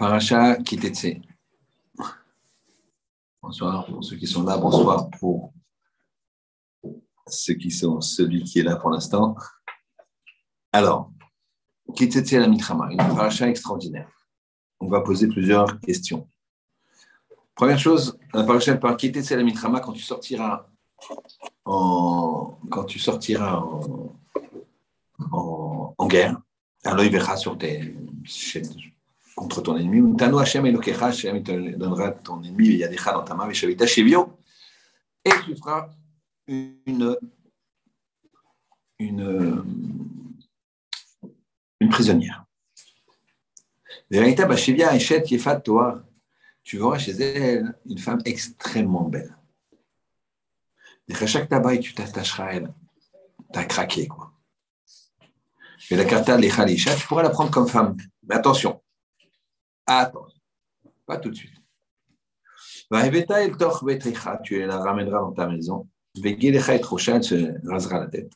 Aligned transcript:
Paracha 0.00 0.56
Kitetse. 0.56 1.20
Bonsoir 3.42 3.84
pour 3.84 4.02
ceux 4.02 4.16
qui 4.16 4.26
sont 4.26 4.44
là, 4.44 4.56
bonsoir 4.56 5.10
pour 5.10 5.52
ceux 7.26 7.52
qui 7.52 7.70
sont 7.70 8.00
celui 8.00 8.42
qui 8.42 8.60
est 8.60 8.62
là 8.62 8.76
pour 8.76 8.88
l'instant. 8.88 9.36
Alors, 10.72 11.12
Kitetse 11.94 12.32
la 12.32 12.48
Mitrama, 12.48 12.90
une 12.90 12.96
paracha 12.96 13.46
extraordinaire. 13.46 14.08
On 14.80 14.88
va 14.88 15.02
poser 15.02 15.28
plusieurs 15.28 15.78
questions. 15.80 16.26
Première 17.54 17.78
chose, 17.78 18.18
la 18.32 18.44
paracha 18.44 18.74
par 18.78 18.96
Kitetse 18.96 19.32
la 19.32 19.42
Mitrama, 19.42 19.80
quand 19.80 19.92
tu 19.92 20.02
sortiras 20.02 20.66
en, 21.66 22.58
quand 22.70 22.84
tu 22.84 22.98
sortiras 22.98 23.62
en, 25.30 26.06
guerre, 26.06 26.40
alors 26.84 27.04
il 27.04 27.12
verra 27.12 27.36
sur 27.36 27.58
tes 27.58 27.94
contre 29.40 29.62
ton 29.62 29.76
ennemi. 29.76 30.16
Tano 30.16 30.38
Hashem 30.38 30.66
Elokecha, 30.66 31.06
Hashem 31.06 31.42
te 31.42 31.52
donnera 31.76 32.12
ton 32.12 32.42
ennemi, 32.42 32.66
il 32.68 32.76
y 32.76 32.84
a 32.84 32.88
des 32.88 32.96
dans 32.96 33.24
ta 33.24 33.34
main, 33.34 33.48
et 33.48 33.70
et 35.22 35.30
tu 35.44 35.54
feras 35.56 35.88
une, 36.46 37.16
une, 38.98 39.64
une 41.80 41.88
prisonnière. 41.88 42.44
Vérita 44.10 44.44
Bashivia 44.46 44.94
Eshet 44.94 45.24
Yefat 45.30 45.60
Toar, 45.60 46.02
tu 46.62 46.78
verras 46.78 46.98
chez 46.98 47.12
elle 47.12 47.78
une 47.86 47.98
femme 47.98 48.20
extrêmement 48.24 49.08
belle. 49.08 49.36
Chaque 51.26 51.48
tabac, 51.48 51.78
tu 51.78 51.94
t'attacheras 51.94 52.44
à 52.44 52.52
elle. 52.54 52.72
T'as 53.52 53.64
craqué, 53.64 54.06
quoi. 54.06 54.32
Et 55.90 55.96
la 55.96 56.04
carta 56.04 56.36
Lechalisha, 56.36 56.94
tu 56.94 57.06
pourras 57.06 57.22
la 57.22 57.30
prendre 57.30 57.50
comme 57.50 57.66
femme. 57.66 57.96
Mais 58.26 58.36
attention, 58.36 58.80
Attends, 59.92 60.28
pas 61.04 61.16
tout 61.16 61.30
de 61.30 61.34
suite. 61.34 61.50
Tu 64.44 64.64
la 64.64 64.78
ramèneras 64.78 65.18
dans 65.18 65.32
ta 65.32 65.48
maison. 65.48 65.88
elle 66.14 67.24
se 67.24 67.68
rasera 67.68 67.98
la 67.98 68.06
tête. 68.06 68.32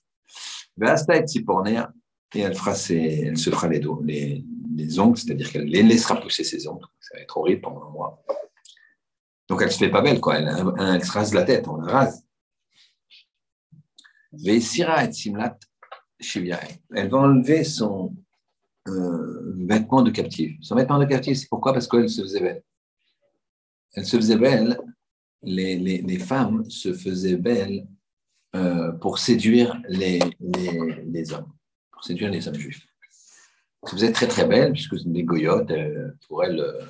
Et 2.34 2.40
elle, 2.40 2.56
fera 2.56 2.74
ses, 2.74 3.26
elle 3.26 3.38
se 3.38 3.50
fera 3.50 3.68
les, 3.68 3.78
dos, 3.78 4.02
les, 4.02 4.44
les 4.74 4.98
ongles, 4.98 5.16
c'est-à-dire 5.16 5.52
qu'elle 5.52 5.66
les 5.66 5.84
laissera 5.84 6.20
pousser 6.20 6.42
ses 6.42 6.66
ongles. 6.66 6.88
Ça 6.98 7.14
va 7.14 7.22
être 7.22 7.36
horrible 7.38 7.60
pendant 7.60 7.84
un 7.86 7.90
mois. 7.90 8.24
Donc 9.46 9.60
elle 9.60 9.68
ne 9.68 9.72
se 9.72 9.78
fait 9.78 9.90
pas 9.90 10.02
belle, 10.02 10.18
quoi. 10.18 10.38
Elle, 10.38 10.48
elle, 10.76 11.04
se 11.04 11.12
rase 11.12 11.32
la 11.34 11.44
tête, 11.44 11.68
on 11.68 11.76
la 11.76 11.92
rase. 11.92 12.26
Elle 16.96 17.08
va 17.10 17.18
enlever 17.18 17.62
son, 17.62 18.12
vêtements 18.86 20.02
de 20.02 20.10
captive. 20.10 20.56
Son 20.60 20.74
vêtement 20.74 20.98
de 20.98 21.06
captive, 21.06 21.34
c'est 21.36 21.48
pourquoi? 21.48 21.72
Parce 21.72 21.88
qu'elle 21.88 22.08
se 22.08 22.22
faisait 22.22 22.40
belle. 22.40 22.62
Elle 23.94 24.04
se 24.04 24.16
faisait 24.16 24.36
belle, 24.36 24.78
les, 25.42 25.76
les, 25.76 26.02
les 26.02 26.18
femmes 26.18 26.68
se 26.68 26.92
faisaient 26.92 27.36
belles 27.36 27.86
euh, 28.54 28.92
pour 28.92 29.18
séduire 29.18 29.80
les, 29.88 30.20
les, 30.40 31.32
hommes, 31.32 31.52
pour 31.90 32.04
séduire 32.04 32.30
les 32.30 32.46
hommes 32.46 32.54
juifs. 32.54 32.86
Elles 33.82 33.88
se 33.88 33.94
faisaient 33.96 34.12
très 34.12 34.28
très 34.28 34.46
belles, 34.46 34.72
puisque 34.72 34.96
des 35.04 35.24
goyotes, 35.24 35.70
euh, 35.70 36.12
pour 36.26 36.44
elles, 36.44 36.60
euh, 36.60 36.84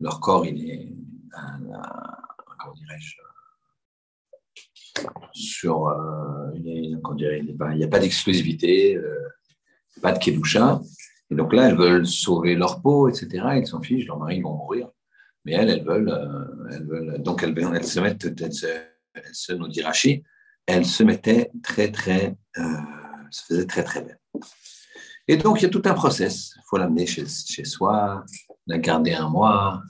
leur 0.00 0.20
corps, 0.20 0.44
il 0.46 0.68
est, 0.68 0.92
comment 2.58 2.74
dirais-je, 2.74 3.16
sur, 5.32 5.94
il 6.54 6.98
n'y 6.98 7.84
a 7.84 7.88
pas 7.88 7.98
d'exclusivité, 8.00 8.98
pas 10.00 10.12
de 10.12 10.18
kedusha, 10.18 10.80
et 11.30 11.34
donc 11.34 11.52
là, 11.52 11.68
elles 11.68 11.76
veulent 11.76 12.06
sauver 12.06 12.54
leur 12.56 12.82
peau, 12.82 13.08
etc. 13.08 13.44
Ils 13.56 13.66
s'en 13.66 13.80
fichent, 13.80 14.06
leurs 14.06 14.18
maris 14.18 14.40
vont 14.40 14.56
mourir. 14.56 14.88
Mais 15.44 15.52
elles, 15.52 15.70
elles 15.70 15.84
veulent, 15.84 16.10
euh, 16.10 16.68
elles 16.72 16.86
veulent 16.86 17.22
donc 17.22 17.42
elles, 17.42 17.56
elles, 17.58 17.84
se 17.84 18.00
mettent, 18.00 18.24
elles 18.24 18.52
se, 18.52 18.66
elles 19.14 19.34
se 19.34 19.52
nous 19.52 19.68
elles 20.66 20.86
se 20.86 21.02
mettaient 21.02 21.50
très, 21.62 21.90
très, 21.90 22.36
euh, 22.58 22.62
se 23.30 23.44
faisaient 23.44 23.66
très, 23.66 23.82
très 23.82 24.02
belles. 24.02 24.20
Et 25.26 25.36
donc, 25.36 25.60
il 25.60 25.62
y 25.64 25.66
a 25.66 25.70
tout 25.70 25.82
un 25.84 25.94
process. 25.94 26.52
Il 26.56 26.62
faut 26.68 26.76
l'amener 26.76 27.06
chez, 27.06 27.26
chez 27.26 27.64
soi, 27.64 28.24
la 28.66 28.78
garder 28.78 29.14
un 29.14 29.28
mois, 29.28 29.82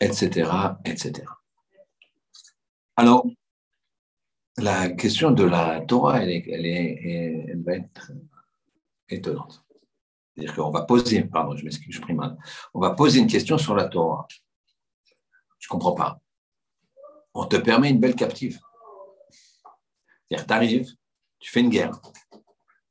etc., 0.00 0.50
etc. 0.84 1.24
Alors, 2.96 3.26
la 4.58 4.90
question 4.90 5.30
de 5.30 5.44
la 5.44 5.80
Torah, 5.80 6.22
elle, 6.22 6.30
est, 6.30 7.46
elle 7.48 7.62
va 7.62 7.74
être 7.74 8.12
étonnante. 9.10 9.64
C'est-à-dire 10.34 10.54
qu'on 10.54 10.70
va 10.70 10.82
poser, 10.82 11.24
pardon, 11.24 11.56
je 11.56 11.64
m'excuse, 11.64 11.94
je 11.94 12.00
prie 12.00 12.14
mal. 12.14 12.38
On 12.74 12.80
va 12.80 12.90
poser 12.90 13.20
une 13.20 13.26
question 13.26 13.58
sur 13.58 13.74
la 13.74 13.88
Torah. 13.88 14.26
Je 15.58 15.66
ne 15.66 15.70
comprends 15.70 15.94
pas. 15.94 16.20
On 17.34 17.46
te 17.46 17.56
permet 17.56 17.90
une 17.90 18.00
belle 18.00 18.14
captive. 18.14 18.58
C'est-à-dire, 20.28 20.46
tu 20.46 20.52
arrives, 20.52 20.88
tu 21.38 21.50
fais 21.50 21.60
une 21.60 21.70
guerre. 21.70 22.00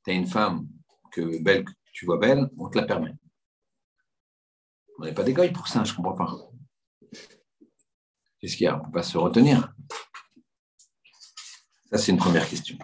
Tu 0.03 0.11
as 0.11 0.13
une 0.13 0.27
femme 0.27 0.67
que 1.11 1.41
belle, 1.41 1.65
tu 1.91 2.05
vois 2.05 2.17
belle, 2.17 2.49
on 2.57 2.69
te 2.69 2.77
la 2.77 2.85
permet. 2.85 3.13
On 4.99 5.05
n'est 5.05 5.13
pas 5.13 5.23
des 5.23 5.33
pour 5.51 5.67
ça, 5.67 5.83
je 5.83 5.91
ne 5.91 5.95
comprends 5.95 6.15
pas. 6.15 6.37
Qu'est-ce 8.39 8.55
qu'il 8.55 8.65
y 8.65 8.67
a? 8.67 8.75
On 8.75 8.79
ne 8.79 8.85
peut 8.85 8.91
pas 8.91 9.03
se 9.03 9.17
retenir. 9.17 9.73
Ça, 11.91 11.97
c'est 11.97 12.11
une 12.11 12.17
première 12.17 12.47
question. 12.47 12.77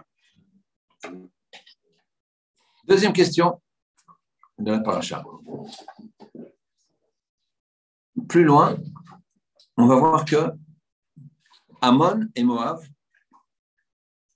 Deuxième 2.87 3.13
question 3.13 3.59
de 4.59 4.71
la 4.71 4.79
paracha. 4.79 5.23
Plus 8.29 8.43
loin, 8.43 8.77
on 9.75 9.87
va 9.87 9.95
voir 9.95 10.23
que 10.23 10.51
Amon 11.81 12.29
et 12.35 12.43
Moab, 12.43 12.79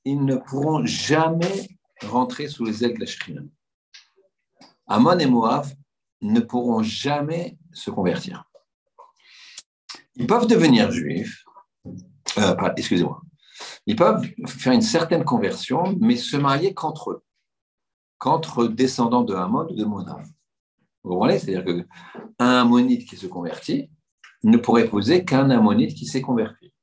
ils 0.04 0.26
ne 0.26 0.36
pourront 0.36 0.84
jamais 0.84 1.70
rentrer 2.02 2.48
sous 2.48 2.66
les 2.66 2.84
ailes 2.84 2.96
de 2.96 3.02
la 3.02 3.06
Shrina. 3.06 3.42
Amon 4.88 5.20
et 5.20 5.28
Moab 5.28 5.68
ne 6.22 6.40
pourront 6.40 6.81
jamais 6.81 7.56
se 7.72 7.92
convertir. 7.92 8.46
Ils 10.16 10.26
peuvent 10.26 10.48
devenir 10.48 10.92
juifs, 10.92 11.46
euh, 12.40 12.56
excusez-moi, 12.76 13.22
ils 13.86 13.96
peuvent 13.96 14.28
faire 14.48 14.74
une 14.74 14.81
certaine 14.81 15.24
conversion, 15.24 15.96
mais 16.00 16.18
se 16.18 16.36
marier 16.36 16.74
qu'entre 16.74 17.12
eux 17.12 17.24
qu'entre 18.19 18.68
descendants 18.68 19.24
de 19.24 19.34
Hamon 19.34 19.68
ou 19.69 19.75
de 19.75 19.85
Moab. 19.85 20.24
Vous 21.03 21.18
voyez 21.18 21.40
C'est-à-dire 21.40 21.66
qu'un 21.66 22.62
Ammonite 22.62 23.07
qui 23.07 23.16
se 23.16 23.25
convertit 23.25 23.90
ne 24.44 24.57
pourrait 24.57 24.85
épouser 24.85 25.25
qu'un 25.25 25.50
Ammonite 25.50 25.96
qui 25.96 26.06
s'est 26.06 26.22
converti, 26.22 26.74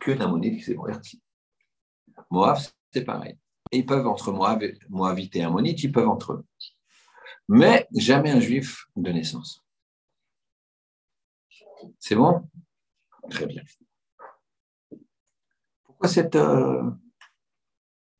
qu'un 0.00 0.20
Ammonite 0.20 0.56
qui 0.56 0.64
s'est 0.64 0.74
converti. 0.74 1.22
Moab, 2.30 2.58
c'est 2.92 3.04
pareil. 3.04 3.38
ils 3.70 3.86
peuvent, 3.86 4.06
entre 4.06 4.32
Moab, 4.32 4.64
Moabite 4.88 5.36
et 5.36 5.42
Ammonite, 5.42 5.82
ils 5.82 5.92
peuvent 5.92 6.08
entre 6.08 6.32
eux. 6.32 6.44
Mais 7.48 7.86
jamais 7.94 8.30
un 8.30 8.40
juif 8.40 8.86
de 8.96 9.10
naissance. 9.12 9.62
C'est 11.98 12.14
bon? 12.16 12.48
Très 13.30 13.46
bien. 13.46 13.62
Pourquoi 15.84 16.08
cette, 16.08 16.36
euh, 16.36 16.90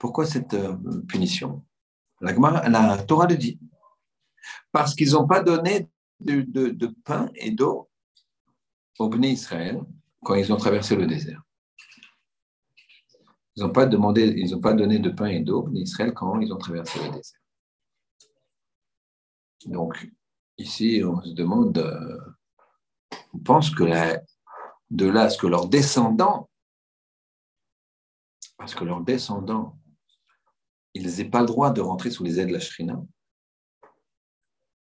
euh, 0.04 1.02
punition? 1.08 1.64
La, 2.20 2.98
Torah 3.04 3.26
le 3.26 3.36
dit. 3.36 3.58
Parce 4.72 4.94
qu'ils 4.94 5.12
n'ont 5.12 5.26
pas 5.26 5.42
donné 5.42 5.88
de, 6.20 6.86
pain 7.04 7.30
et 7.34 7.50
d'eau 7.50 7.88
au 8.98 9.08
Bnei 9.08 9.32
Israël 9.32 9.80
quand 10.22 10.34
ils 10.34 10.52
ont 10.52 10.56
traversé 10.56 10.96
le 10.96 11.06
désert. 11.06 11.42
Ils 13.56 13.62
n'ont 13.62 13.72
pas 13.72 13.86
demandé, 13.86 14.34
ils 14.36 14.50
n'ont 14.52 14.60
pas 14.60 14.72
donné 14.72 14.98
de 14.98 15.10
pain 15.10 15.26
et 15.26 15.40
d'eau 15.40 15.62
au 15.62 15.72
Israël 15.74 16.12
quand 16.12 16.40
ils 16.40 16.52
ont 16.52 16.58
traversé 16.58 16.98
le 17.04 17.10
désert. 17.10 17.40
Donc, 19.66 20.10
ici, 20.56 21.02
on 21.04 21.20
se 21.22 21.30
demande, 21.30 21.78
euh, 21.78 22.18
on 23.34 23.38
pense 23.38 23.70
que 23.70 23.84
de 24.90 25.06
là 25.06 25.22
à 25.22 25.30
ce 25.30 25.38
que 25.38 25.46
leurs 25.46 25.68
descendants, 25.68 26.48
parce 28.56 28.74
que 28.74 28.84
leurs 28.84 29.02
descendants 29.02 29.78
ils 30.94 31.06
n'aient 31.06 31.30
pas 31.30 31.40
le 31.40 31.46
droit 31.46 31.70
de 31.70 31.80
rentrer 31.80 32.10
sous 32.10 32.24
les 32.24 32.38
ailes 32.40 32.48
de 32.48 32.54
la 32.54 32.60
shrina. 32.60 33.00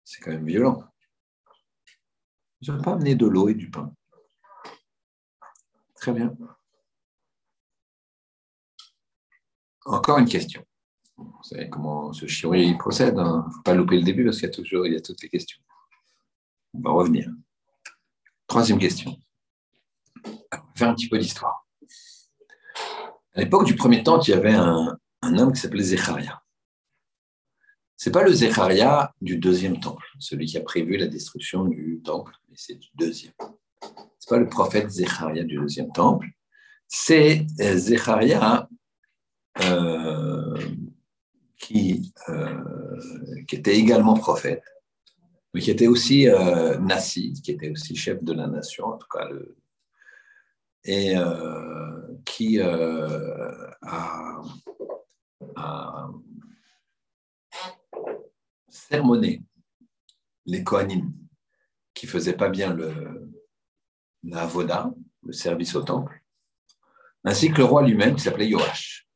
C'est 0.03 0.21
quand 0.21 0.31
même 0.31 0.45
violent. 0.45 0.83
Ils 2.61 2.71
n'ont 2.71 2.81
pas 2.81 2.93
amené 2.93 3.15
de 3.15 3.25
l'eau 3.25 3.49
et 3.49 3.53
du 3.53 3.69
pain. 3.69 3.93
Très 5.95 6.11
bien. 6.11 6.35
Encore 9.85 10.19
une 10.19 10.27
question. 10.27 10.65
Vous 11.17 11.43
savez 11.43 11.69
comment 11.69 12.13
ce 12.13 12.27
chiot 12.27 12.53
procède. 12.77 13.15
Il 13.15 13.19
hein. 13.19 13.45
ne 13.47 13.53
faut 13.53 13.61
pas 13.61 13.73
louper 13.73 13.97
le 13.97 14.03
début 14.03 14.25
parce 14.25 14.37
qu'il 14.37 14.47
y 14.47 14.51
a 14.51 14.53
toujours 14.53 14.85
il 14.85 14.93
y 14.93 14.95
a 14.95 15.01
toutes 15.01 15.21
les 15.21 15.29
questions. 15.29 15.59
On 16.73 16.81
va 16.81 16.91
revenir. 16.91 17.29
Troisième 18.47 18.79
question. 18.79 19.17
Faire 20.75 20.89
un 20.89 20.95
petit 20.95 21.09
peu 21.09 21.17
d'histoire. 21.17 21.67
À 23.33 23.39
l'époque 23.39 23.65
du 23.65 23.75
premier 23.75 24.03
temps, 24.03 24.19
il 24.19 24.29
y 24.29 24.33
avait 24.33 24.53
un, 24.53 24.97
un 25.21 25.37
homme 25.37 25.53
qui 25.53 25.61
s'appelait 25.61 25.83
Zecharia. 25.83 26.41
C'est 27.97 28.11
pas 28.11 28.23
le 28.23 28.33
Zecharia 28.33 29.13
du 29.21 29.37
deuxième 29.37 29.79
temple, 29.79 30.05
celui 30.19 30.47
qui 30.47 30.57
a 30.57 30.61
prévu 30.61 30.97
la 30.97 31.07
destruction 31.07 31.65
du 31.65 32.01
temple, 32.03 32.33
mais 32.49 32.55
c'est 32.57 32.75
du 32.75 32.89
deuxième. 32.95 33.33
C'est 34.17 34.29
pas 34.29 34.37
le 34.37 34.49
prophète 34.49 34.89
Zecharia 34.89 35.43
du 35.43 35.57
deuxième 35.57 35.91
temple, 35.91 36.27
c'est 36.87 37.45
euh, 37.59 37.77
Zecharia 37.77 38.67
euh, 39.59 40.57
qui, 41.57 42.13
euh, 42.29 43.43
qui 43.47 43.55
était 43.57 43.75
également 43.75 44.13
prophète, 44.13 44.63
mais 45.53 45.61
qui 45.61 45.71
était 45.71 45.87
aussi 45.87 46.27
euh, 46.27 46.77
qui 47.43 47.51
était 47.51 47.69
aussi 47.69 47.95
chef 47.95 48.23
de 48.23 48.33
la 48.33 48.47
nation, 48.47 48.85
en 48.85 48.97
tout 48.97 49.07
cas, 49.07 49.27
et 50.85 51.13
qui 52.25 52.59
a, 52.59 54.41
a, 55.55 56.09
sermonné 58.69 59.43
les 60.45 60.63
Kohanim 60.63 61.13
qui 61.93 62.05
ne 62.05 62.11
faisaient 62.11 62.37
pas 62.37 62.49
bien 62.49 62.73
le, 62.73 63.31
la 64.23 64.45
Voda, 64.45 64.93
le 65.23 65.33
service 65.33 65.75
au 65.75 65.83
temple, 65.83 66.23
ainsi 67.23 67.51
que 67.51 67.57
le 67.57 67.65
roi 67.65 67.83
lui-même 67.83 68.15
qui 68.15 68.21
s'appelait 68.21 68.47
Yoash. 68.47 69.07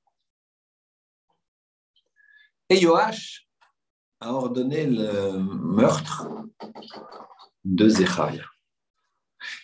Et 2.69 2.79
Yoash 2.79 3.47
a 4.19 4.31
ordonné 4.31 4.85
le 4.87 5.39
meurtre 5.39 6.27
de 7.63 7.89
Zecharia. 7.89 8.45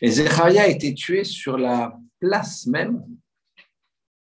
Et 0.01 0.09
Zecharia 0.09 0.63
a 0.63 0.67
été 0.67 0.93
tué 0.93 1.23
sur 1.23 1.57
la 1.57 1.97
place 2.19 2.65
même 2.67 3.05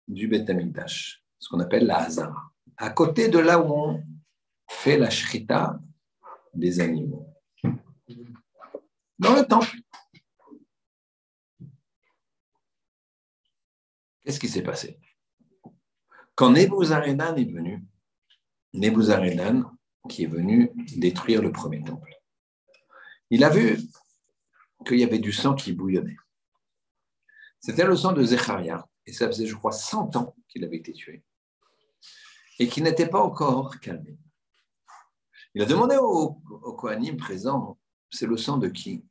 du 0.07 0.27
Beth 0.27 0.49
Amikdash, 0.49 1.23
ce 1.45 1.49
qu'on 1.49 1.59
appelle 1.59 1.85
la 1.85 1.99
Hazara, 1.99 2.51
à 2.75 2.89
côté 2.89 3.27
de 3.27 3.37
là 3.37 3.59
où 3.59 3.71
on 3.71 4.03
fait 4.67 4.97
la 4.97 5.11
shrita 5.11 5.79
des 6.55 6.79
animaux. 6.79 7.31
Dans 9.19 9.35
le 9.35 9.45
temple. 9.45 9.77
Qu'est-ce 14.23 14.39
qui 14.39 14.49
s'est 14.49 14.63
passé? 14.63 14.99
Quand 16.33 16.49
Nebuzaradan 16.49 17.35
est 17.35 17.45
venu, 17.45 17.85
Nebuzaradan, 18.73 19.71
qui 20.09 20.23
est 20.23 20.27
venu 20.27 20.71
détruire 20.97 21.43
le 21.43 21.51
premier 21.51 21.83
temple, 21.83 22.11
il 23.29 23.43
a 23.43 23.51
vu 23.51 23.77
qu'il 24.83 24.97
y 24.97 25.03
avait 25.03 25.19
du 25.19 25.31
sang 25.31 25.53
qui 25.53 25.73
bouillonnait. 25.73 26.17
C'était 27.59 27.85
le 27.85 27.95
sang 27.95 28.13
de 28.13 28.23
Zecharia, 28.23 28.89
et 29.05 29.13
ça 29.13 29.27
faisait, 29.27 29.45
je 29.45 29.55
crois, 29.55 29.71
100 29.71 30.15
ans 30.15 30.35
qu'il 30.47 30.63
avait 30.63 30.77
été 30.77 30.91
tué, 30.91 31.23
et 32.59 32.67
qui 32.67 32.81
n'était 32.81 33.07
pas 33.07 33.21
encore 33.21 33.79
calmé. 33.79 34.17
Il 35.53 35.61
a 35.61 35.65
demandé 35.65 35.97
aux, 35.97 36.41
aux 36.63 36.73
Kohanim 36.73 37.17
présents, 37.17 37.77
c'est 38.09 38.27
le 38.27 38.37
sang 38.37 38.57
de 38.57 38.67
qui? 38.67 39.05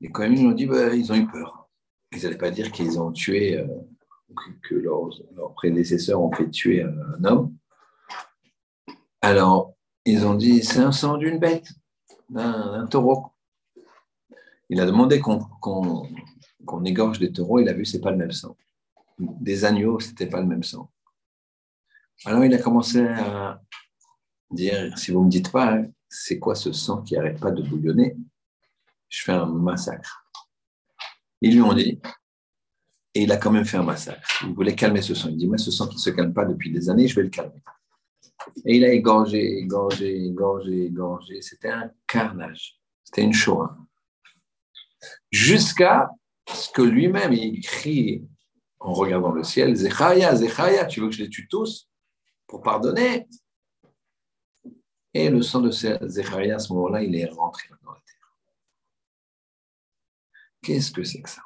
Les 0.00 0.10
Kohanim 0.10 0.48
ont 0.48 0.52
dit, 0.52 0.66
bah, 0.66 0.94
ils 0.94 1.10
ont 1.10 1.16
eu 1.16 1.26
peur. 1.26 1.68
Ils 2.12 2.22
n'allaient 2.22 2.38
pas 2.38 2.50
dire 2.50 2.70
qu'ils 2.70 3.00
ont 3.00 3.12
tué, 3.12 3.58
euh, 3.58 3.66
que 4.62 4.74
leurs, 4.74 5.54
prédécesseurs 5.54 6.20
ont 6.20 6.32
fait 6.32 6.50
tuer 6.50 6.82
un 6.82 7.24
homme. 7.24 7.54
Alors, 9.20 9.74
ils 10.04 10.24
ont 10.24 10.34
dit, 10.34 10.62
c'est 10.62 10.80
un 10.80 10.92
sang 10.92 11.16
d'une 11.16 11.38
bête, 11.38 11.68
d'un 12.30 12.86
taureau. 12.86 13.26
Il 14.70 14.80
a 14.80 14.86
demandé 14.86 15.20
qu'on 15.20 15.38
qu 15.40 16.14
qu 16.66 16.86
égorge 16.86 17.18
des 17.18 17.32
taureaux, 17.32 17.58
il 17.58 17.68
a 17.68 17.72
vu 17.72 17.84
c'est 17.84 18.00
pas 18.00 18.10
le 18.10 18.16
même 18.16 18.32
sang. 18.32 18.56
Des 19.18 19.64
agneaux, 19.64 19.98
c'était 19.98 20.26
pas 20.28 20.40
le 20.40 20.46
même 20.46 20.62
sang. 20.62 20.90
Alors 22.24 22.44
il 22.44 22.52
a 22.54 22.58
commencé 22.58 23.00
à 23.06 23.60
dire 24.50 24.96
si 24.98 25.10
vous 25.10 25.22
me 25.22 25.30
dites 25.30 25.52
pas 25.52 25.78
c'est 26.08 26.38
quoi 26.38 26.54
ce 26.54 26.72
sang 26.72 27.02
qui 27.02 27.16
arrête 27.16 27.38
pas 27.38 27.50
de 27.50 27.62
bouillonner, 27.62 28.16
je 29.08 29.22
fais 29.22 29.32
un 29.32 29.46
massacre. 29.46 30.24
Ils 31.40 31.54
lui 31.54 31.62
ont 31.62 31.74
dit 31.74 32.00
et 33.14 33.22
il 33.22 33.32
a 33.32 33.36
quand 33.36 33.50
même 33.50 33.64
fait 33.64 33.76
un 33.76 33.82
massacre. 33.82 34.44
Il 34.46 34.54
voulait 34.54 34.74
calmer 34.74 35.02
ce 35.02 35.14
sang. 35.14 35.28
Il 35.28 35.36
dit 35.36 35.46
moi 35.46 35.58
ce 35.58 35.70
sang 35.70 35.86
qui 35.86 35.98
se 35.98 36.10
calme 36.10 36.32
pas 36.32 36.44
depuis 36.44 36.70
des 36.70 36.88
années, 36.90 37.08
je 37.08 37.14
vais 37.14 37.24
le 37.24 37.30
calmer. 37.30 37.62
Et 38.64 38.76
il 38.76 38.84
a 38.84 38.92
égorgé, 38.92 39.58
égorgé, 39.58 40.24
égorgé, 40.24 40.86
égorgé. 40.86 41.42
C'était 41.42 41.70
un 41.70 41.90
carnage. 42.06 42.78
C'était 43.04 43.22
une 43.22 43.32
Shoah 43.32 43.76
jusqu'à 45.30 46.10
ce 46.52 46.70
que 46.70 46.82
lui-même 46.82 47.32
il 47.32 47.60
crie 47.60 48.26
en 48.80 48.92
regardant 48.92 49.32
le 49.32 49.42
ciel 49.42 49.74
Zechaya, 49.74 50.34
Zechaya, 50.36 50.84
tu 50.86 51.00
veux 51.00 51.08
que 51.08 51.14
je 51.14 51.22
les 51.22 51.28
tue 51.28 51.48
tous? 51.48 51.87
Pour 52.48 52.62
pardonner 52.62 53.28
Et 55.14 55.30
le 55.30 55.42
sang 55.42 55.60
de 55.60 55.70
Zechaya, 55.70 56.56
à 56.56 56.58
ce 56.58 56.72
moment-là, 56.72 57.02
il 57.02 57.14
est 57.14 57.26
rentré 57.26 57.68
dans 57.82 57.92
la 57.92 58.00
terre. 58.00 58.36
Qu'est-ce 60.62 60.90
que 60.90 61.04
c'est 61.04 61.22
que 61.22 61.30
ça? 61.30 61.42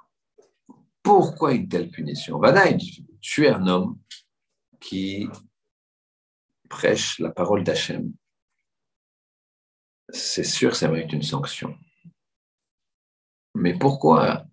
Pourquoi 1.02 1.52
une 1.52 1.69
telle 1.69 1.90
punition? 1.90 2.38
Vadaï, 2.38 2.78
tu 3.20 3.44
es 3.44 3.50
un 3.50 3.66
homme 3.66 3.99
qui 4.81 5.28
prêche 6.69 7.19
la 7.19 7.31
parole 7.31 7.64
d'Hachem. 7.64 8.12
C'est 10.08 10.44
sûr, 10.44 10.75
ça 10.76 10.88
mérite 10.88 11.12
une 11.12 11.22
sanction. 11.22 11.76
Mais 13.55 13.76
pourquoi 13.78 14.46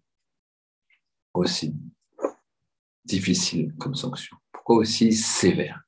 aussi 1.33 1.73
difficile 3.05 3.75
comme 3.75 3.95
sanction? 3.95 4.37
Pourquoi 4.51 4.77
aussi 4.77 5.13
sévère? 5.13 5.83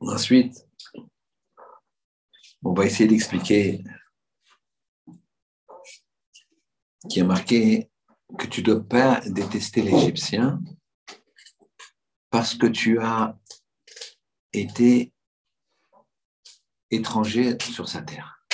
Ensuite, 0.00 0.66
on 2.62 2.72
va 2.72 2.86
essayer 2.86 3.08
d'expliquer 3.08 3.84
qui 7.08 7.20
a 7.20 7.24
marqué 7.24 7.90
que 8.38 8.46
tu 8.46 8.60
ne 8.60 8.66
dois 8.66 8.84
pas 8.84 9.20
détester 9.26 9.82
l'Égyptien 9.82 10.60
parce 12.30 12.54
que 12.54 12.66
tu 12.66 13.00
as 13.00 13.38
été 14.52 15.12
étranger 16.90 17.56
sur 17.60 17.88
sa 17.88 18.02
terre. 18.02 18.44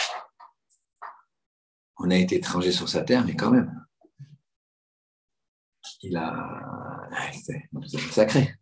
On 1.98 2.10
a 2.10 2.16
été 2.16 2.36
étranger 2.36 2.72
sur 2.72 2.88
sa 2.88 3.02
terre, 3.02 3.24
mais 3.24 3.36
quand 3.36 3.50
même, 3.50 3.86
il 6.02 6.16
a. 6.16 7.08
C'est 7.36 7.70
sacré. 8.10 8.54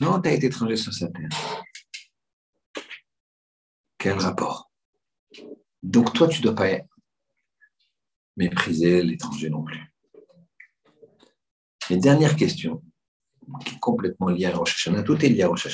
Non, 0.00 0.20
tu 0.20 0.28
as 0.28 0.32
été 0.32 0.46
étranger 0.46 0.76
sur 0.76 0.92
sa 0.92 1.08
terre. 1.08 1.28
Quel 3.98 4.18
rapport? 4.18 4.70
Donc, 5.82 6.12
toi, 6.14 6.28
tu 6.28 6.38
ne 6.38 6.44
dois 6.44 6.54
pas 6.54 6.68
mépriser 8.36 9.02
l'étranger 9.02 9.50
non 9.50 9.62
plus. 9.62 9.92
Et 11.90 11.96
dernière 11.96 12.36
question, 12.36 12.82
qui 13.64 13.74
est 13.74 13.78
complètement 13.78 14.28
liée 14.28 14.46
à 14.46 14.56
Rosh 14.56 14.74
Hashanah, 14.74 15.02
tout 15.02 15.22
est 15.24 15.28
lié 15.28 15.42
à 15.42 15.48
Rosh 15.48 15.66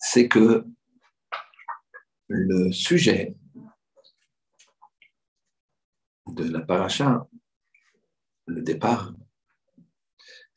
c'est 0.00 0.28
que 0.28 0.66
le 2.28 2.72
sujet 2.72 3.36
de 6.26 6.44
la 6.44 6.62
paracha, 6.62 7.28
le 8.46 8.62
départ, 8.62 9.12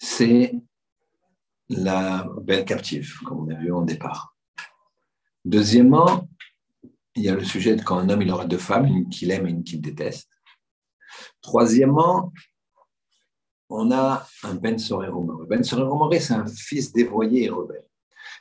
c'est 0.04 0.54
la 1.70 2.28
belle 2.42 2.66
captive, 2.66 3.20
comme 3.26 3.48
on 3.48 3.50
a 3.50 3.56
vu 3.56 3.72
en 3.72 3.84
départ. 3.84 4.36
Deuxièmement, 5.46 6.28
il 7.16 7.24
y 7.24 7.30
a 7.30 7.36
le 7.36 7.44
sujet 7.44 7.78
de 7.78 7.82
quand 7.82 7.98
un 8.00 8.10
homme 8.10 8.22
il 8.22 8.30
aura 8.30 8.46
deux 8.46 8.58
femmes, 8.58 8.86
une 8.86 9.10
qu'il 9.10 9.32
aime 9.32 9.48
et 9.48 9.52
une 9.52 9.64
qu'il 9.64 9.80
déteste. 9.80 10.30
Troisièmement, 11.42 12.34
on 13.70 13.92
a 13.92 14.28
un 14.44 14.56
Ben 14.56 14.78
Soré 14.78 15.08
Romoré. 15.08 15.48
Ben 15.48 15.64
Soré 15.64 15.84
Romoré, 15.84 16.20
c'est 16.20 16.34
un 16.34 16.48
fils 16.48 16.92
dévoyé 16.92 17.46
et 17.46 17.50
rebelle. 17.50 17.86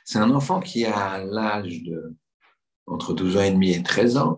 C'est 0.03 0.19
un 0.19 0.31
enfant 0.31 0.59
qui 0.59 0.85
a 0.85 1.23
l'âge 1.23 1.81
de 1.83 2.13
entre 2.87 3.13
12 3.13 3.37
ans 3.37 3.41
et 3.41 3.51
demi 3.51 3.71
et 3.71 3.81
13 3.81 4.17
ans. 4.17 4.37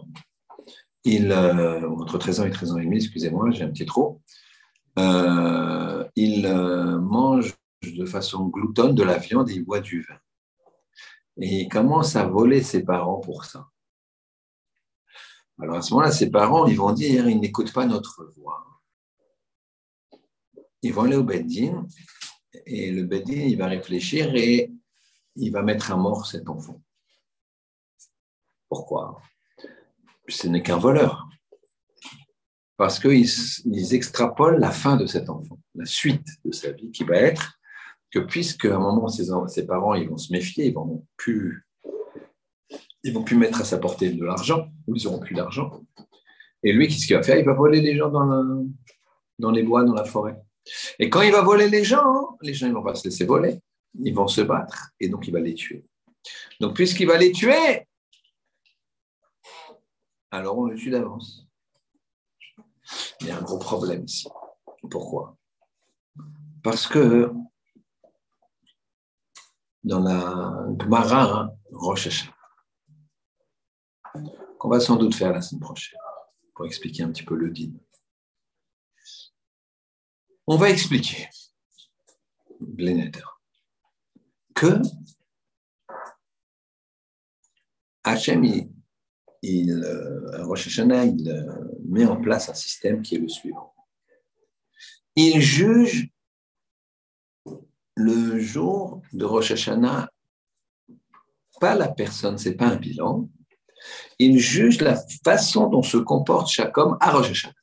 Il, 1.03 1.31
euh, 1.31 1.89
entre 1.89 2.19
13 2.19 2.41
ans 2.41 2.45
et 2.45 2.51
13 2.51 2.73
ans 2.73 2.77
et 2.77 2.85
demi, 2.85 2.97
excusez-moi, 2.97 3.49
j'ai 3.49 3.63
un 3.63 3.69
petit 3.69 3.85
trop. 3.85 4.21
Euh, 4.97 6.07
il 6.15 6.45
euh, 6.45 6.99
mange 6.99 7.53
de 7.83 8.05
façon 8.05 8.47
gloutonne 8.47 8.95
de 8.95 9.03
la 9.03 9.17
viande 9.17 9.49
et 9.49 9.53
il 9.53 9.65
boit 9.65 9.81
du 9.81 10.01
vin. 10.01 10.17
Et 11.37 11.61
il 11.61 11.69
commence 11.69 12.15
à 12.15 12.25
voler 12.25 12.63
ses 12.63 12.83
parents 12.83 13.19
pour 13.19 13.45
ça. 13.45 13.69
Alors 15.59 15.75
à 15.75 15.81
ce 15.81 15.93
moment-là, 15.93 16.11
ses 16.11 16.31
parents, 16.31 16.65
ils 16.67 16.77
vont 16.77 16.91
dire, 16.91 17.27
ils 17.27 17.39
n'écoutent 17.39 17.73
pas 17.73 17.85
notre 17.85 18.25
voix. 18.37 18.65
Ils 20.81 20.93
vont 20.93 21.03
aller 21.03 21.15
au 21.15 21.23
Beddin 21.23 21.85
et 22.65 22.91
le 22.91 23.03
Beddin, 23.03 23.33
il 23.33 23.57
va 23.57 23.67
réfléchir 23.67 24.33
et 24.35 24.71
il 25.35 25.51
va 25.51 25.61
mettre 25.61 25.91
à 25.91 25.97
mort 25.97 26.25
cet 26.25 26.47
enfant. 26.49 26.81
Pourquoi? 28.69 29.21
Ce 30.27 30.47
n'est 30.47 30.63
qu'un 30.63 30.77
voleur. 30.77 31.27
Parce 32.77 32.99
qu'ils 32.99 33.29
ils 33.65 33.93
extrapolent 33.93 34.59
la 34.59 34.71
fin 34.71 34.97
de 34.97 35.05
cet 35.05 35.29
enfant. 35.29 35.59
la 35.75 35.85
suite 35.85 36.27
de 36.43 36.51
sa 36.51 36.71
vie, 36.71 36.91
qui 36.91 37.03
va 37.03 37.15
être 37.15 37.59
que 38.11 38.19
puisque 38.19 38.65
à 38.65 38.75
un 38.75 38.79
moment 38.79 39.07
ses, 39.07 39.27
ses 39.47 39.65
parents 39.65 39.93
ils 39.93 40.09
vont 40.09 40.17
se 40.17 40.31
méfier, 40.31 40.67
ils 40.67 40.73
vont 40.73 41.05
plus, 41.17 41.65
ils 43.03 43.13
vont 43.13 43.23
plus 43.23 43.37
mettre 43.37 43.61
à 43.61 43.65
sa 43.65 43.77
portée 43.77 44.11
de 44.11 44.23
l'argent, 44.23 44.67
ou 44.87 44.95
ils 44.95 45.03
n'auront 45.03 45.19
plus 45.19 45.35
d'argent. 45.35 45.83
Et 46.63 46.73
lui, 46.73 46.87
qu'est-ce 46.87 47.05
qu'il 47.05 47.15
va 47.15 47.23
faire? 47.23 47.37
Il 47.37 47.45
va 47.45 47.53
voler 47.53 47.81
les 47.81 47.95
gens 47.95 48.09
dans, 48.09 48.65
dans 49.37 49.51
les 49.51 49.63
bois, 49.63 49.83
dans 49.83 49.93
la 49.93 50.05
forêt. 50.05 50.35
Et 50.97 51.09
quand 51.09 51.21
il 51.21 51.31
va 51.31 51.41
voler 51.41 51.69
les 51.69 51.83
gens, 51.83 52.37
les 52.41 52.53
gens 52.53 52.67
ne 52.67 52.73
vont 52.73 52.83
pas 52.83 52.95
se 52.95 53.03
laisser 53.03 53.25
voler, 53.25 53.59
ils 54.01 54.13
vont 54.13 54.27
se 54.27 54.41
battre, 54.41 54.89
et 54.99 55.09
donc 55.09 55.27
il 55.27 55.31
va 55.31 55.39
les 55.39 55.53
tuer. 55.53 55.85
Donc 56.59 56.75
puisqu'il 56.75 57.07
va 57.07 57.17
les 57.17 57.31
tuer, 57.31 57.87
alors 60.31 60.57
on 60.57 60.65
le 60.65 60.75
tue 60.75 60.89
d'avance. 60.89 61.44
Il 63.21 63.27
y 63.27 63.31
a 63.31 63.37
un 63.37 63.41
gros 63.41 63.59
problème 63.59 64.03
ici. 64.05 64.27
Pourquoi? 64.89 65.37
Parce 66.63 66.87
que 66.87 67.31
dans 69.83 69.99
la 69.99 70.67
Gemara 70.79 71.49
Rosh 71.71 72.29
qu'on 74.57 74.69
va 74.69 74.79
sans 74.79 74.95
doute 74.95 75.13
faire 75.15 75.31
la 75.31 75.41
semaine 75.41 75.61
prochaine, 75.61 75.99
pour 76.55 76.65
expliquer 76.65 77.03
un 77.03 77.11
petit 77.11 77.23
peu 77.23 77.35
le 77.35 77.51
din. 77.51 77.73
On 80.47 80.57
va 80.57 80.69
expliquer, 80.69 81.27
que 84.55 84.81
Hachem, 88.03 88.43
il, 89.45 89.83
euh, 89.83 90.43
Rosh 90.43 90.67
Hashanah, 90.67 91.05
il 91.05 91.29
euh, 91.29 91.53
met 91.87 92.05
en 92.05 92.19
place 92.21 92.49
un 92.49 92.53
système 92.53 93.01
qui 93.01 93.15
est 93.15 93.19
le 93.19 93.27
suivant. 93.27 93.73
Il 95.15 95.39
juge 95.41 96.09
le 97.95 98.39
jour 98.39 99.01
de 99.13 99.25
Rosh 99.25 99.51
Hashanah, 99.51 100.09
pas 101.59 101.75
la 101.75 101.87
personne, 101.87 102.37
c'est 102.37 102.55
pas 102.55 102.67
un 102.67 102.75
bilan. 102.75 103.29
Il 104.19 104.39
juge 104.39 104.81
la 104.81 104.95
façon 105.23 105.69
dont 105.69 105.83
se 105.83 105.97
comporte 105.97 106.49
chaque 106.49 106.77
homme 106.77 106.97
à 106.99 107.11
Rosh 107.11 107.31
Hashanah. 107.31 107.53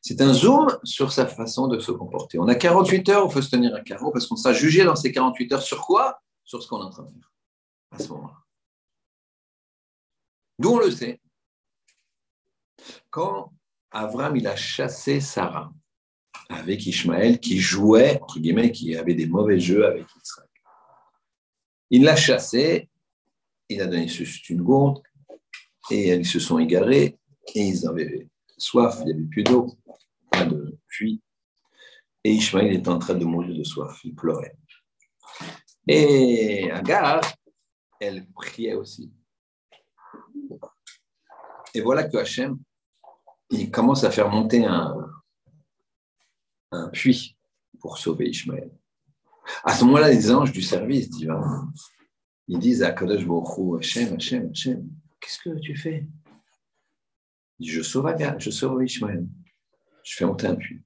C'est 0.00 0.20
un 0.20 0.34
zoom 0.34 0.68
sur 0.82 1.12
sa 1.12 1.26
façon 1.26 1.66
de 1.66 1.78
se 1.78 1.90
comporter. 1.90 2.38
On 2.38 2.48
a 2.48 2.54
48 2.54 3.08
heures, 3.08 3.26
il 3.26 3.32
faut 3.32 3.40
se 3.40 3.50
tenir 3.50 3.74
à 3.74 3.80
carreau 3.80 4.10
parce 4.10 4.26
qu'on 4.26 4.36
sera 4.36 4.52
jugé 4.52 4.84
dans 4.84 4.96
ces 4.96 5.12
48 5.12 5.52
heures 5.52 5.62
sur 5.62 5.86
quoi? 5.86 6.20
Sur 6.44 6.62
ce 6.62 6.68
qu'on 6.68 6.80
est 6.82 6.84
en 6.84 6.90
train 6.90 7.04
de 7.04 7.08
faire 7.08 7.32
à 7.92 7.98
ce 7.98 8.08
moment-là. 8.08 8.43
D'où 10.58 10.70
on 10.70 10.78
le 10.78 10.90
sait. 10.90 11.20
Quand 13.10 13.52
Avram 13.90 14.36
il 14.36 14.46
a 14.46 14.56
chassé 14.56 15.20
Sarah 15.20 15.72
avec 16.48 16.86
Ishmaël 16.86 17.40
qui 17.40 17.58
jouait, 17.58 18.20
entre 18.20 18.38
guillemets, 18.40 18.72
qui 18.72 18.96
avait 18.96 19.14
des 19.14 19.26
mauvais 19.26 19.58
jeux 19.58 19.86
avec 19.86 20.06
Israël. 20.22 20.48
Il 21.90 22.04
l'a 22.04 22.16
chassé, 22.16 22.88
il 23.68 23.80
a 23.80 23.86
donné 23.86 24.08
juste 24.08 24.50
une 24.50 24.62
gourde, 24.62 25.02
et 25.90 26.14
ils 26.14 26.26
se 26.26 26.40
sont 26.40 26.58
égarés, 26.58 27.18
et 27.54 27.60
ils 27.60 27.86
avaient 27.86 28.28
soif, 28.58 28.96
il 29.00 29.06
n'y 29.06 29.12
avait 29.12 29.28
plus 29.28 29.44
d'eau, 29.44 29.76
pas 30.30 30.44
de 30.44 30.78
puits. 30.88 31.22
Et 32.24 32.32
Ishmaël 32.32 32.72
était 32.72 32.88
en 32.88 32.98
train 32.98 33.14
de 33.14 33.24
mourir 33.24 33.56
de 33.56 33.64
soif, 33.64 34.00
il 34.04 34.14
pleurait. 34.14 34.56
Et 35.86 36.70
Agar, 36.70 37.20
elle 38.00 38.26
priait 38.32 38.74
aussi. 38.74 39.12
Et 41.74 41.80
voilà 41.80 42.04
que 42.04 42.16
Hachem, 42.16 42.58
il 43.50 43.70
commence 43.70 44.04
à 44.04 44.10
faire 44.10 44.30
monter 44.30 44.64
un, 44.64 45.10
puits 46.92 47.36
pour 47.80 47.98
sauver 47.98 48.28
Ishmaël. 48.28 48.70
À 49.62 49.74
ce 49.74 49.84
moment-là, 49.84 50.10
les 50.10 50.32
anges 50.32 50.52
du 50.52 50.62
service 50.62 51.10
divin, 51.10 51.70
ils 52.48 52.58
disent 52.58 52.82
à 52.82 52.92
Kadosh 52.92 53.26
Baruch 53.26 53.78
Hachem, 53.78 54.14
Hachem, 54.14 54.50
Hachem, 54.50 54.88
qu'est-ce 55.20 55.38
que 55.38 55.58
tu 55.60 55.76
fais? 55.76 56.06
Il 57.58 57.66
dit, 57.66 57.72
je 57.72 57.82
sauve 57.82 58.12
je 58.38 58.50
sauve 58.50 58.82
Ishmaël. 58.82 59.26
Je 60.02 60.16
fais 60.16 60.24
monter 60.24 60.46
un 60.46 60.56
puits. 60.56 60.82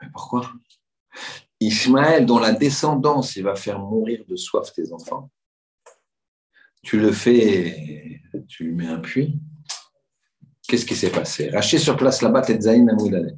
Mais 0.00 0.08
pourquoi? 0.12 0.52
Ishmaël, 1.60 2.26
dont 2.26 2.38
la 2.38 2.52
descendance, 2.52 3.36
il 3.36 3.44
va 3.44 3.54
faire 3.54 3.78
mourir 3.78 4.24
de 4.26 4.36
soif 4.36 4.72
tes 4.72 4.92
enfants, 4.92 5.30
tu 6.82 6.98
le 6.98 7.12
fais, 7.12 8.20
tu 8.48 8.64
lui 8.64 8.74
mets 8.74 8.86
un 8.86 9.00
puits. 9.00 9.40
Qu'est-ce 10.66 10.86
qui 10.86 10.96
s'est 10.96 11.10
passé? 11.10 11.50
Raché 11.50 11.78
sur 11.78 11.96
place 11.96 12.22
là-bas, 12.22 12.42
Tetzaïn 12.42 12.88
Amoudalet. 12.88 13.34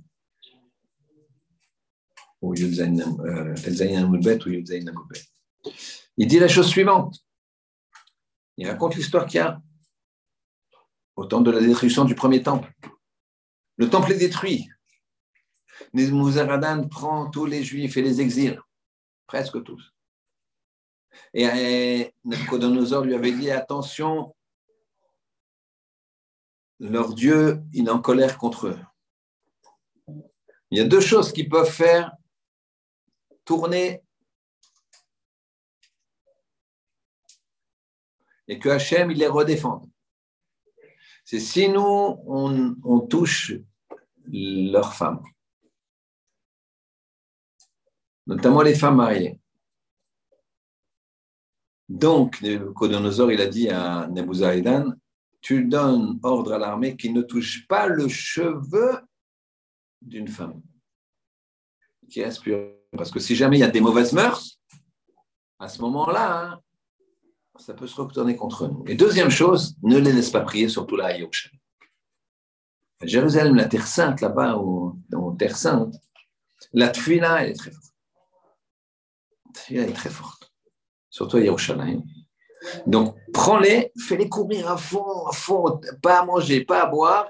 Ou 2.40 2.54
Yudzaïn 2.54 3.00
Amoulbet 3.97 4.47
ou 4.47 4.50
Yudzaïn. 4.50 4.92
Il 6.16 6.26
dit 6.26 6.38
la 6.38 6.49
chose 6.49 6.68
suivante. 6.68 7.18
Il 8.56 8.68
raconte 8.68 8.95
l'histoire 8.95 9.26
qu'il 9.26 9.38
y 9.38 9.40
a 9.40 9.61
au 11.16 11.25
temps 11.25 11.40
de 11.40 11.50
la 11.50 11.61
destruction 11.61 12.04
du 12.04 12.14
premier 12.14 12.42
temple. 12.42 12.73
Le 13.76 13.90
temple 13.90 14.12
est 14.12 14.18
détruit. 14.18 14.68
Mouzaradan 15.92 16.88
prend 16.88 17.28
tous 17.30 17.47
les 17.47 17.64
juifs 17.64 17.97
et 17.97 18.02
les 18.02 18.21
exile, 18.21 18.61
presque 19.26 19.62
tous. 19.62 19.92
Et 21.35 22.12
Nabucodonosor 22.25 23.04
lui 23.04 23.14
avait 23.14 23.33
dit 23.33 23.50
attention, 23.50 24.35
leur 26.78 27.14
Dieu, 27.14 27.62
il 27.73 27.87
est 27.87 27.90
en 27.90 28.00
colère 28.00 28.38
contre 28.38 28.68
eux. 28.68 28.78
Il 30.71 30.78
y 30.78 30.80
a 30.80 30.85
deux 30.85 31.00
choses 31.00 31.33
qui 31.33 31.45
peuvent 31.45 31.71
faire 31.71 32.12
tourner 33.45 34.02
et 38.49 38.59
que 38.59 38.68
Hachem, 38.68 39.11
il 39.11 39.18
les 39.18 39.26
redéfende. 39.26 39.88
C'est 41.25 41.40
si 41.40 41.68
nous, 41.68 41.83
on, 41.83 43.00
touche 43.00 43.52
leurs 44.28 44.95
femmes, 44.95 45.23
notamment 48.26 48.62
les 48.62 48.75
femmes 48.75 48.97
mariées. 48.97 49.40
Donc, 51.88 52.40
Nabucodonosor, 52.42 53.33
il 53.33 53.40
a 53.40 53.47
dit 53.47 53.68
à 53.71 54.06
Nebuzaradan, 54.09 54.92
tu 55.46 55.62
donnes 55.62 56.18
ordre 56.24 56.54
à 56.54 56.58
l'armée 56.58 56.96
qu'il 56.96 57.12
ne 57.12 57.22
touche 57.22 57.68
pas 57.68 57.86
le 57.86 58.08
cheveu 58.08 58.98
d'une 60.02 60.26
femme 60.26 60.60
qui 62.08 62.18
est 62.18 62.42
Parce 62.96 63.12
que 63.12 63.20
si 63.20 63.36
jamais 63.36 63.58
il 63.58 63.60
y 63.60 63.64
a 63.64 63.68
des 63.68 63.80
mauvaises 63.80 64.12
mœurs, 64.12 64.58
à 65.60 65.68
ce 65.68 65.80
moment-là, 65.82 66.42
hein, 66.42 66.60
ça 67.60 67.74
peut 67.74 67.86
se 67.86 68.00
retourner 68.00 68.34
contre 68.34 68.66
nous. 68.66 68.82
Et 68.88 68.96
deuxième 68.96 69.30
chose, 69.30 69.76
ne 69.84 69.98
les 69.98 70.12
laisse 70.12 70.30
pas 70.30 70.40
prier, 70.40 70.68
surtout 70.68 70.96
là 70.96 71.06
à 71.06 71.12
Yerushalayim. 71.12 71.60
Jérusalem, 73.02 73.54
la 73.54 73.66
terre 73.66 73.86
sainte, 73.86 74.20
là-bas, 74.20 74.58
ou 74.58 75.00
terre 75.38 75.56
sainte, 75.56 75.94
la 76.72 76.88
tfila, 76.88 77.44
elle 77.44 77.50
est 77.50 77.54
très 77.54 77.70
forte. 77.70 77.94
La 79.44 79.52
tfila 79.52 79.82
est 79.84 79.92
très 79.92 80.10
forte. 80.10 80.52
Surtout 81.08 81.38
à. 81.38 82.02
Donc, 82.87 83.16
prends-les, 83.32 83.92
fais-les 83.99 84.28
courir 84.28 84.70
à 84.70 84.76
fond, 84.76 85.26
à 85.26 85.32
fond, 85.32 85.80
pas 86.02 86.20
à 86.20 86.25
manger, 86.25 86.64
pas 86.64 86.82
à 86.82 86.87
boire. 86.87 87.28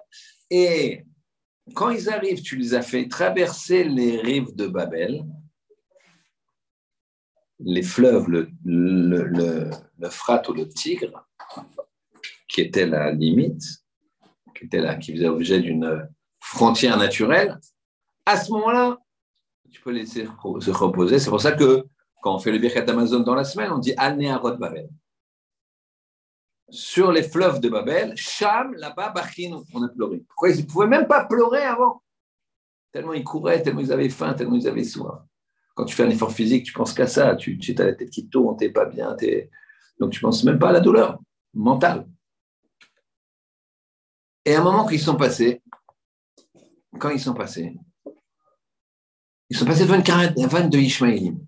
Et 0.50 1.05
quand 1.75 1.90
ils 1.90 2.09
arrivent, 2.09 2.43
tu 2.43 2.57
les 2.57 2.75
as 2.75 2.83
fait 2.83 3.09
traverser 3.09 3.85
les 3.85 4.19
rives 4.19 4.55
de 4.55 4.66
Babel, 4.66 5.25
les 7.61 7.83
fleuves, 7.83 8.28
le, 8.28 8.50
le, 8.64 9.25
le, 9.25 9.71
ou 10.49 10.52
le 10.52 10.69
Tigre, 10.69 11.26
qui 12.49 12.61
était 12.61 12.87
la 12.87 13.11
limite, 13.12 13.62
qui, 14.57 14.64
était 14.64 14.81
là, 14.81 14.95
qui 14.97 15.12
faisait 15.14 15.28
objet 15.28 15.61
d'une 15.61 16.09
frontière 16.40 16.97
naturelle. 16.97 17.59
À 18.25 18.37
ce 18.37 18.50
moment-là, 18.52 18.99
tu 19.71 19.81
peux 19.81 19.90
laisser 19.90 20.26
se 20.61 20.71
reposer. 20.71 21.19
C'est 21.19 21.31
pour 21.31 21.40
ça 21.40 21.52
que 21.52 21.85
quand 22.23 22.35
on 22.35 22.38
fait 22.38 22.52
le 22.52 22.59
Birkat 22.59 22.85
Amazon 22.88 23.21
dans 23.21 23.35
la 23.35 23.45
semaine, 23.45 23.73
on 23.73 23.78
dit 23.78 23.95
Anéarot 23.97 24.57
Babel 24.57 24.88
sur 26.68 27.12
les 27.12 27.23
fleuves 27.23 27.61
de 27.61 27.68
Babel, 27.68 28.14
Cham, 28.16 28.75
là-bas, 28.75 29.11
Bachin, 29.11 29.62
on 29.73 29.82
a 29.82 29.88
pleuré. 29.88 30.18
Pourquoi 30.28 30.50
ils 30.50 30.61
ne 30.61 30.66
pouvaient 30.66 30.87
même 30.87 31.06
pas 31.06 31.25
pleurer 31.25 31.62
avant? 31.62 32.02
Tellement 32.92 33.12
ils 33.12 33.25
couraient, 33.25 33.62
tellement 33.62 33.80
ils 33.80 33.92
avaient 33.92 34.08
faim, 34.08 34.35
tellement 34.35 34.56
ils 34.56 34.66
avaient 34.66 34.85
soif. 34.85 35.23
Quand 35.75 35.85
tu 35.85 35.94
fais 35.94 36.04
un 36.04 36.11
effort 36.11 36.32
physique, 36.32 36.64
tu 36.64 36.73
penses 36.73 36.94
qu'à 36.94 37.06
ça, 37.06 37.37
tu, 37.37 37.58
tu 37.58 37.75
as 37.78 37.85
la 37.85 37.94
tête 37.94 38.11
qui 38.11 38.28
tourne, 38.28 38.56
tu 38.56 38.64
n'es 38.64 38.73
pas 38.73 38.87
bien, 38.87 39.16
donc 39.99 40.11
tu 40.11 40.20
penses 40.20 40.42
même 40.44 40.58
pas 40.58 40.70
à 40.70 40.73
la 40.73 40.80
douleur 40.80 41.20
mentale. 41.54 42.08
Et 44.44 44.54
à 44.54 44.61
un 44.61 44.64
moment 44.64 44.87
qu'ils 44.87 45.00
sont 45.00 45.16
passés, 45.16 45.62
quand 46.99 47.11
ils 47.11 47.20
sont 47.20 47.35
passés, 47.35 47.76
ils 49.50 49.56
sont 49.56 49.66
passés 49.66 49.82
devant 49.82 49.96
une 49.96 50.02
caravane 50.02 50.70
de 50.70 50.78
Ishmaélim. 50.78 51.38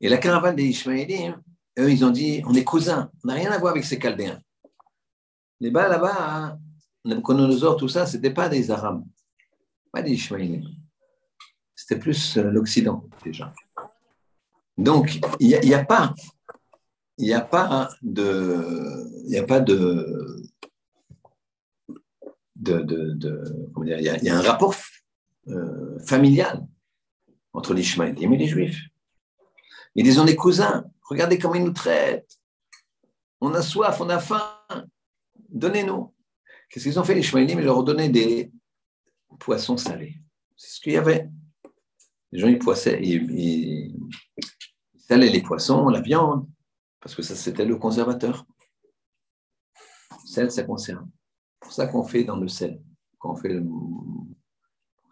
Et 0.00 0.08
la 0.08 0.18
caravane 0.18 0.56
des 0.56 0.64
Ishmaélim, 0.64 1.42
eux, 1.78 1.90
ils 1.90 2.04
ont 2.04 2.10
dit, 2.10 2.42
on 2.46 2.54
est 2.54 2.64
cousins, 2.64 3.10
on 3.24 3.28
n'a 3.28 3.34
rien 3.34 3.50
à 3.50 3.58
voir 3.58 3.72
avec 3.72 3.84
ces 3.84 3.98
Chaldéens. 3.98 4.40
Les 5.60 5.70
bas 5.70 5.88
là-bas, 5.88 6.16
hein, 6.18 6.58
Nabucodonosor, 7.04 7.76
tout 7.76 7.88
ça, 7.88 8.06
ce 8.06 8.16
n'était 8.16 8.32
pas 8.32 8.48
des 8.48 8.70
Arabes. 8.70 9.04
Pas 9.92 10.02
les 10.02 10.12
Ishmaélites. 10.12 10.64
C'était 11.74 11.98
plus 11.98 12.36
euh, 12.36 12.50
l'Occident, 12.50 13.04
déjà. 13.24 13.52
Donc, 14.78 15.20
il 15.40 15.48
n'y 15.48 15.74
a, 15.74 15.78
a, 15.78 15.84
pas. 15.84 16.14
Il 17.18 17.26
n'y 17.26 17.34
a 17.34 17.40
pas 17.40 17.88
de. 18.02 19.04
Il 19.26 19.36
a 19.36 19.42
pas 19.44 19.60
de. 19.60 20.42
de, 22.56 22.80
de, 22.82 23.68
comment 23.74 23.84
dire, 23.84 23.98
il, 23.98 24.04
y 24.04 24.08
a, 24.08 24.22
y 24.22 24.30
un 24.30 24.40
rapport 24.40 24.74
euh, 25.48 25.98
familial 26.00 26.64
entre 27.52 27.74
les 27.74 27.82
Ishmaélites 27.82 28.22
et 28.22 28.28
les 28.28 28.46
Juifs. 28.46 28.80
Ils 29.94 30.20
ont 30.20 30.24
des 30.24 30.36
cousins. 30.36 30.84
Regardez 31.04 31.38
comment 31.38 31.54
ils 31.54 31.64
nous 31.64 31.72
traitent. 31.72 32.38
On 33.40 33.52
a 33.54 33.62
soif, 33.62 34.00
on 34.00 34.08
a 34.08 34.18
faim. 34.18 34.42
Donnez-nous. 35.48 36.14
Qu'est-ce 36.68 36.84
qu'ils 36.84 36.98
ont 36.98 37.04
fait 37.04 37.14
les 37.14 37.20
Ishmaélites 37.20 37.56
Ils 37.58 37.64
leur 37.64 37.78
ont 37.78 37.82
donné 37.82 38.08
des 38.08 38.50
poissons 39.38 39.76
salés. 39.76 40.16
C'est 40.56 40.76
ce 40.76 40.80
qu'il 40.80 40.92
y 40.92 40.96
avait. 40.96 41.28
Les 42.30 42.38
gens, 42.38 42.48
ils 42.48 42.58
poissaient, 42.58 42.98
ils, 43.02 43.94
salaient 44.96 45.28
les 45.28 45.42
poissons, 45.42 45.88
la 45.88 46.00
viande, 46.00 46.48
parce 47.00 47.14
que 47.14 47.22
ça, 47.22 47.34
c'était 47.34 47.66
le 47.66 47.76
conservateur. 47.76 48.46
Le 50.10 50.28
sel, 50.28 50.50
ça 50.50 50.62
conserve. 50.62 51.04
C'est 51.04 51.60
pour 51.60 51.72
ça 51.72 51.86
qu'on 51.88 52.04
fait 52.04 52.24
dans 52.24 52.36
le 52.36 52.48
sel. 52.48 52.80
Quand 53.18 53.32
on 53.32 53.36
fait 53.36 53.60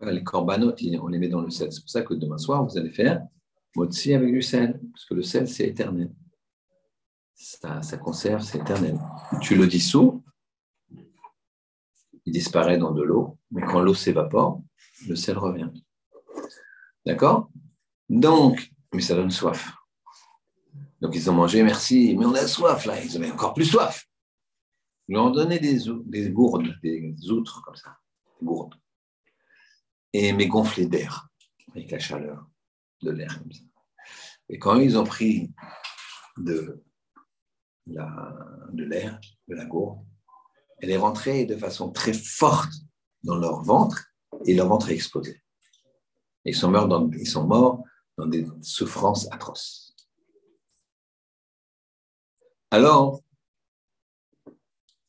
les 0.00 0.24
corbanotes, 0.24 0.80
on 1.02 1.08
les 1.08 1.18
met 1.18 1.28
dans 1.28 1.42
le 1.42 1.50
sel. 1.50 1.70
C'est 1.72 1.82
pour 1.82 1.90
ça 1.90 2.02
que 2.02 2.14
demain 2.14 2.38
soir, 2.38 2.64
vous 2.64 2.78
allez 2.78 2.90
faire 2.90 3.20
motzi 3.76 4.14
avec 4.14 4.32
du 4.32 4.42
sel, 4.42 4.80
parce 4.92 5.04
que 5.04 5.14
le 5.14 5.22
sel, 5.22 5.48
c'est 5.48 5.66
éternel. 5.66 6.12
Ça, 7.34 7.96
conserve, 7.96 8.42
c'est 8.42 8.58
éternel. 8.58 8.98
Tu 9.40 9.54
le 9.54 9.66
dissous, 9.66 10.22
il 12.26 12.32
disparaît 12.32 12.78
dans 12.78 12.92
de 12.92 13.02
l'eau, 13.02 13.38
mais 13.50 13.62
quand 13.62 13.80
l'eau 13.80 13.94
s'évapore, 13.94 14.62
le 15.08 15.16
sel 15.16 15.38
revient. 15.38 15.70
D'accord? 17.06 17.50
Donc, 18.08 18.70
mais 18.92 19.00
ça 19.00 19.14
donne 19.14 19.30
soif. 19.30 19.72
Donc 21.00 21.14
ils 21.14 21.30
ont 21.30 21.34
mangé, 21.34 21.62
merci, 21.62 22.14
mais 22.18 22.26
on 22.26 22.34
a 22.34 22.46
soif 22.46 22.84
là, 22.84 23.02
ils 23.02 23.16
avaient 23.16 23.30
encore 23.30 23.54
plus 23.54 23.64
soif. 23.64 24.06
Ils 25.08 25.14
leur 25.14 25.26
ont 25.26 25.30
donné 25.30 25.58
des, 25.58 25.78
des 26.04 26.30
gourdes, 26.30 26.68
des 26.82 27.14
outres 27.30 27.62
comme 27.62 27.74
ça, 27.74 27.96
des 28.38 28.46
gourdes, 28.46 28.74
et 30.12 30.32
mais 30.34 30.46
gonflées 30.46 30.86
d'air, 30.86 31.28
avec 31.70 31.90
la 31.90 31.98
chaleur 31.98 32.49
de 33.02 33.18
ça. 33.18 33.62
Et 34.48 34.58
quand 34.58 34.76
ils 34.76 34.98
ont 34.98 35.04
pris 35.04 35.52
de 36.36 36.82
l'air, 37.86 38.08
de, 38.72 38.84
de 38.84 39.54
la 39.54 39.64
gourde, 39.66 40.04
elle 40.78 40.90
est 40.90 40.96
rentrée 40.96 41.44
de 41.44 41.56
façon 41.56 41.90
très 41.92 42.12
forte 42.12 42.72
dans 43.22 43.36
leur 43.36 43.62
ventre 43.62 44.06
et 44.46 44.54
leur 44.54 44.68
ventre 44.68 44.90
est 44.90 44.94
explosé. 44.94 45.42
Ils 46.44 46.56
sont 46.56 46.70
morts 46.70 46.88
dans, 46.88 47.10
ils 47.12 47.28
sont 47.28 47.46
morts 47.46 47.84
dans 48.16 48.26
des 48.26 48.46
souffrances 48.62 49.30
atroces. 49.32 49.94
Alors, 52.70 53.20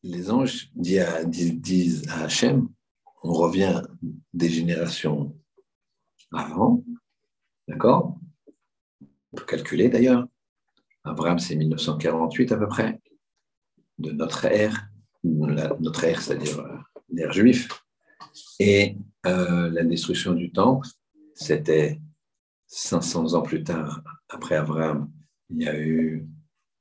les 0.04 0.32
anges 0.32 0.72
disent 0.74 2.08
à 2.10 2.24
Hachem, 2.24 2.68
on 3.24 3.34
revient 3.34 3.82
des 4.34 4.50
générations 4.50 5.38
avant, 6.34 6.84
d'accord? 7.72 8.18
On 9.32 9.38
peut 9.38 9.46
calculer 9.46 9.90
d'ailleurs. 9.90 10.28
Abraham, 11.04 11.40
c'est 11.40 11.56
1948 11.56 12.52
à 12.52 12.58
peu 12.58 12.68
près, 12.68 13.00
de 13.98 14.12
notre 14.12 14.46
ère, 14.46 14.90
notre 15.24 16.04
ère, 16.04 16.22
c'est-à-dire 16.22 16.60
euh, 16.60 16.78
l'ère 17.10 17.32
juive. 17.32 17.68
Et 18.60 18.96
euh, 19.26 19.70
la 19.72 19.84
destruction 19.84 20.34
du 20.34 20.52
temple, 20.52 20.88
c'était 21.34 22.00
500 22.68 23.34
ans 23.34 23.42
plus 23.42 23.64
tard, 23.64 24.04
après 24.30 24.56
Abraham, 24.56 25.10
il 25.50 25.64
y 25.64 25.68
a 25.68 25.78
eu 25.78 26.28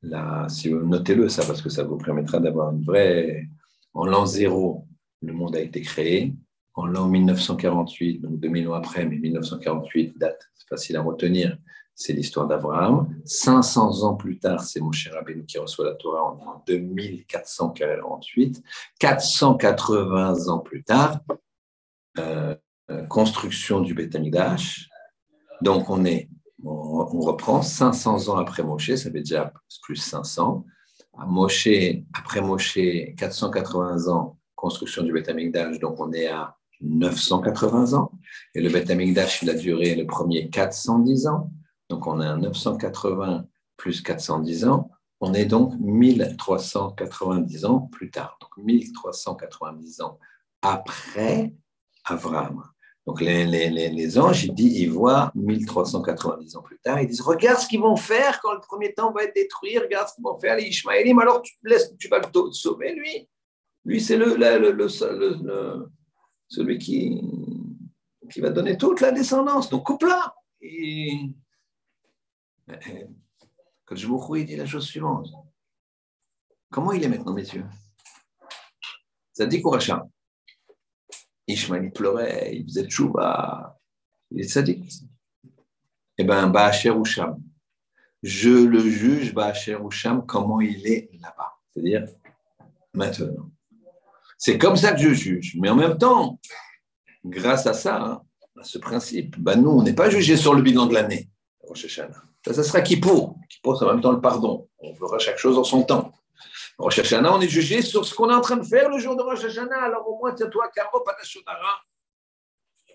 la. 0.03 0.49
Si 0.49 0.69
vous 0.69 0.87
notez-le, 0.87 1.29
ça, 1.29 1.45
parce 1.45 1.63
que 1.63 1.71
ça 1.71 1.85
vous 1.85 1.97
permettra 1.97 2.41
d'avoir 2.41 2.73
une 2.73 2.85
vraie. 2.85 3.49
En 3.95 4.07
l'an 4.07 4.27
zéro, 4.27 4.87
le 5.23 5.33
monde 5.33 5.57
a 5.57 5.61
été 5.61 5.81
créé. 5.81 6.35
En 6.75 6.87
l'an 6.87 7.09
1948, 7.09 8.21
donc 8.21 8.39
2000 8.39 8.69
ans 8.69 8.75
après, 8.75 9.05
mais 9.05 9.19
1948, 9.19 10.19
date 10.19 10.51
facile 10.69 10.97
à 10.97 11.03
retenir, 11.03 11.59
c'est 11.95 12.13
l'histoire 12.15 12.47
d'Abraham. 12.47 13.15
500 13.27 14.05
ans 14.05 14.15
plus 14.15 14.39
tard, 14.39 14.63
c'est 14.63 14.81
Moshe 14.81 15.09
Rabbeinu 15.13 15.45
qui 15.45 15.59
reçoit 15.59 15.85
la 15.85 15.95
Torah 15.95 16.23
en 16.23 16.63
2448. 16.67 18.63
480 18.99 20.49
ans 20.49 20.61
plus 20.61 20.83
tard, 20.83 21.21
euh, 22.19 22.55
construction 23.09 23.81
du 23.81 23.95
Beth 23.95 24.17
Donc 25.61 25.91
on 25.91 26.05
est, 26.05 26.31
on, 26.65 27.21
reprend 27.21 27.61
500 27.63 28.29
ans 28.29 28.37
après 28.39 28.63
Moshe, 28.63 28.95
ça 28.95 29.11
fait 29.11 29.21
déjà 29.21 29.53
plus 29.83 29.97
500. 29.97 30.65
À 31.19 31.27
Moshe, 31.27 31.69
après 32.15 32.41
Moshe, 32.41 32.79
480 33.17 34.09
ans, 34.09 34.39
construction 34.55 35.03
du 35.03 35.13
Beth 35.13 35.31
donc 35.81 36.01
on 36.01 36.13
est 36.13 36.29
à 36.29 36.57
980 36.81 37.95
ans. 37.95 38.13
Et 38.55 38.61
le 38.61 38.71
Beth 38.71 38.91
il 39.43 39.51
a 39.51 39.55
duré 39.55 39.95
le 39.95 40.07
premier 40.07 40.49
410 40.49 41.27
ans. 41.27 41.51
Donc 41.89 42.07
on 42.07 42.21
est 42.21 42.27
à 42.27 42.37
980 42.37 43.47
plus 43.77 44.01
410 44.01 44.67
ans. 44.67 44.91
On 45.21 45.35
est 45.35 45.45
donc 45.45 45.75
1390 45.79 47.65
ans 47.65 47.81
plus 47.93 48.11
tard. 48.11 48.39
Donc 48.41 48.65
1390 48.65 50.01
ans 50.01 50.19
après 50.63 51.55
Abraham. 52.05 52.63
Donc 53.07 53.21
les, 53.23 53.47
les, 53.47 53.71
les, 53.71 54.19
anges, 54.19 54.45
ils, 54.45 54.55
disent, 54.55 54.79
ils 54.79 54.91
voient 54.91 55.33
1390 55.35 56.57
ans 56.57 56.63
plus 56.63 56.79
tard, 56.79 57.01
ils 57.01 57.09
disent, 57.09 57.23
regarde 57.23 57.59
ce 57.59 57.67
qu'ils 57.67 57.81
vont 57.81 57.97
faire 57.97 58.41
quand 58.41 58.53
le 58.53 58.61
premier 58.61 58.93
temps 58.93 59.11
va 59.13 59.25
être 59.25 59.35
détruit, 59.35 59.79
regarde 59.79 60.09
ce 60.09 60.15
qu'ils 60.15 60.25
vont 60.25 60.39
faire 60.39 60.57
les 60.57 60.65
Ishmaélim, 60.65 61.19
alors 61.19 61.43
tu, 61.43 61.55
laisses, 61.65 61.93
tu 61.99 62.09
vas 62.09 62.19
le 62.19 62.53
sauver, 62.53 62.95
lui. 62.95 63.29
Lui, 63.87 64.01
c'est 64.01 64.19
le, 64.19 64.37
le, 64.37 64.71
le, 64.71 65.91
celui 66.51 66.79
qui, 66.79 67.23
qui 68.31 68.41
va 68.41 68.51
donner 68.51 68.77
toute 68.77 69.01
la 69.01 69.13
descendance. 69.13 69.71
Donc 69.71 69.87
coupe-la. 69.87 70.35
Quand 73.87 73.97
je 73.97 74.07
vous 74.07 74.37
il 74.37 74.45
dit 74.45 74.57
la 74.57 74.67
chose 74.67 74.87
suivante. 74.87 75.29
Comment 76.71 76.93
il 76.93 77.03
est 77.03 77.09
maintenant, 77.09 77.33
messieurs? 77.33 77.65
Ça 79.33 79.47
dit 79.47 79.63
Kouracha. 79.63 80.07
Ishmael, 81.47 81.87
il 81.87 81.91
pleurait, 81.91 82.57
il 82.57 82.65
faisait 82.65 82.87
tchouba, 82.87 83.77
il 84.31 84.41
est 84.41 84.49
sadique. 84.49 84.93
Eh 86.17 86.23
bien, 86.23 86.49
Baacher 86.49 86.95
Sham. 87.05 87.43
Je 88.23 88.51
le 88.51 88.79
juge, 88.81 89.35
Baacher 89.35 89.79
Sham, 89.91 90.25
comment 90.27 90.61
il 90.61 90.87
est 90.87 91.11
là-bas. 91.21 91.59
C'est-à-dire, 91.71 92.07
maintenant. 92.95 93.50
C'est 94.41 94.57
comme 94.57 94.77
ça 94.77 94.93
que 94.93 94.99
je 94.99 95.13
juge. 95.13 95.55
Mais 95.61 95.69
en 95.69 95.77
même 95.77 95.99
temps, 95.99 96.41
grâce 97.27 97.67
à 97.67 97.75
ça, 97.75 98.03
hein, 98.03 98.23
à 98.59 98.65
ce 98.65 98.79
principe, 98.79 99.39
ben 99.39 99.61
nous, 99.61 99.71
on 99.71 99.83
n'est 99.83 99.93
pas 99.93 100.09
jugé 100.09 100.39
sur 100.39 100.55
le 100.55 100.63
bilan 100.63 100.87
de 100.87 100.95
l'année. 100.95 101.29
Ça, 101.75 102.55
ça 102.55 102.63
sera 102.65 102.81
Kippour. 102.81 103.37
Kippour, 103.51 103.79
c'est 103.79 103.85
en 103.85 103.93
même 103.93 104.01
temps 104.01 104.13
le 104.13 104.21
pardon. 104.21 104.67
On 104.79 104.95
fera 104.95 105.19
chaque 105.19 105.37
chose 105.37 105.59
en 105.59 105.63
son 105.63 105.83
temps. 105.83 106.15
Rosh 106.79 107.01
Hashanah, 107.01 107.37
on 107.37 107.41
est 107.43 107.49
jugé 107.49 107.83
sur 107.83 108.07
ce 108.07 108.15
qu'on 108.15 108.31
est 108.31 108.35
en 108.35 108.41
train 108.41 108.57
de 108.57 108.65
faire 108.65 108.89
le 108.89 108.99
jour 108.99 109.15
de 109.15 109.21
Rosh 109.21 109.45
Hashanah. 109.45 109.83
Alors 109.85 110.09
au 110.09 110.17
moins, 110.17 110.33
tiens-toi, 110.33 110.71
Caro, 110.75 111.05
pas 111.05 111.13
de 111.13 111.45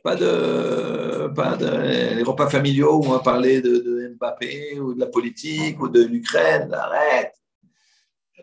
Pas 0.02 0.16
de, 0.16 1.28
pas 1.28 1.56
de 1.56 2.16
les 2.16 2.24
repas 2.24 2.50
familiaux 2.50 2.96
où 2.96 3.06
on 3.06 3.12
va 3.12 3.20
parler 3.20 3.62
de, 3.62 4.16
Mbappé 4.18 4.80
ou 4.80 4.96
de 4.96 5.00
la 5.00 5.06
politique 5.06 5.80
ou 5.80 5.90
de 5.90 6.02
l'Ukraine. 6.02 6.74
Arrête. 6.74 7.36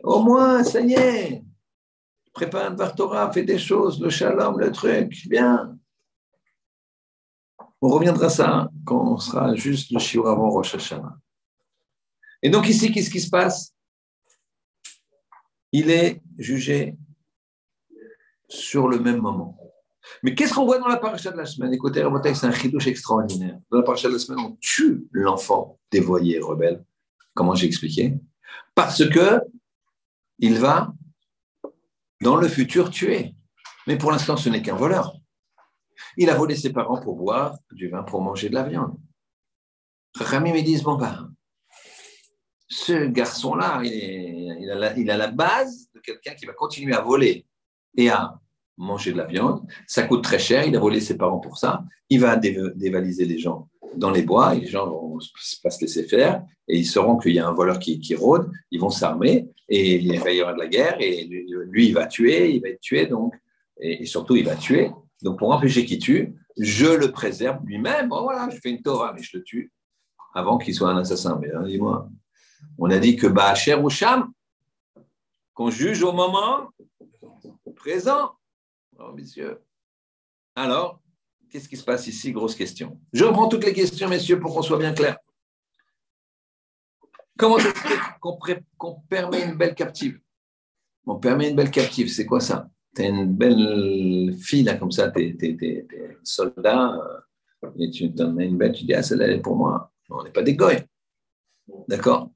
Au 0.05 0.23
moins, 0.23 0.63
ça 0.63 0.81
y 0.81 0.95
est. 0.95 1.43
Prépare 2.33 2.73
un 2.73 2.89
Torah, 2.91 3.31
fais 3.31 3.43
des 3.43 3.59
choses, 3.59 4.01
le 4.01 4.09
shalom, 4.09 4.59
le 4.59 4.73
truc, 4.73 5.29
bien. 5.29 5.79
On 7.81 7.89
reviendra 7.89 8.27
à 8.27 8.31
ça 8.31 8.71
quand 8.85 9.13
on 9.13 9.19
sera 9.19 9.55
juste 9.55 9.91
le 9.91 9.99
shiur 9.99 10.29
avant 10.29 10.51
Rosh 10.51 10.75
Hashanah. 10.75 11.19
Et 12.43 12.51
donc 12.51 12.69
ici, 12.69 12.91
qu'est-ce 12.91 13.11
qui 13.11 13.21
se 13.21 13.31
passe? 13.31 13.75
Il 15.73 15.91
est 15.91 16.23
jugé 16.39 16.97
sur 18.49 18.89
le 18.89 18.99
même 18.99 19.19
moment. 19.19 19.59
Mais 20.23 20.35
qu'est-ce 20.35 20.53
qu'on 20.53 20.65
voit 20.65 20.79
dans 20.79 20.89
la 20.89 20.97
paracha 20.97 21.31
de 21.31 21.37
la 21.37 21.47
semaine? 21.47 21.73
Écoutez, 21.73 22.05
c'est 22.35 22.47
un 22.47 22.53
chidouche 22.53 22.87
extraordinaire. 22.87 23.59
Dans 23.71 23.79
la 23.79 23.85
paracha 23.85 24.09
de 24.09 24.15
la 24.15 24.19
semaine, 24.19 24.45
on 24.45 24.57
tue 24.61 25.07
l'enfant 25.13 25.79
dévoyé 25.91 26.37
et 26.37 26.41
rebelle. 26.41 26.85
Comment 27.35 27.55
j'ai 27.55 27.67
expliqué? 27.67 28.15
Parce 28.75 29.09
que 29.09 29.41
il 30.39 30.59
va, 30.59 30.93
dans 32.23 32.37
le 32.37 32.49
futur, 32.49 32.91
tuer. 32.91 33.35
Mais 33.87 33.99
pour 33.99 34.13
l'instant, 34.13 34.37
ce 34.37 34.49
n'est 34.49 34.63
qu'un 34.63 34.77
voleur. 34.77 35.15
Il 36.17 36.31
a 36.31 36.35
volé 36.35 36.57
ses 36.57 36.73
parents 36.73 37.01
pour 37.01 37.17
boire 37.17 37.59
du 37.73 37.89
vin, 37.89 38.03
pour 38.03 38.23
manger 38.23 38.49
de 38.49 38.55
la 38.55 38.63
viande. 38.63 38.97
Rami 40.15 40.53
me 40.53 40.63
disent, 40.63 40.83
bon 40.83 40.97
ben, 40.97 41.33
ce 42.69 43.07
garçon-là, 43.07 43.83
il, 43.85 44.71
a 44.71 45.17
la, 45.17 45.29
base 45.29 45.91
de 45.95 46.01
quelqu'un 46.01 46.35
qui 46.35 46.47
va 46.47 46.53
continuer 46.53 46.95
à 46.95 47.01
voler 47.01 47.47
et 47.97 48.09
à 48.09 48.39
manger 48.77 49.13
de 49.13 49.19
la 49.19 49.27
viande. 49.27 49.67
Ça 49.87 50.05
coûte 50.05 50.25
très 50.25 50.39
cher, 50.39 50.65
il 50.65 50.77
a 50.77 50.81
volé 50.81 51.01
ses 51.01 51.17
parents 51.17 51.41
pour 51.41 51.59
ça. 51.59 51.85
Il 52.09 52.21
va 52.21 52.37
dévaliser 52.37 53.25
les 53.25 53.39
gens 53.39 53.69
dans 53.97 54.11
les 54.11 54.23
bois, 54.23 54.55
les 54.55 54.67
gens 54.67 54.89
vont 54.89 55.19
pas 55.63 55.71
se 55.71 55.81
laisser 55.81 56.05
faire, 56.05 56.45
et 56.69 56.79
ils 56.79 56.87
sauront 56.87 57.17
qu'il 57.17 57.35
y 57.35 57.39
a 57.39 57.47
un 57.47 57.53
voleur 57.53 57.79
qui, 57.79 58.15
rôde, 58.15 58.51
ils 58.71 58.81
vont 58.81 58.91
s'armer, 58.91 59.49
et 59.69 59.97
il 59.97 60.21
va 60.21 60.33
y 60.33 60.41
avoir 60.41 60.55
de 60.55 60.61
la 60.61 60.69
guerre, 60.69 60.97
et 61.01 61.25
lui, 61.25 61.89
il 61.89 61.95
va 61.95 62.07
tuer, 62.07 62.55
il 62.55 62.63
va 62.63 62.69
être 62.69 62.81
tué, 62.81 63.07
donc, 63.07 63.35
et, 63.79 64.07
surtout, 64.07 64.37
il 64.37 64.45
va 64.45 64.57
tuer. 64.57 64.91
Donc, 65.23 65.39
pour 65.39 65.53
empêcher 65.53 65.85
qu'il 65.85 65.99
tue, 65.99 66.35
je 66.59 66.87
le 66.87 67.11
préserve 67.11 67.65
lui-même. 67.65 68.09
Bon, 68.09 68.23
voilà, 68.23 68.49
je 68.51 68.59
fais 68.59 68.71
une 68.71 68.83
Torah, 68.83 69.13
mais 69.13 69.23
je 69.23 69.37
le 69.39 69.43
tue 69.43 69.73
avant 70.35 70.59
qu'il 70.59 70.75
soit 70.75 70.91
un 70.91 70.99
assassin. 70.99 71.39
Mais 71.41 71.53
hein, 71.53 71.63
dis-moi, 71.65 72.09
on 72.79 72.91
a 72.91 72.99
dit 72.99 73.17
que 73.17 73.27
Baacher 73.27 73.75
ou 73.75 73.91
Sham, 73.91 74.33
qu'on 75.55 75.71
juge 75.71 76.03
au 76.03 76.13
moment 76.13 76.69
présent. 77.77 78.33
Oh, 78.99 79.13
messieurs. 79.13 79.61
Alors, 80.55 81.02
qu'est-ce 81.53 81.69
qui 81.69 81.77
se 81.77 81.85
passe 81.85 82.07
ici? 82.07 82.33
Grosse 82.33 82.55
question. 82.55 82.99
Je 83.13 83.25
reprends 83.25 83.49
toutes 83.49 83.65
les 83.65 83.75
questions, 83.75 84.09
messieurs, 84.09 84.41
pour 84.41 84.55
qu'on 84.55 84.63
soit 84.63 84.79
bien 84.79 84.95
clair. 84.95 85.19
Comment 87.39 87.59
qu'on 88.79 89.01
permet 89.09 89.45
une 89.45 89.55
belle 89.55 89.75
captive? 89.75 90.19
On 91.07 91.17
permet 91.17 91.51
une 91.51 91.57
belle 91.57 91.71
captive, 91.71 92.09
c'est 92.09 92.25
quoi 92.25 92.41
ça? 92.41 92.71
Tu 92.95 93.03
une 93.03 93.35
belle 93.35 94.35
fille, 94.41 94.63
là, 94.63 94.77
comme 94.77 94.93
ça, 94.93 95.11
tu 95.11 95.37
es, 95.41 95.87
soldat, 96.23 96.95
euh, 97.65 97.71
et 97.79 97.91
tu 97.91 98.09
donnes 98.09 98.41
une 98.41 98.57
belle, 98.57 98.73
tu 98.73 98.85
dis, 98.85 98.95
ah, 98.95 99.03
celle-là, 99.03 99.27
elle 99.27 99.39
est 99.39 99.43
pour 99.43 99.57
moi. 99.57 99.93
On 100.11 100.23
n'est 100.23 100.31
pas 100.31 100.43
des 100.43 100.55
goy. 100.55 100.77
D'accord? 101.89 102.31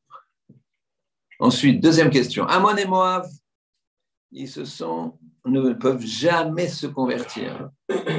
Ensuite, 1.38 1.82
deuxième 1.82 2.10
question. 2.10 2.46
Amon 2.46 2.76
et 2.76 2.86
Moab, 2.86 3.26
ils 4.38 4.50
ne 5.46 5.72
peuvent 5.72 6.04
jamais 6.04 6.68
se 6.68 6.86
convertir 6.86 7.70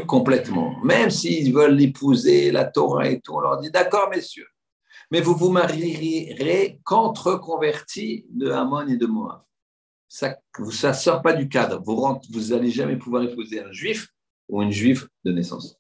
complètement. 0.08 0.80
Même 0.84 1.12
s'ils 1.12 1.54
veulent 1.54 1.80
épouser 1.80 2.52
la 2.52 2.66
Torah 2.66 3.08
et 3.08 3.22
tout, 3.22 3.34
on 3.36 3.40
leur 3.40 3.62
dit 3.62 3.70
d'accord, 3.70 4.10
messieurs, 4.10 4.48
mais 5.12 5.22
vous 5.22 5.36
vous 5.36 5.52
marierez 5.52 6.82
qu'entre 6.84 7.36
convertis 7.36 8.26
de 8.32 8.50
Amon 8.50 8.88
et 8.88 8.98
de 8.98 9.06
Moab. 9.06 9.44
Ça 10.08 10.40
ne 10.58 10.94
sort 10.94 11.22
pas 11.22 11.34
du 11.34 11.50
cadre. 11.50 11.82
Vous 11.86 12.50
n'allez 12.50 12.72
jamais 12.72 12.98
pouvoir 12.98 13.24
épouser 13.24 13.62
un 13.62 13.72
juif 13.72 14.08
ou 14.50 14.64
une 14.64 14.72
juive 14.72 15.08
de 15.24 15.32
naissance. 15.32 15.78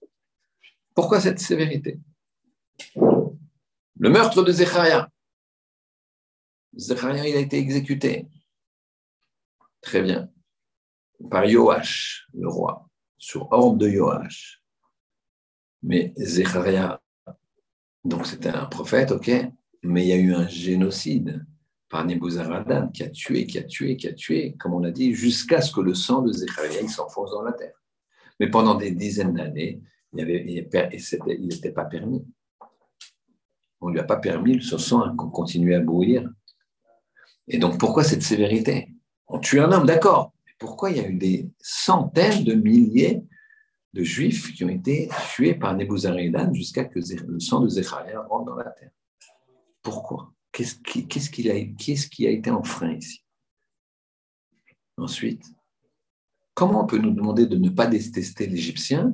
Pourquoi 0.93 1.19
cette 1.19 1.39
sévérité? 1.39 1.99
Le 2.95 4.09
meurtre 4.09 4.43
de 4.43 4.51
Zechariah. 4.51 5.09
Zechariah, 6.75 7.27
il 7.27 7.35
a 7.37 7.39
été 7.39 7.57
exécuté. 7.57 8.27
Très 9.87 10.01
bien. 10.01 10.29
Par 11.31 11.45
Yoash, 11.45 12.27
le 12.33 12.49
roi, 12.49 12.89
sur 13.15 13.49
ordre 13.53 13.77
de 13.77 13.87
Yoash. 13.87 14.61
Mais 15.81 16.11
Zechariah, 16.17 17.01
donc 18.03 18.27
c'était 18.27 18.49
un 18.49 18.65
prophète, 18.65 19.11
ok, 19.13 19.31
mais 19.83 20.03
il 20.03 20.09
y 20.09 20.11
a 20.11 20.17
eu 20.17 20.33
un 20.33 20.45
génocide 20.49 21.45
par 21.87 22.03
Nebuzaradan 22.03 22.89
qui 22.89 23.03
a 23.03 23.09
tué, 23.09 23.45
qui 23.45 23.59
a 23.59 23.63
tué, 23.63 23.95
qui 23.95 24.09
a 24.09 24.13
tué, 24.13 24.57
comme 24.59 24.73
on 24.73 24.79
l'a 24.79 24.91
dit, 24.91 25.13
jusqu'à 25.13 25.61
ce 25.61 25.71
que 25.71 25.79
le 25.79 25.93
sang 25.93 26.21
de 26.21 26.33
Zechariah 26.33 26.85
s'enfonce 26.89 27.31
dans 27.31 27.43
la 27.43 27.53
terre. 27.53 27.81
Mais 28.41 28.49
pendant 28.49 28.75
des 28.75 28.91
dizaines 28.91 29.35
d'années, 29.35 29.81
il 30.11 30.25
n'était 31.47 31.71
pas 31.71 31.85
permis. 31.85 32.27
On 33.79 33.87
ne 33.87 33.93
lui 33.93 34.01
a 34.01 34.03
pas 34.03 34.17
permis, 34.17 34.61
ce 34.61 34.77
sang 34.77 35.15
qu'on 35.15 35.29
continuait 35.29 35.75
à 35.75 35.79
bouillir. 35.79 36.29
Et 37.47 37.57
donc, 37.57 37.79
pourquoi 37.79 38.03
cette 38.03 38.23
sévérité? 38.23 38.86
On 39.27 39.39
tue 39.39 39.59
un 39.59 39.71
homme, 39.71 39.85
d'accord. 39.85 40.33
Pourquoi 40.57 40.91
il 40.91 40.97
y 40.97 40.99
a 40.99 41.07
eu 41.07 41.15
des 41.15 41.49
centaines 41.59 42.43
de 42.43 42.53
milliers 42.53 43.23
de 43.93 44.03
juifs 44.03 44.53
qui 44.53 44.63
ont 44.63 44.69
été 44.69 45.09
tués 45.33 45.53
par 45.53 45.75
Nebuzaradan 45.75 46.53
jusqu'à 46.53 46.85
que 46.85 46.99
le 46.99 47.39
sang 47.39 47.61
de 47.61 47.69
Zechariah 47.69 48.21
rentre 48.21 48.45
dans 48.45 48.55
la 48.55 48.71
terre? 48.71 48.91
Pourquoi? 49.81 50.33
Qu'est-ce 50.51 51.29
qui, 51.29 51.49
a, 51.49 52.31
été 52.31 52.49
enfreint 52.49 52.93
ici? 52.93 53.23
Ensuite, 54.97 55.45
comment 56.53 56.83
on 56.83 56.87
peut 56.87 56.97
nous 56.97 57.11
demander 57.11 57.45
de 57.45 57.57
ne 57.57 57.69
pas 57.69 57.85
détester 57.85 58.47
l'Égyptien? 58.47 59.13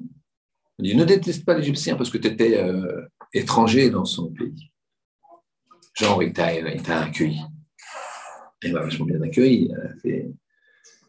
On 0.79 0.83
dit 0.83 0.95
ne 0.95 1.03
déteste 1.03 1.43
pas 1.43 1.57
l'Égyptien 1.57 1.95
parce 1.97 2.09
que 2.09 2.17
tu 2.17 2.27
étais 2.27 2.57
euh, 2.57 3.05
étranger 3.33 3.89
dans 3.89 4.05
son 4.05 4.31
pays. 4.31 4.71
Genre, 5.93 6.23
il 6.23 6.33
t'a 6.33 7.01
accueilli 7.01 7.41
il 8.63 8.73
m'a 8.73 8.81
vachement 8.81 9.05
bien 9.05 9.21
accueilli. 9.21 9.71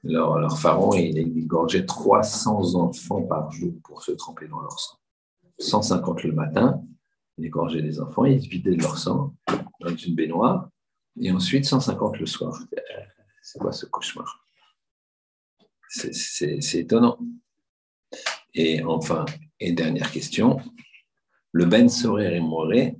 Leur, 0.02 0.38
leur, 0.38 0.58
pharaon, 0.58 0.92
il 0.92 1.16
égorgeait 1.18 1.86
300 1.86 2.74
enfants 2.74 3.22
par 3.22 3.50
jour 3.50 3.72
pour 3.82 4.02
se 4.02 4.12
tremper 4.12 4.46
dans 4.48 4.60
leur 4.60 4.78
sang. 4.78 4.98
150 5.58 6.24
le 6.24 6.32
matin, 6.32 6.82
il 7.38 7.46
égorgeait 7.46 7.80
des 7.80 8.00
enfants, 8.00 8.24
il 8.24 8.38
vidait 8.38 8.76
leur 8.76 8.98
sang 8.98 9.34
dans 9.80 9.96
une 9.96 10.14
baignoire, 10.14 10.68
et 11.20 11.30
ensuite 11.30 11.64
150 11.64 12.18
le 12.18 12.26
soir. 12.26 12.58
C'est 13.42 13.58
quoi 13.58 13.72
ce 13.72 13.86
cauchemar? 13.86 14.44
C'est 15.88 16.74
étonnant. 16.74 17.18
Et 18.54 18.82
enfin, 18.84 19.24
et 19.60 19.72
dernière 19.72 20.10
question, 20.10 20.60
le 21.52 21.64
Ben 21.66 21.88
Sorer 21.88 22.36
et 22.36 22.98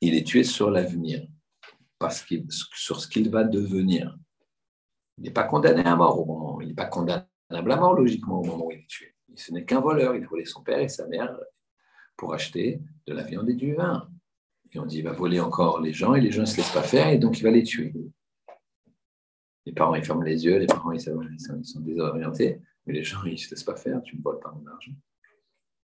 il 0.00 0.14
est 0.14 0.26
tué 0.26 0.44
sur 0.44 0.70
l'avenir 0.70 1.26
parce 1.98 2.26
sur 2.74 3.00
ce 3.00 3.08
qu'il 3.08 3.30
va 3.30 3.44
devenir. 3.44 4.16
Il 5.18 5.24
n'est 5.24 5.30
pas 5.30 5.44
condamné 5.44 5.82
à 5.84 5.96
mort 5.96 6.20
au 6.20 6.24
moment, 6.26 6.60
il 6.60 6.68
n'est 6.68 6.74
pas 6.74 6.86
condamnable 6.86 7.28
à 7.50 7.76
mort 7.76 7.94
logiquement 7.94 8.40
au 8.40 8.44
moment 8.44 8.66
où 8.66 8.72
il 8.72 8.80
est 8.80 8.86
tué. 8.86 9.14
Ce 9.34 9.52
n'est 9.52 9.64
qu'un 9.64 9.80
voleur, 9.80 10.14
il 10.14 10.24
a 10.24 10.26
volé 10.26 10.44
son 10.44 10.62
père 10.62 10.78
et 10.78 10.88
sa 10.88 11.06
mère 11.06 11.36
pour 12.16 12.34
acheter 12.34 12.80
de 13.06 13.12
la 13.12 13.22
viande 13.22 13.48
et 13.50 13.54
du 13.54 13.74
vin. 13.74 14.08
Et 14.72 14.78
on 14.78 14.86
dit, 14.86 14.98
il 14.98 15.04
va 15.04 15.12
voler 15.12 15.40
encore 15.40 15.80
les 15.80 15.92
gens 15.92 16.14
et 16.14 16.20
les 16.20 16.30
gens 16.30 16.42
ne 16.42 16.46
se 16.46 16.56
laissent 16.56 16.72
pas 16.72 16.82
faire 16.82 17.08
et 17.08 17.18
donc 17.18 17.38
il 17.38 17.42
va 17.42 17.50
les 17.50 17.62
tuer. 17.62 17.94
Les 19.64 19.72
parents, 19.72 19.94
ils 19.94 20.04
ferment 20.04 20.22
les 20.22 20.44
yeux, 20.44 20.58
les 20.58 20.66
parents, 20.66 20.92
ils, 20.92 21.00
sont, 21.00 21.80
désorientés, 21.80 22.60
mais 22.86 22.94
les 22.94 23.02
gens, 23.02 23.22
ils 23.24 23.32
ne 23.32 23.36
se 23.36 23.50
laissent 23.50 23.64
pas 23.64 23.76
faire, 23.76 24.00
tu 24.02 24.16
ne 24.16 24.22
voles 24.22 24.38
pas 24.38 24.52
mon 24.52 24.66
argent. 24.70 24.92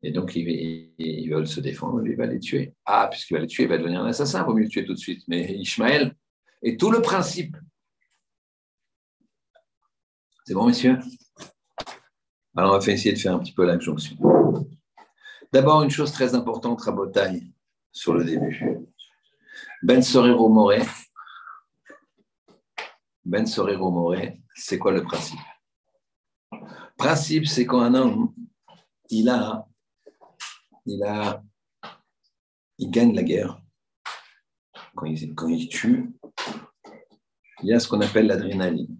Et 0.03 0.11
donc, 0.11 0.35
ils, 0.35 1.29
veulent 1.29 1.47
se 1.47 1.59
défendre, 1.59 2.05
il 2.05 2.15
va 2.15 2.25
les 2.25 2.39
tuer. 2.39 2.73
Ah, 2.85 3.07
puisqu'il 3.09 3.35
va 3.35 3.41
les 3.41 3.47
tuer, 3.47 3.63
il 3.63 3.69
va 3.69 3.77
devenir 3.77 4.01
un 4.01 4.07
assassin, 4.07 4.41
il 4.41 4.45
vaut 4.45 4.53
mieux 4.53 4.63
le 4.63 4.69
tuer 4.69 4.85
tout 4.85 4.93
de 4.93 4.99
suite. 4.99 5.23
Mais 5.27 5.53
Ishmaël, 5.53 6.15
et 6.63 6.75
tout 6.77 6.91
le 6.91 7.01
principe. 7.01 7.55
C'est 10.45 10.53
bon, 10.53 10.67
messieurs? 10.67 10.97
Alors, 12.55 12.75
on 12.75 12.79
va 12.79 12.91
essayer 12.91 13.13
de 13.13 13.19
faire 13.19 13.35
un 13.35 13.39
petit 13.39 13.53
peu 13.53 13.65
la 13.65 13.79
jonction. 13.79 14.17
D'abord, 15.53 15.83
une 15.83 15.89
chose 15.89 16.11
très 16.11 16.33
importante, 16.33 16.81
Rabotaille, 16.81 17.51
sur 17.91 18.13
le 18.13 18.23
début. 18.23 18.79
Ben 19.83 20.01
Sorero 20.01 20.49
Moré. 20.49 20.81
Ben 23.25 23.45
Sorero 23.45 23.91
Moré, 23.91 24.41
c'est 24.55 24.79
quoi 24.79 24.91
le 24.91 25.03
principe? 25.03 25.39
Principe, 26.97 27.47
c'est 27.47 27.65
quand 27.65 27.81
un 27.81 27.93
homme, 27.95 28.33
il 29.09 29.29
a 29.29 29.67
il, 30.85 31.03
a, 31.03 31.43
il 32.77 32.89
gagne 32.89 33.15
la 33.15 33.23
guerre. 33.23 33.61
Quand 34.95 35.05
il, 35.05 35.69
tue, 35.69 36.11
il 37.63 37.69
y 37.69 37.73
a 37.73 37.79
ce 37.79 37.87
qu'on 37.87 38.01
appelle 38.01 38.27
l'adrénaline. 38.27 38.99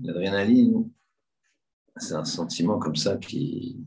L'adrénaline, 0.00 0.90
c'est 1.96 2.14
un 2.14 2.24
sentiment 2.24 2.78
comme 2.78 2.96
ça 2.96 3.16
qui, 3.16 3.84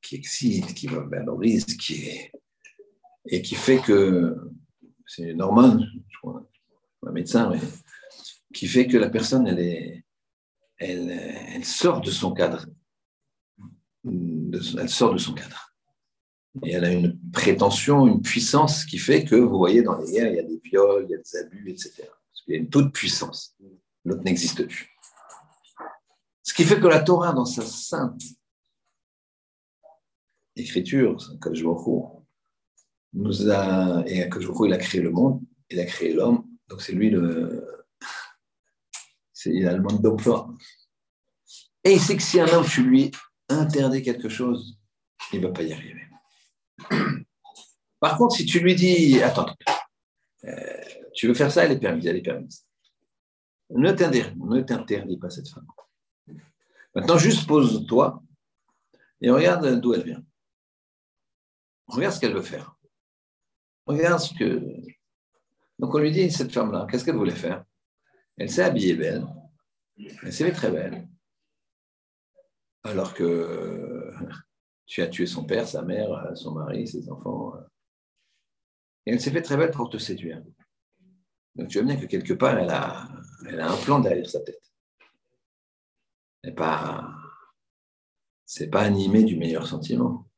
qui 0.00 0.16
excite, 0.16 0.74
qui 0.74 0.86
valorise, 0.86 1.64
qui 1.64 2.06
est, 2.06 2.32
et 3.26 3.42
qui 3.42 3.54
fait 3.54 3.78
que, 3.78 4.36
c'est 5.06 5.34
normal, 5.34 5.86
je 6.08 6.18
crois, 6.18 6.48
un 7.06 7.12
médecin, 7.12 7.50
mais, 7.50 7.60
qui 8.54 8.66
fait 8.66 8.86
que 8.86 8.96
la 8.96 9.10
personne, 9.10 9.46
elle, 9.46 10.02
elle, 10.78 11.10
elle 11.10 11.64
sort 11.64 12.00
de 12.00 12.10
son 12.10 12.32
cadre 12.32 12.66
elle 14.52 14.88
sort 14.88 15.12
de 15.12 15.18
son 15.18 15.34
cadre. 15.34 15.74
Et 16.64 16.72
elle 16.72 16.84
a 16.84 16.90
une 16.90 17.18
prétention, 17.30 18.06
une 18.06 18.22
puissance 18.22 18.84
qui 18.84 18.98
fait 18.98 19.24
que, 19.24 19.36
vous 19.36 19.58
voyez, 19.58 19.82
dans 19.82 19.96
les 19.98 20.10
guerres, 20.10 20.30
il 20.30 20.36
y 20.36 20.40
a 20.40 20.42
des 20.42 20.60
viols, 20.62 21.04
il 21.08 21.10
y 21.10 21.14
a 21.14 21.18
des 21.18 21.36
abus, 21.36 21.70
etc. 21.70 21.92
Parce 21.98 22.42
qu'il 22.44 22.54
y 22.54 22.56
a 22.56 22.60
une 22.60 22.68
toute 22.68 22.92
puissance. 22.92 23.56
L'autre 24.04 24.22
n'existe 24.24 24.66
plus. 24.66 24.90
Ce 26.42 26.54
qui 26.54 26.64
fait 26.64 26.80
que 26.80 26.86
la 26.86 27.00
Torah, 27.00 27.32
dans 27.32 27.44
sa 27.44 27.62
sainte 27.62 28.22
écriture, 30.56 31.16
nous 33.12 33.50
a, 33.50 34.02
et 34.06 34.16
il 34.16 34.72
a 34.72 34.78
créé 34.78 35.00
le 35.00 35.10
monde, 35.10 35.40
il 35.70 35.78
a 35.80 35.84
créé 35.84 36.12
l'homme, 36.12 36.46
donc 36.68 36.82
c'est 36.82 36.92
lui 36.92 37.10
le, 37.10 37.86
c'est, 39.32 39.50
il 39.50 39.68
a 39.68 39.76
le 39.76 39.82
d'emploi. 39.98 40.52
Et 41.84 41.92
il 41.92 42.00
sait 42.00 42.16
que 42.16 42.22
si 42.22 42.40
un 42.40 42.48
homme, 42.48 42.66
tu 42.66 42.82
lui 42.82 43.12
interdit 43.48 44.02
quelque 44.02 44.28
chose, 44.28 44.78
il 45.32 45.40
ne 45.40 45.46
va 45.46 45.52
pas 45.52 45.62
y 45.62 45.72
arriver. 45.72 46.06
Par 48.00 48.16
contre, 48.16 48.36
si 48.36 48.46
tu 48.46 48.60
lui 48.60 48.74
dis, 48.74 49.20
attends, 49.22 49.54
euh, 50.44 50.82
tu 51.14 51.26
veux 51.26 51.34
faire 51.34 51.50
ça, 51.50 51.64
elle 51.64 51.72
est 51.72 51.80
permise, 51.80 52.06
elle 52.06 52.16
est 52.16 52.22
permise. 52.22 52.64
Ne 53.70 53.92
t'interdis 54.62 55.18
pas 55.18 55.30
cette 55.30 55.48
femme. 55.48 55.66
Maintenant, 56.94 57.18
juste 57.18 57.46
pose-toi 57.46 58.22
et 59.20 59.30
regarde 59.30 59.80
d'où 59.80 59.94
elle 59.94 60.04
vient. 60.04 60.22
Regarde 61.86 62.14
ce 62.14 62.20
qu'elle 62.20 62.34
veut 62.34 62.42
faire. 62.42 62.76
Regarde 63.86 64.20
ce 64.20 64.34
que. 64.34 64.62
Donc 65.78 65.94
on 65.94 65.98
lui 65.98 66.12
dit, 66.12 66.30
cette 66.30 66.52
femme-là, 66.52 66.86
qu'est-ce 66.90 67.04
qu'elle 67.04 67.16
voulait 67.16 67.34
faire? 67.34 67.64
Elle 68.36 68.50
s'est 68.50 68.62
habillée 68.62 68.94
belle, 68.94 69.26
elle 69.96 70.32
s'est 70.32 70.50
très 70.52 70.70
belle, 70.70 71.08
alors 72.84 73.14
que 73.14 74.12
tu 74.86 75.02
as 75.02 75.08
tué 75.08 75.26
son 75.26 75.44
père, 75.44 75.68
sa 75.68 75.82
mère, 75.82 76.32
son 76.34 76.52
mari, 76.52 76.86
ses 76.86 77.10
enfants. 77.10 77.54
Et 79.06 79.12
elle 79.12 79.20
s'est 79.20 79.30
fait 79.30 79.42
très 79.42 79.56
belle 79.56 79.70
pour 79.70 79.90
te 79.90 79.98
séduire. 79.98 80.42
Donc 81.54 81.68
tu 81.68 81.78
vois 81.78 81.86
bien 81.86 81.96
que 81.96 82.06
quelque 82.06 82.34
part, 82.34 82.58
elle 82.58 82.70
a, 82.70 83.08
a 83.46 83.72
un 83.72 83.76
plan 83.84 84.00
derrière 84.00 84.28
sa 84.28 84.40
tête. 84.40 84.62
Elle 86.42 86.50
n'est 86.50 86.56
pas, 86.56 87.14
c'est 88.46 88.68
pas 88.68 88.82
animé 88.82 89.24
du 89.24 89.36
meilleur 89.36 89.66
sentiment. 89.66 90.28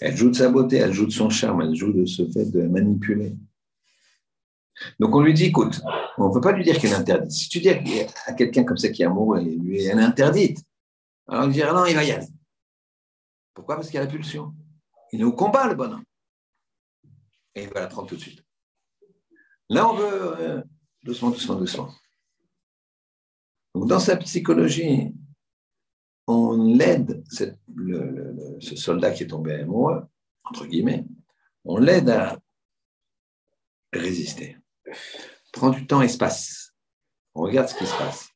Elle 0.00 0.16
joue 0.16 0.30
de 0.30 0.36
sa 0.36 0.48
beauté, 0.48 0.76
elle 0.76 0.92
joue 0.92 1.06
de 1.06 1.10
son 1.10 1.30
charme, 1.30 1.62
elle 1.62 1.74
joue 1.74 1.92
de 1.92 2.04
ce 2.04 2.28
fait 2.30 2.44
de 2.50 2.62
manipuler. 2.62 3.36
Donc 4.98 5.14
on 5.14 5.20
lui 5.20 5.34
dit, 5.34 5.46
écoute, 5.46 5.80
on 6.18 6.28
ne 6.28 6.34
peut 6.34 6.40
pas 6.40 6.52
lui 6.52 6.64
dire 6.64 6.78
qu'elle 6.78 6.92
est 6.92 6.96
interdite. 6.96 7.30
Si 7.30 7.48
tu 7.48 7.60
dis 7.60 7.70
à 7.70 8.32
quelqu'un 8.32 8.64
comme 8.64 8.76
ça 8.76 8.88
qui 8.88 9.02
est 9.02 9.06
amoureux, 9.06 9.38
elle 9.38 9.76
est 9.76 9.92
interdite, 9.92 10.62
alors 11.28 11.44
il 11.44 11.52
dira 11.52 11.72
non, 11.72 11.86
il 11.86 11.94
va 11.94 12.04
y 12.04 12.12
aller. 12.12 12.26
Pourquoi? 13.54 13.76
Parce 13.76 13.88
qu'il 13.88 13.96
y 13.96 13.98
a 13.98 14.04
la 14.04 14.10
pulsion. 14.10 14.54
Il 15.12 15.20
est 15.20 15.24
au 15.24 15.32
combat, 15.32 15.66
le 15.66 15.74
bonhomme. 15.74 16.04
Et 17.54 17.62
il 17.64 17.70
va 17.70 17.80
la 17.80 17.86
prendre 17.86 18.08
tout 18.08 18.16
de 18.16 18.20
suite. 18.20 18.44
Là, 19.70 19.88
on 19.88 19.94
veut 19.94 20.40
euh, 20.40 20.62
doucement, 21.02 21.30
doucement, 21.30 21.54
doucement. 21.56 21.90
Donc, 23.74 23.88
dans 23.88 23.98
sa 23.98 24.16
psychologie, 24.16 25.14
on 26.26 26.74
l'aide, 26.76 27.24
ce 27.28 28.76
soldat 28.76 29.12
qui 29.12 29.24
est 29.24 29.28
tombé 29.28 29.54
amoureux, 29.54 30.04
entre 30.44 30.66
guillemets, 30.66 31.04
on 31.64 31.78
l'aide 31.78 32.10
à 32.10 32.38
résister. 33.92 34.56
Prends 35.52 35.70
du 35.70 35.86
temps, 35.86 36.02
espace. 36.02 36.74
On 37.34 37.42
regarde 37.42 37.68
ce 37.68 37.74
qui 37.74 37.86
se 37.86 37.96
passe. 37.96 38.28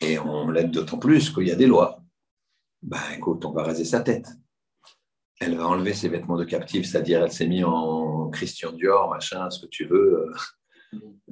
Et 0.00 0.18
on 0.18 0.50
l'aide 0.50 0.70
d'autant 0.70 0.98
plus 0.98 1.30
qu'il 1.30 1.48
y 1.48 1.52
a 1.52 1.56
des 1.56 1.66
lois. 1.66 2.02
Ben 2.82 3.00
écoute, 3.16 3.44
on 3.44 3.52
va 3.52 3.62
raser 3.62 3.84
sa 3.84 4.00
tête. 4.00 4.28
Elle 5.40 5.56
va 5.56 5.66
enlever 5.66 5.94
ses 5.94 6.08
vêtements 6.08 6.36
de 6.36 6.44
captive, 6.44 6.84
c'est-à-dire 6.84 7.22
elle 7.22 7.32
s'est 7.32 7.46
mise 7.46 7.64
en 7.64 8.28
Christian 8.30 8.72
Dior, 8.72 9.10
machin, 9.10 9.50
ce 9.50 9.60
que 9.60 9.66
tu 9.66 9.84
veux, 9.86 10.28
euh, 10.28 10.32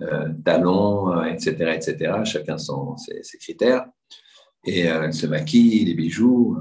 euh, 0.01 0.29
talons, 0.45 1.23
etc., 1.25 1.57
euh, 1.61 1.73
etc. 1.73 2.13
Chacun 2.25 2.59
son, 2.59 2.97
ses 2.97 3.39
critères 3.39 3.87
et 4.65 4.91
euh, 4.91 5.05
elle 5.05 5.15
se 5.15 5.27
maquille, 5.27 5.85
les 5.85 5.95
bijoux. 5.95 6.59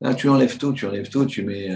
Là, 0.00 0.14
tu 0.14 0.28
enlèves 0.28 0.58
tout, 0.58 0.72
tu 0.72 0.86
enlèves 0.86 1.08
tout, 1.08 1.26
tu 1.26 1.44
mets 1.44 1.70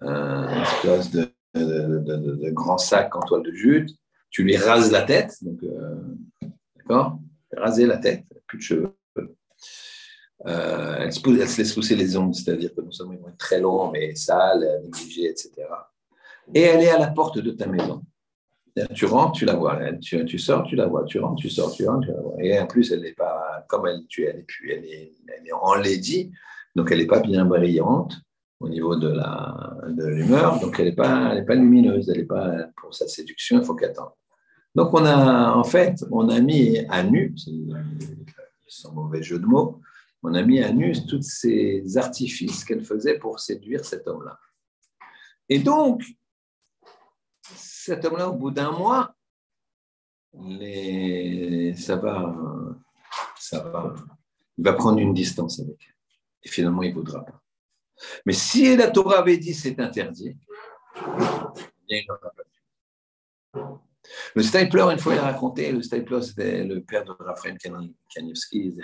un 0.00 0.62
espèce 0.62 1.10
de, 1.10 1.31
grand 1.54 2.78
sac 2.78 3.14
en 3.16 3.20
toile 3.20 3.42
de 3.42 3.52
jute, 3.52 3.90
tu 4.30 4.42
lui 4.42 4.56
rases 4.56 4.90
la 4.90 5.02
tête, 5.02 5.38
euh, 5.62 5.96
d'accord? 6.76 7.18
Raser 7.54 7.86
la 7.86 7.98
tête, 7.98 8.24
plus 8.46 8.58
de 8.58 8.62
cheveux. 8.62 8.96
Euh, 10.46 10.96
elle, 10.98 11.12
se, 11.12 11.30
laisse 11.30 11.74
pousser 11.74 11.94
les 11.94 12.16
ongles, 12.16 12.34
c'est-à-dire 12.34 12.74
que 12.74 12.80
non 12.80 12.90
seulement 12.90 13.12
ils 13.12 13.20
vont 13.20 13.28
être 13.28 13.36
très 13.36 13.60
longs, 13.60 13.90
mais 13.90 14.14
sales, 14.14 14.80
négligés, 14.82 15.28
etc. 15.28 15.52
Et 16.54 16.62
elle 16.62 16.82
est 16.82 16.90
à 16.90 16.98
la 16.98 17.08
porte 17.08 17.38
de 17.38 17.50
ta 17.52 17.66
maison. 17.66 18.02
Tu 18.94 19.04
rentres, 19.04 19.32
tu 19.32 19.44
la 19.44 19.54
vois. 19.54 19.78
Tu, 20.00 20.24
tu, 20.24 20.38
sors, 20.38 20.64
tu 20.64 20.76
la 20.76 20.86
vois. 20.86 21.04
Tu 21.04 21.18
rentres, 21.18 21.40
tu 21.40 21.50
sors, 21.50 21.70
tu 21.72 21.86
rentres, 21.86 22.06
tu 22.06 22.12
la 22.12 22.20
vois. 22.20 22.36
Et 22.40 22.58
en 22.58 22.66
plus, 22.66 22.90
elle 22.90 23.02
n'est 23.02 23.12
pas, 23.12 23.64
comme 23.68 23.86
elle, 23.86 24.06
tu, 24.08 24.24
elle, 24.24 24.38
est, 24.38 24.46
elle, 24.64 24.84
est, 24.84 25.12
elle 25.28 25.46
est 25.46 25.52
enlaidie, 25.52 26.32
donc 26.74 26.90
elle 26.90 26.98
n'est 26.98 27.06
pas 27.06 27.20
bien 27.20 27.44
brillante 27.44 28.14
au 28.62 28.68
niveau 28.68 28.96
de 28.96 29.08
la 29.08 29.76
de 29.88 30.06
l'humeur, 30.06 30.60
donc 30.60 30.78
elle 30.78 30.86
n'est 30.86 30.94
pas, 30.94 31.34
elle 31.34 31.44
pas 31.44 31.54
lumineuse, 31.54 32.08
elle 32.08 32.18
n'est 32.18 32.24
pas 32.24 32.68
pour 32.76 32.94
sa 32.94 33.08
séduction, 33.08 33.58
il 33.58 33.64
faut 33.64 33.74
qu'elle 33.74 33.90
attende. 33.90 34.12
Donc 34.74 34.94
on 34.94 35.04
a, 35.04 35.52
en 35.52 35.64
fait, 35.64 36.04
on 36.10 36.28
a 36.28 36.40
mis 36.40 36.78
à 36.88 37.02
nu, 37.02 37.34
sans 38.68 38.92
mauvais 38.92 39.22
jeu 39.22 39.38
de 39.38 39.46
mots, 39.46 39.80
on 40.22 40.34
a 40.34 40.42
mis 40.42 40.62
à 40.62 40.72
nu 40.72 40.94
tous 41.06 41.22
ces 41.22 41.96
artifices 41.96 42.64
qu'elle 42.64 42.84
faisait 42.84 43.18
pour 43.18 43.40
séduire 43.40 43.84
cet 43.84 44.06
homme-là. 44.06 44.38
Et 45.48 45.58
donc, 45.58 46.04
cet 47.54 48.04
homme-là, 48.04 48.30
au 48.30 48.34
bout 48.34 48.52
d'un 48.52 48.70
mois, 48.70 49.14
ça, 51.76 51.96
va, 51.96 52.34
ça 53.36 53.62
va, 53.64 53.94
il 54.56 54.64
va 54.64 54.72
prendre 54.72 55.00
une 55.00 55.12
distance 55.12 55.60
avec. 55.60 55.94
Et 56.44 56.48
finalement, 56.48 56.82
il 56.82 56.90
ne 56.90 56.94
voudra 56.94 57.24
pas. 57.24 57.41
Mais 58.26 58.32
si 58.32 58.76
la 58.76 58.90
Torah 58.90 59.18
avait 59.18 59.38
dit 59.38 59.54
c'est 59.54 59.78
interdit, 59.80 60.36
il. 61.88 62.06
Le 64.34 64.42
Stapler, 64.42 64.82
une 64.82 64.98
fois, 64.98 65.14
il 65.14 65.18
a 65.18 65.24
raconté, 65.24 65.72
le 65.72 65.82
Stapler, 65.82 66.22
c'était 66.22 66.64
le 66.64 66.82
père 66.82 67.04
de 67.04 67.12
Raphaël 67.18 67.56
Kanievski, 67.58 68.74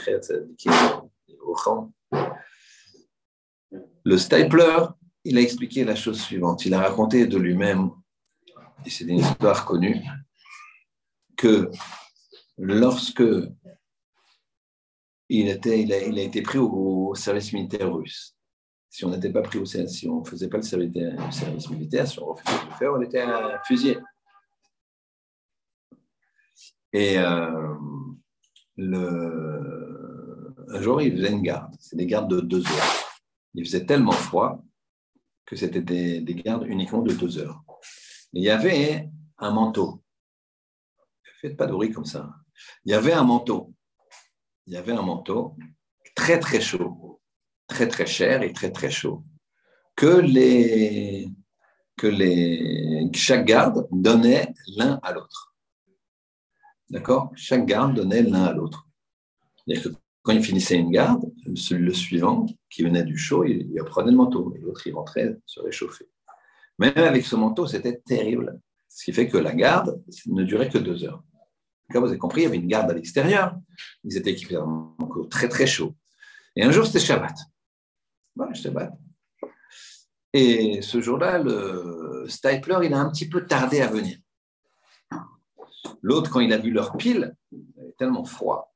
le 4.05 4.17
Stapler, 4.17 4.87
il 5.25 5.39
a 5.39 5.41
expliqué 5.41 5.85
la 5.85 5.95
chose 5.95 6.21
suivante. 6.21 6.65
Il 6.65 6.75
a 6.75 6.81
raconté 6.81 7.27
de 7.27 7.37
lui-même 7.37 7.91
et 8.85 8.91
c'est 8.91 9.05
une 9.05 9.19
histoire 9.19 9.65
connue, 9.65 10.01
que 11.37 11.71
lorsque 12.57 13.25
il, 15.29 15.49
était, 15.49 15.83
il, 15.83 15.93
a, 15.93 16.03
il 16.03 16.19
a 16.19 16.23
été 16.23 16.43
pris 16.43 16.59
au, 16.59 17.15
service 17.15 17.53
militaire 17.53 17.93
russe, 17.93 18.38
si 18.91 19.05
on 19.05 19.11
n'était 19.11 19.31
pas 19.31 19.43
pris 19.43 19.59
au 19.59 19.65
service, 19.65 19.99
si 19.99 20.09
on 20.09 20.21
ne 20.21 20.25
faisait 20.25 20.49
pas 20.49 20.57
le 20.59 20.63
service, 20.63 21.71
militaire, 21.71 22.07
si 22.07 22.19
on 22.21 22.27
refusait 22.27 22.65
de 22.65 22.71
le 22.71 22.77
faire, 22.77 22.93
on 22.95 23.01
était 23.03 23.25
fusillé. 23.65 23.99
Et 26.93 27.19
euh, 27.19 27.75
un 30.69 30.81
jour, 30.81 31.03
il 31.03 31.17
faisait 31.17 31.33
une 31.33 31.43
garde. 31.43 31.75
C'est 31.79 31.97
des 31.97 32.07
gardes 32.07 32.31
de 32.31 32.41
deux 32.41 32.67
heures. 32.67 33.21
Il 33.55 33.65
faisait 33.65 33.85
tellement 33.85 34.13
froid 34.13 34.65
que 35.45 35.57
c'était 35.57 35.83
des, 35.83 36.21
des 36.21 36.35
gardes 36.35 36.67
uniquement 36.67 37.03
de 37.03 37.13
deux 37.13 37.39
heures 37.39 37.63
il 38.33 38.43
y 38.43 38.51
avait 38.51 39.09
un 39.39 39.51
manteau. 39.51 40.03
Faites 41.41 41.57
pas 41.57 41.67
de 41.67 41.73
bruit 41.73 41.93
comme 41.93 42.05
ça. 42.05 42.35
Il 42.85 42.91
y 42.91 42.95
avait 42.95 43.13
un 43.13 43.23
manteau. 43.23 43.73
Il 44.67 44.75
y 44.75 44.77
avait 44.77 44.93
un 44.93 45.03
manteau 45.03 45.57
très 46.15 46.41
très 46.41 46.61
chaud, 46.61 47.18
très 47.69 47.87
très 47.87 48.07
cher 48.07 48.43
et 48.43 48.53
très 48.53 48.73
très 48.73 48.91
chaud, 48.91 49.23
que 49.95 50.21
les 50.21 51.29
que 51.97 52.07
les 52.07 53.11
chaque 53.15 53.45
garde 53.45 53.87
donnait 53.91 54.53
l'un 54.77 54.99
à 55.03 55.13
l'autre. 55.13 55.55
D'accord? 56.91 57.31
Chaque 57.35 57.67
garde 57.67 57.95
donnait 57.95 58.23
l'un 58.23 58.45
à 58.45 58.53
l'autre. 58.53 58.89
Quand 60.23 60.33
il 60.33 60.43
finissait 60.43 60.77
une 60.77 60.91
garde, 60.91 61.31
le 61.45 61.93
suivant, 61.93 62.47
qui 62.71 62.83
venait 62.83 63.03
du 63.03 63.17
chaud, 63.17 63.45
il, 63.45 63.71
il 63.75 63.83
prenait 63.85 64.11
le 64.11 64.17
manteau 64.17 64.55
et 64.55 64.61
l'autre, 64.61 64.87
il 64.87 64.95
rentrait 64.95 65.37
se 65.45 65.61
réchauffer. 65.61 66.09
Même 66.79 66.97
avec 66.97 67.25
ce 67.25 67.37
manteau, 67.37 67.67
c'était 67.67 67.99
terrible. 67.99 68.61
Ce 68.89 69.05
qui 69.05 69.13
fait 69.13 69.29
que 69.29 69.37
la 69.37 69.55
garde 69.55 70.03
ne 70.27 70.45
durait 70.45 70.69
que 70.69 70.79
deux 70.79 71.05
heures. 71.05 71.23
Comme 71.91 72.05
vous 72.05 72.11
avez 72.11 72.19
compris, 72.19 72.43
il 72.43 72.45
y 72.45 72.47
avait 72.47 72.57
une 72.57 72.67
garde 72.67 72.91
à 72.91 72.95
l'extérieur. 72.95 73.57
Ils 74.05 74.17
étaient 74.17 74.31
équipés 74.31 74.55
d'un 74.55 74.67
manteau 74.67 75.25
très 75.25 75.49
très 75.49 75.67
chaud. 75.67 75.95
Et 76.57 76.63
un 76.63 76.71
jour, 76.71 76.87
c'était 76.87 77.01
Shabbat. 77.01 77.35
Et 80.33 80.83
ce 80.83 81.01
jour-là, 81.01 81.39
le 81.39 82.27
Stapler, 82.29 82.79
il 82.85 82.95
a 82.95 82.99
un 82.99 83.11
petit 83.11 83.29
peu 83.29 83.47
tardé 83.47 83.81
à 83.81 83.89
venir. 83.89 84.19
L'autre, 86.03 86.31
quand 86.31 86.41
il 86.41 86.53
a 86.53 86.59
vu 86.59 86.71
leur 86.71 86.97
pile, 86.97 87.35
il 87.51 87.65
avait 87.81 87.95
tellement 87.99 88.25
froid 88.25 88.75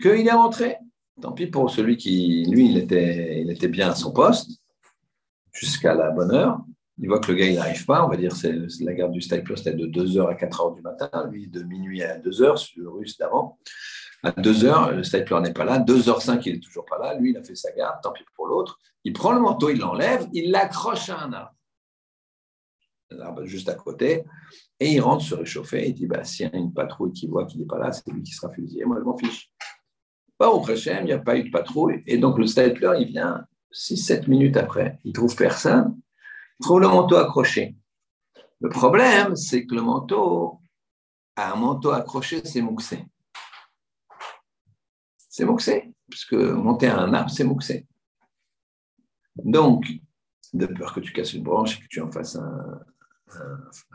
qu'il 0.00 0.26
est 0.26 0.32
rentré. 0.32 0.76
Tant 1.20 1.32
pis 1.32 1.46
pour 1.46 1.70
celui 1.70 1.96
qui, 1.96 2.46
lui, 2.46 2.70
il 2.70 2.78
était, 2.78 3.42
il 3.42 3.50
était 3.50 3.68
bien 3.68 3.90
à 3.90 3.94
son 3.94 4.12
poste 4.12 4.50
jusqu'à 5.52 5.94
la 5.94 6.10
bonne 6.10 6.30
heure 6.30 6.64
il 7.00 7.08
voit 7.08 7.18
que 7.18 7.32
le 7.32 7.38
gars, 7.38 7.46
il 7.46 7.54
n'arrive 7.54 7.84
pas. 7.86 8.04
On 8.04 8.08
va 8.08 8.16
dire 8.16 8.32
c'est 8.32 8.54
la 8.80 8.92
garde 8.92 9.12
du 9.12 9.20
Stapler, 9.20 9.56
c'était 9.56 9.72
de 9.72 9.86
2h 9.86 10.28
à 10.28 10.34
4h 10.34 10.74
du 10.76 10.82
matin. 10.82 11.10
Lui, 11.30 11.48
de 11.48 11.62
minuit 11.62 12.02
à 12.02 12.18
2h, 12.18 12.72
le 12.76 12.88
russe 12.90 13.16
d'avant. 13.16 13.58
À 14.22 14.30
2h, 14.32 14.94
le 14.94 15.02
Stapler 15.02 15.40
n'est 15.40 15.52
pas 15.52 15.64
là. 15.64 15.78
2h05, 15.78 16.42
il 16.46 16.54
n'est 16.54 16.60
toujours 16.60 16.84
pas 16.84 16.98
là. 16.98 17.14
Lui, 17.14 17.30
il 17.30 17.36
a 17.36 17.42
fait 17.42 17.54
sa 17.54 17.72
garde, 17.72 18.00
tant 18.02 18.12
pis 18.12 18.24
pour 18.34 18.46
l'autre. 18.46 18.78
Il 19.04 19.12
prend 19.12 19.32
le 19.32 19.40
manteau, 19.40 19.70
il 19.70 19.78
l'enlève, 19.78 20.28
il 20.32 20.50
l'accroche 20.50 21.08
à 21.08 21.20
un 21.20 21.32
arbre. 21.32 21.54
Un 23.10 23.44
juste 23.44 23.68
à 23.68 23.74
côté. 23.74 24.24
Et 24.78 24.92
il 24.92 25.00
rentre 25.00 25.24
se 25.24 25.34
réchauffer. 25.34 25.88
Il 25.88 25.94
dit 25.94 26.06
bah, 26.06 26.24
s'il 26.24 26.46
y 26.46 26.54
a 26.54 26.56
une 26.56 26.72
patrouille 26.72 27.12
qui 27.12 27.26
voit 27.26 27.46
qu'il 27.46 27.60
n'est 27.60 27.66
pas 27.66 27.78
là, 27.78 27.92
c'est 27.92 28.08
lui 28.10 28.22
qui 28.22 28.32
sera 28.32 28.52
fusillé. 28.52 28.84
Moi, 28.84 28.98
je 28.98 29.04
m'en 29.04 29.16
fiche. 29.16 29.50
Pas 30.38 30.50
au 30.50 30.60
Préchem, 30.60 30.98
il 31.02 31.06
n'y 31.06 31.12
a 31.12 31.18
pas 31.18 31.36
eu 31.36 31.44
de 31.44 31.50
patrouille. 31.50 32.02
Et 32.06 32.18
donc, 32.18 32.38
le 32.38 32.46
Stapler, 32.46 32.92
il 33.00 33.08
vient 33.08 33.44
6-7 33.72 34.28
minutes 34.28 34.56
après. 34.56 34.98
Il 35.04 35.12
trouve 35.12 35.34
personne 35.34 36.00
trouve 36.60 36.80
le 36.80 36.88
manteau 36.88 37.16
accroché. 37.16 37.74
Le 38.60 38.68
problème, 38.68 39.34
c'est 39.34 39.66
que 39.66 39.74
le 39.74 39.82
manteau, 39.82 40.60
à 41.36 41.52
un 41.52 41.56
manteau 41.56 41.90
accroché, 41.90 42.42
c'est 42.44 42.60
mouxé. 42.60 43.06
C'est 45.40 45.46
Moksé, 45.46 45.94
puisque 46.10 46.34
monter 46.34 46.88
un 46.88 47.14
arbre, 47.14 47.30
c'est 47.30 47.44
Moksé. 47.44 47.86
Donc, 49.36 49.90
de 50.52 50.66
peur 50.66 50.92
que 50.92 51.00
tu 51.00 51.14
casses 51.14 51.32
une 51.32 51.44
branche 51.44 51.78
et 51.78 51.80
que 51.80 51.86
tu 51.88 52.02
en 52.02 52.12
fasses 52.12 52.36
un, 52.36 52.84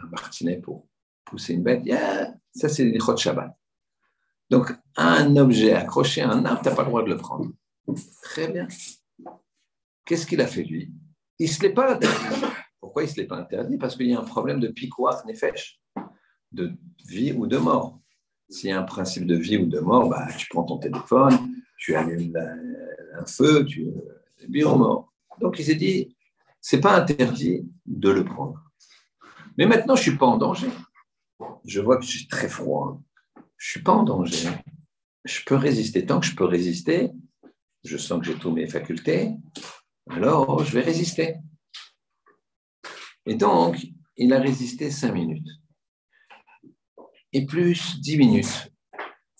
martinet 0.09 0.57
pour 0.57 0.87
pousser 1.23 1.53
une 1.53 1.61
bête, 1.61 1.83
ça 2.55 2.67
c'est 2.67 2.83
les 2.83 2.97
de 2.97 3.15
Shabbat. 3.15 3.55
Donc, 4.49 4.73
un 4.95 5.35
objet 5.35 5.73
accroché 5.73 6.23
à 6.23 6.31
un 6.31 6.43
arbre, 6.45 6.63
tu 6.63 6.69
n'as 6.69 6.75
pas 6.75 6.81
le 6.81 6.87
droit 6.87 7.03
de 7.03 7.09
le 7.09 7.17
prendre. 7.17 7.51
Très 8.23 8.47
bien. 8.51 8.67
Qu'est-ce 10.03 10.25
qu'il 10.25 10.41
a 10.41 10.47
fait 10.47 10.63
lui? 10.63 10.91
Il 11.37 11.47
ne 11.47 11.51
se 11.51 11.61
l'est 11.61 11.75
pas 11.75 11.93
interdit. 11.93 12.43
Pourquoi 12.79 13.03
il 13.03 13.05
ne 13.05 13.11
se 13.11 13.17
l'est 13.17 13.27
pas 13.27 13.37
interdit? 13.37 13.77
Parce 13.77 13.95
qu'il 13.95 14.07
y 14.07 14.15
a 14.15 14.19
un 14.19 14.23
problème 14.23 14.59
de 14.59 14.69
piquoir 14.69 15.23
nefesh, 15.27 15.79
de 16.51 16.75
vie 17.05 17.33
ou 17.33 17.45
de 17.45 17.57
mort. 17.57 18.01
S'il 18.49 18.69
y 18.69 18.73
a 18.73 18.79
un 18.79 18.83
principe 18.83 19.25
de 19.25 19.35
vie 19.35 19.57
ou 19.57 19.65
de 19.65 19.79
mort, 19.79 20.07
bah, 20.09 20.27
tu 20.37 20.47
prends 20.49 20.63
ton 20.63 20.77
téléphone, 20.77 21.37
tu 21.77 21.95
allumes 21.95 22.37
un 23.17 23.25
feu, 23.25 23.65
tu 23.65 23.87
es 24.53 24.63
ou 24.63 24.75
mort. 24.75 25.13
Donc 25.39 25.59
il 25.59 25.65
s'est 25.65 25.75
dit, 25.75 26.15
c'est 26.61 26.79
pas 26.79 26.95
interdit 26.95 27.67
de 27.85 28.09
le 28.09 28.23
prendre. 28.23 28.61
Mais 29.57 29.65
maintenant, 29.65 29.95
je 29.95 30.01
suis 30.01 30.17
pas 30.17 30.25
en 30.25 30.37
danger. 30.37 30.69
Je 31.65 31.79
vois 31.81 31.97
que 31.97 32.05
j'ai 32.05 32.27
très 32.27 32.49
froid. 32.49 33.01
Je 33.57 33.71
suis 33.71 33.81
pas 33.81 33.93
en 33.93 34.03
danger. 34.03 34.49
Je 35.23 35.41
peux 35.45 35.55
résister. 35.55 36.05
Tant 36.05 36.19
que 36.19 36.25
je 36.25 36.35
peux 36.35 36.45
résister, 36.45 37.11
je 37.85 37.97
sens 37.97 38.19
que 38.19 38.25
j'ai 38.25 38.35
toutes 38.35 38.53
mes 38.53 38.67
facultés, 38.67 39.31
alors 40.09 40.63
je 40.63 40.71
vais 40.73 40.81
résister. 40.81 41.35
Et 43.25 43.35
donc, 43.35 43.85
il 44.17 44.33
a 44.33 44.39
résisté 44.39 44.91
cinq 44.91 45.13
minutes. 45.13 45.47
Et 47.37 47.45
plus 47.45 47.99
dix 47.99 48.17
minutes. 48.17 48.71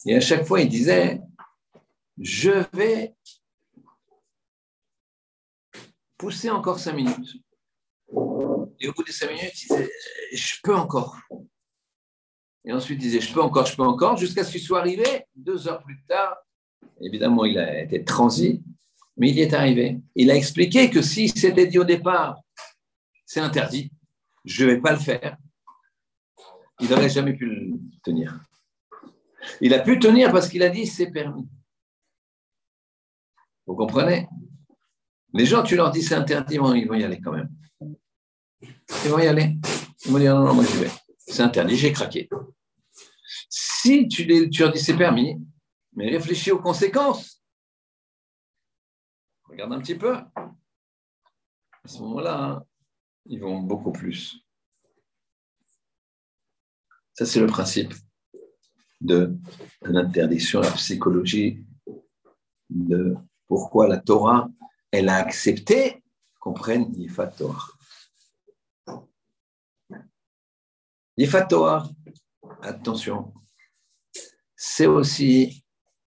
Et 0.05 0.15
à 0.15 0.19
chaque 0.19 0.45
fois, 0.45 0.60
il 0.60 0.67
disait, 0.67 1.21
je 2.17 2.51
vais 2.73 3.15
pousser 6.17 6.49
encore 6.49 6.77
cinq 6.77 6.91
minutes. 6.91 7.38
Et 8.81 8.89
au 8.89 8.91
bout 8.91 9.03
des 9.05 9.13
cinq 9.13 9.29
minutes, 9.29 9.53
il 9.62 9.67
disait, 9.69 9.89
je 10.34 10.55
peux 10.62 10.75
encore. 10.75 11.17
Et 12.65 12.73
ensuite, 12.73 12.99
il 12.99 13.03
disait, 13.03 13.21
je 13.21 13.34
peux 13.34 13.41
encore, 13.41 13.65
je 13.65 13.77
peux 13.77 13.84
encore, 13.84 14.17
jusqu'à 14.17 14.43
ce 14.43 14.51
qu'il 14.51 14.60
soit 14.60 14.79
arrivé 14.79 15.25
deux 15.34 15.69
heures 15.69 15.81
plus 15.81 16.03
tard. 16.05 16.36
Évidemment, 16.99 17.45
il 17.45 17.58
a 17.58 17.81
été 17.81 18.03
transi, 18.03 18.62
mais 19.15 19.29
il 19.29 19.38
y 19.38 19.41
est 19.41 19.53
arrivé. 19.53 20.01
Il 20.15 20.29
a 20.31 20.36
expliqué 20.36 20.89
que 20.89 21.01
si 21.01 21.29
c'était 21.29 21.67
dit 21.67 21.79
au 21.79 21.86
départ, 21.86 22.41
c'est 23.25 23.39
interdit, 23.39 23.89
je 24.43 24.65
ne 24.65 24.71
vais 24.71 24.81
pas 24.81 24.91
le 24.91 24.99
faire, 24.99 25.38
il 26.79 26.89
n'aurait 26.89 27.09
jamais 27.09 27.33
pu 27.33 27.45
le 27.45 27.79
tenir. 28.03 28.39
Il 29.61 29.73
a 29.73 29.79
pu 29.79 29.99
tenir 29.99 30.31
parce 30.31 30.49
qu'il 30.49 30.63
a 30.63 30.69
dit, 30.69 30.85
c'est 30.85 31.11
permis. 31.11 31.47
Vous 33.65 33.75
comprenez? 33.75 34.27
Les 35.33 35.45
gens, 35.45 35.63
tu 35.63 35.75
leur 35.75 35.91
dis 35.91 36.01
c'est 36.01 36.15
interdit, 36.15 36.55
ils 36.55 36.59
vont 36.59 36.73
y 36.73 37.03
aller 37.03 37.19
quand 37.19 37.33
même. 37.33 37.49
Ils 38.61 39.09
vont 39.09 39.19
y 39.19 39.27
aller. 39.27 39.57
Ils 40.05 40.11
vont 40.11 40.19
dire 40.19 40.35
non, 40.35 40.45
non, 40.45 40.53
moi 40.53 40.63
j'y 40.63 40.77
vais. 40.77 40.91
C'est 41.17 41.41
interdit, 41.41 41.75
j'ai 41.75 41.91
craqué. 41.91 42.29
Si 43.49 44.07
tu, 44.07 44.49
tu 44.49 44.61
leur 44.61 44.71
dis 44.71 44.79
c'est 44.79 44.95
permis, 44.95 45.38
mais 45.93 46.09
réfléchis 46.09 46.51
aux 46.51 46.61
conséquences. 46.61 47.43
Regarde 49.43 49.73
un 49.73 49.79
petit 49.79 49.95
peu. 49.95 50.15
À 50.15 51.88
ce 51.88 51.99
moment-là, 51.99 52.43
hein, 52.43 52.65
ils 53.25 53.39
vont 53.39 53.59
beaucoup 53.59 53.91
plus. 53.91 54.44
Ça, 57.15 57.25
c'est 57.25 57.39
le 57.39 57.47
principe 57.47 57.93
de 58.99 59.38
l'interdiction, 59.84 60.60
la 60.60 60.71
psychologie 60.71 61.65
de 62.69 63.15
pourquoi 63.47 63.88
la 63.88 63.97
Torah, 63.97 64.49
elle 64.91 65.08
a 65.08 65.15
accepté 65.15 66.04
qu'on 66.41 66.54
prenne 66.54 66.93
Yifat 66.93 67.28
Torah. 67.28 67.67
Yifat 71.17 71.45
Torah, 71.45 71.89
attention, 72.62 73.34
c'est 74.58 74.88
aussi, 74.88 75.63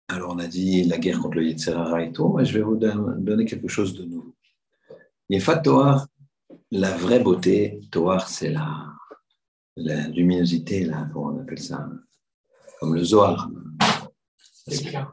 alors 0.07 0.35
on 0.35 0.39
a 0.39 0.47
dit 0.47 0.83
la 0.83 0.99
guerre 0.99 1.19
contre 1.19 1.37
le 1.37 1.47
Yitzhara 1.47 2.03
et 2.03 2.11
tout, 2.11 2.31
mais 2.33 2.45
je 2.45 2.53
vais 2.53 2.63
vous 2.63 2.77
donner 2.77 3.45
quelque 3.45 3.69
chose 3.69 3.95
de 3.95 4.05
nouveau. 4.05 4.35
Yifat 5.29 5.57
Torah, 5.57 6.05
la 6.69 6.95
vraie 6.95 7.19
beauté, 7.21 7.79
Torah, 7.89 8.19
c'est 8.19 8.51
la, 8.51 8.90
la 9.75 10.07
luminosité, 10.07 10.85
là, 10.85 11.09
on 11.15 11.39
appelle 11.39 11.59
ça, 11.59 11.89
comme 12.79 12.95
le 12.95 13.03
Zohar, 13.03 13.49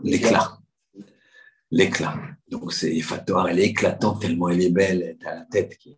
l'éclat 0.03 0.59
l'éclat. 1.71 2.15
Donc 2.49 2.73
c'est 2.73 2.99
Fatoire, 3.01 3.49
elle 3.49 3.61
est 3.61 3.67
éclatante 3.67 4.21
tellement 4.21 4.49
elle 4.49 4.63
est 4.63 4.71
belle, 4.71 5.03
elle 5.03 5.29
a 5.29 5.35
la 5.37 5.45
tête 5.45 5.77
qui. 5.79 5.97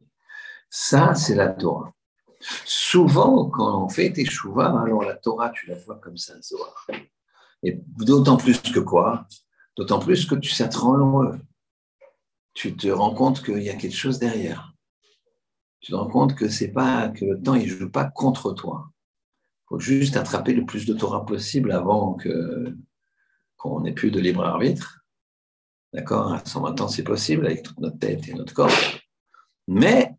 Ça, 0.69 1.15
c'est 1.15 1.35
la 1.35 1.49
Torah. 1.49 1.93
Souvent, 2.65 3.51
quand 3.51 3.85
on 3.85 3.89
fait 3.89 4.13
tes 4.13 4.25
alors 4.57 5.03
la 5.03 5.17
Torah, 5.17 5.51
tu 5.51 5.67
la 5.69 5.75
vois 5.77 5.97
comme 5.97 6.17
ça, 6.17 6.41
Zohar. 6.41 6.87
Et 7.63 7.79
d'autant 7.99 8.37
plus 8.37 8.61
que 8.61 8.81
quoi? 8.81 9.27
D'autant 9.77 9.99
plus 9.99 10.25
que 10.27 10.35
tu 10.37 10.53
te 10.53 10.79
rend 10.79 11.33
Tu 12.55 12.77
te 12.77 12.89
rends 12.89 13.15
compte 13.15 13.45
qu'il 13.45 13.63
y 13.63 13.69
a 13.69 13.75
quelque 13.75 13.97
chose 13.97 14.19
derrière. 14.19 14.70
Tu 15.81 15.93
te 15.93 15.97
rends 15.97 16.09
compte 16.09 16.35
que 16.35 16.49
c'est 16.49 16.73
pas 16.73 17.09
que 17.09 17.25
le 17.25 17.41
temps 17.41 17.55
il 17.55 17.69
joue 17.69 17.91
pas 17.91 18.05
contre 18.05 18.53
toi. 18.53 18.91
Il 19.65 19.69
faut 19.69 19.81
juste 19.81 20.17
attraper 20.17 20.53
le 20.53 20.67
plus 20.67 20.87
de 20.87 20.95
Torah 20.95 21.25
possible 21.25 21.73
avant 21.73 22.15
que 22.15 22.77
qu'on 23.57 23.81
n'ait 23.81 23.93
plus 23.93 24.11
de 24.11 24.21
libre 24.21 24.45
arbitre 24.45 25.01
D'accord? 25.93 26.33
À 26.33 26.45
120 26.45 26.81
ans, 26.81 26.89
c'est 26.89 27.03
possible 27.03 27.47
avec 27.47 27.63
toute 27.63 27.81
notre 27.81 27.99
tête 27.99 28.29
et 28.29 28.35
notre 28.35 28.55
corps. 28.55 28.71
Mais 29.67 30.17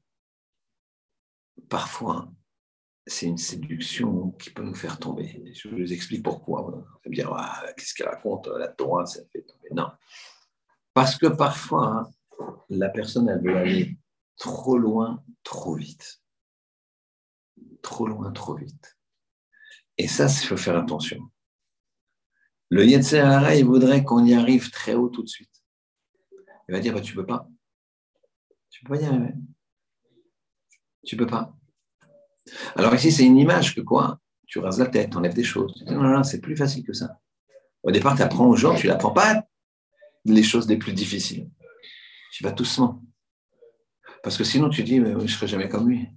parfois, 1.70 2.30
c'est 3.08 3.26
une 3.26 3.38
séduction 3.38 4.32
qui 4.32 4.50
peut 4.50 4.64
nous 4.64 4.76
faire 4.76 5.00
tomber. 5.00 5.42
Je 5.54 5.70
vous 5.70 5.94
explique 5.94 6.24
pourquoi. 6.24 6.62
Vous 6.62 6.86
allez 7.06 7.16
dire, 7.16 7.32
ah, 7.34 7.64
qu'est-ce 7.78 7.94
qu'elle 7.94 8.10
raconte? 8.10 8.48
La 8.48 8.68
Torah, 8.68 9.06
ça 9.06 9.22
fait 9.32 9.44
tomber. 9.44 9.70
Non. 9.74 9.90
Parce 10.94 11.16
que 11.16 11.28
parfois, 11.28 12.10
la 12.70 12.90
personne, 12.90 13.30
elle 13.30 13.42
veut 13.42 13.56
aller 13.56 13.98
trop 14.42 14.80
loin, 14.80 15.24
trop 15.44 15.76
vite. 15.76 16.20
Trop 17.84 18.08
loin, 18.08 18.32
trop 18.32 18.56
vite. 18.56 18.98
Et 20.00 20.08
ça, 20.08 20.26
il 20.26 20.48
faut 20.48 20.58
faire 20.58 20.76
attention. 20.76 21.20
Le 22.70 22.84
Yetzirah, 22.88 23.56
il 23.56 23.66
voudrait 23.66 24.04
qu'on 24.04 24.26
y 24.26 24.34
arrive 24.34 24.72
très 24.72 24.96
haut 24.96 25.10
tout 25.10 25.22
de 25.22 25.28
suite. 25.28 25.64
Il 26.68 26.72
va 26.72 26.80
dire, 26.80 26.92
bah, 26.94 27.02
tu 27.02 27.14
peux 27.14 27.26
pas. 27.26 27.48
Tu 28.72 28.84
peux 28.84 28.96
pas 28.96 29.02
y 29.02 29.06
arriver. 29.06 29.34
Tu 31.06 31.16
peux 31.16 31.28
pas. 31.28 31.56
Alors 32.76 32.96
ici, 32.96 33.12
c'est 33.12 33.26
une 33.26 33.38
image 33.38 33.76
que 33.76 33.82
quoi? 33.82 34.20
Tu 34.48 34.58
rases 34.58 34.80
la 34.80 34.88
tête, 34.88 35.12
tu 35.12 35.18
enlèves 35.18 35.36
des 35.36 35.44
choses. 35.44 35.84
Dis, 35.86 35.94
non, 35.94 36.02
non, 36.02 36.24
c'est 36.24 36.42
plus 36.42 36.58
facile 36.58 36.84
que 36.84 36.94
ça. 36.94 37.20
Au 37.84 37.92
départ, 37.92 38.16
tu 38.16 38.24
apprends 38.24 38.48
aux 38.48 38.56
gens, 38.56 38.74
tu 38.74 38.88
n'apprends 38.88 39.14
pas 39.14 39.46
les 40.26 40.44
choses 40.44 40.68
les 40.68 40.78
plus 40.78 40.94
difficiles. 40.94 41.48
Tu 42.32 42.44
vas 42.44 42.52
doucement. 42.52 43.04
Parce 44.24 44.38
que 44.38 44.44
sinon, 44.44 44.70
tu 44.70 44.84
dis, 44.84 45.00
mais 45.00 45.12
je 45.12 45.18
ne 45.18 45.28
serai 45.28 45.48
jamais 45.48 45.70
comme 45.70 45.90
lui. 45.90 46.08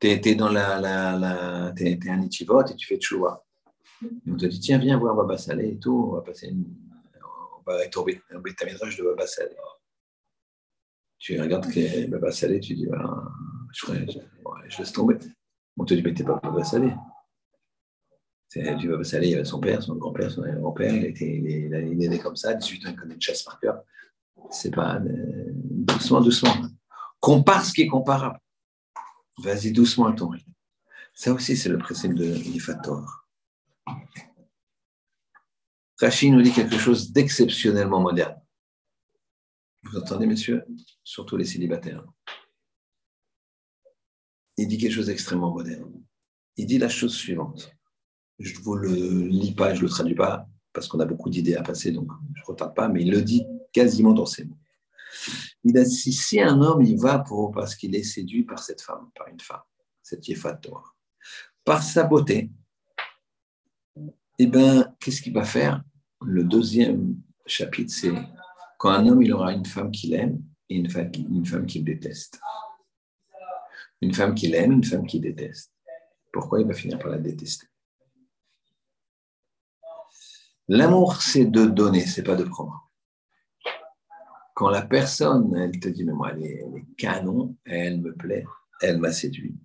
Tu 0.00 0.08
es, 0.08 0.34
la. 0.34 1.72
un 1.72 2.22
itivot 2.22 2.64
et 2.66 2.76
tu 2.76 2.86
fais 2.86 3.00
choix. 3.00 3.46
on 4.26 4.36
te 4.36 4.46
dit, 4.46 4.60
tiens, 4.60 4.78
viens 4.78 4.98
voir 4.98 5.14
Baba 5.14 5.38
Salé 5.38 5.68
et 5.68 5.78
tout, 5.78 6.08
on 6.10 6.14
va 6.16 6.22
passer 6.22 6.48
une, 6.48 6.64
on 7.58 7.70
va 7.70 7.84
être 7.84 7.96
au 7.98 8.04
de 8.04 9.04
Baba 9.04 9.26
Salé. 9.26 9.54
Tu 11.18 11.40
regardes 11.40 11.66
Baba 12.08 12.32
Salé, 12.32 12.58
tu 12.58 12.74
dis, 12.74 12.86
voilà, 12.86 13.22
je, 13.72 13.86
je, 14.68 14.78
laisse 14.78 14.92
tomber. 14.92 15.18
On 15.76 15.84
te 15.84 15.94
dit, 15.94 16.02
mais 16.02 16.14
t'es 16.14 16.24
pas 16.24 16.40
Baba 16.42 16.64
Salé. 16.64 16.92
Du 18.78 18.88
Baba 18.88 19.04
Salé, 19.04 19.28
il 19.28 19.30
y 19.30 19.34
avait 19.34 19.44
son 19.44 19.60
père, 19.60 19.82
son 19.82 19.94
grand-père, 19.94 20.30
son 20.30 20.42
grand-père, 20.42 20.94
il, 20.94 21.04
était, 21.06 21.36
il, 21.36 21.74
est, 21.74 22.08
né 22.08 22.18
comme 22.18 22.36
ça, 22.36 22.54
18 22.54 22.86
ans, 22.86 22.90
il 22.90 22.96
connaît 22.96 23.14
une 23.14 23.20
chasse 23.20 23.42
par 23.42 23.60
cœur. 23.60 23.82
C'est 24.50 24.74
pas. 24.74 24.96
Euh, 24.96 25.52
doucement, 25.52 26.20
doucement. 26.20 26.54
Compare 27.22 27.64
ce 27.64 27.72
qui 27.72 27.82
est 27.82 27.86
comparable. 27.86 28.40
Vas-y 29.38 29.70
doucement 29.70 30.06
à 30.06 30.12
ton 30.12 30.28
rythme. 30.28 30.50
Ça 31.14 31.32
aussi, 31.32 31.56
c'est 31.56 31.68
le 31.68 31.78
principe 31.78 32.14
de 32.14 32.24
l'Ifator. 32.24 33.28
Rachid 36.00 36.32
nous 36.32 36.42
dit 36.42 36.50
quelque 36.50 36.78
chose 36.78 37.12
d'exceptionnellement 37.12 38.00
moderne. 38.00 38.42
Vous 39.84 39.98
entendez, 39.98 40.26
messieurs? 40.26 40.64
Surtout 41.04 41.36
les 41.36 41.44
célibataires. 41.44 42.04
Il 44.56 44.66
dit 44.66 44.78
quelque 44.78 44.94
chose 44.94 45.06
d'extrêmement 45.06 45.54
moderne. 45.54 46.02
Il 46.56 46.66
dit 46.66 46.78
la 46.78 46.88
chose 46.88 47.14
suivante. 47.14 47.72
Je 48.40 48.58
ne 48.58 48.64
vous 48.64 48.74
le 48.74 49.28
lis 49.28 49.54
pas, 49.54 49.74
je 49.74 49.78
ne 49.78 49.84
le 49.84 49.90
traduis 49.90 50.16
pas, 50.16 50.48
parce 50.72 50.88
qu'on 50.88 50.98
a 50.98 51.06
beaucoup 51.06 51.30
d'idées 51.30 51.54
à 51.54 51.62
passer, 51.62 51.92
donc 51.92 52.10
je 52.34 52.40
ne 52.40 52.46
retarde 52.46 52.74
pas, 52.74 52.88
mais 52.88 53.02
il 53.02 53.12
le 53.12 53.22
dit 53.22 53.46
quasiment 53.72 54.12
dans 54.12 54.26
ses 54.26 54.44
mots. 54.44 54.58
Il 55.64 55.76
a 55.78 55.84
dit, 55.84 56.12
si 56.12 56.40
un 56.40 56.60
homme 56.60 56.82
y 56.82 56.96
va 56.96 57.18
pour, 57.18 57.52
parce 57.52 57.74
qu'il 57.74 57.94
est 57.94 58.02
séduit 58.02 58.44
par 58.44 58.58
cette 58.58 58.80
femme, 58.80 59.10
par 59.14 59.28
une 59.28 59.40
femme, 59.40 59.62
cette 60.02 60.26
Yéfatoire, 60.26 60.96
par 61.64 61.82
sa 61.82 62.04
beauté, 62.04 62.50
eh 64.38 64.46
bien, 64.46 64.94
qu'est-ce 64.98 65.22
qu'il 65.22 65.34
va 65.34 65.44
faire? 65.44 65.82
Le 66.24 66.44
deuxième 66.44 67.16
chapitre, 67.46 67.92
c'est 67.92 68.12
quand 68.78 68.90
un 68.90 69.06
homme 69.06 69.22
il 69.22 69.32
aura 69.32 69.52
une 69.52 69.66
femme 69.66 69.90
qu'il 69.90 70.14
aime 70.14 70.42
et 70.68 70.76
une 70.76 70.90
femme, 70.90 71.10
une 71.14 71.46
femme 71.46 71.66
qu'il 71.66 71.84
déteste. 71.84 72.40
Une 74.00 74.14
femme 74.14 74.34
qu'il 74.34 74.54
aime, 74.54 74.72
une 74.72 74.84
femme 74.84 75.06
qu'il 75.06 75.20
déteste. 75.20 75.72
Pourquoi 76.32 76.60
il 76.60 76.66
va 76.66 76.74
finir 76.74 76.98
par 76.98 77.10
la 77.10 77.18
détester? 77.18 77.68
L'amour, 80.68 81.20
c'est 81.20 81.44
de 81.44 81.66
donner, 81.66 82.06
c'est 82.06 82.22
pas 82.22 82.34
de 82.34 82.44
prendre. 82.44 82.81
Quand 84.54 84.68
la 84.68 84.82
personne, 84.82 85.56
elle 85.56 85.78
te 85.80 85.88
dit, 85.88 86.04
mais 86.04 86.12
moi, 86.12 86.32
elle 86.32 86.44
est, 86.44 86.64
canon, 86.98 87.56
elle 87.64 88.00
me 88.00 88.14
plaît, 88.14 88.44
elle 88.80 88.98
m'a 88.98 89.12
séduit. 89.12 89.56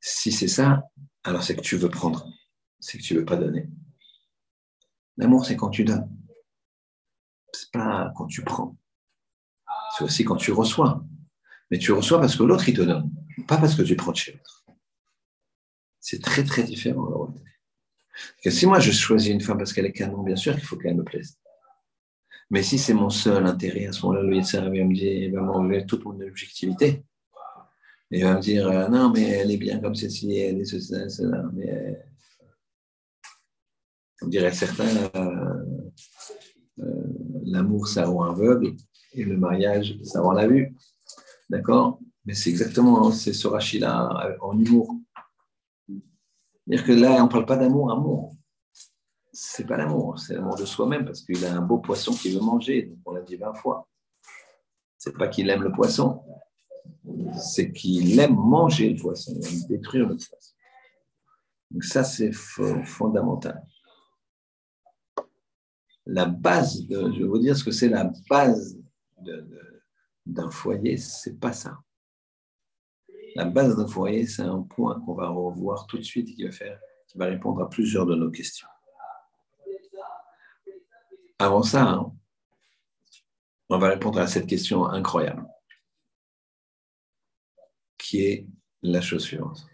Si 0.00 0.32
c'est 0.32 0.48
ça, 0.48 0.88
alors 1.22 1.42
c'est 1.42 1.56
que 1.56 1.60
tu 1.60 1.76
veux 1.76 1.90
prendre, 1.90 2.26
c'est 2.80 2.98
que 2.98 3.02
tu 3.02 3.14
veux 3.14 3.24
pas 3.24 3.36
donner. 3.36 3.68
L'amour, 5.16 5.44
c'est 5.44 5.56
quand 5.56 5.70
tu 5.70 5.84
donnes. 5.84 6.10
C'est 7.52 7.70
pas 7.70 8.12
quand 8.16 8.26
tu 8.26 8.42
prends. 8.42 8.76
C'est 9.96 10.04
aussi 10.04 10.24
quand 10.24 10.36
tu 10.36 10.50
reçois. 10.50 11.04
Mais 11.70 11.78
tu 11.78 11.92
reçois 11.92 12.20
parce 12.20 12.36
que 12.36 12.42
l'autre, 12.42 12.68
il 12.68 12.76
te 12.76 12.82
donne, 12.82 13.10
pas 13.46 13.58
parce 13.58 13.74
que 13.74 13.82
tu 13.82 13.96
prends 13.96 14.12
de 14.12 14.16
chez 14.16 14.32
l'autre. 14.32 14.64
C'est 16.00 16.22
très, 16.22 16.44
très 16.44 16.62
différent. 16.64 17.34
Si 18.44 18.66
moi, 18.66 18.78
je 18.78 18.92
choisis 18.92 19.32
une 19.32 19.40
femme 19.40 19.58
parce 19.58 19.72
qu'elle 19.72 19.86
est 19.86 19.92
canon, 19.92 20.22
bien 20.22 20.36
sûr 20.36 20.54
qu'il 20.54 20.64
faut 20.64 20.76
qu'elle 20.76 20.96
me 20.96 21.04
plaise. 21.04 21.38
Mais 22.54 22.62
si 22.62 22.78
c'est 22.78 22.94
mon 22.94 23.10
seul 23.10 23.44
intérêt, 23.46 23.86
à 23.86 23.92
ce 23.92 24.06
moment-là, 24.06 24.22
le 24.22 24.30
va 24.30 24.84
me 24.84 24.94
dire, 24.94 25.12
il 25.12 25.32
va 25.34 25.40
m'enlever 25.40 25.84
toute 25.86 26.04
mon 26.04 26.12
objectivité. 26.20 27.04
Il 28.12 28.22
va 28.22 28.36
me 28.36 28.40
dire, 28.40 28.68
euh, 28.68 28.86
non, 28.86 29.10
mais 29.10 29.22
elle 29.22 29.50
est 29.50 29.56
bien 29.56 29.80
comme 29.80 29.96
ceci, 29.96 30.36
elle 30.36 30.60
est 30.60 30.64
ceci, 30.64 30.94
cela. 31.08 31.42
Mais, 31.52 31.68
euh, 31.68 31.94
on 34.22 34.28
dirait 34.28 34.52
certains, 34.52 34.86
euh, 35.16 36.84
l'amour, 37.44 37.88
ça 37.88 38.06
rend 38.06 38.22
aveugle, 38.22 38.76
et 39.14 39.24
le 39.24 39.36
mariage, 39.36 39.98
ça 40.04 40.20
rend 40.20 40.30
la 40.30 40.46
vue. 40.46 40.76
D'accord? 41.50 41.98
Mais 42.24 42.34
c'est 42.34 42.50
exactement, 42.50 43.10
c'est 43.10 43.32
ce 43.32 43.48
rachis-là 43.48 44.36
en 44.40 44.56
humour. 44.56 44.94
C'est-à-dire 45.88 46.86
que 46.86 46.92
là, 46.92 47.20
on 47.20 47.24
ne 47.24 47.30
parle 47.32 47.46
pas 47.46 47.56
d'amour, 47.56 47.90
amour 47.90 48.36
c'est 49.34 49.66
pas 49.66 49.76
l'amour, 49.76 50.18
c'est 50.18 50.34
l'amour 50.34 50.56
de 50.56 50.64
soi-même 50.64 51.04
parce 51.04 51.22
qu'il 51.22 51.44
a 51.44 51.52
un 51.54 51.60
beau 51.60 51.78
poisson 51.78 52.12
qu'il 52.12 52.34
veut 52.34 52.40
manger. 52.40 52.94
On 53.04 53.12
l'a 53.12 53.22
dit 53.22 53.36
20 53.36 53.54
fois. 53.54 53.88
C'est 54.96 55.16
pas 55.16 55.28
qu'il 55.28 55.50
aime 55.50 55.62
le 55.62 55.72
poisson, 55.72 56.22
c'est 57.38 57.72
qu'il 57.72 58.18
aime 58.18 58.36
manger 58.36 58.90
le 58.90 58.96
poisson, 59.00 59.34
il 59.36 59.46
aime 59.46 59.66
détruire 59.68 60.08
le 60.08 60.16
poisson. 60.16 60.54
Donc 61.70 61.84
ça, 61.84 62.04
c'est 62.04 62.32
fondamental. 62.32 63.62
La 66.06 66.26
base, 66.26 66.86
je 66.88 66.96
vais 66.96 67.24
vous 67.24 67.38
dire 67.38 67.56
ce 67.56 67.64
que 67.64 67.70
c'est 67.70 67.88
la 67.88 68.10
base 68.30 68.78
d'un 70.24 70.50
foyer, 70.50 70.96
c'est 70.96 71.38
pas 71.38 71.52
ça. 71.52 71.78
La 73.34 73.44
base 73.44 73.76
d'un 73.76 73.88
foyer, 73.88 74.26
c'est 74.26 74.42
un 74.42 74.62
point 74.62 75.00
qu'on 75.00 75.14
va 75.14 75.28
revoir 75.28 75.86
tout 75.86 75.98
de 75.98 76.02
suite 76.02 76.28
et 76.30 76.34
qui 76.34 76.44
va 76.44 76.52
faire, 76.52 76.78
qui 77.08 77.18
va 77.18 77.26
répondre 77.26 77.60
à 77.62 77.68
plusieurs 77.68 78.06
de 78.06 78.14
nos 78.14 78.30
questions. 78.30 78.68
Avant 81.38 81.62
ça, 81.62 81.82
hein, 81.82 82.12
on 83.68 83.78
va 83.78 83.88
répondre 83.88 84.20
à 84.20 84.26
cette 84.26 84.46
question 84.46 84.86
incroyable, 84.86 85.46
qui 87.98 88.24
est 88.24 88.46
la 88.82 89.00
chose 89.00 89.24
suivante. 89.24 89.66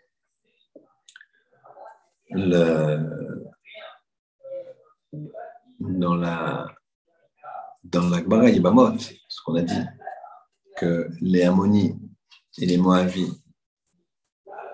dans 5.80 6.14
la 6.14 6.66
dans 7.82 8.08
la 8.08 8.18
Gemara 8.18 8.48
Yibamot, 8.50 8.98
ce 8.98 9.42
qu'on 9.42 9.56
a 9.56 9.62
dit, 9.62 9.84
que 10.76 11.08
les 11.20 11.42
Ammonies 11.42 11.98
et 12.58 12.66
les 12.66 12.76
Moavis, 12.76 13.42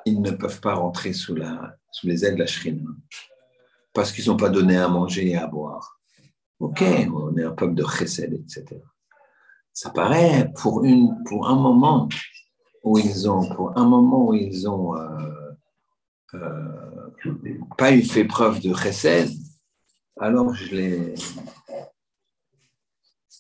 ils 0.05 0.21
ne 0.21 0.31
peuvent 0.33 0.61
pas 0.61 0.75
rentrer 0.75 1.13
sous, 1.13 1.35
les 1.35 2.25
ailes 2.25 2.35
de 2.35 2.41
la 2.41 2.47
Shrine, 2.47 2.87
parce 3.93 4.13
qu'ils 4.13 4.27
n'ont 4.27 4.37
pas 4.37 4.51
donné 4.51 4.77
à 4.77 4.89
manger 4.89 5.31
et 5.31 5.37
à 5.37 5.47
boire. 5.47 5.96
Ok, 6.59 6.83
on 7.15 7.37
est 7.37 7.45
un 7.45 7.53
peuple 7.53 7.75
de 7.75 7.85
chesed, 7.85 8.33
etc. 8.33 8.81
Ça 9.73 9.91
paraît 9.91 10.51
pour, 10.57 10.85
une, 10.85 11.23
pour 11.25 11.47
un 11.47 11.55
moment 11.55 12.09
où 12.83 12.99
ils 12.99 13.29
ont, 13.29 13.47
pour 13.55 13.77
un 13.77 13.85
moment 13.85 14.29
où 14.29 14.35
ils 14.35 14.67
ont 14.67 14.97
euh, 14.97 15.53
euh, 16.35 17.11
pas 17.77 17.93
eu 17.93 18.03
fait 18.03 18.25
preuve 18.25 18.61
de 18.61 18.75
chesed, 18.75 19.31
alors 20.19 20.55
je 20.55 20.75
les. 20.75 21.15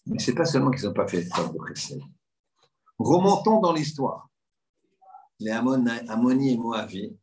Mais 0.06 0.18
c'est 0.18 0.34
pas 0.34 0.44
seulement 0.44 0.70
qu'ils 0.70 0.86
n'ont 0.86 0.92
pas 0.92 1.08
fait 1.08 1.26
preuve 1.26 1.54
de 1.54 1.74
chesed. 1.74 2.02
Remontons 2.98 3.60
dans 3.60 3.72
l'histoire. 3.72 4.28
Les 5.40 5.50
Ammonies 5.50 6.52
et 6.52 6.56
Moavi, 6.56 7.16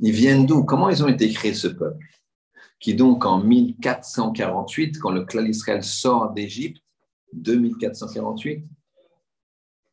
ils 0.00 0.12
viennent 0.12 0.46
d'où? 0.46 0.64
Comment 0.64 0.88
ils 0.88 1.02
ont 1.02 1.08
été 1.08 1.30
créés 1.32 1.54
ce 1.54 1.68
peuple? 1.68 2.04
Qui 2.80 2.94
donc 2.94 3.26
en 3.26 3.38
1448, 3.38 4.98
quand 4.98 5.10
le 5.10 5.24
clan 5.24 5.44
Israël 5.44 5.84
sort 5.84 6.32
d'Égypte, 6.32 6.82
2448, 7.34 8.64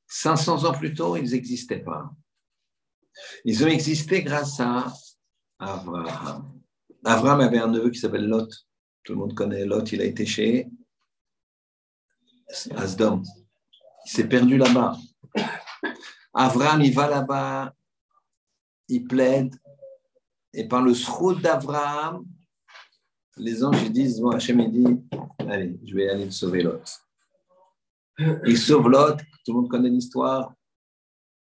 500 0.07 0.63
ans 0.63 0.73
plus 0.73 0.93
tôt, 0.93 1.17
ils 1.17 1.29
n'existaient 1.29 1.83
pas. 1.83 2.09
Ils 3.43 3.63
ont 3.63 3.67
existé 3.67 4.23
grâce 4.23 4.59
à 4.59 4.91
Abraham. 5.59 6.53
Abraham 7.03 7.41
avait 7.41 7.59
un 7.59 7.67
neveu 7.67 7.89
qui 7.89 7.99
s'appelle 7.99 8.27
Lot. 8.27 8.49
Tout 9.03 9.13
le 9.13 9.19
monde 9.19 9.33
connaît 9.33 9.65
Lot, 9.65 9.91
il 9.91 10.01
a 10.01 10.05
été 10.05 10.25
chez 10.25 10.69
Asdom. 12.75 13.21
Il 14.05 14.11
s'est 14.11 14.27
perdu 14.27 14.57
là-bas. 14.57 14.97
Abraham, 16.33 16.81
il 16.81 16.93
va 16.93 17.09
là-bas, 17.09 17.73
il 18.87 19.03
plaide, 19.05 19.55
et 20.53 20.67
par 20.67 20.81
le 20.81 20.93
sroud 20.93 21.41
d'Abraham, 21.41 22.25
les 23.39 23.63
anges 23.63 23.89
disent, 23.91 24.19
bon, 24.19 24.29
Hachem 24.29 24.69
dit, 24.69 24.99
allez, 25.39 25.79
je 25.83 25.95
vais 25.95 26.09
aller 26.09 26.29
sauver 26.31 26.63
Lot. 26.63 26.81
Il 28.45 28.57
sauve 28.57 28.89
Lot, 28.89 29.17
tout 29.45 29.53
le 29.53 29.53
monde 29.53 29.69
connaît 29.69 29.89
l'histoire. 29.89 30.53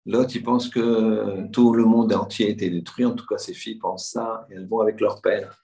Lot, 0.06 0.34
il 0.36 0.44
pense 0.44 0.70
que 0.70 1.48
tout 1.52 1.74
le 1.74 1.86
monde 1.86 2.14
entier 2.14 2.48
a 2.48 2.50
été 2.50 2.70
détruit, 2.70 3.06
en 3.06 3.14
tout 3.14 3.26
cas 3.26 3.38
ses 3.38 3.54
filles 3.54 3.78
pensent 3.78 4.12
ça, 4.12 4.46
et 4.50 4.56
elles 4.56 4.68
vont 4.68 4.80
avec 4.80 5.00
leur 5.00 5.22
père. 5.22 5.62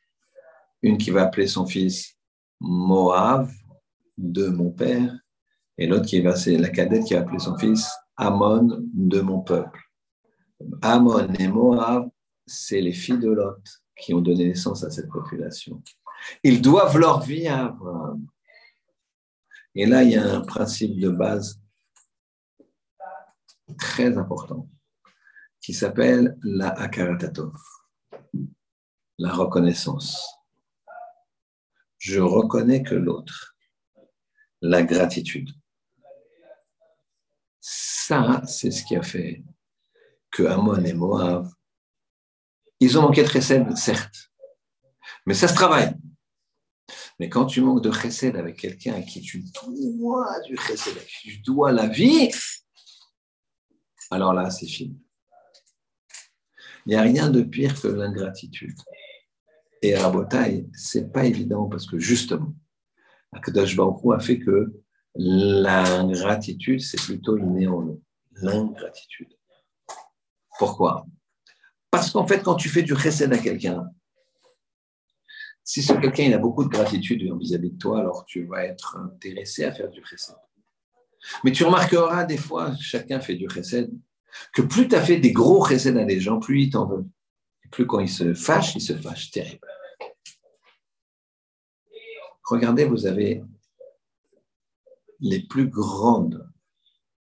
Une 0.81 0.97
qui 0.97 1.09
va 1.09 1.23
appeler 1.23 1.47
son 1.47 1.65
fils 1.65 2.15
Moab, 2.59 3.49
de 4.17 4.47
mon 4.47 4.71
père, 4.71 5.13
et 5.77 5.87
l'autre 5.87 6.05
qui 6.05 6.21
va, 6.21 6.35
c'est 6.35 6.57
la 6.57 6.69
cadette 6.69 7.03
qui 7.03 7.13
va 7.13 7.21
appeler 7.21 7.39
son 7.39 7.57
fils 7.57 7.89
Amon, 8.15 8.87
de 8.93 9.19
mon 9.19 9.41
peuple. 9.41 9.79
Amon 10.81 11.27
et 11.33 11.47
Moab, 11.49 12.09
c'est 12.45 12.79
les 12.79 12.93
filles 12.93 13.19
de 13.19 13.29
Lot 13.29 13.61
qui 13.97 14.13
ont 14.13 14.21
donné 14.21 14.45
naissance 14.45 14.83
à 14.83 14.89
cette 14.89 15.09
population. 15.09 15.81
Ils 16.43 16.61
doivent 16.61 16.97
leur 16.97 17.21
vie 17.21 17.47
à 17.47 17.65
Abraham. 17.65 18.25
Et 19.75 19.85
là, 19.85 20.03
il 20.03 20.11
y 20.11 20.15
a 20.15 20.35
un 20.35 20.41
principe 20.41 20.99
de 20.99 21.09
base 21.09 21.61
très 23.77 24.17
important 24.17 24.69
qui 25.59 25.73
s'appelle 25.73 26.37
la 26.43 26.69
akaratatov, 26.69 27.55
la 29.17 29.33
reconnaissance. 29.33 30.23
Je 31.97 32.19
reconnais 32.19 32.83
que 32.83 32.95
l'autre, 32.95 33.55
la 34.61 34.83
gratitude. 34.83 35.49
Ça, 37.59 38.43
c'est 38.45 38.69
ce 38.69 38.83
qui 38.83 38.95
a 38.95 39.01
fait 39.01 39.43
que 40.31 40.43
Amon 40.43 40.83
et 40.83 40.93
Moab, 40.93 41.49
ils 42.79 42.97
ont 42.99 43.01
manqué 43.01 43.23
de 43.23 43.29
recette, 43.29 43.75
certes, 43.75 44.31
mais 45.25 45.33
ça 45.33 45.47
se 45.47 45.55
travaille. 45.55 45.95
Mais 47.19 47.29
quand 47.29 47.45
tu 47.45 47.61
manques 47.61 47.81
de 47.81 47.91
chesed 47.91 48.35
avec 48.35 48.57
quelqu'un 48.57 48.95
à 48.95 49.01
qui 49.01 49.21
tu 49.21 49.43
dois 49.63 50.39
du 50.41 50.57
chesed, 50.57 50.97
à 50.97 51.01
qui 51.01 51.29
tu 51.29 51.37
dois 51.39 51.71
la 51.71 51.87
vie, 51.87 52.29
alors 54.11 54.33
là, 54.33 54.49
c'est 54.49 54.67
fini. 54.67 54.99
Il 56.85 56.89
n'y 56.89 56.95
a 56.95 57.01
rien 57.01 57.29
de 57.29 57.41
pire 57.41 57.79
que 57.81 57.87
l'ingratitude. 57.87 58.77
Et 59.81 59.95
à 59.95 60.11
ce 60.11 60.63
c'est 60.73 61.11
pas 61.11 61.25
évident 61.25 61.67
parce 61.67 61.85
que 61.85 61.97
justement, 61.99 62.53
Akadosh 63.31 63.75
Baruch 63.75 63.99
a 64.13 64.19
fait 64.19 64.39
que 64.39 64.73
l'ingratitude, 65.15 66.81
c'est 66.81 67.01
plutôt 67.01 67.37
inné 67.37 67.67
en 67.67 67.81
nous. 67.81 68.01
L'ingratitude. 68.33 69.33
Pourquoi? 70.59 71.05
Parce 71.89 72.11
qu'en 72.11 72.27
fait, 72.27 72.41
quand 72.43 72.55
tu 72.55 72.69
fais 72.69 72.83
du 72.83 72.95
chesed 72.95 73.31
à 73.31 73.37
quelqu'un, 73.37 73.89
si 75.65 75.81
ce 75.81 75.93
quelqu'un 75.93 76.31
a 76.31 76.37
beaucoup 76.37 76.63
de 76.63 76.69
gratitude 76.69 77.23
vis-à-vis 77.39 77.71
de 77.71 77.77
toi, 77.77 77.99
alors 77.99 78.23
tu 78.25 78.45
vas 78.45 78.63
être 78.65 78.97
intéressé 78.97 79.65
à 79.65 79.71
faire 79.71 79.89
du 79.89 80.05
chesed. 80.05 80.35
Mais 81.43 81.51
tu 81.51 81.63
remarqueras 81.63 82.23
des 82.23 82.37
fois, 82.37 82.75
chacun 82.79 83.19
fait 83.19 83.33
du 83.33 83.49
chesed, 83.49 83.91
que 84.53 84.61
plus 84.61 84.87
tu 84.87 84.95
as 84.95 85.01
fait 85.01 85.17
des 85.17 85.31
gros 85.31 85.65
chesed 85.65 85.97
à 85.97 86.05
des 86.05 86.19
gens, 86.19 86.39
plus 86.39 86.61
ils 86.61 86.69
t'en 86.69 86.85
veulent. 86.85 87.09
plus 87.71 87.87
quand 87.87 87.99
ils 87.99 88.09
se 88.09 88.35
fâchent, 88.35 88.75
ils 88.75 88.81
se 88.81 88.93
fâchent 88.95 89.31
terrible. 89.31 89.67
Regardez, 92.43 92.85
vous 92.85 93.07
avez 93.07 93.43
les 95.19 95.47
plus 95.47 95.67
grandes, 95.67 96.47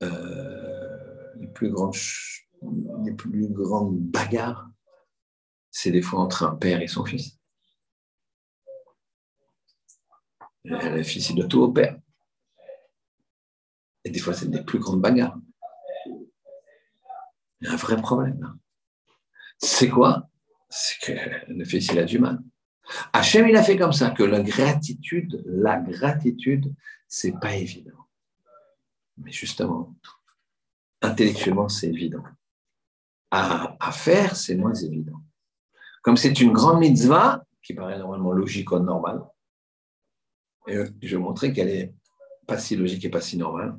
euh, 0.01 1.33
les 1.35 1.47
plus 1.47 1.69
grandes, 1.69 1.95
les 3.05 3.13
plus 3.13 3.47
grandes 3.49 3.99
bagarres, 3.99 4.67
c'est 5.69 5.91
des 5.91 6.01
fois 6.01 6.21
entre 6.21 6.43
un 6.43 6.55
père 6.55 6.81
et 6.81 6.87
son 6.87 7.05
fils. 7.05 7.40
Fils, 11.03 11.29
il 11.29 11.35
doit 11.35 11.47
tout 11.47 11.61
au 11.61 11.71
père. 11.71 11.97
Et 14.03 14.09
des 14.09 14.19
fois, 14.19 14.33
c'est 14.33 14.49
des 14.49 14.63
plus 14.63 14.79
grandes 14.79 15.01
bagarres. 15.01 15.37
Il 17.59 17.67
y 17.67 17.67
a 17.67 17.73
un 17.73 17.77
vrai 17.77 17.97
problème. 17.97 18.57
C'est 19.59 19.89
quoi? 19.89 20.27
C'est 20.69 20.99
que 21.01 21.51
le 21.51 21.65
fils, 21.65 21.87
il 21.91 21.99
a 21.99 22.03
du 22.03 22.17
mal. 22.17 22.39
Hachem, 23.13 23.47
il 23.47 23.55
a 23.55 23.63
fait 23.63 23.77
comme 23.77 23.93
ça, 23.93 24.09
que 24.11 24.23
la 24.23 24.41
gratitude, 24.41 25.43
la 25.45 25.77
gratitude, 25.77 26.73
c'est 27.07 27.39
pas 27.39 27.55
évident. 27.55 28.07
Mais 29.17 29.31
justement, 29.31 29.95
intellectuellement, 31.01 31.69
c'est 31.69 31.87
évident. 31.87 32.23
À, 33.29 33.77
faire, 33.93 34.35
c'est 34.35 34.55
moins 34.55 34.73
évident. 34.73 35.21
Comme 36.01 36.17
c'est 36.17 36.41
une 36.41 36.51
grande 36.51 36.79
mitzvah, 36.79 37.45
qui 37.63 37.73
paraît 37.73 37.99
normalement 37.99 38.31
logique 38.31 38.71
ou 38.71 38.79
normale, 38.79 39.21
et 40.67 40.77
je 41.01 41.15
vais 41.15 41.21
montrer 41.21 41.53
qu'elle 41.53 41.69
est 41.69 41.93
pas 42.47 42.57
si 42.57 42.75
logique 42.75 43.05
et 43.05 43.09
pas 43.09 43.21
si 43.21 43.37
normale, 43.37 43.77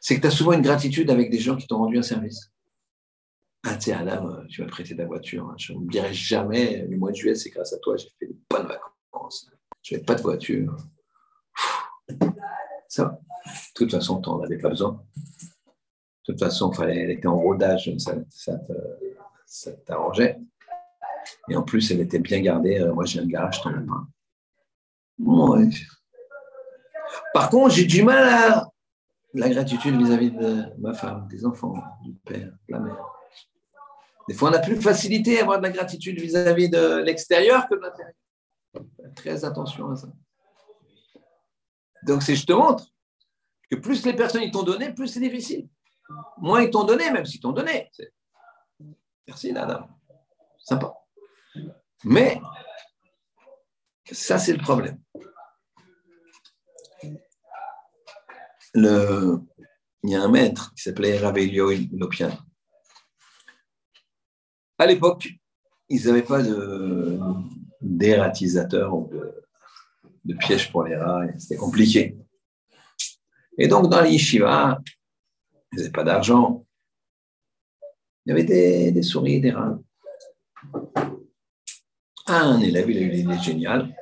c'est 0.00 0.16
que 0.16 0.20
tu 0.20 0.26
as 0.26 0.30
souvent 0.30 0.52
une 0.52 0.62
gratitude 0.62 1.10
avec 1.10 1.30
des 1.30 1.38
gens 1.38 1.56
qui 1.56 1.66
t'ont 1.66 1.78
rendu 1.78 1.98
un 1.98 2.02
service. 2.02 2.50
Ah, 3.64 3.76
tiens, 3.76 4.06
Adam, 4.06 4.44
tu 4.48 4.62
m'as 4.62 4.68
prêté 4.68 4.96
ta 4.96 5.04
voiture. 5.04 5.48
Hein. 5.48 5.54
Je 5.58 5.72
ne 5.72 5.88
dirai 5.88 6.12
jamais, 6.14 6.86
le 6.86 6.96
mois 6.96 7.10
de 7.10 7.16
juillet, 7.16 7.34
c'est 7.34 7.50
grâce 7.50 7.72
à 7.72 7.78
toi, 7.78 7.96
j'ai 7.96 8.08
fait 8.18 8.26
de 8.26 8.36
bonnes 8.48 8.66
vacances. 8.66 9.50
Je 9.82 9.94
n'avais 9.94 10.04
pas 10.04 10.14
de 10.14 10.22
voiture. 10.22 10.76
Ça, 12.88 13.20
de 13.44 13.74
toute 13.74 13.90
façon, 13.90 14.20
tu 14.20 14.28
n'en 14.28 14.40
avais 14.40 14.58
pas 14.58 14.68
besoin. 14.68 15.04
De 15.16 16.32
toute 16.32 16.38
façon, 16.38 16.70
elle 16.82 17.10
était 17.10 17.26
en 17.26 17.36
rodage, 17.36 17.92
ça, 17.98 18.14
ça 19.46 19.72
t'arrangeait. 19.84 20.38
Et 21.48 21.56
en 21.56 21.62
plus, 21.62 21.90
elle 21.90 22.00
était 22.00 22.18
bien 22.18 22.40
gardée. 22.40 22.80
Euh, 22.80 22.92
moi, 22.92 23.04
j'ai 23.04 23.20
un 23.20 23.26
garage, 23.26 23.60
t'en 23.62 23.70
as 23.70 23.80
pas. 23.80 24.06
Par 27.32 27.50
contre, 27.50 27.74
j'ai 27.74 27.84
du 27.84 28.02
mal 28.02 28.28
à 28.28 28.70
la 29.34 29.48
gratitude 29.48 29.96
vis-à-vis 29.96 30.30
de 30.30 30.64
ma 30.78 30.94
femme, 30.94 31.26
des 31.28 31.44
enfants, 31.44 31.74
du 32.02 32.14
père, 32.14 32.46
de 32.68 32.72
la 32.72 32.80
mère. 32.80 33.04
Des 34.28 34.34
fois, 34.34 34.50
on 34.50 34.52
a 34.52 34.58
plus 34.58 34.76
de 34.76 34.80
facilité 34.80 35.38
à 35.38 35.42
avoir 35.42 35.58
de 35.58 35.62
la 35.62 35.70
gratitude 35.70 36.20
vis-à-vis 36.20 36.68
de 36.68 36.96
l'extérieur 36.98 37.66
que 37.68 37.74
de 37.74 37.80
l'intérieur. 37.80 38.14
Très 39.14 39.44
attention 39.44 39.90
à 39.90 39.96
ça. 39.96 40.08
Donc, 42.02 42.22
je 42.22 42.44
te 42.44 42.52
montre 42.52 42.86
que 43.70 43.76
plus 43.76 44.04
les 44.04 44.14
personnes 44.14 44.42
ils 44.42 44.50
t'ont 44.50 44.62
donné, 44.62 44.92
plus 44.92 45.08
c'est 45.08 45.20
difficile. 45.20 45.68
Moins 46.38 46.62
ils 46.62 46.70
t'ont 46.70 46.84
donné, 46.84 47.10
même 47.10 47.24
s'ils 47.24 47.40
t'ont 47.40 47.52
donné. 47.52 47.90
Merci, 49.26 49.52
Nada. 49.52 49.88
Sympa. 50.58 50.94
Mais, 52.04 52.40
ça, 54.12 54.38
c'est 54.38 54.52
le 54.52 54.62
problème. 54.62 55.00
Il 58.76 60.10
y 60.10 60.14
a 60.14 60.22
un 60.22 60.28
maître 60.28 60.72
qui 60.74 60.82
s'appelait 60.82 61.18
Ravelio 61.18 61.72
Lopian. 61.92 62.30
À 64.78 64.86
l'époque, 64.86 65.28
ils 65.88 66.06
n'avaient 66.06 66.22
pas 66.22 66.42
de 66.42 67.18
dératisateur 67.80 68.94
ou 68.94 69.10
de, 70.24 70.34
piège 70.34 70.70
pour 70.70 70.84
les 70.84 70.96
rats, 70.96 71.24
c'était 71.38 71.56
compliqué. 71.56 72.16
Et 73.56 73.68
donc, 73.68 73.88
dans 73.88 74.02
les 74.02 74.14
ils 74.32 74.40
n'avaient 74.40 75.90
pas 75.90 76.04
d'argent. 76.04 76.66
Il 78.24 78.30
y 78.30 78.32
avait 78.32 78.44
des, 78.44 78.92
des 78.92 79.02
souris, 79.02 79.40
des 79.40 79.52
rats. 79.52 79.78
Un 82.26 82.60
élève, 82.60 82.90
il 82.90 82.98
a 82.98 83.00
eu 83.00 83.10
l'idée 83.10 83.38
géniale 83.38 83.94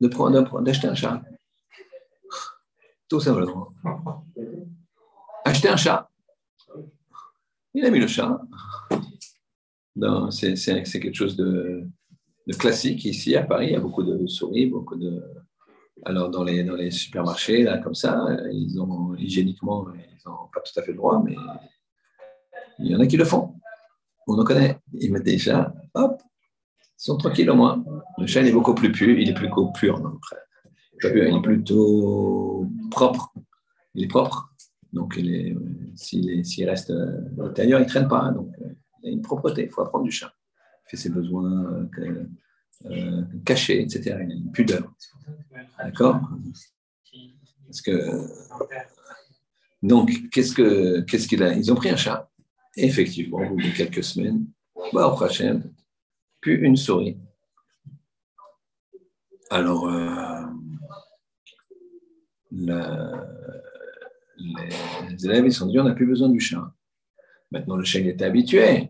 de 0.00 0.08
d'acheter 0.62 0.86
un 0.86 0.94
chat. 0.94 1.22
Tout 3.08 3.20
simplement. 3.20 3.72
Acheter 5.44 5.68
un 5.68 5.76
chat. 5.76 6.10
Il 7.74 7.84
a 7.84 7.90
mis 7.90 7.98
le 7.98 8.06
chat. 8.06 8.40
C'est 10.30 11.00
quelque 11.00 11.14
chose 11.14 11.36
de, 11.36 11.86
classique 12.58 13.04
ici 13.04 13.36
à 13.36 13.42
Paris. 13.42 13.66
Il 13.68 13.72
y 13.72 13.76
a 13.76 13.80
beaucoup 13.80 14.02
de 14.02 14.26
souris, 14.26 14.66
beaucoup 14.66 14.96
de. 14.96 15.22
Alors, 16.04 16.30
dans 16.30 16.44
les, 16.44 16.90
supermarchés, 16.90 17.62
là, 17.62 17.78
comme 17.78 17.94
ça, 17.94 18.26
ils 18.52 18.80
ont 18.80 19.14
hygiéniquement, 19.14 19.86
ils 19.94 20.28
n'ont 20.28 20.48
pas 20.52 20.60
tout 20.60 20.78
à 20.78 20.82
fait 20.82 20.92
le 20.92 20.96
droit, 20.96 21.22
mais 21.24 21.36
il 22.78 22.90
y 22.90 22.96
en 22.96 23.00
a 23.00 23.06
qui 23.06 23.16
le 23.16 23.24
font. 23.24 23.54
On 24.26 24.38
en 24.38 24.44
connaît. 24.44 24.78
Ils 24.94 25.12
mettent 25.12 25.24
des 25.24 25.38
chats, 25.38 25.72
hop, 25.94 26.20
ils 26.80 27.04
sont 27.04 27.16
tranquilles 27.16 27.50
au 27.50 27.54
moins. 27.54 27.84
Le 28.18 28.26
chat, 28.26 28.40
il 28.40 28.48
est 28.48 28.52
beaucoup 28.52 28.74
plus 28.74 28.90
pur, 28.90 29.18
il 29.18 29.28
est 29.28 29.34
plus 29.34 29.50
pur. 29.74 30.00
Non, 30.00 30.18
il 31.02 31.18
est 31.18 31.42
plutôt 31.42 32.66
propre. 32.90 33.32
Il 33.94 34.04
est 34.04 34.08
propre. 34.08 34.50
Donc, 34.92 35.18
s'il 35.96 36.68
reste 36.68 36.90
à 36.90 37.42
l'intérieur, 37.42 37.80
il 37.80 37.84
ne 37.84 37.88
traîne 37.88 38.08
pas. 38.08 38.30
Donc, 38.30 38.52
il 39.02 39.08
y 39.08 39.08
a 39.08 39.12
une 39.12 39.22
propreté. 39.22 39.64
Il 39.64 39.70
faut 39.70 39.82
apprendre 39.82 40.04
du 40.04 40.10
chat. 40.10 40.32
Il 40.86 40.90
fait 40.90 40.96
ses 40.96 41.10
besoins 41.10 41.88
euh, 41.98 42.24
euh, 42.86 43.22
cachés, 43.44 43.82
etc. 43.82 44.18
Il 44.24 44.32
a 44.32 44.34
une 44.34 44.52
pudeur. 44.52 44.92
D'accord? 45.78 46.20
Parce 47.66 47.80
que. 47.82 48.26
Donc, 49.82 50.10
qu'est-ce 50.30 50.54
qu'il 51.28 51.42
a? 51.42 51.54
Ils 51.54 51.72
ont 51.72 51.74
pris 51.74 51.90
un 51.90 51.96
chat. 51.96 52.30
Effectivement, 52.76 53.38
au 53.38 53.50
bout 53.50 53.62
de 53.62 53.76
quelques 53.76 54.02
semaines, 54.02 54.46
bah, 54.92 55.06
au 55.08 55.12
prochain, 55.12 55.62
puis 56.40 56.54
une 56.54 56.76
souris. 56.76 57.16
Alors, 59.50 59.88
euh, 59.88 60.33
les, 64.38 65.26
élèves, 65.26 65.46
ils 65.46 65.52
sont 65.52 65.66
dit, 65.66 65.78
on 65.78 65.84
n'a 65.84 65.94
plus 65.94 66.06
besoin 66.06 66.28
du 66.28 66.40
chat. 66.40 66.72
Maintenant, 67.50 67.76
le 67.76 67.84
chat, 67.84 68.00
il 68.00 68.08
était 68.08 68.24
habitué. 68.24 68.88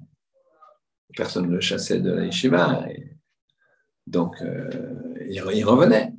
Personne 1.16 1.46
ne 1.46 1.54
le 1.54 1.60
chassait 1.60 2.00
de 2.00 2.12
la 2.12 2.24
yeshiva. 2.24 2.84
donc, 4.06 4.40
euh, 4.42 5.14
il, 5.28 5.40
revenait. 5.64 6.12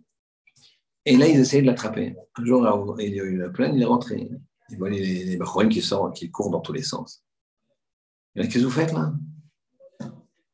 Et 1.06 1.18
là, 1.18 1.28
ils 1.28 1.40
essayaient 1.40 1.62
de 1.62 1.68
l'attraper. 1.68 2.16
Un 2.36 2.46
jour, 2.46 2.96
il 3.00 3.16
y 3.16 3.20
a 3.20 3.24
eu 3.24 3.38
la 3.38 3.50
plaine, 3.50 3.76
il 3.76 3.82
est 3.82 3.86
rentré. 3.86 4.30
Il 4.70 4.78
voit 4.78 4.90
les, 4.90 5.38
les 5.38 5.70
qui 5.70 5.82
sortent, 5.82 6.16
qui 6.16 6.32
courent 6.32 6.50
dans 6.50 6.62
tous 6.62 6.74
les 6.74 6.84
sens. 6.84 7.24
Qu'est-ce 8.36 8.50
que 8.50 8.60
vous 8.60 8.70
faites 8.70 8.92
là? 8.92 9.14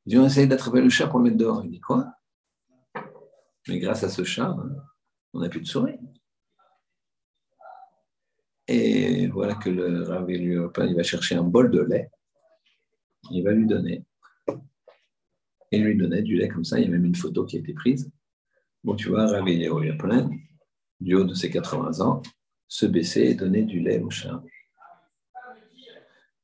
Il 0.05 0.09
dit 0.09 0.17
On 0.17 0.25
essaye 0.25 0.47
d'attraper 0.47 0.81
le 0.81 0.89
chat 0.89 1.07
pour 1.07 1.19
le 1.19 1.25
mettre 1.25 1.37
dehors. 1.37 1.63
Il 1.63 1.71
dit 1.71 1.79
Quoi? 1.79 2.11
Mais 3.67 3.79
grâce 3.79 4.03
à 4.03 4.09
ce 4.09 4.23
chat, 4.23 4.55
on 5.33 5.39
n'a 5.39 5.49
plus 5.49 5.61
de 5.61 5.67
souris. 5.67 5.99
Et 8.73 9.27
voilà 9.27 9.55
que 9.55 9.69
le 9.69 10.03
Rav 10.03 10.31
il 10.31 10.95
va 10.95 11.03
chercher 11.03 11.35
un 11.35 11.43
bol 11.43 11.71
de 11.71 11.81
lait. 11.81 12.09
Il 13.29 13.43
va 13.43 13.51
lui 13.51 13.67
donner. 13.67 14.05
Et 15.73 15.77
lui 15.77 15.97
donner 15.97 16.21
du 16.21 16.37
lait 16.37 16.47
comme 16.47 16.63
ça. 16.63 16.79
Il 16.79 16.85
y 16.85 16.87
a 16.87 16.91
même 16.91 17.03
une 17.03 17.15
photo 17.15 17.43
qui 17.43 17.57
a 17.57 17.59
été 17.59 17.73
prise. 17.73 18.09
Bon, 18.85 18.95
tu 18.95 19.09
vois, 19.09 19.25
Rav 19.27 19.45
plein, 19.99 20.29
du 21.01 21.15
haut 21.15 21.25
de 21.25 21.33
ses 21.33 21.49
80 21.49 21.99
ans, 21.99 22.21
se 22.69 22.85
baisser 22.85 23.23
et 23.23 23.33
donner 23.35 23.63
du 23.63 23.81
lait 23.81 23.99
au 23.99 24.09
chat. 24.09 24.41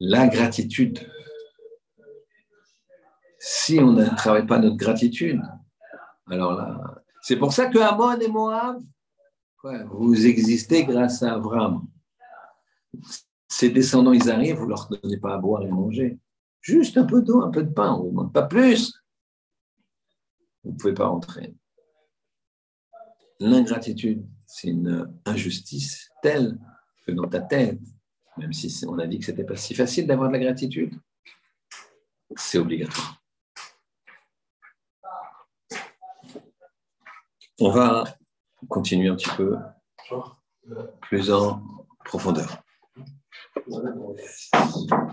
La 0.02 0.28
gratitude. 0.28 1.00
Si 3.40 3.80
on 3.80 3.94
ne 3.94 4.04
travaille 4.04 4.46
pas 4.46 4.60
notre 4.60 4.76
gratitude, 4.76 5.42
alors 6.30 6.58
là, 6.58 7.04
c'est 7.22 7.38
pour 7.38 7.54
ça 7.54 7.68
que 7.68 7.80
Amon 7.80 8.20
et 8.20 8.28
Moab, 8.28 8.82
vous 9.92 10.28
existez 10.28 10.84
grâce 10.84 11.24
à 11.24 11.36
Abraham. 11.36 11.88
Ces 13.48 13.70
descendants, 13.70 14.14
ils 14.14 14.30
arrivent, 14.30 14.58
vous 14.58 14.66
ne 14.66 14.70
leur 14.70 14.90
donnez 14.90 15.18
pas 15.18 15.34
à 15.34 15.38
boire 15.38 15.64
et 15.64 15.68
à 15.68 15.72
manger. 15.72 16.20
Juste 16.62 16.98
un 16.98 17.06
peu 17.06 17.22
d'eau, 17.22 17.42
un 17.42 17.50
peu 17.50 17.64
de 17.64 17.72
pain, 17.72 17.94
on 17.94 17.98
ne 17.98 18.04
vous 18.04 18.10
demande 18.10 18.34
pas 18.34 18.44
plus. 18.44 18.94
Vous 20.64 20.72
ne 20.72 20.78
pouvez 20.78 20.94
pas 20.94 21.08
rentrer. 21.08 21.56
L'ingratitude, 23.40 24.28
c'est 24.46 24.68
une 24.68 25.14
injustice 25.26 26.10
telle 26.22 26.60
que 27.06 27.12
dans 27.12 27.28
ta 27.28 27.40
tête, 27.40 27.80
même 28.38 28.54
si 28.54 28.84
on 28.88 29.00
a 29.00 29.08
dit 29.08 29.20
que 29.20 29.26
ce 29.26 29.32
n'était 29.32 29.46
pas 29.46 29.56
si 29.56 29.76
facile 29.76 30.08
d'avoir 30.08 30.30
de 30.30 30.34
la 30.34 30.40
gratitude, 30.40 30.94
c'est 32.36 32.58
obligatoire. 32.58 33.22
On 37.60 37.72
va 37.72 38.04
continuer 38.68 39.10
un 39.10 39.16
petit 39.16 39.36
peu 39.36 39.56
plus 41.02 41.32
en 41.32 41.64
profondeur. 42.06 42.64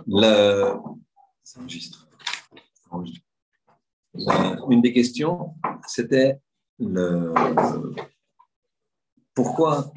La... 0.07 0.81
une 4.71 4.81
des 4.81 4.93
questions, 4.93 5.55
c'était 5.87 6.41
le... 6.79 7.33
pourquoi 9.35 9.93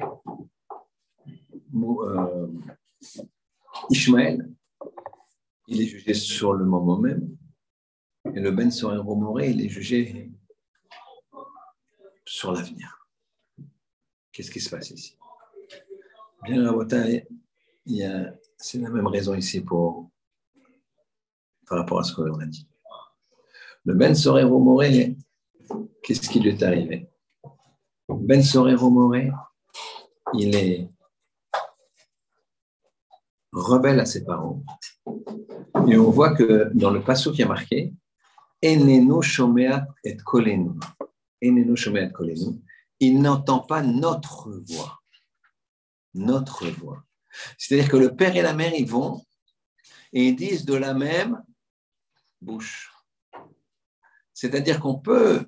euh, 1.74 2.48
Ishmaël, 3.90 4.50
il 5.68 5.80
est 5.80 5.86
jugé 5.86 6.14
sur 6.14 6.52
le 6.52 6.64
moment 6.64 6.98
même. 6.98 7.36
Et 8.34 8.40
le 8.40 8.50
Ben 8.50 8.70
Soren 8.70 8.98
Romoré, 8.98 9.50
il 9.50 9.64
est 9.64 9.68
jugé 9.68 10.32
sur 12.24 12.52
l'avenir. 12.52 13.06
Qu'est-ce 14.32 14.50
qui 14.50 14.60
se 14.60 14.70
passe 14.70 14.90
ici? 14.90 15.16
Bien, 16.44 16.62
c'est 18.58 18.78
la 18.78 18.90
même 18.90 19.06
raison 19.06 19.34
ici 19.34 19.60
pour, 19.60 20.10
par 21.66 21.78
rapport 21.78 22.00
à 22.00 22.04
ce 22.04 22.14
qu'on 22.14 22.40
a 22.40 22.46
dit. 22.46 22.68
Le 23.84 23.94
Ben 23.94 24.14
Sorero 24.14 24.58
Moré, 24.58 25.16
qu'est-ce 26.02 26.28
qui 26.28 26.40
lui 26.40 26.50
est 26.50 26.62
arrivé? 26.62 27.08
Ben 28.08 28.42
Sorero 28.42 28.90
Moré, 28.90 29.30
il 30.34 30.54
est 30.54 30.90
rebelle 33.52 34.00
à 34.00 34.06
ses 34.06 34.24
parents. 34.24 34.62
Et 35.86 35.96
on 35.96 36.10
voit 36.10 36.34
que 36.34 36.70
dans 36.74 36.90
le 36.90 37.02
passage 37.02 37.32
qui 37.32 37.42
a 37.42 37.48
marqué. 37.48 37.94
Il 43.00 43.22
n'entend 43.22 43.60
pas 43.60 43.82
notre 43.82 44.50
voix. 44.50 44.98
Notre 46.14 46.66
voix. 46.66 47.04
C'est-à-dire 47.56 47.90
que 47.90 47.96
le 47.96 48.14
père 48.14 48.36
et 48.36 48.42
la 48.42 48.54
mère, 48.54 48.74
ils 48.74 48.88
vont 48.88 49.24
et 50.12 50.32
disent 50.32 50.64
de 50.64 50.74
la 50.74 50.94
même 50.94 51.42
bouche. 52.40 52.92
C'est-à-dire 54.32 54.80
qu'on 54.80 54.98
peut 54.98 55.46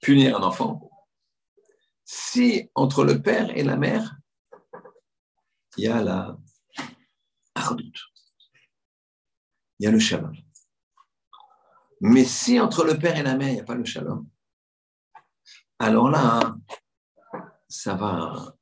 punir 0.00 0.38
un 0.38 0.42
enfant 0.42 0.90
si 2.12 2.68
entre 2.74 3.04
le 3.04 3.22
père 3.22 3.56
et 3.56 3.62
la 3.62 3.76
mère, 3.76 4.16
il 5.76 5.84
y 5.84 5.86
a 5.86 6.02
la 6.02 6.36
hardoute, 7.54 8.00
il 9.78 9.84
y 9.84 9.86
a 9.86 9.92
le 9.92 10.00
shalom. 10.00 10.34
Mais 12.00 12.24
si 12.24 12.58
entre 12.58 12.84
le 12.84 12.98
père 12.98 13.16
et 13.16 13.22
la 13.22 13.36
mère, 13.36 13.50
il 13.50 13.54
n'y 13.54 13.60
a 13.60 13.64
pas 13.64 13.76
le 13.76 13.84
shalom, 13.84 14.28
alors 15.78 16.10
là, 16.10 16.56
ça 17.70 17.94
va 17.94 18.56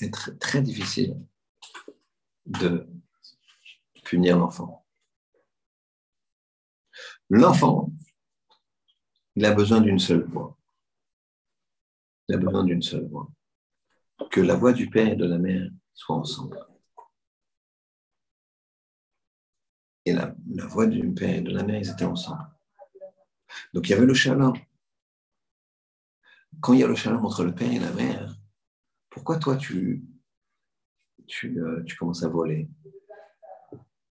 être 0.00 0.30
très 0.38 0.62
difficile 0.62 1.14
de 2.46 2.88
punir 4.02 4.38
l'enfant. 4.38 4.86
L'enfant, 7.28 7.92
il 9.36 9.44
a 9.44 9.52
besoin 9.52 9.82
d'une 9.82 9.98
seule 9.98 10.24
voix. 10.24 10.58
Il 12.28 12.34
a 12.34 12.38
besoin 12.38 12.64
d'une 12.64 12.82
seule 12.82 13.06
voix. 13.08 13.30
Que 14.30 14.40
la 14.40 14.56
voix 14.56 14.72
du 14.72 14.88
père 14.88 15.12
et 15.12 15.16
de 15.16 15.26
la 15.26 15.38
mère 15.38 15.70
soient 15.92 16.16
ensemble. 16.16 16.66
Et 20.06 20.12
la, 20.12 20.34
voix 20.66 20.86
du 20.86 21.12
père 21.12 21.36
et 21.36 21.40
de 21.42 21.50
la 21.50 21.62
mère, 21.62 21.78
ils 21.78 21.90
étaient 21.90 22.04
ensemble. 22.04 22.48
Donc 23.74 23.86
il 23.86 23.90
y 23.90 23.94
avait 23.94 24.06
le 24.06 24.14
shalom 24.14 24.54
quand 26.60 26.72
il 26.72 26.80
y 26.80 26.84
a 26.84 26.88
le 26.88 26.94
shalom 26.94 27.24
entre 27.24 27.44
le 27.44 27.54
père 27.54 27.72
et 27.72 27.78
la 27.78 27.92
mère, 27.92 28.36
pourquoi 29.08 29.38
toi 29.38 29.56
tu, 29.56 30.04
tu, 31.26 31.60
euh, 31.60 31.82
tu 31.84 31.96
commences 31.96 32.22
à 32.22 32.28
voler 32.28 32.68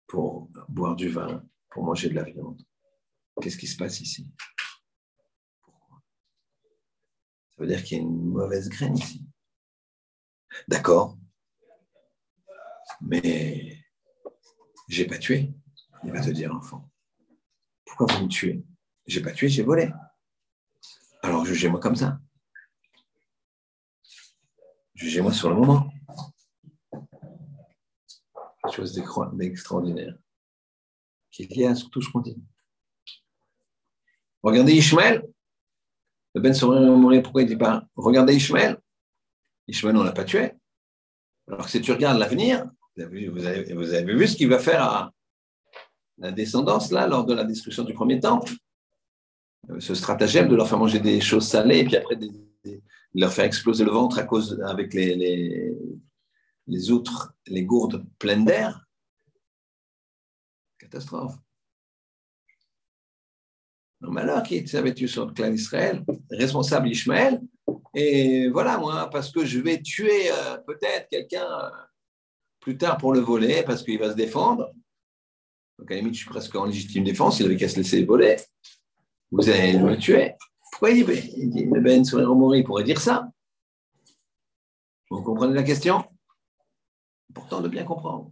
pour 0.08 0.50
boire 0.68 0.96
du 0.96 1.10
vin, 1.10 1.46
pour 1.70 1.84
manger 1.84 2.10
de 2.10 2.16
la 2.16 2.24
viande? 2.24 2.62
Qu'est-ce 3.42 3.58
qui 3.58 3.68
se 3.68 3.78
passe 3.78 4.02
ici? 4.02 4.34
Ça 7.50 7.58
veut 7.60 7.68
dire 7.68 7.84
qu'il 7.84 7.98
y 7.98 8.00
a 8.00 8.04
une 8.04 8.26
mauvaise 8.26 8.70
graine 8.70 8.98
ici. 8.98 9.26
D'accord, 10.68 11.18
mais 13.02 13.84
j'ai 14.88 15.06
pas 15.06 15.18
tué, 15.18 15.54
il 16.04 16.12
va 16.12 16.22
te 16.22 16.32
dire 16.32 16.54
enfant. 16.54 16.90
Pourquoi 17.86 18.08
vous 18.08 18.24
me 18.24 18.30
tuez? 18.30 18.66
J'ai 19.06 19.22
pas 19.22 19.32
tué, 19.32 19.48
j'ai 19.48 19.64
volé. 19.64 19.92
Alors 21.22 21.46
jugez-moi 21.46 21.80
comme 21.80 21.96
ça. 21.96 22.19
Jugez-moi 25.00 25.32
sur 25.32 25.50
le 25.50 25.56
moment? 25.56 25.90
Chose 28.70 29.02
d'extraordinaire. 29.34 30.18
Qui 31.32 31.44
est 31.44 31.56
lié 31.56 31.68
à 31.68 31.74
tout 31.74 32.02
ce. 32.02 32.10
Regardez 34.44 34.74
Ishmael. 34.74 35.26
Le 36.36 36.42
Ben 36.42 36.54
mourir, 36.98 37.24
pourquoi 37.24 37.44
il 37.44 37.46
ne 37.46 37.52
dit 37.52 37.58
pas 37.58 37.88
Regardez 37.96 38.36
Ishmael. 38.36 38.78
Ishmael, 39.68 39.96
on 39.96 40.02
ne 40.02 40.06
l'a 40.06 40.12
pas 40.12 40.26
tué. 40.26 40.52
Alors 41.48 41.66
que 41.66 41.72
si 41.72 41.82
tu 41.82 41.94
regardes 41.94 42.20
l'avenir, 42.20 42.70
vous 42.98 43.02
avez, 43.02 43.74
vous 43.74 43.94
avez 43.94 44.14
vu 44.14 44.28
ce 44.28 44.36
qu'il 44.36 44.50
va 44.50 44.60
faire 44.60 44.84
à 44.84 45.14
la 46.18 46.34
descendance, 46.34 46.92
là, 46.92 47.08
lors 47.08 47.26
de 47.26 47.34
la 47.34 47.46
destruction 47.46 47.86
du 47.86 47.94
premier 47.94 48.20
temple? 48.20 48.52
Ce 49.80 49.96
stratagème 49.96 50.50
de 50.50 50.58
leur 50.58 50.68
faire 50.68 50.78
manger 50.78 51.00
des 51.00 51.22
choses 51.22 51.48
salées 51.48 51.80
et 51.80 51.86
puis 51.86 51.96
après 51.96 52.18
des, 52.18 52.30
leur 53.14 53.34
faire 53.34 53.46
exploser 53.46 53.84
le 53.84 53.92
ventre 53.92 54.20
à 54.20 54.24
cause 54.24 54.62
avec 54.66 54.94
les, 54.94 55.76
les, 56.68 56.92
outres, 56.92 57.34
les 57.48 57.64
gourdes 57.64 58.06
pleines 58.20 58.46
d'air. 58.46 58.86
Catastrophe. 60.78 61.36
Un 64.02 64.12
malheur 64.12 64.44
qui 64.44 64.66
s'avait 64.68 64.94
tué 64.94 65.08
sur 65.08 65.26
le 65.26 65.34
clan 65.34 65.50
d'Israël, 65.50 66.06
responsable 66.32 66.88
Ishmaël. 66.88 67.42
Et 67.94 68.48
voilà, 68.50 68.78
moi, 68.78 69.10
parce 69.10 69.32
que 69.32 69.46
je 69.46 69.60
vais 69.60 69.82
tuer 69.82 70.32
euh, 70.32 70.58
peut-être 70.66 71.10
quelqu'un 71.10 71.46
euh, 71.46 71.70
plus 72.60 72.78
tard 72.78 72.98
pour 72.98 73.14
le 73.14 73.20
voler, 73.20 73.64
parce 73.64 73.84
qu'il 73.84 74.00
va 74.00 74.12
se 74.12 74.16
défendre. 74.16 74.72
Donc 75.78 75.92
à 75.92 75.96
la 75.96 76.00
limite, 76.00 76.14
je 76.14 76.20
suis 76.20 76.30
presque 76.30 76.56
en 76.56 76.66
légitime 76.66 77.04
défense, 77.04 77.40
il 77.40 77.46
avait 77.46 77.58
qu'à 77.58 77.68
se 77.68 77.78
laisser 77.78 78.04
voler. 78.06 78.38
Vous 79.32 79.50
allez 79.50 79.78
me 79.78 79.98
tuer. 79.98 80.34
Pourquoi 80.80 80.96
il 80.96 81.06
dit, 81.06 81.34
il 81.36 81.50
dit 81.50 81.66
Ben 81.66 82.06
il 82.06 82.64
pourrait 82.64 82.86
dire 82.86 83.02
ça 83.02 83.30
Vous 85.10 85.22
comprenez 85.22 85.54
la 85.54 85.64
question? 85.64 86.10
Important 87.32 87.60
de 87.60 87.68
bien 87.68 87.84
comprendre. 87.84 88.32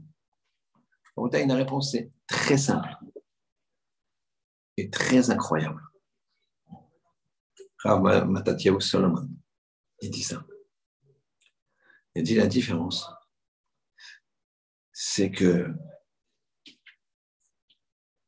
En 1.18 1.30
une 1.30 1.52
réponse, 1.52 1.92
c'est 1.92 2.10
très 2.26 2.58
simple 2.58 2.88
et 4.78 4.90
très 4.90 5.30
incroyable. 5.30 5.82
Rav 7.80 8.30
Matatiaou 8.30 8.80
Solomon, 8.80 9.28
il 10.00 10.10
dit 10.10 10.24
ça. 10.24 10.42
Il 12.16 12.24
dit 12.24 12.36
la 12.36 12.48
différence, 12.48 13.10
c'est 14.94 15.32
que 15.32 15.70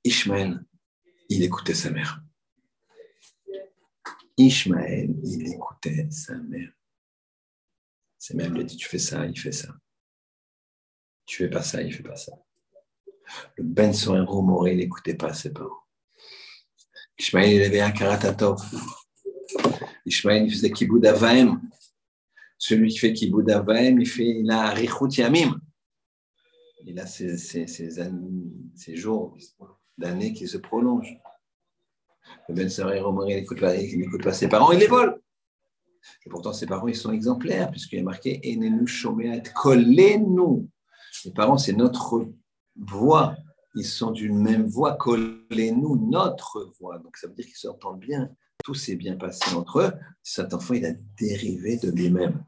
Ishmael, 0.03 0.65
il 1.29 1.41
écoutait 1.41 1.73
sa 1.73 1.89
mère. 1.89 2.21
Ishmaël, 4.39 5.13
il 5.21 5.53
écoutait 5.53 6.07
sa 6.11 6.33
mère. 6.37 6.71
Sa 8.17 8.33
mère 8.35 8.49
lui 8.49 8.61
a 8.61 8.63
dit 8.63 8.77
Tu 8.77 8.87
fais 8.87 8.97
ça, 8.97 9.25
il 9.25 9.37
fait 9.37 9.51
ça. 9.51 9.67
Tu 11.25 11.35
fais 11.35 11.49
pas 11.49 11.61
ça, 11.61 11.81
il 11.81 11.93
fait 11.93 12.03
pas 12.03 12.15
ça. 12.15 12.31
Le 13.57 13.65
Ben 13.65 13.93
Sorero 13.93 14.41
Moré, 14.41 14.75
n'écoutait 14.75 15.15
pas 15.15 15.33
ses 15.33 15.51
parents. 15.51 15.83
Ishmaël, 17.17 17.51
il 17.51 17.63
avait 17.63 17.81
un 17.81 17.91
karatatov. 17.91 18.61
Ishmaël, 20.05 20.45
il 20.45 20.51
faisait 20.51 20.71
kiboud 20.71 21.05
avaim. 21.05 21.61
Celui 22.57 22.87
qui 22.91 22.99
fait 22.99 23.11
kiboud 23.11 23.51
avaim, 23.51 23.99
il, 23.99 24.07
fait, 24.07 24.25
il 24.25 24.49
a. 24.51 24.73
Il 26.85 26.97
a 26.97 27.05
ses, 27.05 27.37
ses, 27.37 27.67
ses 27.67 28.95
jours 28.95 29.37
d'années 29.97 30.31
qui 30.31 30.47
se 30.47 30.57
prolongent. 30.57 31.19
Le 32.47 32.55
Ben 32.55 32.69
il 32.69 33.35
n'écoute 33.35 33.59
pas, 33.59 33.73
pas, 34.23 34.33
ses 34.33 34.47
parents, 34.47 34.71
il 34.71 34.79
les 34.79 34.87
vole. 34.87 35.21
Et 36.25 36.29
pourtant, 36.29 36.53
ses 36.53 36.65
parents, 36.65 36.87
ils 36.87 36.95
sont 36.95 37.11
exemplaires, 37.11 37.69
puisqu'il 37.71 37.99
est 37.99 38.03
marqué 38.03 38.39
Enenu 38.43 38.87
Shomeat 38.87 39.53
Kolenu. 39.53 40.67
Les 41.25 41.31
parents, 41.31 41.57
c'est 41.57 41.73
notre 41.73 42.27
voix. 42.75 43.35
Ils 43.75 43.85
sont 43.85 44.11
d'une 44.11 44.41
même 44.41 44.65
voix, 44.65 44.95
Kolenu, 44.95 45.99
notre 46.09 46.71
voix. 46.79 46.97
Donc, 46.99 47.17
ça 47.17 47.27
veut 47.27 47.33
dire 47.33 47.45
qu'ils 47.45 47.55
s'entendent 47.55 47.99
bien. 47.99 48.31
Tout 48.63 48.73
s'est 48.73 48.95
bien 48.95 49.15
passé 49.15 49.55
entre 49.55 49.79
eux. 49.81 49.93
Cet 50.23 50.53
enfant, 50.53 50.73
il 50.73 50.85
a 50.85 50.93
dérivé 51.17 51.77
de 51.77 51.91
lui-même. 51.91 52.43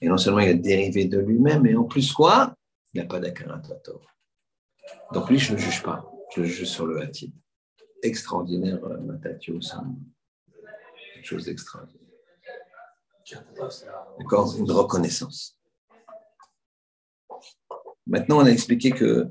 Et 0.00 0.08
non 0.08 0.18
seulement 0.18 0.40
il 0.40 0.48
a 0.48 0.54
dérivé 0.54 1.04
de 1.04 1.18
lui-même, 1.18 1.62
mais 1.62 1.74
en 1.74 1.84
plus 1.84 2.12
quoi? 2.12 2.54
Il 2.92 3.00
n'a 3.00 3.06
pas 3.06 3.20
d'akaratator. 3.20 4.04
Donc 5.12 5.30
lui, 5.30 5.38
je 5.38 5.52
ne 5.52 5.56
le 5.56 5.62
juge 5.62 5.82
pas. 5.82 6.10
Je 6.34 6.40
le 6.40 6.46
juge 6.46 6.68
sur 6.68 6.86
le 6.86 7.00
hatid 7.00 7.32
extraordinaire, 8.02 8.84
euh, 8.84 9.00
Matatio, 9.00 9.60
c'est 9.60 9.76
quelque 11.14 11.26
chose 11.26 11.44
d'extraordinaire. 11.44 12.00
D'accord 14.18 14.54
Une 14.58 14.70
reconnaissance. 14.70 15.58
Maintenant, 18.06 18.38
on 18.38 18.44
a 18.44 18.50
expliqué 18.50 18.90
que 18.90 19.28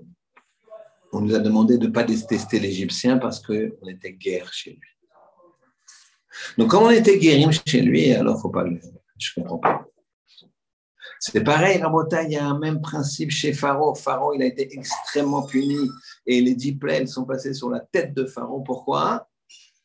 on 1.12 1.20
nous 1.20 1.36
a 1.36 1.40
demandé 1.40 1.78
de 1.78 1.88
ne 1.88 1.92
pas 1.92 2.04
détester 2.04 2.60
l'Égyptien 2.60 3.18
parce 3.18 3.42
qu'on 3.42 3.88
était 3.88 4.14
guerre 4.14 4.52
chez 4.54 4.72
lui. 4.72 4.90
Donc, 6.58 6.70
comme 6.72 6.84
on 6.84 6.90
était 6.90 7.20
guéri 7.20 7.46
chez 7.66 7.82
lui, 7.82 8.14
alors 8.14 8.36
il 8.36 8.38
ne 8.38 8.42
faut 8.42 8.50
pas 8.50 8.64
le. 8.64 8.80
Je 9.18 9.32
ne 9.38 9.44
comprends 9.44 9.58
pas. 9.60 9.86
C'est 11.20 11.44
pareil, 11.44 11.78
Rabotai, 11.78 12.26
il 12.26 12.32
y 12.32 12.38
a 12.38 12.46
un 12.46 12.58
même 12.58 12.82
principe 12.82 13.30
chez 13.30 13.54
Pharaon. 13.54 13.94
Pharaon, 13.94 14.34
il 14.34 14.42
a 14.42 14.46
été 14.46 14.74
extrêmement 14.74 15.44
puni 15.44 15.78
et 16.26 16.42
les 16.42 16.56
dix 16.56 16.74
plaies 16.74 17.06
sont 17.06 17.26
passées 17.26 17.54
sur 17.54 17.70
la 17.70 17.80
tête 17.80 18.14
de 18.14 18.26
Pharaon. 18.26 18.62
Pourquoi? 18.62 19.30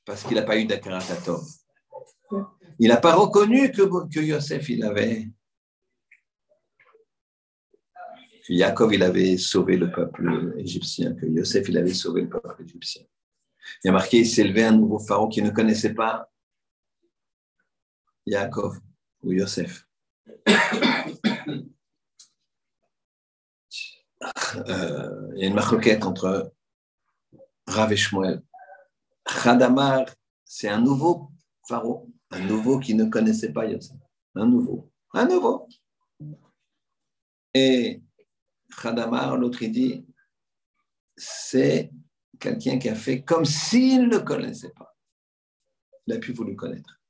Parce 0.04 0.22
qu'il 0.22 0.36
n'a 0.36 0.42
pas 0.42 0.58
eu 0.58 0.66
d'Akaratatov. 0.66 1.44
Il 2.78 2.88
n'a 2.88 2.98
pas 2.98 3.14
reconnu 3.14 3.70
que, 3.72 3.82
que 4.08 4.20
Yosef, 4.20 4.68
il 4.68 4.84
avait. 4.84 5.28
Que 8.46 8.52
Yaakov, 8.52 8.94
il 8.94 9.02
avait 9.02 9.38
sauvé 9.38 9.76
le 9.76 9.90
peuple 9.90 10.54
égyptien, 10.58 11.14
que 11.14 11.26
Yosef, 11.26 11.68
il 11.68 11.78
avait 11.78 11.94
sauvé 11.94 12.22
le 12.22 12.28
peuple 12.28 12.62
égyptien. 12.62 13.02
Il 13.82 13.88
y 13.88 13.90
a 13.90 13.92
marqué, 13.92 14.18
il 14.18 14.26
s'est 14.28 14.44
levé 14.44 14.64
un 14.64 14.72
nouveau 14.72 15.00
pharaon 15.00 15.28
qui 15.28 15.42
ne 15.42 15.50
connaissait 15.50 15.94
pas 15.94 16.30
Yaakov 18.24 18.78
ou 19.22 19.32
Yosef. 19.32 19.86
Euh, 24.22 25.32
il 25.34 25.40
y 25.40 25.44
a 25.44 25.48
une 25.48 25.54
marquette 25.54 26.04
entre 26.04 26.52
Rav 27.66 27.92
et 27.92 27.96
Shmuel. 27.96 28.42
Khadamar, 29.24 30.06
c'est 30.44 30.68
un 30.68 30.80
nouveau 30.80 31.30
pharaon, 31.68 32.10
un 32.30 32.40
nouveau 32.40 32.78
qui 32.78 32.94
ne 32.94 33.04
connaissait 33.04 33.52
pas 33.52 33.66
Yosef. 33.66 33.96
Un 34.34 34.46
nouveau. 34.46 34.90
Un 35.12 35.26
nouveau. 35.26 35.68
Et 37.54 38.02
Khadamar, 38.80 39.36
l'autre, 39.36 39.62
il 39.62 39.72
dit, 39.72 40.06
c'est 41.16 41.90
quelqu'un 42.38 42.78
qui 42.78 42.88
a 42.88 42.94
fait 42.94 43.22
comme 43.22 43.44
s'il 43.44 44.08
ne 44.08 44.18
connaissait 44.18 44.72
pas. 44.76 44.94
Il 46.06 46.14
a 46.14 46.18
pu 46.18 46.32
vous 46.32 46.44
le 46.44 46.54
connaître. 46.54 47.00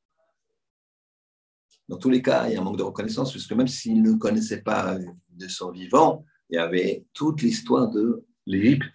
Dans 1.89 1.99
tous 1.99 2.11
les 2.11 2.23
cas, 2.23 2.49
il 2.49 2.55
y 2.55 2.57
a 2.57 2.61
un 2.61 2.65
manque 2.65 2.79
de 2.79 2.83
reconnaissance, 2.83 3.31
puisque 3.31 3.53
même 3.53 3.69
s'il 3.69 4.03
ne 4.03 4.15
connaissait 4.15 4.63
pas 4.63 4.97
de 5.29 5.49
son 5.49 5.71
vivant, 5.71 6.25
il 6.51 6.57
y 6.57 6.59
avait 6.59 7.05
toute 7.13 7.43
l'histoire 7.43 7.89
de 7.91 8.25
l'Égypte 8.47 8.87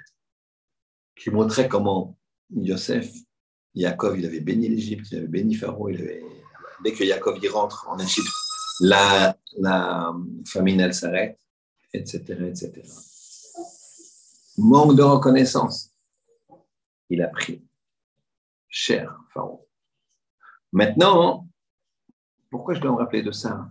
qui 1.16 1.30
montrait 1.30 1.68
comment 1.68 2.18
Yosef, 2.50 3.14
Yaakov, 3.76 4.20
il 4.20 4.26
avait 4.26 4.40
béni 4.40 4.68
l'Égypte, 4.70 5.08
il 5.12 5.20
avait 5.20 5.28
béni 5.28 5.56
Pharaon, 5.56 5.92
dès 6.84 6.94
que 6.94 7.04
Yaakov 7.04 7.44
y 7.44 7.48
rentre 7.48 7.88
en 7.90 8.00
Égypte, 8.00 8.32
la, 8.82 9.38
famine, 10.46 10.80
elle 10.80 10.94
s'arrête, 10.94 11.40
etc., 11.94 12.22
etc. 12.48 12.82
Manque 14.58 14.96
de 14.96 15.04
reconnaissance. 15.04 15.94
Il 17.10 17.22
a 17.22 17.28
pris 17.28 17.64
cher, 18.68 19.18
Pharaon. 19.34 19.66
Maintenant, 20.72 21.48
pourquoi 22.50 22.74
je 22.74 22.80
dois 22.80 22.92
me 22.92 22.98
rappeler 22.98 23.22
de 23.22 23.32
ça? 23.32 23.70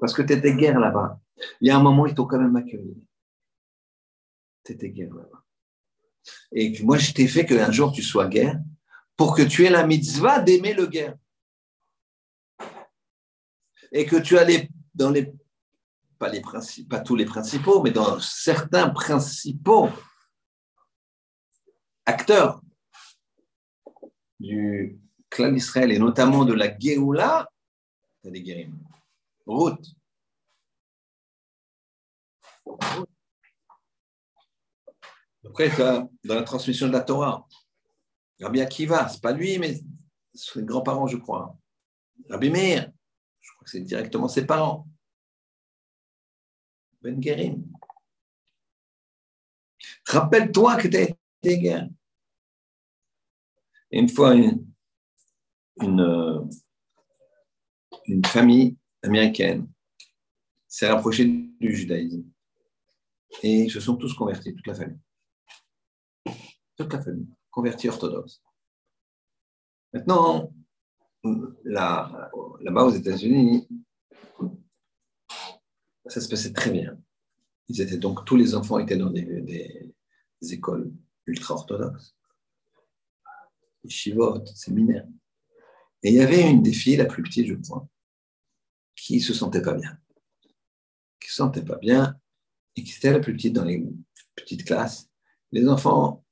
Parce 0.00 0.12
que 0.12 0.22
tu 0.22 0.32
étais 0.32 0.54
guerre 0.54 0.78
là-bas. 0.78 1.20
Il 1.60 1.68
y 1.68 1.70
a 1.70 1.76
un 1.76 1.82
moment, 1.82 2.06
ils 2.06 2.14
t'ont 2.14 2.26
quand 2.26 2.38
même 2.38 2.56
accueilli. 2.56 2.96
Tu 4.64 4.72
étais 4.72 4.90
guerre 4.90 5.14
là-bas. 5.14 5.44
Et 6.52 6.82
moi, 6.82 6.98
je 6.98 7.12
t'ai 7.12 7.26
fait 7.26 7.46
qu'un 7.46 7.70
jour 7.70 7.92
tu 7.92 8.02
sois 8.02 8.28
guerre 8.28 8.60
pour 9.16 9.34
que 9.34 9.42
tu 9.42 9.64
aies 9.64 9.70
la 9.70 9.86
mitzvah 9.86 10.40
d'aimer 10.40 10.74
le 10.74 10.86
guerre. 10.86 11.16
Et 13.92 14.04
que 14.04 14.16
tu 14.16 14.36
allais 14.36 14.68
dans 14.94 15.10
les, 15.10 15.32
pas, 16.18 16.28
les 16.28 16.42
pas 16.88 17.00
tous 17.00 17.16
les 17.16 17.24
principaux, 17.24 17.82
mais 17.82 17.90
dans 17.90 18.20
certains 18.20 18.90
principaux 18.90 19.88
acteurs 22.04 22.60
du 24.38 24.98
clan 25.30 25.52
d'Israël 25.52 25.92
et 25.92 25.98
notamment 25.98 26.44
de 26.44 26.54
la 26.54 26.76
Géoula, 26.78 27.48
tu 28.22 28.28
as 28.28 28.30
des 28.30 28.42
guérim. 28.42 28.78
Route. 29.46 29.97
Après, 35.44 35.70
dans 36.24 36.34
la 36.34 36.42
transmission 36.42 36.88
de 36.88 36.92
la 36.92 37.00
Torah, 37.00 37.46
Rabbi 38.40 38.60
Akiva, 38.60 39.08
c'est 39.08 39.22
pas 39.22 39.32
lui, 39.32 39.58
mais 39.58 39.80
ses 40.34 40.62
grands-parents, 40.62 41.06
je 41.06 41.16
crois. 41.16 41.56
Rabbi 42.28 42.50
Meir, 42.50 42.92
je 43.40 43.52
crois 43.52 43.64
que 43.64 43.70
c'est 43.70 43.80
directement 43.80 44.28
ses 44.28 44.46
parents. 44.46 44.86
Ben 47.00 47.22
Gerim. 47.22 47.64
Rappelle-toi 50.06 50.76
que 50.76 50.88
tu 50.88 50.96
as 50.96 51.02
été 51.02 51.58
guerre. 51.58 51.88
une 53.90 54.08
fois, 54.08 54.34
une, 54.34 54.66
une 58.06 58.24
famille 58.24 58.76
américaine 59.02 59.70
s'est 60.66 60.88
rapprochée 60.88 61.26
du 61.26 61.74
judaïsme. 61.74 62.24
Et 63.42 63.62
ils 63.62 63.70
se 63.70 63.80
sont 63.80 63.96
tous 63.96 64.14
convertis, 64.14 64.54
toute 64.54 64.66
la 64.66 64.74
famille. 64.74 64.98
Toute 66.76 66.92
la 66.92 67.02
famille, 67.02 67.28
convertie 67.50 67.88
orthodoxe. 67.88 68.42
Maintenant, 69.92 70.52
là, 71.64 72.30
là-bas 72.60 72.84
aux 72.84 72.90
États-Unis, 72.90 73.68
ça 76.06 76.20
se 76.20 76.28
passait 76.28 76.52
très 76.52 76.70
bien. 76.70 76.98
Ils 77.68 77.80
étaient 77.80 77.98
donc 77.98 78.24
tous 78.24 78.36
les 78.36 78.54
enfants 78.54 78.78
étaient 78.78 78.96
dans 78.96 79.10
des, 79.10 79.94
écoles 80.40 80.92
ultra-orthodoxes, 81.26 82.14
des 83.84 83.90
chivotes, 83.90 84.48
séminaires. 84.48 85.06
Et 86.02 86.10
il 86.10 86.14
y 86.14 86.20
avait 86.20 86.48
une 86.48 86.62
des 86.62 86.72
filles, 86.72 86.96
la 86.96 87.04
plus 87.04 87.22
petite, 87.22 87.46
je 87.46 87.54
crois, 87.54 87.86
qui 88.94 89.20
se 89.20 89.34
sentait 89.34 89.62
pas 89.62 89.74
bien, 89.74 89.98
qui 91.20 91.28
se 91.28 91.36
sentait 91.36 91.64
pas 91.64 91.76
bien 91.76 92.18
et 92.78 92.84
qui 92.84 92.96
était 92.96 93.12
la 93.12 93.18
plus 93.18 93.34
petite 93.34 93.54
dans 93.54 93.64
les 93.64 93.84
petites 94.36 94.64
classes. 94.64 95.10
Les 95.50 95.68
enfants, 95.68 96.24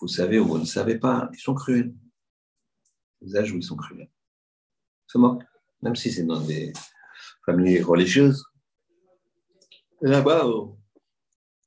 vous 0.00 0.08
savez 0.08 0.38
ou 0.38 0.46
vous 0.46 0.58
ne 0.58 0.66
savez 0.66 0.98
pas, 0.98 1.30
ils 1.32 1.40
sont 1.40 1.54
cruels. 1.54 1.94
Les 3.22 3.36
âges 3.36 3.52
où 3.52 3.56
ils 3.56 3.62
sont 3.62 3.76
cruels. 3.76 4.10
Ils 5.08 5.12
se 5.12 5.18
moquent, 5.18 5.46
même 5.80 5.96
si 5.96 6.12
c'est 6.12 6.24
dans 6.24 6.40
des 6.40 6.72
familles 7.46 7.80
religieuses. 7.80 8.44
Là-bas, 10.02 10.46
au, 10.46 10.78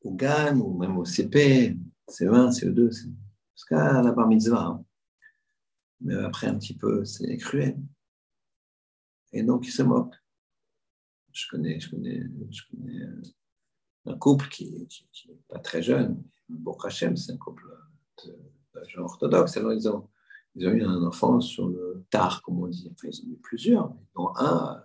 au 0.01 0.11
GAN 0.13 0.59
ou 0.59 0.77
même 0.77 0.97
au 0.97 1.05
CP, 1.05 1.75
C1, 2.07 2.51
CE2, 2.51 2.91
c'est 2.91 3.09
jusqu'à 3.55 4.01
la 4.01 4.11
bar 4.11 4.27
mitzvah. 4.27 4.65
Hein. 4.65 4.85
Mais 6.01 6.15
après, 6.15 6.47
un 6.47 6.59
petit 6.59 6.75
peu, 6.75 7.05
c'est 7.05 7.37
cruel. 7.37 7.79
Et 9.31 9.41
donc, 9.41 9.65
ils 9.65 9.71
se 9.71 9.81
moquent. 9.81 10.15
Je 11.31 11.47
connais, 11.49 11.79
je 11.79 11.89
connais, 11.89 12.23
je 12.51 12.61
connais 12.69 13.01
euh, 13.01 13.21
un 14.05 14.17
couple 14.17 14.47
qui 14.49 14.87
n'est 15.27 15.35
pas 15.47 15.59
très 15.59 15.81
jeune. 15.81 16.21
Bon, 16.49 16.73
Hachem, 16.83 17.15
c'est 17.15 17.31
un 17.31 17.37
couple 17.37 17.63
de, 18.25 18.35
genre 18.87 19.05
orthodoxe. 19.05 19.57
Alors, 19.57 19.73
ils 19.73 19.87
ont, 19.89 20.07
eu 20.55 20.83
un 20.83 21.03
enfant 21.03 21.39
sur 21.39 21.67
le 21.67 22.05
tard, 22.09 22.41
comme 22.43 22.59
on 22.59 22.67
dit. 22.67 22.91
Enfin, 22.91 23.07
ils 23.11 23.21
ont 23.25 23.31
eu 23.31 23.37
plusieurs, 23.41 23.93
dont 24.15 24.31
un. 24.37 24.83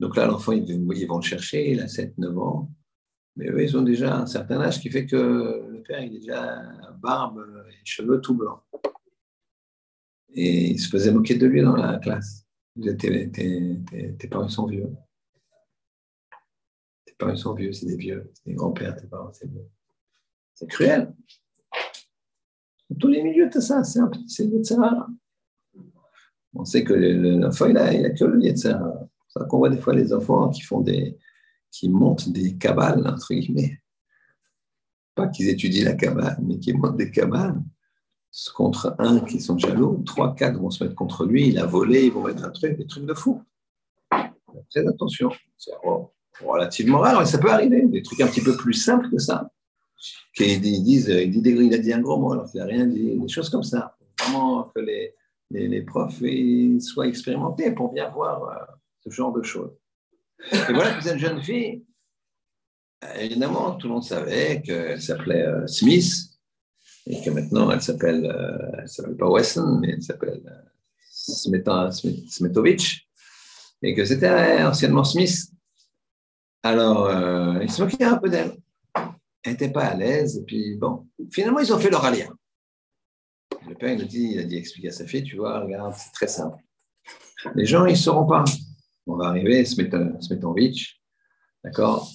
Donc 0.00 0.16
là, 0.16 0.26
l'enfant, 0.26 0.52
ils, 0.52 1.06
vont 1.06 1.16
le 1.16 1.22
chercher, 1.22 1.72
il 1.72 1.80
a 1.80 1.86
7-9 1.86 2.38
ans. 2.38 2.70
Mais 3.36 3.48
eux, 3.48 3.62
ils 3.62 3.76
ont 3.76 3.82
déjà 3.82 4.18
un 4.18 4.26
certain 4.26 4.60
âge 4.60 4.80
qui 4.80 4.90
fait 4.90 5.06
que 5.06 5.16
le 5.68 5.82
père, 5.82 6.00
il 6.00 6.16
est 6.16 6.20
déjà 6.20 6.62
barbe 6.98 7.44
et 7.68 7.84
cheveux 7.84 8.20
tout 8.20 8.34
blancs. 8.34 8.60
Et 10.30 10.70
ils 10.70 10.78
se 10.78 10.88
faisaient 10.88 11.12
moquer 11.12 11.36
de 11.36 11.46
lui 11.46 11.62
dans 11.62 11.76
la 11.76 11.98
classe. 11.98 12.46
Tes, 12.98 13.30
tes, 13.30 14.28
parents 14.28 14.48
sont 14.48 14.66
vieux. 14.66 14.90
Tes 17.18 17.24
parents 17.24 17.36
sont 17.36 17.54
vieux, 17.54 17.72
c'est 17.72 17.86
des 17.86 17.96
vieux. 17.96 18.30
C'est 18.34 18.50
des 18.50 18.54
grands-pères, 18.54 18.96
tes 18.96 19.06
parents, 19.06 19.32
c'est 19.32 19.48
vieux. 19.48 19.66
C'est 20.54 20.68
cruel. 20.68 21.14
Dans 22.90 22.96
tous 22.98 23.08
les 23.08 23.22
milieux, 23.22 23.48
tu 23.50 23.60
ça, 23.60 23.82
c'est 23.84 24.44
le 24.44 24.56
Yetzirah. 24.56 25.06
On 26.54 26.64
sait 26.64 26.84
que 26.84 26.94
l'enfant, 26.94 27.66
il 27.66 27.76
a, 27.76 27.92
il 27.92 28.04
a 28.06 28.10
que 28.10 28.24
le 28.24 28.42
Yetzirah. 28.42 29.08
C'est 29.28 29.38
ça 29.40 29.46
qu'on 29.46 29.58
voit 29.58 29.70
des 29.70 29.80
fois 29.80 29.94
les 29.94 30.12
enfants 30.12 30.50
qui 30.50 30.62
font 30.62 30.80
des, 30.80 31.18
qui 31.70 31.88
montent 31.88 32.28
des 32.28 32.56
cabales, 32.56 33.06
entre 33.06 33.34
guillemets. 33.34 33.80
Pas 35.14 35.28
qu'ils 35.28 35.48
étudient 35.48 35.84
la 35.84 35.94
cabale, 35.94 36.38
mais 36.42 36.58
qui 36.58 36.72
montent 36.72 36.96
des 36.96 37.10
cabales 37.10 37.62
contre 38.54 38.94
un 38.98 39.20
qui 39.20 39.40
sont 39.40 39.56
jaloux, 39.56 40.02
trois, 40.04 40.34
quatre 40.34 40.58
vont 40.58 40.70
se 40.70 40.84
mettre 40.84 40.94
contre 40.94 41.24
lui, 41.24 41.48
il 41.48 41.58
a 41.58 41.66
volé, 41.66 42.06
ils 42.06 42.12
vont 42.12 42.22
mettre 42.22 42.44
un 42.44 42.50
truc, 42.50 42.76
des 42.76 42.86
trucs 42.86 43.06
de 43.06 43.14
fou. 43.14 43.42
Très 44.70 44.86
attention. 44.86 45.30
C'est 45.56 45.72
relativement 46.44 46.98
rare, 46.98 47.20
mais 47.20 47.26
ça 47.26 47.38
peut 47.38 47.50
arriver. 47.50 47.82
Des 47.86 48.02
trucs 48.02 48.20
un 48.20 48.26
petit 48.26 48.42
peu 48.42 48.56
plus 48.56 48.74
simples 48.74 49.08
que 49.10 49.18
ça. 49.18 49.50
Qu'ils 50.34 50.60
disent, 50.60 51.08
il, 51.08 51.30
dit, 51.30 51.50
il 51.50 51.74
a 51.74 51.78
dit 51.78 51.92
un 51.92 52.00
gros 52.00 52.18
mot 52.18 52.32
alors 52.32 52.50
qu'il 52.50 52.60
n'a 52.60 52.66
rien 52.66 52.86
dit, 52.86 53.16
des 53.16 53.28
choses 53.28 53.48
comme 53.48 53.62
ça. 53.62 53.96
Vraiment 54.20 54.70
que 54.74 54.80
les, 54.80 55.14
les, 55.50 55.82
profs 55.82 56.22
soient 56.80 57.06
expérimentés 57.06 57.70
pour 57.72 57.92
bien 57.92 58.10
voir 58.10 58.44
euh, 58.44 58.74
ce 59.04 59.10
genre 59.10 59.32
de 59.32 59.42
choses. 59.42 59.72
Et 60.52 60.72
voilà 60.72 61.00
cette 61.00 61.18
jeune 61.18 61.42
fille, 61.42 61.84
évidemment, 63.18 63.72
tout 63.76 63.88
le 63.88 63.94
monde 63.94 64.04
savait 64.04 64.62
qu'elle 64.62 65.00
s'appelait 65.00 65.42
euh, 65.42 65.66
Smith, 65.66 66.12
et 67.06 67.22
que 67.22 67.30
maintenant 67.30 67.70
elle 67.70 67.82
s'appelle, 67.82 68.26
euh, 68.26 68.80
elle 68.82 68.88
s'appelle 68.88 69.16
pas 69.16 69.28
Wesson, 69.28 69.78
mais 69.80 69.92
elle 69.92 70.02
s'appelle 70.02 70.42
euh, 70.46 71.90
Smetovic, 72.28 73.08
et 73.82 73.94
que 73.94 74.04
c'était 74.04 74.62
anciennement 74.62 75.04
Smith. 75.04 75.50
Alors, 76.66 77.06
euh, 77.06 77.60
il 77.62 77.70
se 77.70 77.80
moquait 77.80 78.02
un 78.02 78.16
peu 78.16 78.28
d'elle. 78.28 78.56
Elle 79.44 79.52
n'était 79.52 79.70
pas 79.70 79.84
à 79.84 79.94
l'aise. 79.94 80.38
Et 80.38 80.42
puis, 80.42 80.74
bon, 80.74 81.06
finalement, 81.30 81.60
ils 81.60 81.72
ont 81.72 81.78
fait 81.78 81.90
leur 81.90 82.04
alliance. 82.04 82.34
Le 83.68 83.76
père, 83.76 83.92
il 83.92 84.02
a 84.02 84.04
dit, 84.04 84.30
il 84.32 84.40
a 84.40 84.42
dit, 84.42 84.56
explique 84.56 84.86
à 84.86 84.90
sa 84.90 85.06
fille, 85.06 85.22
tu 85.22 85.36
vois, 85.36 85.60
regarde, 85.60 85.94
c'est 85.96 86.10
très 86.10 86.26
simple. 86.26 86.60
Les 87.54 87.66
gens, 87.66 87.86
ils 87.86 87.92
ne 87.92 87.96
sauront 87.96 88.26
pas. 88.26 88.42
On 89.06 89.14
va 89.14 89.28
arriver, 89.28 89.64
se 89.64 89.80
mettre, 89.80 89.96
se. 90.20 90.34
D'accord? 91.62 92.10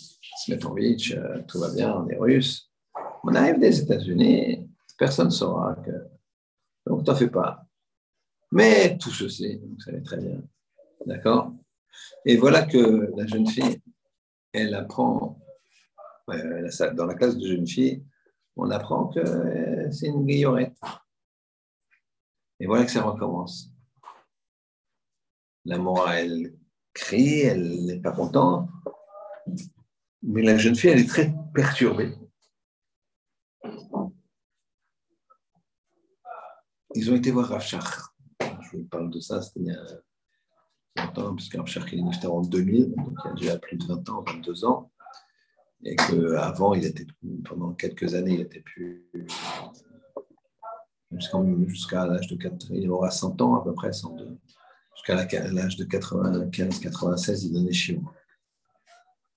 Se 0.46 0.52
euh, 0.52 1.42
tout 1.48 1.60
va 1.60 1.74
bien, 1.74 1.96
on 1.96 2.10
est 2.10 2.18
russe. 2.18 2.70
On 3.24 3.34
arrive 3.34 3.58
des 3.58 3.80
États-Unis, 3.80 4.70
personne 4.98 5.28
ne 5.28 5.32
saura 5.32 5.76
que. 5.76 5.92
Donc, 6.86 7.06
t'en 7.06 7.16
fais 7.16 7.30
pas. 7.30 7.66
Mais 8.52 8.98
tout 8.98 9.12
ceci, 9.12 9.62
vous 9.64 9.80
savez 9.80 10.04
très 10.04 10.18
bien. 10.18 10.42
D'accord? 11.06 11.54
Et 12.26 12.36
voilà 12.36 12.64
que 12.64 13.10
la 13.16 13.26
jeune 13.28 13.48
fille, 13.48 13.80
elle 14.54 14.74
apprend, 14.76 15.40
dans 16.28 17.06
la 17.06 17.16
classe 17.16 17.38
de 17.38 17.48
jeune 17.48 17.68
fille, 17.68 18.06
on 18.56 18.70
apprend 18.70 19.08
que 19.08 19.90
c'est 19.92 20.08
une 20.08 20.26
guillorette. 20.26 20.78
Et 22.60 22.68
voilà 22.68 22.86
que 22.86 22.92
ça 22.92 23.04
recommence. 23.04 23.70
La 25.66 25.78
elle 26.16 26.56
crie, 26.94 27.42
elle 27.42 27.86
n'est 27.86 28.00
pas 28.00 28.12
contente. 28.12 28.70
Mais 30.22 30.42
la 30.44 30.58
jeune 30.58 30.76
fille, 30.76 30.92
elle 30.92 31.00
est 31.00 31.10
très 31.10 31.34
perturbée. 31.54 32.14
Ils 36.94 37.10
ont 37.10 37.16
été 37.16 37.32
voir 37.32 37.48
Rafshach. 37.48 38.12
Je 38.40 38.78
vous 38.78 38.84
parle 38.86 39.10
de 39.10 39.20
ça, 39.20 39.42
longtemps, 40.98 41.36
puisque 41.36 41.56
Rafshach 41.56 41.94
est 41.94 42.02
né 42.02 42.12
en 42.26 42.42
2000, 42.42 42.96
donc 42.96 43.18
il 43.26 43.30
a 43.30 43.34
déjà 43.34 43.60
plus 43.60 43.78
de 43.78 43.86
20 43.86 44.10
ans, 44.10 44.24
22 44.28 44.66
ans. 44.66 44.92
Et 45.84 45.96
qu'avant, 45.96 46.74
il 46.76 46.86
était, 46.86 47.08
pendant 47.44 47.74
quelques 47.74 48.14
années, 48.14 48.36
il 48.36 48.42
était 48.42 48.60
plus 48.60 49.10
jusqu'à 51.68 52.06
l'âge 52.06 52.28
de 52.28 52.36
4, 52.36 52.72
il 52.72 52.90
aura 52.90 53.12
100 53.12 53.42
ans 53.42 53.56
à 53.56 53.64
peu 53.64 53.74
près, 53.74 53.92
102. 53.92 54.38
Jusqu'à 54.96 55.16
l'âge 55.16 55.78
de 55.78 55.86
95-96, 55.86 57.46
il 57.46 57.54
donnait 57.54 57.72
chez. 57.72 58.00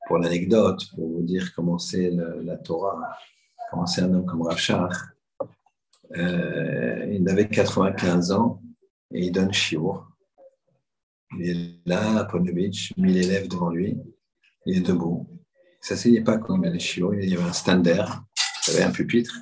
Pour 0.06 0.18
l'anecdote, 0.18 0.90
pour 0.94 1.08
vous 1.08 1.22
dire 1.22 1.54
comment 1.54 1.78
c'est 1.78 2.10
la 2.10 2.56
Torah, 2.58 3.16
comment 3.70 3.86
c'est 3.86 4.02
un 4.02 4.12
homme 4.12 4.26
comme 4.26 4.42
Rachar, 4.42 4.90
euh, 6.16 7.06
il 7.10 7.26
avait 7.28 7.48
95 7.48 8.32
ans 8.32 8.60
et 9.12 9.26
il 9.26 9.32
donne 9.32 9.52
shiur. 9.52 10.13
Il 11.38 11.50
est 11.50 11.80
là, 11.86 12.18
à 12.18 12.24
Ponovitch, 12.24 12.92
1000 12.96 13.16
élèves 13.16 13.48
devant 13.48 13.70
lui, 13.70 13.96
il 14.66 14.78
est 14.78 14.80
debout. 14.80 15.26
Il 15.30 15.34
ne 15.34 15.86
s'asseyait 15.86 16.22
pas 16.22 16.38
comme 16.38 16.64
il 16.64 16.68
allait 16.68 16.78
il 16.78 17.28
y 17.28 17.34
avait 17.34 17.44
un 17.44 17.52
stander, 17.52 18.04
il 18.66 18.72
y 18.72 18.76
avait 18.76 18.84
un 18.84 18.90
pupitre, 18.90 19.34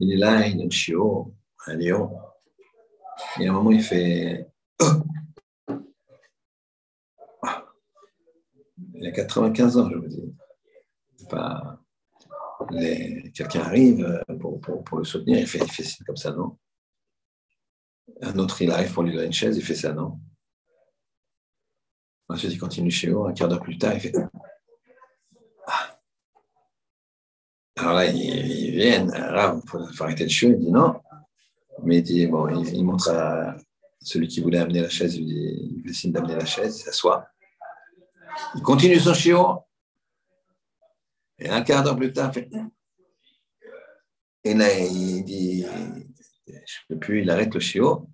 il 0.00 0.12
est 0.12 0.16
là, 0.16 0.46
il 0.46 0.56
donne 0.56 0.72
chiot, 0.72 1.34
un 1.66 1.76
lion. 1.76 2.10
Et 3.38 3.46
à 3.46 3.50
un 3.50 3.54
moment, 3.54 3.70
il 3.70 3.82
fait. 3.82 4.48
Oh 4.80 4.86
il 8.94 9.06
a 9.06 9.12
95 9.12 9.78
ans, 9.78 9.90
je 9.90 9.96
vous 9.96 10.08
dis. 10.08 10.34
Pas... 11.28 11.78
Quelqu'un 13.34 13.60
arrive 13.60 14.22
pour, 14.40 14.60
pour, 14.60 14.84
pour, 14.84 14.98
le 14.98 15.04
soutenir, 15.04 15.38
il 15.38 15.46
fait, 15.46 15.58
il 15.58 15.70
fait 15.70 16.04
comme 16.04 16.16
ça, 16.16 16.32
non? 16.32 16.58
Un 18.20 18.38
autre, 18.38 18.60
il 18.60 18.70
arrive 18.70 18.92
pour 18.92 19.02
lui 19.02 19.12
donner 19.12 19.26
une 19.26 19.32
chaise, 19.32 19.56
il 19.56 19.64
fait 19.64 19.74
ça, 19.74 19.92
non? 19.92 20.20
Ensuite, 22.30 22.52
il 22.52 22.58
continue 22.58 22.90
chez 22.92 23.08
eux, 23.08 23.26
un 23.26 23.32
quart 23.32 23.48
d'heure 23.48 23.60
plus 23.60 23.76
tard, 23.76 23.94
il 23.94 24.00
fait 24.00 24.12
Alors 27.76 27.94
là, 27.94 28.06
ils, 28.06 28.70
viennent, 28.70 29.12
il 29.12 29.68
faut, 29.68 30.04
arrêter 30.04 30.24
le 30.24 30.28
chiot, 30.28 30.50
il 30.50 30.58
dit 30.58 30.70
non. 30.70 31.00
Mais 31.82 31.98
il 31.98 32.02
dit, 32.02 32.26
bon, 32.28 32.46
il, 32.48 32.84
montre 32.84 33.10
à 33.10 33.56
celui 34.00 34.28
qui 34.28 34.40
voulait 34.40 34.58
amener 34.58 34.80
la 34.80 34.88
chaise, 34.88 35.16
il, 35.16 35.26
dit, 35.26 35.82
fait 35.84 35.92
signe 35.92 36.12
d'amener 36.12 36.36
la 36.36 36.44
chaise, 36.44 36.78
il 36.78 36.82
s'assoit. 36.82 37.26
Il 38.54 38.62
continue 38.62 39.00
son 39.00 39.14
chiot. 39.14 39.64
Et 41.38 41.48
un 41.48 41.62
quart 41.62 41.82
d'heure 41.82 41.96
plus 41.96 42.12
tard, 42.12 42.30
il 42.32 42.42
fait. 42.42 42.50
Et 44.44 44.54
là, 44.54 44.78
il 44.78 45.24
dit, 45.24 45.64
je 46.46 46.52
ne 46.52 46.94
peux 46.94 46.98
plus, 46.98 47.22
il 47.22 47.30
arrête 47.30 47.52
le 47.54 47.60
chiot. 47.60 48.08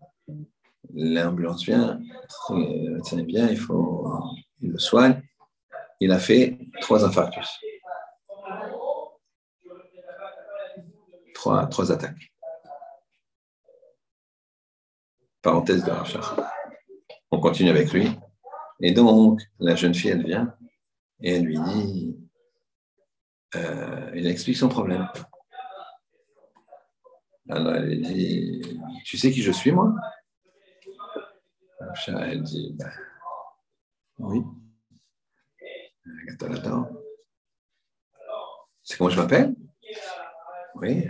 L'ambulance 0.98 1.64
vient, 1.64 2.00
le 2.50 2.94
médecin 2.94 3.22
bien, 3.22 3.48
il 3.48 3.58
faut, 3.58 4.10
il 4.60 4.72
le 4.72 4.78
soigne. 4.78 5.22
Il 6.00 6.10
a 6.10 6.18
fait 6.18 6.58
trois 6.80 7.04
infarctus. 7.04 7.60
trois, 11.70 11.92
attaques. 11.92 12.32
Parenthèse 15.42 15.84
de 15.84 15.90
Rachar. 15.90 16.52
On 17.30 17.40
continue 17.40 17.70
avec 17.70 17.92
lui. 17.92 18.08
Et 18.80 18.92
donc, 18.92 19.40
la 19.58 19.76
jeune 19.76 19.94
fille, 19.94 20.10
elle 20.10 20.24
vient 20.24 20.54
et 21.22 21.36
elle 21.36 21.44
lui 21.44 21.58
dit, 21.58 22.16
euh, 23.54 24.10
elle 24.12 24.26
explique 24.26 24.56
son 24.56 24.68
problème. 24.68 25.08
Alors, 27.48 27.74
elle 27.74 28.02
dit, 28.02 28.80
tu 29.04 29.16
sais 29.16 29.30
qui 29.30 29.42
je 29.42 29.52
suis, 29.52 29.70
moi? 29.70 29.94
Elle 32.08 32.42
dit, 32.42 32.74
bah, 32.78 32.90
oui. 34.18 34.42
C'est 38.82 38.98
comment 38.98 39.10
je 39.10 39.20
m'appelle? 39.20 39.54
Oui, 40.76 41.06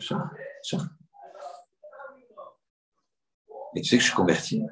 ça, 0.00 0.30
ça. 0.62 0.78
Et 3.76 3.80
tu 3.80 3.88
sais 3.88 3.96
que 3.96 4.02
je 4.02 4.06
suis 4.06 4.16
converti? 4.16 4.62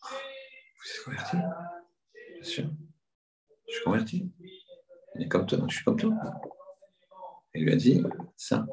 Vous 0.00 0.90
êtes 0.90 1.04
converti? 1.04 1.36
Bien 1.36 2.42
sûr. 2.42 2.70
Je 3.66 3.72
suis 3.72 3.84
converti. 3.84 4.32
Et 5.18 5.28
comme 5.28 5.46
toi, 5.46 5.58
je 5.68 5.74
suis 5.74 5.84
comme 5.84 5.96
toi. 5.96 6.12
Il 7.54 7.64
lui 7.64 7.72
a 7.72 7.76
dit 7.76 8.04
ça. 8.36 8.66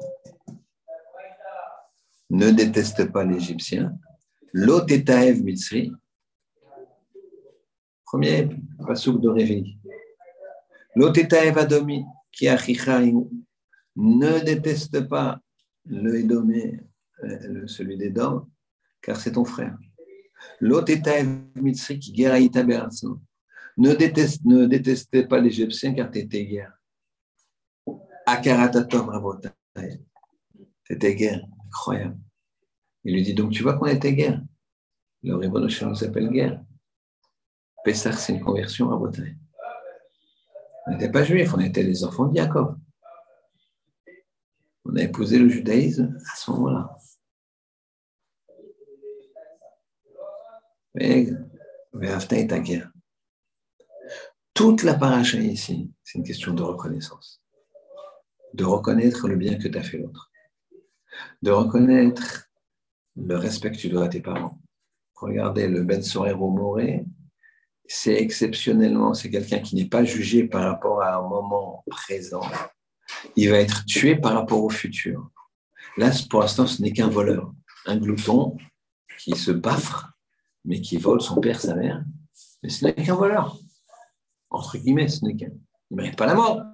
Ne 2.30 2.50
déteste 2.50 3.10
pas 3.10 3.24
l'Égyptien. 3.24 3.98
L'Otetaev 4.52 5.42
Mitzri. 5.42 5.92
Premier 8.04 8.48
pasouk 8.86 9.20
de 9.20 9.28
réveil. 9.28 9.78
L'Otetaev 10.94 11.56
Adomi, 11.56 12.04
qui 12.30 12.48
a 12.48 12.56
ne 13.96 14.44
déteste 14.44 15.08
pas 15.08 15.40
le 15.86 16.16
Édomé, 16.16 16.80
euh, 17.24 17.66
celui 17.66 17.96
dents, 18.10 18.48
car 19.00 19.16
c'est 19.16 19.32
ton 19.32 19.44
frère. 19.44 19.76
L'autre 20.60 20.92
Mitzri 21.56 21.98
qui 21.98 22.12
guéraïta 22.12 22.64
Ne 22.64 23.94
déteste, 23.94 24.44
ne 24.44 24.66
détestez 24.66 25.26
pas 25.26 25.40
l'Égyptien 25.40 25.94
car 25.94 26.10
tu 26.10 26.18
étais 26.18 26.44
guerre. 26.44 26.72
Akaratatom 28.26 29.08
Rabotai. 29.08 29.50
C'était 30.86 31.14
guerre, 31.14 31.44
incroyable. 31.66 32.18
Il 33.04 33.14
lui 33.14 33.22
dit 33.22 33.34
donc 33.34 33.52
tu 33.52 33.62
vois 33.62 33.74
qu'on 33.74 33.86
était 33.86 34.14
guerre. 34.14 34.41
Le 35.22 35.36
Ribono 35.36 35.66
nous 35.66 35.94
s'appelle 35.94 36.30
guerre. 36.30 36.60
Pessah, 37.84 38.12
c'est 38.12 38.34
une 38.34 38.40
conversion 38.40 38.88
Rabotai. 38.88 39.36
On 40.86 40.92
n'était 40.92 41.10
pas 41.10 41.22
juifs, 41.22 41.54
on 41.54 41.60
était 41.60 41.82
les 41.82 42.04
enfants 42.04 42.26
de 42.26 42.36
Jacob. 42.36 42.76
On 44.84 44.96
a 44.96 45.02
épousé 45.02 45.38
le 45.38 45.48
judaïsme 45.48 46.16
à 46.32 46.36
ce 46.36 46.50
moment-là. 46.50 46.96
Mais 50.94 51.28
est 51.92 52.46
ta 52.48 52.58
guerre. 52.58 52.92
Toute 54.54 54.82
la 54.82 54.94
paracha 54.94 55.38
ici, 55.38 55.90
c'est 56.02 56.18
une 56.18 56.24
question 56.24 56.52
de 56.52 56.62
reconnaissance. 56.62 57.42
De 58.54 58.64
reconnaître 58.64 59.28
le 59.28 59.36
bien 59.36 59.56
que 59.56 59.68
tu 59.68 59.78
as 59.78 59.82
fait 59.82 59.98
l'autre. 59.98 60.30
De 61.42 61.50
reconnaître 61.50 62.50
le 63.16 63.36
respect 63.36 63.72
que 63.72 63.76
tu 63.76 63.88
dois 63.88 64.04
à 64.04 64.08
tes 64.08 64.20
parents. 64.20 64.61
Regardez 65.22 65.68
le 65.68 65.84
Ben 65.84 66.02
Sorero 66.02 66.50
Moré, 66.50 67.04
c'est 67.86 68.20
exceptionnellement, 68.20 69.14
c'est 69.14 69.30
quelqu'un 69.30 69.60
qui 69.60 69.76
n'est 69.76 69.88
pas 69.88 70.02
jugé 70.02 70.42
par 70.42 70.64
rapport 70.64 71.00
à 71.00 71.16
un 71.16 71.22
moment 71.22 71.84
présent, 71.86 72.42
il 73.36 73.48
va 73.48 73.58
être 73.58 73.84
tué 73.84 74.16
par 74.16 74.34
rapport 74.34 74.64
au 74.64 74.68
futur. 74.68 75.30
Là, 75.96 76.10
pour 76.28 76.40
l'instant, 76.40 76.66
ce 76.66 76.82
n'est 76.82 76.92
qu'un 76.92 77.06
voleur, 77.06 77.52
un 77.86 77.98
glouton 77.98 78.56
qui 79.20 79.36
se 79.36 79.52
baffre, 79.52 80.10
mais 80.64 80.80
qui 80.80 80.96
vole 80.96 81.20
son 81.20 81.40
père, 81.40 81.60
sa 81.60 81.76
mère. 81.76 82.02
Mais 82.64 82.68
ce 82.68 82.84
n'est 82.84 82.94
qu'un 82.94 83.14
voleur. 83.14 83.56
Entre 84.50 84.76
guillemets, 84.76 85.06
ce 85.06 85.24
n'est 85.24 85.36
qu'un. 85.36 85.52
Il 85.90 85.96
ne 85.96 86.02
mérite 86.02 86.16
pas 86.16 86.26
la 86.26 86.34
mort. 86.34 86.64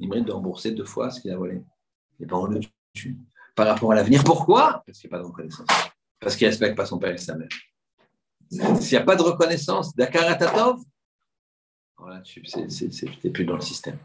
Il 0.00 0.08
mérite 0.08 0.24
de 0.24 0.32
rembourser 0.32 0.72
deux 0.72 0.84
fois 0.84 1.12
ce 1.12 1.20
qu'il 1.20 1.30
a 1.30 1.36
volé. 1.36 1.62
Et 2.18 2.26
pas 2.26 2.36
on 2.36 2.46
le 2.46 2.58
tue. 2.94 3.16
Par 3.54 3.68
rapport 3.68 3.92
à 3.92 3.94
l'avenir, 3.94 4.24
pourquoi? 4.24 4.82
Parce 4.84 4.98
qu'il 4.98 5.08
n'y 5.08 5.14
a 5.14 5.18
pas 5.18 5.22
de 5.22 5.28
reconnaissance. 5.28 5.68
Parce 6.18 6.34
qu'il 6.34 6.48
ne 6.48 6.50
respecte 6.50 6.76
pas 6.76 6.86
son 6.86 6.98
père 6.98 7.14
et 7.14 7.18
sa 7.18 7.36
mère. 7.36 7.48
S'il 8.50 8.90
n'y 8.90 8.96
a 8.96 9.04
pas 9.04 9.16
de 9.16 9.22
reconnaissance 9.22 9.94
d'Akaratatov, 9.94 10.82
Alors 11.98 12.22
tu 12.22 12.42
n'es 12.42 13.30
plus 13.30 13.44
dans 13.44 13.56
le 13.56 13.60
système. 13.60 13.98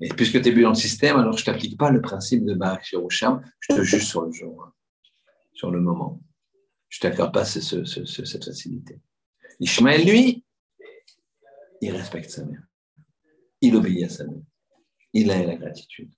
Et 0.00 0.08
puisque 0.08 0.40
tu 0.40 0.48
es 0.48 0.52
plus 0.52 0.62
dans 0.62 0.70
le 0.70 0.74
système, 0.74 1.16
alors 1.16 1.36
je 1.36 1.42
ne 1.42 1.46
t'applique 1.46 1.78
pas 1.78 1.90
le 1.90 2.00
principe 2.00 2.44
de 2.44 2.54
Barak 2.54 2.86
je 2.88 3.74
te 3.74 3.82
juge 3.82 4.06
sur 4.06 4.22
le 4.22 4.32
jour, 4.32 4.64
hein, 4.64 4.72
sur 5.52 5.70
le 5.70 5.80
moment. 5.80 6.20
Je 6.88 6.98
ne 6.98 7.10
t'accorde 7.10 7.32
pas 7.32 7.44
cette 7.44 8.44
facilité. 8.44 9.00
Ishmael, 9.60 10.06
lui, 10.06 10.44
il 11.80 11.90
respecte 11.92 12.30
sa 12.30 12.44
mère. 12.44 12.62
Il 13.60 13.76
obéit 13.76 14.04
à 14.04 14.08
sa 14.08 14.24
mère. 14.24 14.42
Il 15.12 15.30
a 15.30 15.44
la 15.44 15.56
gratitude. 15.56 16.12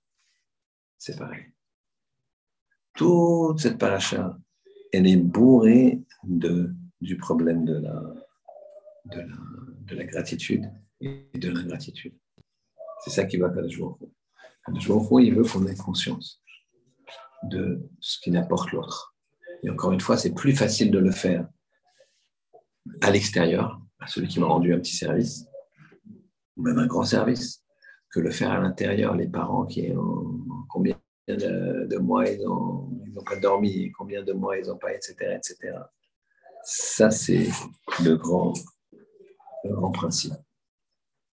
C'est 0.97 1.17
pareil. 1.17 1.45
Toute 2.93 3.59
cette 3.59 3.77
paracha, 3.77 4.37
elle 4.91 5.07
est 5.07 5.17
bourrée 5.17 6.01
de, 6.23 6.73
du 7.01 7.17
problème 7.17 7.65
de 7.65 7.77
la, 7.77 8.01
de 9.05 9.19
la, 9.19 9.35
de 9.81 9.95
la 9.95 10.03
gratitude 10.05 10.65
et 11.01 11.29
de 11.33 11.49
l'ingratitude. 11.49 12.13
C'est 13.03 13.11
ça 13.11 13.25
qui 13.25 13.37
va 13.37 13.47
à 13.47 13.49
Baruch 13.49 13.79
il 15.21 15.35
veut 15.35 15.43
qu'on 15.43 15.65
ait 15.65 15.75
conscience 15.75 16.41
de 17.43 17.81
ce 17.99 18.19
qui 18.19 18.31
n'apporte 18.31 18.71
l'autre. 18.71 19.15
Et 19.63 19.69
encore 19.69 19.91
une 19.91 20.01
fois, 20.01 20.17
c'est 20.17 20.33
plus 20.33 20.55
facile 20.55 20.91
de 20.91 20.99
le 20.99 21.11
faire 21.11 21.47
à 23.01 23.11
l'extérieur, 23.11 23.81
à 23.99 24.07
celui 24.07 24.27
qui 24.27 24.39
m'a 24.39 24.47
rendu 24.47 24.73
un 24.73 24.79
petit 24.79 24.95
service, 24.95 25.45
ou 26.57 26.63
même 26.63 26.79
un 26.79 26.87
grand 26.87 27.03
service, 27.03 27.63
que 28.09 28.19
le 28.19 28.31
faire 28.31 28.51
à 28.51 28.59
l'intérieur, 28.59 29.15
les 29.15 29.27
parents 29.27 29.65
qui 29.65 29.91
ont 29.91 30.39
combien 30.67 30.95
de, 31.27 31.97
mois 31.97 32.27
ils 32.27 32.41
n'ont 32.43 33.23
pas 33.25 33.37
dormi, 33.37 33.91
combien 33.91 34.23
de 34.23 34.33
mois 34.33 34.57
ils 34.57 34.67
n'ont 34.67 34.77
pas, 34.77 34.93
etc., 34.93 35.15
etc. 35.35 35.73
Ça, 36.71 37.09
c'est 37.09 37.47
le 38.03 38.15
grand, 38.15 38.53
grand 39.65 39.89
principe. 39.89 40.35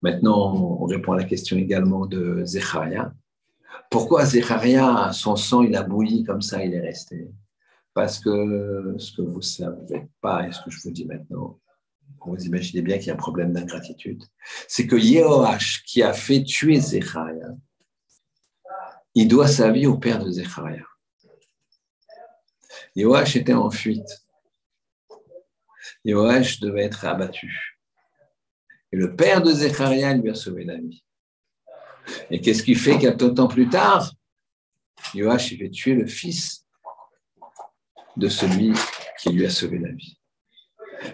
Maintenant, 0.04 0.54
on 0.54 0.86
répond 0.86 1.14
à 1.14 1.18
la 1.18 1.24
question 1.24 1.58
également 1.58 2.06
de 2.06 2.46
Zecharia. 2.46 3.12
Pourquoi 3.90 4.26
Zecharia, 4.26 5.12
son 5.12 5.36
sang, 5.36 5.64
il 5.64 5.76
a 5.76 5.82
bouilli 5.82 6.24
comme 6.24 6.44
ça, 6.44 6.64
il 6.64 6.76
est 6.76 6.80
resté? 6.80 7.32
Parce 7.96 8.20
que 8.20 8.94
ce 9.00 9.12
que 9.16 9.24
vous 9.24 9.38
ne 9.38 9.42
savez 9.42 10.08
pas 10.22 10.48
et 10.48 10.52
ce 10.52 10.62
que 10.64 10.70
je 10.70 10.80
vous 10.84 10.92
dis 10.92 11.06
maintenant, 11.06 11.60
vous 12.24 12.46
imaginez 12.46 12.84
bien 12.84 13.00
qu'il 13.00 13.08
y 13.08 13.10
a 13.10 13.16
un 13.16 13.18
problème 13.18 13.54
d'ingratitude. 13.54 14.24
C'est 14.68 14.86
que 14.86 14.96
Yehoach, 14.96 15.84
qui 15.88 16.04
a 16.04 16.14
fait 16.14 16.44
tuer 16.44 16.80
Zecharia, 16.80 17.48
il 19.16 19.28
doit 19.28 19.48
sa 19.48 19.72
vie 19.72 19.88
au 19.88 19.98
père 19.98 20.24
de 20.24 20.30
Zecharia. 20.30 20.86
Yehoach 22.96 23.36
était 23.36 23.54
en 23.54 23.72
fuite. 23.72 24.23
Yehoach 26.06 26.60
devait 26.60 26.84
être 26.84 27.06
abattu. 27.06 27.80
Et 28.92 28.98
le 28.98 29.16
père 29.16 29.42
de 29.42 29.52
Zecharia 29.52 30.14
lui 30.14 30.30
a 30.30 30.36
sauvé 30.36 30.66
la 30.66 30.78
vie. 30.78 31.04
Et 32.30 32.42
qu'est-ce 32.42 32.64
qui 32.64 32.76
fait 32.76 32.98
qu'un 32.98 33.14
temps 33.14 33.48
plus 33.48 33.70
tard, 33.70 34.12
Yoach 35.14 35.52
il 35.52 35.58
fait 35.58 35.70
tuer 35.70 35.96
le 35.96 36.06
fils 36.06 36.66
de 38.18 38.28
celui 38.28 38.74
qui 39.20 39.30
lui 39.30 39.46
a 39.46 39.50
sauvé 39.50 39.80
la 39.80 39.92
vie. 39.92 40.20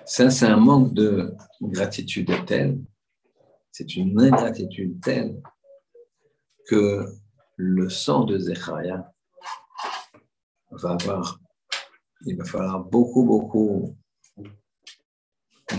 Ça, 0.06 0.30
c'est 0.30 0.46
un 0.46 0.58
manque 0.58 0.94
de 0.94 1.34
gratitude 1.62 2.32
telle, 2.46 2.80
c'est 3.72 3.96
une 3.96 4.20
ingratitude 4.20 5.02
telle 5.02 5.42
que 6.68 7.06
le 7.56 7.90
sang 7.90 8.26
de 8.26 8.38
Zecharia 8.38 9.12
va 10.72 10.92
avoir, 10.92 11.40
il 12.26 12.38
va 12.38 12.46
falloir 12.46 12.84
beaucoup, 12.84 13.26
beaucoup 13.26 13.98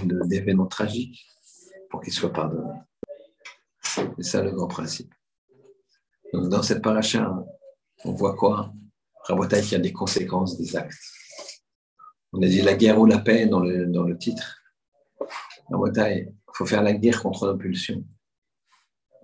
d'événements 0.04 0.66
tragiques 0.66 1.26
pour 1.88 2.00
qu'il 2.00 2.12
soit 2.12 2.32
pardonné. 2.32 2.72
C'est 3.82 4.22
ça 4.22 4.42
le 4.42 4.52
grand 4.52 4.68
principe. 4.68 5.12
Donc, 6.32 6.48
dans 6.48 6.62
cette 6.62 6.82
paracha, 6.82 7.34
on 8.04 8.12
voit 8.12 8.36
quoi? 8.36 8.72
Rabotai 9.24 9.62
qui 9.62 9.74
a 9.74 9.78
des 9.78 9.92
conséquences 9.92 10.56
des 10.56 10.76
actes. 10.76 10.98
On 12.32 12.42
a 12.42 12.46
dit 12.46 12.62
la 12.62 12.74
guerre 12.74 13.00
ou 13.00 13.06
la 13.06 13.18
paix 13.18 13.46
dans 13.46 13.60
le, 13.60 13.86
dans 13.86 14.04
le 14.04 14.16
titre. 14.16 14.60
Rabotai, 15.70 16.28
il 16.28 16.52
faut 16.54 16.66
faire 16.66 16.82
la 16.82 16.92
guerre 16.92 17.22
contre 17.22 17.46
l'impulsion. 17.46 18.04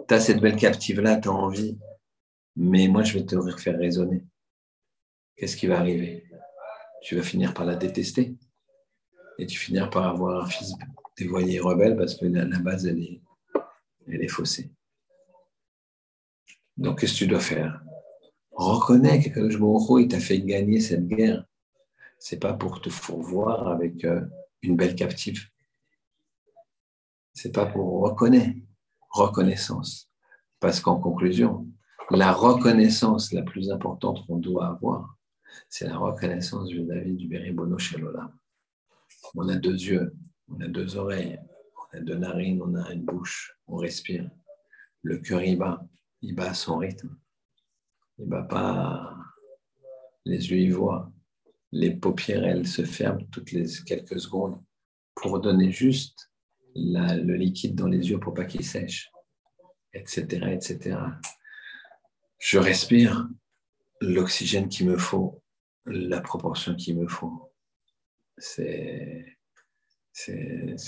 Tu 0.08 0.14
as 0.14 0.20
cette 0.20 0.40
belle 0.40 0.56
captive-là, 0.56 1.16
tu 1.16 1.28
as 1.28 1.32
envie, 1.32 1.78
mais 2.56 2.88
moi 2.88 3.02
je 3.02 3.18
vais 3.18 3.24
te 3.24 3.38
faire 3.56 3.78
raisonner. 3.78 4.24
Qu'est-ce 5.36 5.56
qui 5.56 5.66
va 5.66 5.78
arriver? 5.78 6.28
Tu 7.02 7.16
vas 7.16 7.22
finir 7.22 7.54
par 7.54 7.64
la 7.64 7.76
détester 7.76 8.36
et 9.38 9.46
tu 9.46 9.58
finiras 9.58 9.88
par 9.88 10.04
avoir 10.04 10.44
un 10.44 10.46
fils 10.46 10.72
dévoyé 11.16 11.60
rebelle 11.60 11.96
parce 11.96 12.14
que 12.14 12.26
la, 12.26 12.58
base, 12.58 12.86
elle 12.86 13.00
est, 13.00 13.20
elle 14.08 14.22
est 14.22 14.28
faussée. 14.28 14.70
Donc, 16.76 17.00
qu'est-ce 17.00 17.14
que 17.14 17.18
tu 17.18 17.26
dois 17.26 17.40
faire? 17.40 17.82
Reconnais 18.52 19.22
que 19.22 19.40
Baruch 19.40 20.02
il 20.02 20.08
t'a 20.08 20.20
fait 20.20 20.40
gagner 20.40 20.80
cette 20.80 21.06
guerre. 21.06 21.44
C'est 22.18 22.38
pas 22.38 22.54
pour 22.54 22.80
te 22.80 22.88
fourvoir 22.88 23.68
avec 23.68 24.04
euh, 24.04 24.22
une 24.62 24.76
belle 24.76 24.94
captive. 24.94 25.48
C'est 27.34 27.52
pas 27.52 27.66
pour 27.66 28.00
reconnaître. 28.00 28.58
Reconnaissance. 29.10 30.10
Parce 30.60 30.80
qu'en 30.80 30.98
conclusion, 30.98 31.66
la 32.10 32.32
reconnaissance 32.32 33.32
la 33.32 33.42
plus 33.42 33.70
importante 33.70 34.26
qu'on 34.26 34.38
doit 34.38 34.68
avoir, 34.68 35.16
c'est 35.68 35.86
la 35.86 35.96
reconnaissance 35.96 36.70
David 36.70 37.16
du 37.16 37.28
Beribono 37.28 37.78
Shelola. 37.78 38.30
On 39.34 39.48
a 39.48 39.56
deux 39.56 39.74
yeux, 39.74 40.14
on 40.48 40.60
a 40.60 40.68
deux 40.68 40.96
oreilles, 40.96 41.40
on 41.76 41.98
a 41.98 42.00
deux 42.00 42.16
narines, 42.16 42.62
on 42.62 42.74
a 42.74 42.92
une 42.92 43.04
bouche, 43.04 43.56
on 43.66 43.76
respire. 43.76 44.30
Le 45.02 45.18
cœur, 45.18 45.42
il 45.42 45.58
bat, 45.58 45.86
il 46.22 46.34
bat 46.34 46.50
à 46.50 46.54
son 46.54 46.78
rythme. 46.78 47.16
Il 48.18 48.26
bat 48.26 48.42
pas. 48.42 49.16
Les 50.24 50.50
yeux, 50.50 50.58
ils 50.58 50.74
voient. 50.74 51.12
Les 51.72 51.94
paupières, 51.94 52.44
elles 52.44 52.66
se 52.66 52.84
ferment 52.84 53.24
toutes 53.30 53.52
les 53.52 53.66
quelques 53.84 54.20
secondes 54.20 54.60
pour 55.14 55.40
donner 55.40 55.70
juste 55.70 56.30
le 56.74 57.34
liquide 57.34 57.74
dans 57.74 57.86
les 57.86 58.10
yeux 58.10 58.20
pour 58.20 58.34
pas 58.34 58.44
qu'il 58.44 58.64
sèche, 58.64 59.10
etc., 59.92 60.24
etc. 60.52 60.98
Je 62.38 62.58
respire 62.58 63.28
l'oxygène 64.00 64.68
qu'il 64.68 64.88
me 64.88 64.98
faut, 64.98 65.42
la 65.86 66.20
proportion 66.20 66.74
qu'il 66.74 66.98
me 66.98 67.08
faut. 67.08 67.45
C'est 68.38 69.36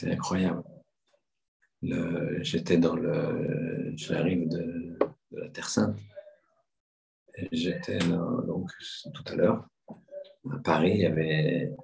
incroyable. 0.05 0.63
J'étais 2.41 2.79
dans 2.79 2.97
le. 2.97 3.93
J'arrive 3.97 4.49
de, 4.49 4.99
de, 5.31 5.41
la 5.41 5.49
Terre 5.51 5.69
Sainte. 5.69 5.99
J'étais 7.53 7.99
donc 7.99 8.71
tout 9.15 9.25
à 9.27 9.35
l'heure 9.37 9.69
à 10.53 10.59
Paris, 10.59 10.93
il 10.95 11.01
y 11.01 11.07
avait 11.07 11.75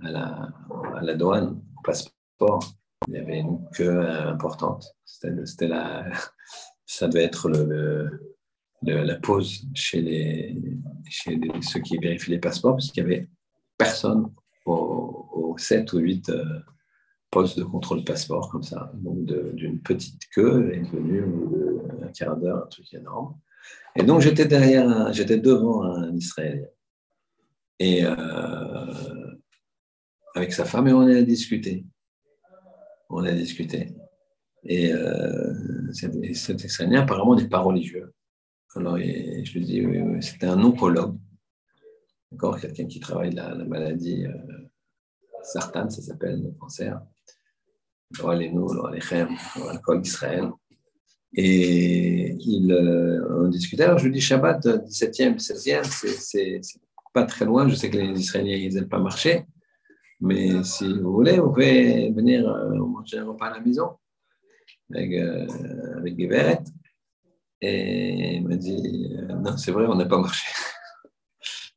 à 0.00 0.10
la, 0.10 0.48
à 0.96 1.02
la 1.02 1.14
douane, 1.14 1.62
au 1.76 1.82
passeport, 1.82 2.64
il 3.08 3.14
y 3.14 3.18
avait 3.18 3.38
une 3.38 3.64
queue 3.74 4.00
importante. 4.08 4.86
C'était 5.04 5.68
la, 5.68 6.10
ça 6.86 7.08
devait 7.08 7.24
être 7.24 7.48
le, 7.48 8.36
la 8.82 9.14
pause 9.16 9.66
chez, 9.74 10.00
les, 10.00 10.56
chez 11.08 11.38
ceux 11.62 11.80
qui 11.80 11.98
vérifient 11.98 12.32
les 12.32 12.38
passeports, 12.38 12.76
parce 12.76 12.90
qu'il 12.90 13.04
n'y 13.04 13.14
avait 13.14 13.28
personne 13.78 14.32
aux, 14.64 15.54
7 15.58 15.92
ou 15.92 15.98
8 15.98 16.28
euh, 16.30 16.44
postes 17.30 17.58
de 17.58 17.64
contrôle 17.64 18.04
passeport, 18.04 18.50
comme 18.50 18.62
ça. 18.62 18.90
Donc, 18.94 19.24
d'une 19.24 19.80
petite 19.80 20.20
queue, 20.34 20.70
elle 20.72 20.78
est 20.78 20.82
devenue 20.82 21.24
un 22.02 22.08
quart 22.08 22.36
d'heure, 22.36 22.64
un 22.64 22.68
truc 22.68 22.92
énorme. 22.94 23.36
Et 23.96 24.02
donc, 24.02 24.20
j'étais 24.20 24.46
derrière, 24.46 25.12
j'étais 25.12 25.38
devant 25.38 25.84
un 25.84 26.14
Israélien. 26.14 26.66
Et 27.78 28.04
euh, 28.04 28.14
avec 30.34 30.52
sa 30.52 30.64
femme, 30.64 30.88
et 30.88 30.92
on 30.92 31.00
a 31.00 31.22
discuté. 31.22 31.84
On 33.10 33.24
a 33.24 33.32
discuté. 33.32 33.94
Et, 34.64 34.92
euh, 34.92 35.52
cet 35.92 36.64
Israélien, 36.64 37.02
apparemment, 37.02 37.36
n'est 37.36 37.48
pas 37.48 37.60
religieux. 37.60 38.12
Alors, 38.76 38.96
je 38.96 39.52
lui 39.52 39.64
dis, 39.64 39.86
c'était 40.20 40.46
un 40.46 40.60
oncologue 40.62 41.16
encore 42.34 42.60
quelqu'un 42.60 42.86
qui 42.86 43.00
travaille 43.00 43.32
la, 43.32 43.54
la 43.54 43.64
maladie 43.64 44.26
euh, 44.26 44.32
Sartan, 45.42 45.88
ça 45.90 46.02
s'appelle 46.02 46.42
le 46.42 46.50
cancer. 46.52 47.00
l'alcool 49.66 50.02
d'Israël. 50.02 50.50
Et 51.36 52.36
il, 52.38 52.72
euh, 52.72 53.44
on 53.44 53.48
discutait. 53.48 53.84
Alors 53.84 53.98
je 53.98 54.04
lui 54.06 54.12
dis 54.12 54.20
Shabbat, 54.20 54.64
17e, 54.66 55.36
16e, 55.38 55.84
c'est 55.84 56.60
pas 57.12 57.24
très 57.24 57.44
loin. 57.44 57.68
Je 57.68 57.74
sais 57.74 57.90
que 57.90 57.98
les 57.98 58.18
Israéliens, 58.18 58.56
ils 58.56 58.74
n'aiment 58.74 58.88
pas 58.88 59.00
marcher. 59.00 59.44
Mais 60.20 60.62
si 60.62 60.92
vous 61.00 61.12
voulez, 61.12 61.38
vous 61.38 61.50
pouvez 61.50 62.10
venir 62.12 62.48
euh, 62.48 62.74
manger 62.76 63.18
un 63.18 63.26
repas 63.26 63.46
à 63.46 63.58
la 63.58 63.60
maison 63.60 63.90
avec, 64.92 65.12
euh, 65.12 65.46
avec 65.96 66.14
Et 67.60 68.36
il 68.36 68.46
m'a 68.46 68.56
dit 68.56 69.16
Non, 69.28 69.56
c'est 69.56 69.72
vrai, 69.72 69.86
on 69.86 69.96
n'a 69.96 70.06
pas 70.06 70.18
marché. 70.18 70.46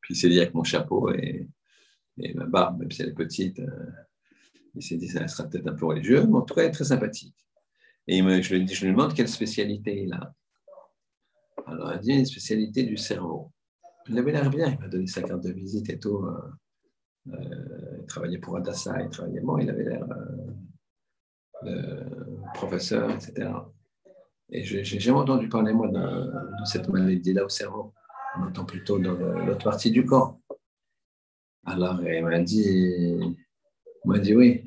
Puis 0.08 0.14
il 0.14 0.20
s'est 0.20 0.30
dit 0.30 0.40
avec 0.40 0.54
mon 0.54 0.64
chapeau 0.64 1.12
et, 1.12 1.46
ma 2.34 2.46
barbe, 2.46 2.78
même 2.78 2.90
si 2.90 3.02
elle 3.02 3.10
est 3.10 3.12
petite, 3.12 3.58
euh, 3.58 3.90
il 4.74 4.82
s'est 4.82 4.96
dit 4.96 5.06
ça 5.06 5.28
sera 5.28 5.46
peut-être 5.46 5.68
un 5.68 5.74
peu 5.74 5.84
religieux, 5.84 6.26
mais 6.26 6.36
en 6.36 6.40
tout 6.40 6.54
cas, 6.54 6.62
elle 6.62 6.68
est 6.68 6.72
très 6.72 6.84
sympathique. 6.84 7.36
Et 8.06 8.22
je, 8.42 8.54
lui, 8.54 8.66
je 8.66 8.86
lui 8.86 8.92
demande 8.92 9.12
quelle 9.12 9.28
spécialité 9.28 10.04
il 10.04 10.14
a. 10.14 10.32
Alors, 11.66 11.92
il 11.92 12.00
dit 12.00 12.12
une 12.12 12.24
spécialité 12.24 12.84
du 12.84 12.96
cerveau. 12.96 13.52
Il 14.08 14.18
avait 14.18 14.32
l'air 14.32 14.48
bien, 14.48 14.70
il 14.70 14.78
m'a 14.78 14.88
donné 14.88 15.06
sa 15.08 15.20
carte 15.20 15.42
de 15.42 15.52
visite 15.52 15.90
et 15.90 15.98
tout. 15.98 16.24
Euh, 16.24 16.40
euh, 17.34 17.98
il 18.00 18.06
travaillait 18.06 18.38
pour 18.38 18.56
Adassa, 18.56 19.02
il 19.02 19.10
travaillait 19.10 19.42
bon, 19.42 19.58
il 19.58 19.68
avait 19.68 19.84
l'air 19.84 20.06
professeur, 22.54 23.10
etc. 23.10 23.50
Et 24.48 24.64
je 24.64 24.78
n'ai 24.78 24.84
jamais 24.84 25.18
entendu 25.18 25.50
parler, 25.50 25.74
moi, 25.74 25.88
de, 25.88 26.64
cette 26.64 26.88
maladie-là 26.88 27.44
au 27.44 27.50
cerveau. 27.50 27.92
On 28.38 28.46
entend 28.46 28.64
plutôt 28.64 28.98
dans 28.98 29.12
l'autre 29.12 29.64
partie 29.64 29.90
du 29.90 30.04
corps. 30.04 30.38
Alors, 31.66 32.02
il 32.02 32.24
m'a 32.24 32.40
dit, 32.40 33.36
m'a 34.04 34.18
dit 34.18 34.34
oui. 34.34 34.64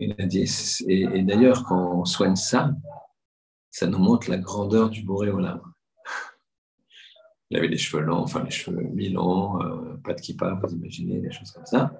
Il 0.00 0.14
a 0.18 0.26
dit, 0.26 0.44
et, 0.88 1.22
d'ailleurs, 1.22 1.64
quand 1.64 2.00
on 2.00 2.04
soigne 2.04 2.36
ça, 2.36 2.74
ça 3.70 3.86
nous 3.86 3.98
montre 3.98 4.28
la 4.28 4.38
grandeur 4.38 4.90
du 4.90 5.02
Boréolam. 5.02 5.62
Il 7.50 7.56
avait 7.56 7.68
les 7.68 7.78
cheveux 7.78 8.02
longs, 8.02 8.22
enfin 8.22 8.42
les 8.42 8.50
cheveux 8.50 8.82
mi-longs, 8.82 9.62
euh, 9.62 9.96
pas 10.02 10.14
de 10.14 10.20
kippa, 10.20 10.58
vous 10.62 10.74
imaginez, 10.74 11.20
des 11.20 11.30
choses 11.30 11.52
comme 11.52 11.66
ça. 11.66 11.92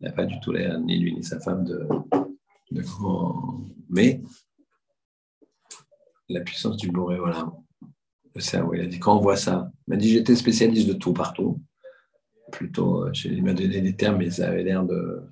Il 0.00 0.06
n'a 0.06 0.12
pas 0.12 0.24
du 0.24 0.40
tout 0.40 0.52
l'air, 0.52 0.80
ni 0.80 0.98
lui 0.98 1.14
ni 1.14 1.22
sa 1.22 1.38
femme, 1.38 1.64
de, 1.64 1.86
de 2.72 2.82
grand. 2.82 3.60
Mais 3.88 4.20
la 6.28 6.40
puissance 6.40 6.76
du 6.76 6.90
Boréolam, 6.90 7.52
le 8.36 8.42
cerveau, 8.42 8.74
il 8.74 8.82
a 8.82 8.86
dit, 8.86 8.98
quand 8.98 9.16
on 9.16 9.20
voit 9.20 9.36
ça, 9.36 9.70
il 9.86 9.90
m'a 9.90 9.96
dit, 9.96 10.10
j'étais 10.10 10.36
spécialiste 10.36 10.86
de 10.86 10.92
tout 10.92 11.12
partout. 11.12 11.60
Plutôt, 12.52 13.04
euh, 13.04 13.12
il 13.24 13.42
m'a 13.42 13.54
donné 13.54 13.80
des 13.80 13.96
termes, 13.96 14.18
mais 14.18 14.30
ça 14.30 14.48
avait 14.48 14.62
l'air 14.62 14.84
de 14.84 15.22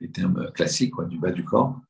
des 0.00 0.10
termes 0.10 0.50
classiques, 0.52 0.94
du 1.08 1.18
bas 1.18 1.30
du 1.30 1.44
corps. 1.44 1.80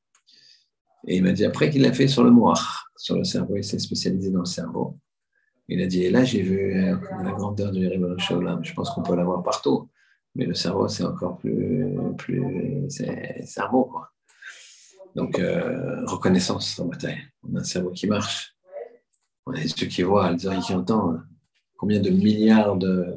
Et 1.06 1.16
il 1.16 1.22
m'a 1.22 1.32
dit, 1.32 1.44
après 1.44 1.70
qu'il 1.70 1.82
l'a 1.82 1.92
fait 1.92 2.08
sur 2.08 2.22
le 2.22 2.30
moire, 2.30 2.86
sur 2.96 3.16
le 3.16 3.24
cerveau, 3.24 3.56
il 3.56 3.64
s'est 3.64 3.78
spécialisé 3.78 4.30
dans 4.30 4.40
le 4.40 4.44
cerveau. 4.44 4.98
Il 5.68 5.80
a 5.80 5.86
dit, 5.86 6.04
et 6.04 6.10
là, 6.10 6.22
j'ai 6.22 6.42
vu 6.42 6.76
euh, 6.76 6.96
la 7.22 7.32
grandeur 7.32 7.72
du 7.72 7.88
Ribbon 7.88 8.16
Je 8.18 8.74
pense 8.74 8.90
qu'on 8.90 9.02
peut 9.02 9.16
l'avoir 9.16 9.42
partout. 9.42 9.88
Mais 10.34 10.46
le 10.46 10.54
cerveau, 10.54 10.88
c'est 10.88 11.04
encore 11.04 11.38
plus. 11.38 11.86
plus 12.18 12.42
c'est 12.88 13.44
mot, 13.72 13.84
quoi. 13.84 14.10
Donc, 15.14 15.38
euh, 15.38 16.04
reconnaissance 16.06 16.78
en 16.78 16.86
bataille. 16.86 17.20
On 17.42 17.56
a 17.56 17.60
un 17.60 17.64
cerveau 17.64 17.90
qui 17.90 18.06
marche. 18.06 18.51
Yeux 19.49 19.88
qui 19.88 20.03
voient, 20.03 20.34
oreilles 20.45 20.61
qui 20.61 20.72
entendent. 20.74 21.22
Combien 21.76 22.01
de 22.01 22.11
milliards 22.11 22.76
de 22.76 23.16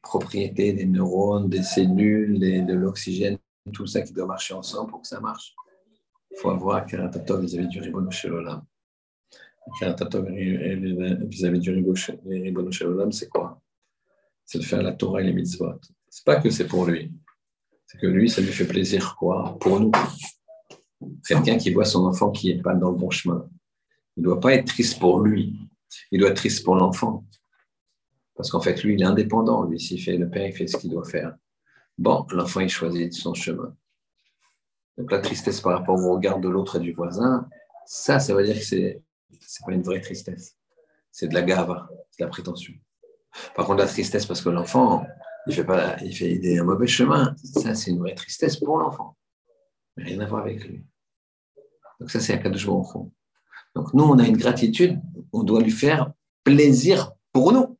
propriétés 0.00 0.72
des 0.72 0.86
neurones, 0.86 1.48
des 1.50 1.62
cellules, 1.62 2.38
de 2.38 2.72
l'oxygène, 2.72 3.38
tout 3.72 3.86
ça 3.86 4.00
qui 4.00 4.12
doit 4.12 4.26
marcher 4.26 4.54
ensemble 4.54 4.90
pour 4.90 5.02
que 5.02 5.06
ça 5.06 5.20
marche. 5.20 5.54
Il 6.30 6.38
faut 6.38 6.50
avoir 6.50 6.86
Karatatov 6.86 7.42
vis-à-vis 7.42 7.68
du 7.68 7.80
Ribbon 7.80 8.10
Shalom. 8.10 8.62
Karatatov 9.78 10.30
vis-à-vis 10.30 11.60
du 11.60 11.70
Ribbon 11.72 12.70
Shalom, 12.70 13.12
c'est 13.12 13.28
quoi? 13.28 13.60
C'est 14.46 14.58
de 14.58 14.64
faire 14.64 14.82
la 14.82 14.92
Torah 14.92 15.20
et 15.20 15.24
les 15.24 15.32
mitzvot. 15.32 15.78
C'est 16.08 16.24
pas 16.24 16.36
que 16.36 16.50
c'est 16.50 16.66
pour 16.66 16.86
lui. 16.86 17.12
C'est 17.86 17.98
que 17.98 18.06
lui, 18.06 18.30
ça 18.30 18.40
lui 18.40 18.52
fait 18.52 18.66
plaisir, 18.66 19.14
quoi, 19.16 19.58
pour 19.60 19.78
nous. 19.78 19.92
Quelqu'un 21.26 21.56
qui 21.58 21.72
voit 21.72 21.84
son 21.84 22.06
enfant 22.06 22.30
qui 22.30 22.54
n'est 22.54 22.62
pas 22.62 22.74
dans 22.74 22.90
le 22.90 22.96
bon 22.96 23.10
chemin. 23.10 23.48
Il 24.20 24.24
ne 24.24 24.26
doit 24.26 24.40
pas 24.40 24.52
être 24.52 24.66
triste 24.66 24.98
pour 25.00 25.20
lui. 25.20 25.58
Il 26.10 26.20
doit 26.20 26.28
être 26.28 26.36
triste 26.36 26.62
pour 26.62 26.76
l'enfant. 26.76 27.24
Parce 28.36 28.50
qu'en 28.50 28.60
fait, 28.60 28.84
lui, 28.84 28.92
il 28.92 29.00
est 29.00 29.06
indépendant. 29.06 29.64
Lui, 29.64 29.80
s'il 29.80 29.98
fait 29.98 30.18
le 30.18 30.28
père, 30.28 30.46
il 30.46 30.52
fait 30.52 30.66
ce 30.66 30.76
qu'il 30.76 30.90
doit 30.90 31.06
faire. 31.06 31.34
Bon, 31.96 32.26
l'enfant, 32.30 32.60
il 32.60 32.68
choisit 32.68 33.14
son 33.14 33.32
chemin. 33.32 33.74
Donc 34.98 35.10
la 35.10 35.20
tristesse 35.20 35.62
par 35.62 35.78
rapport 35.78 35.98
au 35.98 36.12
regard 36.12 36.38
de 36.38 36.50
l'autre 36.50 36.76
et 36.76 36.80
du 36.80 36.92
voisin, 36.92 37.48
ça, 37.86 38.20
ça 38.20 38.34
veut 38.34 38.44
dire 38.44 38.56
que 38.56 38.62
c'est 38.62 39.02
n'est 39.30 39.66
pas 39.66 39.72
une 39.72 39.82
vraie 39.82 40.02
tristesse. 40.02 40.54
C'est 41.10 41.28
de 41.28 41.32
la 41.32 41.40
gave, 41.40 41.88
c'est 42.10 42.20
de 42.20 42.26
la 42.26 42.30
prétention. 42.30 42.74
Par 43.56 43.64
contre, 43.64 43.78
la 43.78 43.86
tristesse 43.86 44.26
parce 44.26 44.42
que 44.42 44.50
l'enfant, 44.50 45.06
il 45.46 45.54
fait 45.54 45.64
pas, 45.64 45.96
il 46.02 46.14
fait 46.14 46.58
un 46.58 46.64
mauvais 46.64 46.86
chemin, 46.86 47.34
ça, 47.42 47.74
c'est 47.74 47.90
une 47.90 48.00
vraie 48.00 48.14
tristesse 48.14 48.58
pour 48.58 48.76
l'enfant. 48.76 49.16
Mais 49.96 50.04
rien 50.04 50.20
à 50.20 50.26
voir 50.26 50.42
avec 50.42 50.62
lui. 50.68 50.84
Donc 51.98 52.10
ça, 52.10 52.20
c'est 52.20 52.34
un 52.34 52.38
cas 52.38 52.50
de 52.50 52.58
jour 52.58 52.76
Donc 53.74 53.94
nous, 53.94 54.04
on 54.04 54.18
a 54.18 54.26
une 54.26 54.36
gratitude, 54.36 55.00
on 55.32 55.42
doit 55.42 55.62
lui 55.62 55.70
faire 55.70 56.12
plaisir 56.44 57.12
pour 57.32 57.52
nous. 57.52 57.78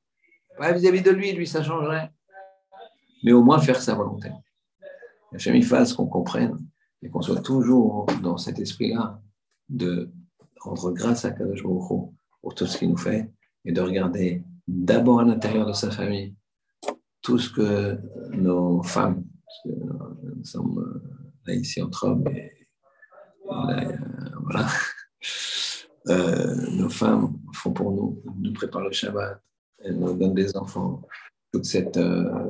Pas 0.58 0.72
vis-à-vis 0.72 1.02
de 1.02 1.10
lui, 1.10 1.32
lui, 1.32 1.46
ça 1.46 1.62
changerait. 1.62 2.10
Mais 3.22 3.32
au 3.32 3.42
moins 3.42 3.60
faire 3.60 3.80
sa 3.80 3.94
volonté. 3.94 4.30
Hachem, 5.32 5.54
il 5.54 5.64
fasse 5.64 5.92
qu'on 5.92 6.06
comprenne 6.06 6.58
et 7.02 7.08
qu'on 7.08 7.22
soit 7.22 7.40
toujours 7.40 8.06
dans 8.22 8.36
cet 8.36 8.58
esprit-là 8.58 9.20
de 9.68 10.10
rendre 10.60 10.90
grâce 10.92 11.24
à 11.24 11.30
Kadosh 11.30 11.62
pour 11.62 12.54
tout 12.54 12.66
ce 12.66 12.78
qu'il 12.78 12.90
nous 12.90 12.96
fait 12.96 13.30
et 13.64 13.72
de 13.72 13.80
regarder 13.80 14.42
d'abord 14.66 15.20
à 15.20 15.24
l'intérieur 15.24 15.66
de 15.66 15.72
sa 15.72 15.90
famille 15.90 16.34
tout 17.22 17.38
ce 17.38 17.50
que 17.50 17.98
nos 18.32 18.82
femmes, 18.82 19.24
nous 19.64 20.44
sommes 20.44 21.02
là 21.46 21.54
ici 21.54 21.82
entre 21.82 22.04
hommes 22.06 22.26
et 22.28 22.50
euh, 23.50 23.98
voilà. 24.42 24.66
Euh, 26.08 26.54
nos 26.72 26.88
femmes 26.88 27.38
font 27.52 27.72
pour 27.72 27.92
nous, 27.92 28.22
nous 28.38 28.52
préparent 28.52 28.84
le 28.84 28.92
Shabbat, 28.92 29.40
elles 29.78 29.98
nous 29.98 30.14
donnent 30.14 30.34
des 30.34 30.56
enfants. 30.56 31.02
Toute 31.52 31.64
cette, 31.64 31.96
euh, 31.96 32.48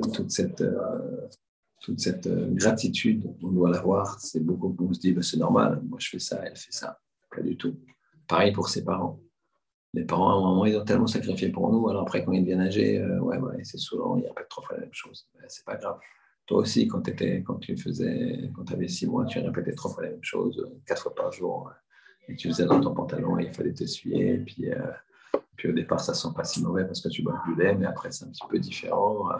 cette 1.96 2.28
gratitude, 2.54 3.34
on 3.42 3.48
doit 3.48 3.70
l'avoir. 3.70 4.20
C'est 4.20 4.40
beaucoup 4.40 4.76
on 4.78 4.92
se 4.92 5.00
dit, 5.00 5.12
bah, 5.12 5.22
c'est 5.22 5.38
normal, 5.38 5.80
moi 5.88 5.98
je 6.00 6.10
fais 6.10 6.18
ça, 6.18 6.40
elle 6.44 6.56
fait 6.56 6.72
ça. 6.72 7.00
Pas 7.34 7.42
du 7.42 7.56
tout. 7.56 7.76
Pareil 8.28 8.52
pour 8.52 8.68
ses 8.68 8.84
parents. 8.84 9.20
Les 9.94 10.04
parents, 10.04 10.30
à 10.30 10.34
un 10.34 10.40
moment, 10.40 10.66
ils 10.66 10.76
ont 10.76 10.84
tellement 10.84 11.08
sacrifié 11.08 11.48
pour 11.48 11.72
nous, 11.72 11.88
alors 11.88 12.02
après, 12.02 12.24
quand 12.24 12.32
ils 12.32 12.42
deviennent 12.42 12.60
âgés, 12.60 13.04
ouais, 13.04 13.38
ouais, 13.38 13.64
c'est 13.64 13.78
souvent, 13.78 14.16
il 14.16 14.22
n'y 14.22 14.28
a 14.28 14.32
pas 14.32 14.44
trop 14.44 14.62
fois 14.62 14.76
la 14.76 14.82
même 14.82 14.92
chose. 14.92 15.26
C'est 15.48 15.64
pas 15.64 15.76
grave. 15.76 15.98
Toi 16.46 16.58
aussi, 16.58 16.86
quand, 16.86 17.08
étais, 17.08 17.42
quand 17.42 17.56
tu 17.56 17.76
faisais, 17.76 18.50
quand 18.54 18.70
avais 18.70 18.86
six 18.86 19.06
mois, 19.06 19.24
tu 19.24 19.40
répétais 19.40 19.72
trois 19.72 19.90
fois 19.90 20.04
la 20.04 20.10
même 20.10 20.22
chose, 20.22 20.64
quatre 20.86 21.02
fois 21.02 21.14
par 21.14 21.32
jour, 21.32 21.72
et 22.28 22.36
tu 22.36 22.48
faisais 22.48 22.66
dans 22.66 22.80
ton 22.80 22.94
pantalon 22.94 23.38
et 23.38 23.46
il 23.46 23.54
fallait 23.54 23.72
t'essuyer. 23.72 24.38
Puis, 24.38 24.70
euh, 24.70 24.76
puis 25.56 25.68
au 25.68 25.72
départ, 25.72 26.00
ça 26.00 26.14
sent 26.14 26.28
pas 26.34 26.44
si 26.44 26.62
mauvais 26.62 26.84
parce 26.84 27.00
que 27.00 27.08
tu 27.08 27.22
bois 27.22 27.42
du 27.46 27.54
lait, 27.54 27.74
mais 27.74 27.86
après, 27.86 28.10
c'est 28.10 28.24
un 28.24 28.28
petit 28.28 28.46
peu 28.48 28.58
différent. 28.58 29.30
Euh, 29.30 29.38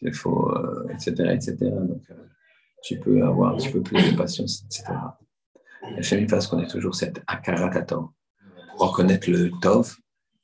il 0.00 0.12
faut, 0.12 0.52
etc., 0.90 1.14
euh, 1.20 1.30
etc. 1.30 1.56
Donc, 1.60 2.02
tu 2.82 2.98
peux 2.98 3.22
avoir 3.22 3.52
un 3.52 3.56
petit 3.56 3.70
peu 3.70 3.80
plus 3.82 4.10
de 4.10 4.16
patience, 4.16 4.64
etc. 4.64 4.94
La 5.94 6.02
chaîne 6.02 6.28
fasse 6.28 6.48
qu'on 6.48 6.58
ait 6.60 6.66
toujours 6.66 6.94
cette 6.94 7.22
akaratatan, 7.26 8.12
reconnaître 8.76 9.30
le 9.30 9.50
tov, 9.60 9.96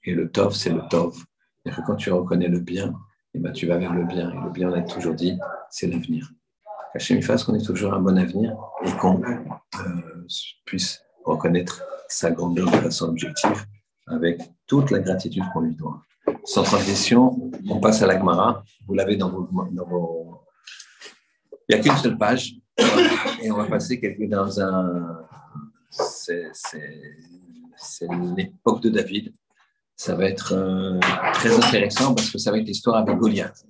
et 0.05 0.15
le 0.15 0.31
tov, 0.31 0.55
c'est 0.55 0.71
le 0.71 0.83
tov. 0.89 1.17
cest 1.65 1.77
que 1.77 1.83
quand 1.83 1.97
tu 1.97 2.13
reconnais 2.13 2.49
le 2.49 2.61
bien, 2.61 2.95
eh 3.35 3.39
ben, 3.39 3.53
tu 3.53 3.67
vas 3.67 3.79
vers 3.79 3.95
le 3.95 4.05
bien. 4.05 4.31
Et 4.31 4.45
le 4.45 4.51
bien, 4.51 4.71
on 4.71 4.75
a 4.75 4.83
toujours 4.83 5.15
dit, 5.15 5.39
c'est 5.71 5.89
l'avenir. 5.89 6.31
Hachem 6.95 7.21
fasse 7.23 7.45
qu'on 7.45 7.55
ait 7.55 7.63
toujours 7.63 7.95
un 7.95 8.01
bon 8.01 8.17
avenir 8.17 8.57
et 8.85 8.93
qu'on 8.93 9.21
puisse 10.65 11.03
reconnaître 11.29 11.83
sa 12.09 12.31
grandeur 12.31 12.71
de 12.71 12.77
façon 12.77 13.07
objective 13.07 13.67
avec 14.07 14.41
toute 14.67 14.91
la 14.91 15.01
gratitude 15.01 15.45
qu'on 15.53 15.61
lui 15.61 15.75
doit. 15.75 16.03
Sans 16.45 16.63
transition, 16.63 17.51
on 17.69 17.81
passe 17.81 18.03
à 18.03 18.07
la 18.07 18.19
Gemara. 18.19 18.65
Vous 18.87 18.95
l'avez 18.95 19.17
dans 19.17 19.31
vos, 19.31 19.49
Il 21.69 21.75
n'y 21.75 21.81
a 21.81 21.83
qu'une 21.83 21.97
seule 21.97 22.19
page 22.19 22.55
et 23.43 23.51
on 23.51 23.57
va 23.57 23.65
passer 23.65 24.01
quelque 24.01 24.29
dans 24.29 24.61
un. 24.61 25.27
C'est 25.91 26.53
l'époque 28.37 28.83
de 28.83 28.91
David. 28.91 29.35
Ça 29.97 30.15
va 30.15 30.27
être 30.27 30.53
euh, 30.53 31.01
très 31.35 31.57
intéressant 31.57 32.15
parce 32.15 32.31
que 32.31 32.39
ça 32.39 32.53
va 32.53 32.59
être 32.59 32.67
l'histoire 32.67 32.97
avec 32.97 33.17
Goliath. 33.17 33.65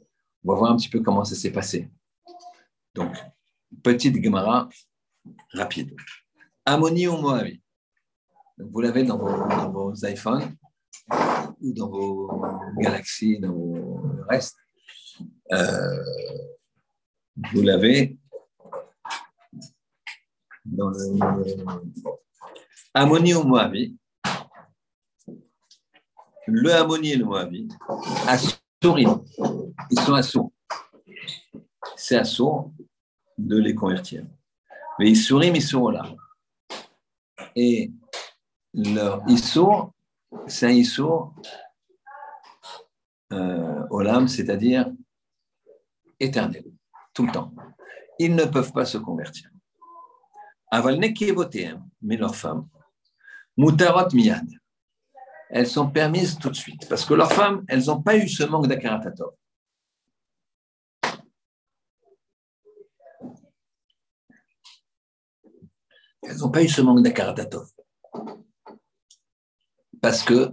On 0.45 0.53
va 0.53 0.59
voir 0.59 0.73
un 0.73 0.77
petit 0.77 0.91
peu 0.91 1.01
comment 1.01 1.25
ça 1.25 1.35
s'est 1.35 1.53
passé. 1.53 1.89
Donc, 2.95 3.17
petite 3.83 4.23
Gemara 4.23 4.69
rapide. 5.53 5.95
Ammoni 6.69 7.09
ou 7.09 7.17
Moavi. 7.17 7.63
Vous 8.59 8.81
l'avez 8.83 9.03
dans 9.03 9.17
vos, 9.17 9.95
iPhones 10.05 10.55
ou 11.63 11.73
dans 11.73 11.89
vos 11.89 12.43
Galaxy, 12.77 13.39
dans 13.39 13.55
vos 13.55 14.01
restes. 14.29 14.59
Euh, 15.51 16.05
vous 17.53 17.63
l'avez 17.63 18.19
dans 20.67 20.91
le. 20.91 21.19
Ammoni 22.93 23.35
ou 23.35 23.45
Moavi. 23.45 23.97
Le 26.47 26.75
Ammoni 26.75 27.13
et 27.13 27.17
le 27.17 27.25
Moavi. 27.25 27.69
Assourim. 28.27 29.25
Ils 29.91 30.01
sont 30.01 30.15
assourds. 30.15 30.53
C'est 31.97 32.17
assourd 32.17 32.73
de 33.39 33.57
les 33.57 33.75
convertir. 33.75 34.27
Mais 34.99 35.09
ils 35.11 35.17
sourient, 35.17 35.51
mais 35.51 35.61
ils 35.61 35.63
sont 35.63 35.89
là. 35.89 36.05
Et 37.61 37.91
leur 38.73 39.29
Issour, 39.29 39.93
c'est 40.47 40.67
un 40.67 40.71
Issour 40.71 41.35
euh, 43.33 43.83
Olam, 43.91 44.29
c'est-à-dire 44.29 44.93
éternel, 46.21 46.67
tout 47.13 47.27
le 47.27 47.33
temps. 47.33 47.53
Ils 48.21 48.33
ne 48.37 48.45
peuvent 48.45 48.73
pas 48.73 48.85
se 48.85 48.99
convertir. 48.99 49.51
Mais 52.01 52.17
leurs 52.17 52.37
femmes, 52.37 52.69
Mutarot 53.57 54.15
miyad. 54.15 54.49
Elles 55.51 55.67
sont 55.67 55.91
permises 55.91 56.39
tout 56.39 56.51
de 56.51 56.55
suite. 56.55 56.89
Parce 56.89 57.05
que 57.05 57.15
leurs 57.15 57.33
femmes, 57.33 57.65
elles 57.67 57.87
n'ont 57.87 58.03
pas 58.03 58.17
eu 58.17 58.29
ce 58.29 58.45
manque 58.45 58.69
d'akaratatov. 58.69 59.33
Elles 66.29 66.37
n'ont 66.39 66.51
pas 66.51 66.63
eu 66.63 66.69
ce 66.69 66.83
manque 66.83 67.03
d'akaratatov. 67.03 67.71
Parce 70.03 70.23
que 70.23 70.53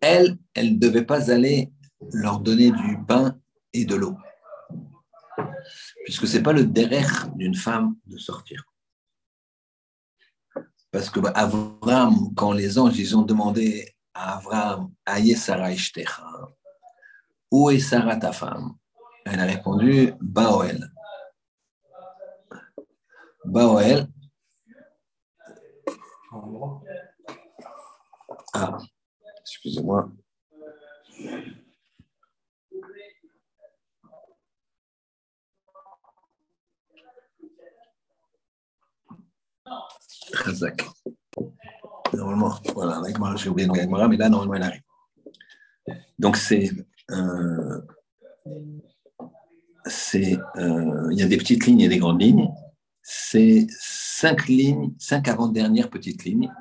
elles, 0.00 0.38
elles 0.54 0.74
ne 0.74 0.78
devaient 0.78 1.04
pas 1.04 1.30
aller 1.32 1.72
leur 2.12 2.38
donner 2.38 2.70
du 2.70 2.98
pain 3.06 3.36
et 3.72 3.84
de 3.84 3.96
l'eau. 3.96 4.16
Puisque 6.04 6.26
ce 6.28 6.36
n'est 6.36 6.42
pas 6.42 6.52
le 6.52 6.64
derrière 6.64 7.28
d'une 7.34 7.56
femme 7.56 7.96
de 8.06 8.16
sortir. 8.16 8.64
Parce 10.92 11.10
que 11.10 11.20
Abraham, 11.34 12.32
quand 12.34 12.52
les 12.52 12.78
anges 12.78 12.98
ils 12.98 13.16
ont 13.16 13.22
demandé 13.22 13.94
à 14.14 14.38
Abraham, 14.38 14.92
Aïe 15.04 15.36
Sarah 15.36 15.70
où 17.50 17.70
est 17.70 17.78
Sarah 17.80 18.16
ta 18.16 18.32
femme? 18.32 18.76
Elle 19.24 19.40
a 19.40 19.44
répondu, 19.44 20.12
Baoel. 20.20 20.90
Baoel. 23.44 24.08
Ah, 28.54 28.78
excusez-moi. 29.40 30.10
Chazak. 40.34 40.84
Normalement, 42.12 42.54
voilà, 42.74 43.02
j'ai 43.36 43.48
oublié 43.48 43.68
de 43.68 44.08
mais 44.08 44.16
là, 44.16 44.28
normalement, 44.28 44.54
elle 44.54 44.62
arrive. 44.62 44.82
Donc, 46.18 46.36
c'est. 46.36 46.70
Euh, 47.10 47.80
c'est 49.86 50.38
euh, 50.56 51.08
il 51.10 51.18
y 51.18 51.22
a 51.22 51.26
des 51.26 51.38
petites 51.38 51.66
lignes 51.66 51.80
et 51.80 51.88
des 51.88 51.98
grandes 51.98 52.20
lignes. 52.20 52.50
C'est 53.02 53.66
cinq 54.20 54.48
lignes, 54.48 54.94
cinq 54.98 55.28
avant-dernières 55.28 55.90
petites 55.90 56.24
lignes. 56.24 56.52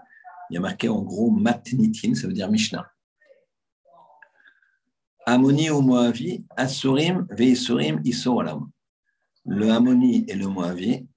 Il 0.49 0.53
y 0.53 0.57
a 0.57 0.59
marqué 0.59 0.89
en 0.89 1.01
gros 1.01 1.31
matnitin, 1.31 2.13
ça 2.13 2.27
veut 2.27 2.34
dire 2.34 2.51
Mishnah. 2.51 2.85
Amoni 5.25 5.71
ou 5.71 5.81
Moavi, 5.81 6.45
Asurim, 6.55 7.25
Veisurim, 7.31 7.99
Isoralam. 8.03 8.69
Le 9.45 9.71
Amoni 9.71 10.23
et 10.27 10.35
le 10.35 10.47
Moavi, 10.47 11.07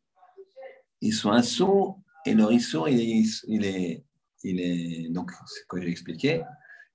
ils 1.02 1.12
sont 1.12 1.30
assourds 1.30 2.00
et 2.24 2.32
leur 2.32 2.52
issour, 2.52 2.88
il 2.88 3.00
est, 3.00 3.24
il 3.46 3.64
est, 3.64 4.04
il 4.42 4.60
est 4.60 5.08
donc, 5.10 5.32
c'est 5.46 5.60
ce 5.60 5.66
que 5.68 5.80
j'ai 5.80 5.90
expliqué, 5.90 6.42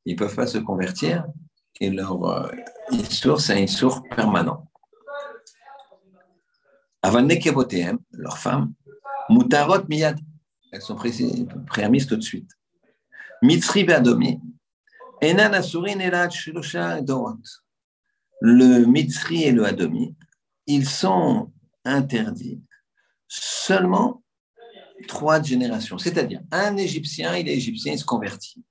ils 0.05 0.13
ne 0.13 0.17
peuvent 0.17 0.35
pas 0.35 0.47
se 0.47 0.57
convertir 0.57 1.25
et 1.79 1.91
leur 1.91 2.23
euh, 2.25 2.51
issour, 2.91 3.39
c'est 3.39 3.53
un 3.53 3.63
issour 3.63 4.01
permanent. 4.09 4.67
Avant 7.03 7.21
Nekevotem, 7.21 7.99
leurs 8.11 8.39
femmes, 8.39 8.73
Mutarot 9.29 9.87
Miyad, 9.87 10.19
elles 10.71 10.81
sont 10.81 10.95
prémises 10.95 12.07
tout 12.07 12.15
de 12.15 12.21
suite. 12.21 12.51
Mitzri 13.41 13.83
Beadomi, 13.83 14.39
Enan 15.21 15.53
Asurin 15.53 16.29
Shilosha 16.29 17.01
Dorot. 17.01 17.37
Le 18.41 18.85
Mitzri 18.85 19.43
et 19.43 19.51
le 19.51 19.65
Adomi, 19.65 20.15
ils 20.67 20.87
sont 20.87 21.51
interdits 21.83 22.61
seulement 23.27 24.23
trois 25.07 25.41
générations. 25.41 25.97
C'est-à-dire, 25.97 26.41
un 26.51 26.77
Égyptien, 26.77 27.35
il 27.37 27.47
est 27.47 27.55
égyptien, 27.55 27.93
il 27.93 27.99
se 27.99 28.05
convertit. 28.05 28.63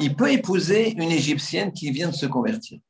Il 0.00 0.14
peut 0.14 0.30
épouser 0.30 0.92
une 0.92 1.10
Égyptienne 1.10 1.72
qui 1.72 1.90
vient 1.90 2.08
de 2.08 2.14
se 2.14 2.26
convertir. 2.26 2.80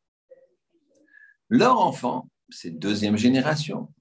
Leur 1.49 1.81
enfant, 1.81 2.29
c'est 2.51 2.71
deuxième 2.71 3.17
génération. 3.17 3.93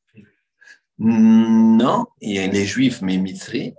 Non, 0.99 2.06
il 2.22 2.34
y 2.34 2.40
a 2.40 2.48
les 2.48 2.65
Juifs, 2.65 3.02
mais 3.02 3.18
Mitzri. 3.18 3.74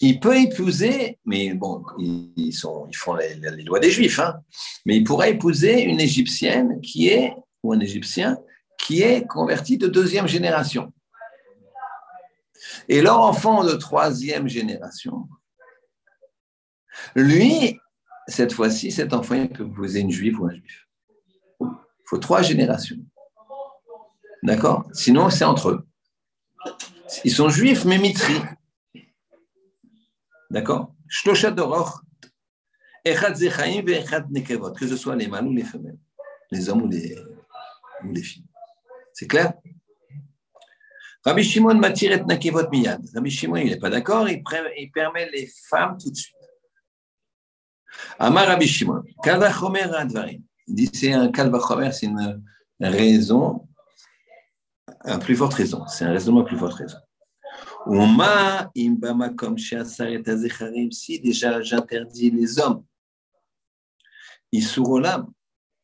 Il 0.00 0.18
peut 0.18 0.36
épouser, 0.36 1.18
mais 1.24 1.54
bon, 1.54 1.84
ils, 1.98 2.52
font 2.52 3.14
les, 3.14 3.34
les 3.34 3.62
lois 3.62 3.78
des 3.78 3.90
Juifs, 3.90 4.18
hein, 4.18 4.40
mais 4.84 4.96
il 4.96 5.04
pourrait 5.04 5.32
épouser 5.32 5.82
une 5.82 6.00
Égyptienne 6.00 6.80
qui 6.80 7.08
est, 7.08 7.34
ou 7.62 7.72
un 7.72 7.80
Égyptien, 7.80 8.38
qui 8.78 9.02
est 9.02 9.26
converti 9.26 9.78
de 9.78 9.86
deuxième 9.86 10.26
génération. 10.26 10.92
Et 12.88 13.00
leur 13.00 13.20
enfant 13.20 13.64
de 13.64 13.74
troisième 13.74 14.48
génération, 14.48 15.28
lui, 17.14 17.78
cette 18.26 18.52
fois-ci, 18.52 18.90
cet 18.90 19.12
enfant, 19.12 19.34
il 19.34 19.48
peut 19.48 19.66
épouser 19.66 20.00
une 20.00 20.10
juive 20.10 20.40
ou 20.40 20.46
un 20.46 20.54
juif. 20.54 20.88
Il 21.60 21.68
faut 22.06 22.18
trois 22.18 22.42
générations. 22.42 22.98
D'accord? 24.42 24.88
Sinon, 24.92 25.30
c'est 25.30 25.44
entre 25.44 25.70
eux. 25.70 25.86
Ils 27.24 27.32
sont 27.32 27.48
juifs, 27.48 27.84
mais 27.84 27.98
mitri. 27.98 28.34
D'accord? 30.50 30.94
Que 31.24 31.36
ce 34.88 34.96
soit 34.96 35.16
les 35.16 35.28
mâles 35.28 35.46
ou 35.46 35.52
les 35.52 35.64
femelles, 35.64 35.98
les 36.50 36.68
hommes 36.68 36.82
ou 36.82 36.88
les, 36.88 37.16
ou 38.04 38.12
les 38.12 38.22
filles. 38.22 38.46
C'est 39.12 39.26
clair? 39.26 39.54
Rabbi 41.24 41.44
Shimon 41.44 41.74
m'attire 41.74 42.26
nakevot 42.26 42.68
miyad. 42.70 43.00
Rabbi 43.14 43.30
Shimon, 43.30 43.56
il 43.56 43.70
n'est 43.70 43.78
pas 43.78 43.90
d'accord, 43.90 44.28
il, 44.28 44.42
permet 44.92 45.30
les 45.30 45.46
femmes 45.68 45.96
tout 45.98 46.10
de 46.10 46.16
suite. 46.16 46.34
Amar 48.18 48.46
Rabbi 48.46 48.66
Shimon, 48.66 49.02
kalvachomer 49.22 49.82
advarim. 49.82 50.42
Il 50.66 50.74
dit 50.74 50.90
c'est 50.92 51.12
un 51.12 51.30
kalvachomer, 51.30 51.92
c'est 51.92 52.06
une 52.06 52.40
raison, 52.80 53.68
une 55.04 55.18
plus 55.18 55.36
forte 55.36 55.54
raison, 55.54 55.86
c'est 55.86 56.04
un 56.04 56.12
raisonnement 56.12 56.44
plus 56.44 56.58
forte 56.58 56.74
raison. 56.74 56.98
Si 60.90 61.20
déjà 61.20 61.60
j'interdis 61.60 62.30
les 62.30 62.58
hommes, 62.60 62.84
Isurolam, 64.52 65.32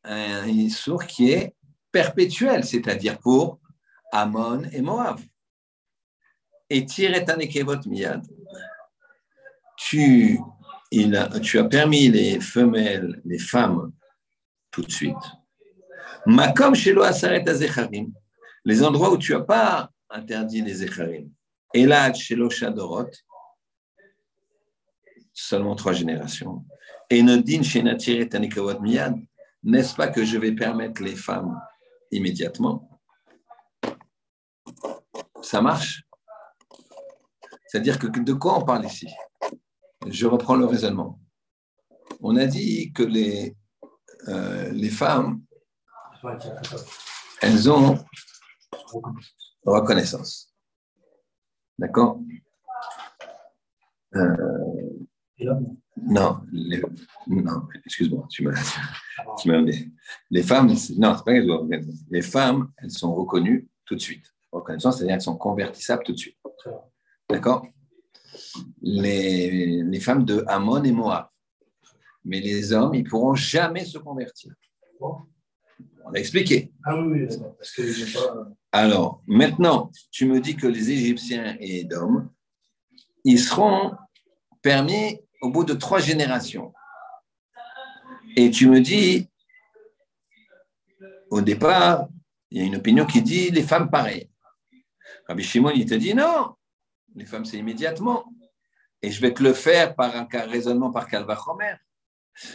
un 0.03 0.47
Isur 0.47 1.05
qui 1.05 1.31
est 1.31 1.55
perpétuel, 1.91 2.63
c'est-à-dire 2.63 3.19
pour 3.19 3.59
Amon 4.11 4.63
et 4.71 4.81
Moab. 4.81 5.19
Et 6.69 6.85
Tiretanekevot 6.85 7.81
Miyad. 7.87 8.25
Tu, 9.75 10.39
tu 11.41 11.59
as 11.59 11.63
permis 11.65 12.09
les 12.09 12.39
femelles, 12.39 13.21
les 13.25 13.39
femmes, 13.39 13.91
tout 14.71 14.83
de 14.83 14.91
suite. 14.91 15.15
Makom 16.25 16.75
Shelo 16.75 17.01
Asaret 17.01 17.47
Azecharim. 17.49 18.13
Les 18.69 18.83
endroits 18.83 19.11
où 19.11 19.17
tu 19.17 19.33
n'as 19.33 19.39
pas 19.39 19.89
interdit 20.11 20.61
les 20.61 20.75
Zecharim. 20.75 21.31
Elad 21.73 22.15
Shelo 22.15 22.51
Shadorot. 22.51 23.09
Seulement 25.33 25.75
trois 25.75 25.93
générations. 25.93 26.63
Et 27.09 27.23
Nodin 27.23 27.61
Tiretanekevot 27.61 28.79
Miyad. 28.79 29.15
N'est-ce 29.63 29.95
pas 29.95 30.09
que 30.09 30.23
je 30.23 30.37
vais 30.37 30.51
permettre 30.51 31.01
les 31.01 31.15
femmes 31.15 31.59
immédiatement? 32.11 33.01
Ça 35.41 35.61
marche? 35.63 36.03
C'est-à-dire 37.65 37.97
que 37.97 38.05
de 38.05 38.33
quoi 38.33 38.59
on 38.59 38.65
parle 38.65 38.85
ici? 38.85 39.07
Je 40.05 40.27
reprends 40.27 40.55
le 40.55 40.67
raisonnement. 40.67 41.19
On 42.21 42.35
a 42.35 42.45
dit 42.45 42.93
que 42.93 43.01
les, 43.01 43.57
euh, 44.27 44.69
les 44.69 44.91
femmes, 44.91 45.41
elles 47.41 47.71
ont 47.71 47.97
reconnaissance. 49.63 50.53
D'accord? 51.77 52.19
Euh, 54.15 54.89
Non, 55.97 56.41
non 57.27 57.67
excuse-moi, 57.85 58.27
tu 58.29 58.43
m'as 58.43 59.61
dit. 59.63 59.93
Les 60.31 60.43
femmes, 60.43 60.67
non, 60.97 61.15
c'est 61.17 61.23
pas 61.25 61.33
Les 62.09 62.21
femmes, 62.21 62.71
elles 62.77 62.91
sont 62.91 63.13
reconnues 63.13 63.69
tout 63.85 63.95
de 63.95 64.01
suite 64.01 64.33
reconnaissance, 64.51 64.97
c'est-à-dire 64.97 65.15
qu'elles 65.15 65.21
sont 65.21 65.37
convertissables 65.37 66.03
tout 66.03 66.13
de 66.13 66.17
suite. 66.17 66.37
D'accord? 67.29 67.65
Les, 68.81 69.83
les, 69.83 69.99
femmes 69.99 70.25
de 70.25 70.43
Ammon 70.47 70.83
et 70.83 70.91
Moab. 70.91 71.27
Mais 72.25 72.39
les 72.39 72.73
hommes, 72.73 72.95
ils 72.95 73.03
pourront 73.03 73.35
jamais 73.35 73.85
se 73.85 73.97
convertir. 73.97 74.53
On 76.05 76.13
a 76.13 76.17
expliqué. 76.17 76.71
Ah 76.83 76.97
oui, 76.97 77.27
parce 77.57 77.71
que 77.71 78.13
pas... 78.13 78.47
Alors, 78.71 79.21
maintenant, 79.27 79.91
tu 80.11 80.25
me 80.25 80.39
dis 80.39 80.55
que 80.55 80.67
les 80.67 80.91
Égyptiens 80.91 81.55
et 81.59 81.81
Édom, 81.81 82.29
ils 83.23 83.39
seront 83.39 83.95
permis 84.61 85.19
au 85.41 85.49
bout 85.49 85.63
de 85.63 85.73
trois 85.73 85.99
générations. 85.99 86.73
Et 88.35 88.51
tu 88.51 88.67
me 88.69 88.79
dis, 88.79 89.27
au 91.29 91.41
départ, 91.41 92.07
il 92.51 92.59
y 92.59 92.61
a 92.61 92.65
une 92.65 92.77
opinion 92.77 93.05
qui 93.05 93.21
dit 93.21 93.51
les 93.51 93.63
femmes 93.63 93.89
pareilles. 93.89 94.29
Rabbi 95.27 95.43
Shimon, 95.43 95.71
il 95.71 95.85
te 95.85 95.93
dit 95.95 96.13
non, 96.13 96.55
les 97.15 97.25
femmes, 97.25 97.45
c'est 97.45 97.57
immédiatement. 97.57 98.25
et 99.01 99.11
je 99.11 99.21
vais 99.21 99.33
te 99.33 99.43
le 99.43 99.53
faire 99.53 99.95
par 99.95 100.15
un 100.15 100.27
raisonnement 100.47 100.91
par 100.91 101.07
Calvachomer. 101.07 101.75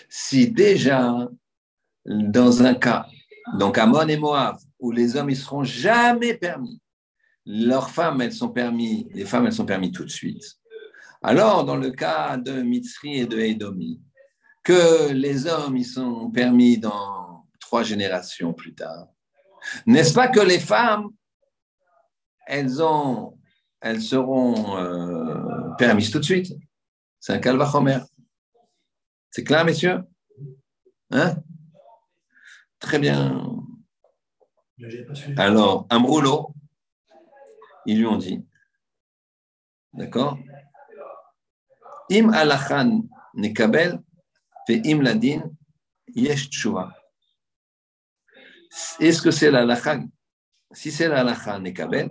Si 0.09 0.51
déjà, 0.51 1.28
dans 2.06 2.62
un 2.62 2.74
cas, 2.74 3.06
donc 3.59 3.78
Amon 3.78 4.09
et 4.09 4.16
Moab, 4.16 4.56
où 4.78 4.90
les 4.90 5.16
hommes 5.16 5.31
ils 5.31 5.36
seront 5.36 5.64
jamais 5.64 6.35
permis, 6.35 6.81
leurs 7.47 7.90
femmes 7.90 8.20
elles 8.20 8.32
sont 8.32 8.51
permis, 8.51 9.09
les 9.12 9.24
femmes 9.24 9.47
elles 9.47 9.52
sont 9.52 9.66
permis 9.66 9.93
tout 9.93 10.05
de 10.05 10.10
suite. 10.10 10.44
Alors 11.22 11.64
dans 11.64 11.76
le 11.76 11.90
cas 11.90 12.36
de 12.36 12.62
Mitzri 12.62 13.20
et 13.20 13.26
de 13.26 13.39
Edomi, 13.39 14.02
que 14.62 15.12
les 15.12 15.47
hommes 15.47 15.76
ils 15.76 15.86
sont 15.86 16.31
permis 16.31 16.78
dans 16.78 17.47
trois 17.60 17.82
générations 17.82 18.52
plus 18.52 18.74
tard, 18.74 19.09
n'est-ce 19.86 20.12
pas 20.12 20.28
que 20.28 20.40
les 20.40 20.60
femmes 20.60 21.09
elles 22.47 22.82
ont, 22.82 23.39
elles 23.81 24.02
seront 24.02 24.76
euh, 24.76 25.70
permises 25.78 26.10
tout 26.10 26.18
de 26.18 26.24
suite? 26.24 26.52
C'est 27.18 27.32
un 27.32 27.39
calvachomer. 27.39 28.01
C'est 29.31 29.44
clair, 29.44 29.64
messieurs? 29.64 30.02
Hein? 31.10 31.36
Très 32.85 32.98
bien. 32.98 33.43
Alors, 35.39 35.86
un 35.89 36.01
brûlot, 36.01 36.55
ils 37.86 37.98
lui 37.98 38.05
ont 38.05 38.19
dit, 38.19 38.44
d'accord 39.94 40.39
Im 42.11 42.28
alachan 42.35 43.09
nekabel, 43.32 44.02
fe 44.69 44.82
im 44.85 45.01
ladin 45.01 45.51
yesh 46.15 46.51
Est-ce 49.01 49.23
que 49.23 49.31
c'est 49.31 49.51
l'alakha 49.51 50.01
Si 50.73 50.93
c'est 50.93 51.09
l'alakha 51.09 51.59
nekabel, 51.59 52.11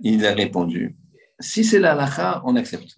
il 0.00 0.24
a 0.24 0.32
répondu, 0.32 0.96
si 1.38 1.64
c'est 1.64 1.80
l'alakha, 1.80 2.40
on 2.46 2.56
accepte. 2.56 2.96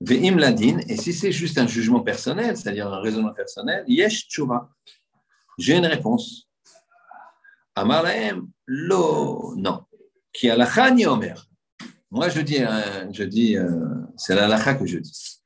Ve'im 0.00 0.36
ladin, 0.36 0.78
et 0.88 0.96
si 0.96 1.12
c'est 1.12 1.32
juste 1.32 1.58
un 1.58 1.66
jugement 1.66 2.00
personnel, 2.00 2.56
c'est-à-dire 2.56 2.86
un 2.92 3.00
raisonnement 3.00 3.32
personnel, 3.32 3.84
yesh 3.88 4.28
tshuva. 4.28 4.70
J'ai 5.58 5.76
une 5.76 5.86
réponse. 5.86 6.48
Amar 7.74 8.04
lo, 8.66 9.54
non. 9.56 9.84
Qui 10.32 10.50
a 10.50 10.90
ni 10.90 11.04
omer. 11.04 11.44
Moi, 12.10 12.28
je 12.28 12.40
dis, 12.40 12.62
euh, 12.62 13.12
je 13.12 13.24
dis 13.24 13.56
euh, 13.56 13.68
c'est 14.16 14.34
l'alacha 14.34 14.74
que 14.74 14.86
je 14.86 14.98
dis. 14.98 15.42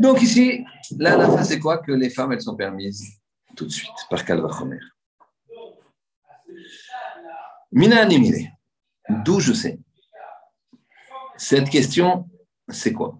Donc 0.00 0.22
ici, 0.22 0.64
l'alacha, 0.98 1.44
c'est 1.44 1.60
quoi 1.60 1.78
Que 1.78 1.92
les 1.92 2.10
femmes, 2.10 2.32
elles 2.32 2.42
sont 2.42 2.56
permises 2.56 3.20
tout 3.54 3.66
de 3.66 3.70
suite 3.70 3.90
par 4.08 4.24
Kalvachomer. 4.24 4.80
Mina 7.70 8.00
animile. 8.00 8.50
D'où 9.24 9.40
je 9.40 9.52
sais 9.52 9.78
cette 11.36 11.70
question, 11.70 12.28
c'est 12.68 12.92
quoi? 12.92 13.18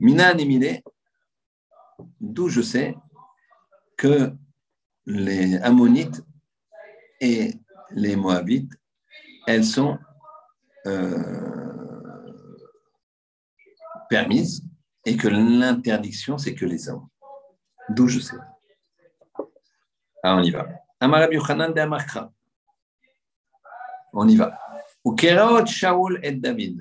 Mina 0.00 0.34
d'où 2.20 2.48
je 2.48 2.60
sais 2.60 2.96
que 3.96 4.32
les 5.06 5.56
Ammonites 5.58 6.22
et 7.20 7.54
les 7.90 8.16
Moabites, 8.16 8.72
elles 9.46 9.64
sont 9.64 9.98
euh, 10.86 12.22
permises 14.08 14.64
et 15.04 15.16
que 15.16 15.28
l'interdiction, 15.28 16.38
c'est 16.38 16.54
que 16.54 16.64
les 16.64 16.88
hommes. 16.88 17.08
D'où 17.88 18.08
je 18.08 18.20
sais. 18.20 18.36
Ah, 20.22 20.36
on 20.36 20.42
y 20.42 20.50
va. 20.50 20.66
On 24.12 24.28
y 24.28 24.36
va. 24.36 24.58
Ou 25.04 25.16
Shaul 25.66 26.20
et 26.22 26.32
David. 26.32 26.80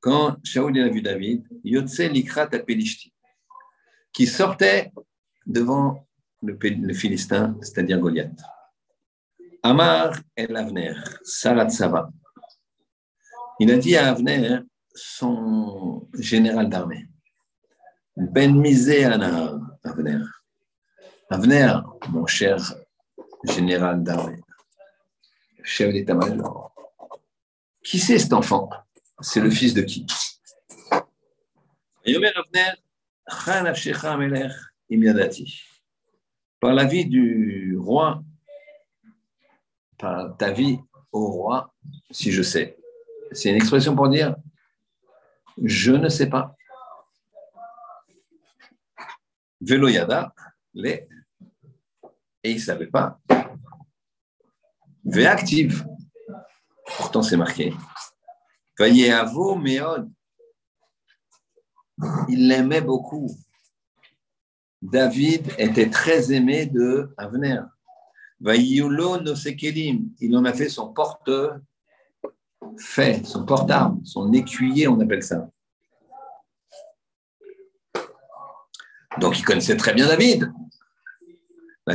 Quand 0.00 0.36
Shaul 0.44 0.78
a 0.78 0.88
vu 0.88 1.00
David, 1.00 1.46
Yotse 1.64 2.00
Likrat 2.00 2.48
Pelishti, 2.48 3.12
qui 4.12 4.26
sortait 4.26 4.92
devant 5.46 6.06
le, 6.42 6.94
Philistin, 6.94 7.56
c'est-à-dire 7.62 7.98
Goliath. 7.98 8.40
Amar 9.62 10.20
el 10.36 10.56
Avner, 10.56 10.94
Sarat 11.22 11.70
Sava. 11.70 12.10
Il 13.58 13.70
a 13.70 13.78
dit 13.78 13.96
à 13.96 14.10
Avner, 14.10 14.60
son 14.94 16.08
général 16.18 16.68
d'armée, 16.68 17.08
Ben 18.16 18.54
Mizé 18.54 19.04
Avner. 19.04 20.20
Avner, 21.30 21.74
mon 22.10 22.26
cher 22.26 22.58
général 23.44 24.02
d'armée, 24.02 24.40
chef 25.62 25.92
d'état-major, 25.92 26.75
qui 27.86 28.00
c'est 28.00 28.18
cet 28.18 28.32
enfant? 28.32 28.68
C'est 29.20 29.40
le 29.40 29.48
fils 29.48 29.72
de 29.72 29.82
qui? 29.82 30.04
Par 36.58 36.74
la 36.74 36.84
vie 36.84 37.06
du 37.06 37.76
roi, 37.78 38.24
par 39.98 40.36
ta 40.36 40.50
vie 40.50 40.78
au 41.12 41.28
roi, 41.28 41.72
si 42.10 42.32
je 42.32 42.42
sais. 42.42 42.76
C'est 43.30 43.50
une 43.50 43.56
expression 43.56 43.94
pour 43.94 44.08
dire 44.08 44.34
je 45.62 45.92
ne 45.92 46.08
sais 46.08 46.28
pas. 46.28 46.56
Veloyada, 49.60 50.34
les, 50.74 51.08
et 52.42 52.50
il 52.50 52.56
ne 52.56 52.60
savait 52.60 52.88
pas. 52.88 53.20
active. 55.24 55.86
Pourtant, 56.96 57.22
c'est 57.22 57.36
marqué. 57.36 57.74
Vayéavo 58.78 59.56
Meod. 59.56 60.10
Il 62.28 62.48
l'aimait 62.48 62.82
beaucoup. 62.82 63.30
David 64.82 65.52
était 65.58 65.88
très 65.90 66.32
aimé 66.32 66.66
de 66.66 67.12
Avner. 67.16 67.62
Vayulo 68.40 69.18
Nosekelim. 69.20 70.10
Il 70.20 70.36
en 70.36 70.44
a 70.44 70.52
fait 70.52 70.68
son 70.68 70.92
porte-fait, 70.92 71.64
son 73.24 73.46
porte-arme, 73.46 74.04
son 74.04 74.32
écuyer, 74.32 74.86
on 74.88 75.00
appelle 75.00 75.22
ça. 75.22 75.48
Donc, 79.18 79.38
il 79.38 79.44
connaissait 79.44 79.78
très 79.78 79.94
bien 79.94 80.06
David. 80.06 80.52
La 81.86 81.94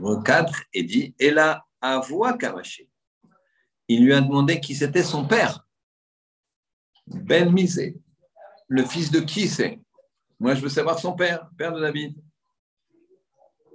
recadre 0.00 0.54
et 0.72 0.82
dit 0.82 1.14
Et 1.18 1.30
là, 1.30 1.66
voix 2.00 2.36
Kavaché. 2.36 2.88
Il 3.88 4.04
lui 4.04 4.12
a 4.12 4.20
demandé 4.20 4.60
qui 4.60 4.74
c'était 4.74 5.02
son 5.02 5.26
père. 5.26 5.66
Ben 7.06 7.50
Misé. 7.50 7.96
Le 8.66 8.84
fils 8.84 9.10
de 9.10 9.20
qui 9.20 9.48
c'est? 9.48 9.80
Moi, 10.38 10.54
je 10.54 10.60
veux 10.60 10.68
savoir 10.68 10.98
son 10.98 11.14
père, 11.14 11.48
père 11.56 11.72
de 11.72 11.80
David. 11.80 12.14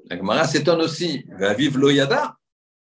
La 0.06 0.18
Gemara 0.18 0.48
s'étonne 0.48 0.82
aussi. 0.82 1.26
Va 1.38 1.54
vivre 1.54 1.80
Loyada. 1.80 2.38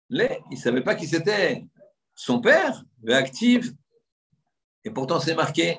Il 0.09 0.29
ne 0.51 0.57
savait 0.57 0.83
pas 0.83 0.95
qui 0.95 1.07
c'était. 1.07 1.67
Son 2.15 2.41
père, 2.41 2.85
active. 3.09 3.75
Et 4.85 4.91
pourtant, 4.91 5.19
c'est 5.19 5.35
marqué. 5.35 5.79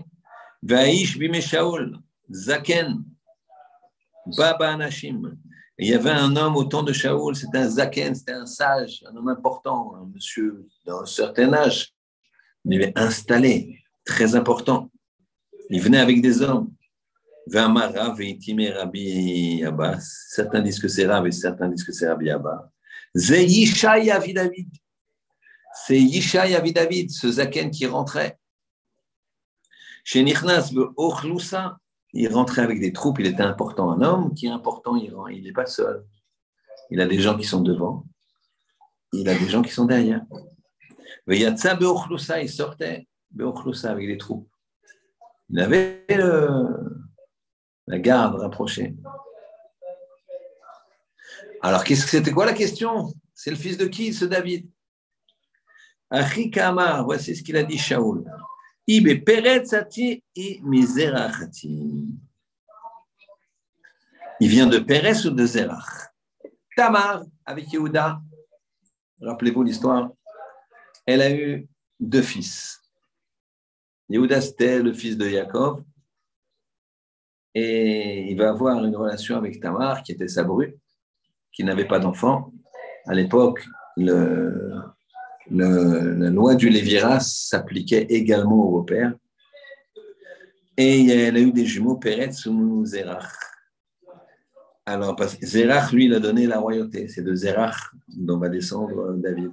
Vaïsh 0.61 1.17
Bimeshaol, 1.17 1.97
Zaken, 2.29 3.03
Baba 4.37 4.73
Anashim 4.73 5.37
il 5.79 5.87
y 5.87 5.93
avait 5.93 6.09
un 6.09 6.35
homme 6.35 6.55
au 6.55 6.63
temps 6.63 6.83
de 6.83 6.91
Shaoul, 6.91 7.35
c'était 7.35 7.59
un 7.59 7.69
Zaken, 7.69 8.15
c'était 8.15 8.31
un 8.31 8.47
sage, 8.47 9.03
un 9.07 9.15
homme 9.15 9.29
important, 9.29 9.93
un 9.95 10.09
monsieur 10.13 10.67
d'un 10.85 11.05
certain 11.05 11.53
âge. 11.53 11.93
Est 12.69 12.97
installé, 12.97 13.79
très 14.03 14.35
important. 14.35 14.91
Il 15.69 15.81
venait 15.81 15.99
avec 15.99 16.21
des 16.21 16.41
hommes. 16.41 16.73
Rabbi 17.49 19.63
Abba. 19.63 19.99
Certains 20.01 20.61
disent 20.61 20.79
que 20.79 20.89
c'est 20.89 21.05
Rav 21.05 21.25
et 21.25 21.31
certains 21.31 21.69
disent 21.69 21.85
que 21.85 21.93
c'est 21.93 22.09
Rabbi 22.09 22.29
Abba. 22.29 22.69
C'est 23.15 23.45
Yishai 23.45 24.33
David. 24.33 24.69
C'est 25.85 25.99
Yishai 25.99 26.59
David, 26.73 27.11
ce 27.11 27.31
Zaken 27.31 27.71
qui 27.71 27.85
rentrait. 27.85 28.37
Chez 30.03 30.23
Nichnas, 30.23 30.73
il 32.13 32.27
rentrait 32.33 32.61
avec 32.61 32.79
des 32.79 32.93
troupes, 32.93 33.19
il 33.19 33.27
était 33.27 33.43
important. 33.43 33.91
Un 33.91 34.01
homme 34.01 34.33
qui 34.33 34.47
est 34.47 34.51
important, 34.51 34.95
il 34.95 35.43
n'est 35.43 35.51
pas 35.51 35.65
seul. 35.65 36.05
Il 36.89 37.01
a 37.01 37.05
des 37.05 37.19
gens 37.19 37.37
qui 37.37 37.43
sont 37.43 37.61
devant, 37.61 38.05
il 39.13 39.27
a 39.29 39.37
des 39.37 39.49
gens 39.49 39.61
qui 39.61 39.71
sont 39.71 39.85
derrière. 39.85 40.21
Il 41.27 42.49
sortait 42.49 43.07
avec 43.83 44.07
des 44.07 44.17
troupes. 44.17 44.49
Il 45.49 45.59
avait 45.59 46.05
la 47.87 47.99
garde 47.99 48.35
rapprochée. 48.35 48.95
Alors, 51.61 51.85
c'était 51.85 52.31
quoi 52.31 52.45
la 52.45 52.53
question? 52.53 53.13
C'est 53.33 53.49
le 53.49 53.57
fils 53.57 53.77
de 53.77 53.85
qui, 53.85 54.13
ce 54.13 54.25
David? 54.25 54.69
Achikama, 56.09 57.01
voici 57.01 57.35
ce 57.35 57.43
qu'il 57.43 57.57
a 57.57 57.63
dit 57.63 57.77
Shaoul. 57.77 58.23
Il 64.39 64.49
vient 64.49 64.67
de 64.67 64.79
Pérez 64.79 65.25
ou 65.25 65.31
de 65.31 65.45
Zerach? 65.45 66.13
Tamar 66.75 67.25
avec 67.45 67.71
Yehuda. 67.73 68.21
Rappelez-vous 69.21 69.63
l'histoire. 69.63 70.11
elle 71.05 71.21
a 71.21 71.31
eu 71.31 71.67
deux 71.99 72.21
fils. 72.21 72.81
Yehuda, 74.09 74.39
c'était 74.39 74.79
le 74.81 74.93
fils 74.93 75.17
de 75.17 75.27
Yaakov. 75.27 75.83
Et 77.53 78.31
il 78.31 78.37
va 78.37 78.51
avoir 78.51 78.85
une 78.85 78.95
relation 78.95 79.35
avec 79.35 79.59
Tamar, 79.59 80.03
qui 80.03 80.13
était 80.13 80.27
sa 80.27 80.43
bru, 80.43 80.77
qui 81.51 81.63
n'avait 81.63 81.87
pas 81.87 81.99
d'enfant. 81.99 82.53
À 83.05 83.13
l'époque, 83.13 83.65
le, 83.97 84.81
la 85.49 86.29
loi 86.29 86.55
du 86.55 86.69
Léviras 86.69 87.19
s'appliquait 87.21 88.03
également 88.09 88.63
au 88.63 88.71
beau-père. 88.71 89.13
Et 90.77 91.07
elle 91.07 91.37
a 91.37 91.39
eu 91.39 91.51
des 91.51 91.65
jumeaux, 91.65 91.95
Peretz 91.95 92.45
ou 92.45 92.85
Zerach. 92.85 93.33
Alors, 94.85 95.15
parce 95.15 95.35
que 95.35 95.45
Zerach, 95.45 95.91
lui, 95.91 96.05
il 96.05 96.13
a 96.13 96.19
donné 96.19 96.45
la 96.47 96.59
royauté. 96.59 97.07
C'est 97.07 97.23
de 97.23 97.33
Zerach 97.33 97.75
dont 98.07 98.37
va 98.37 98.47
descendre 98.47 99.13
David. 99.17 99.51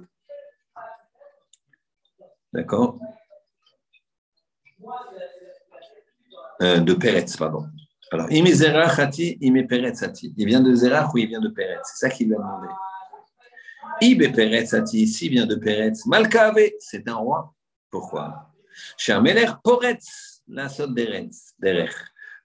D'accord? 2.53 2.99
Euh, 6.61 6.79
De 6.79 6.93
Peretz, 6.93 7.35
pardon. 7.35 7.65
Alors, 8.11 8.27
il 8.31 8.45
Zerach 8.53 8.99
Hati, 8.99 9.37
il 9.41 9.67
Peretz. 9.67 10.05
Il 10.37 10.45
vient 10.45 10.61
de 10.61 10.73
Zerach 10.73 11.13
ou 11.13 11.17
il 11.17 11.27
vient 11.27 11.41
de 11.41 11.49
Peretz 11.49 11.81
C'est 11.83 12.07
ça 12.07 12.09
qu'il 12.09 12.27
lui 12.27 12.35
a 12.35 12.37
demandé. 12.37 12.67
Ibe 14.01 14.31
Peretz 14.33 14.73
Hati, 14.73 15.03
ici 15.03 15.29
vient 15.29 15.45
de 15.45 15.55
Peretz. 15.55 16.05
Malkave, 16.05 16.71
c'est 16.79 17.07
un 17.07 17.15
roi. 17.15 17.53
Pourquoi? 17.89 18.51
Poretz, 19.63 20.43
la. 20.47 20.67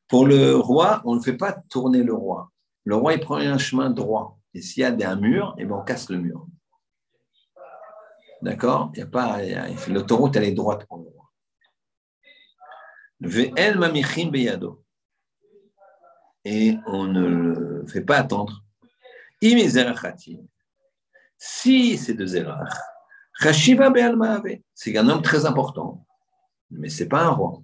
Pour 0.08 0.26
le 0.26 0.56
roi, 0.56 1.02
on 1.04 1.16
ne 1.16 1.20
fait 1.20 1.36
pas 1.36 1.52
tourner 1.68 2.02
le 2.02 2.14
roi. 2.14 2.50
Le 2.84 2.96
roi, 2.96 3.14
il 3.14 3.20
prend 3.20 3.36
un 3.36 3.58
chemin 3.58 3.90
droit. 3.90 4.38
Et 4.54 4.62
s'il 4.62 4.82
y 4.82 4.84
a 4.84 5.10
un 5.10 5.16
mur, 5.16 5.54
eh 5.58 5.64
ben, 5.64 5.76
on 5.76 5.82
casse 5.82 6.10
le 6.10 6.18
mur. 6.18 6.46
D'accord? 8.42 8.90
Il 8.94 9.00
y 9.00 9.02
a 9.02 9.06
pas. 9.06 9.38
L'autoroute, 9.88 10.36
elle 10.36 10.44
est 10.44 10.52
droite 10.52 10.86
pour 10.86 10.98
le 10.98 11.04
roi. 11.04 11.30
Mamichim 13.76 14.30
beyado. 14.30 14.82
Et 16.44 16.76
on 16.86 17.04
ne 17.04 17.26
le 17.26 17.86
fait 17.86 18.00
pas 18.00 18.16
attendre. 18.18 18.64
Si 21.42 21.96
c'est 21.96 22.12
de 22.12 22.26
Zerach, 22.26 22.68
c'est 24.74 24.98
un 24.98 25.08
homme 25.08 25.22
très 25.22 25.46
important, 25.46 26.06
mais 26.70 26.90
ce 26.90 27.02
n'est 27.02 27.08
pas 27.08 27.22
un 27.22 27.30
roi. 27.30 27.62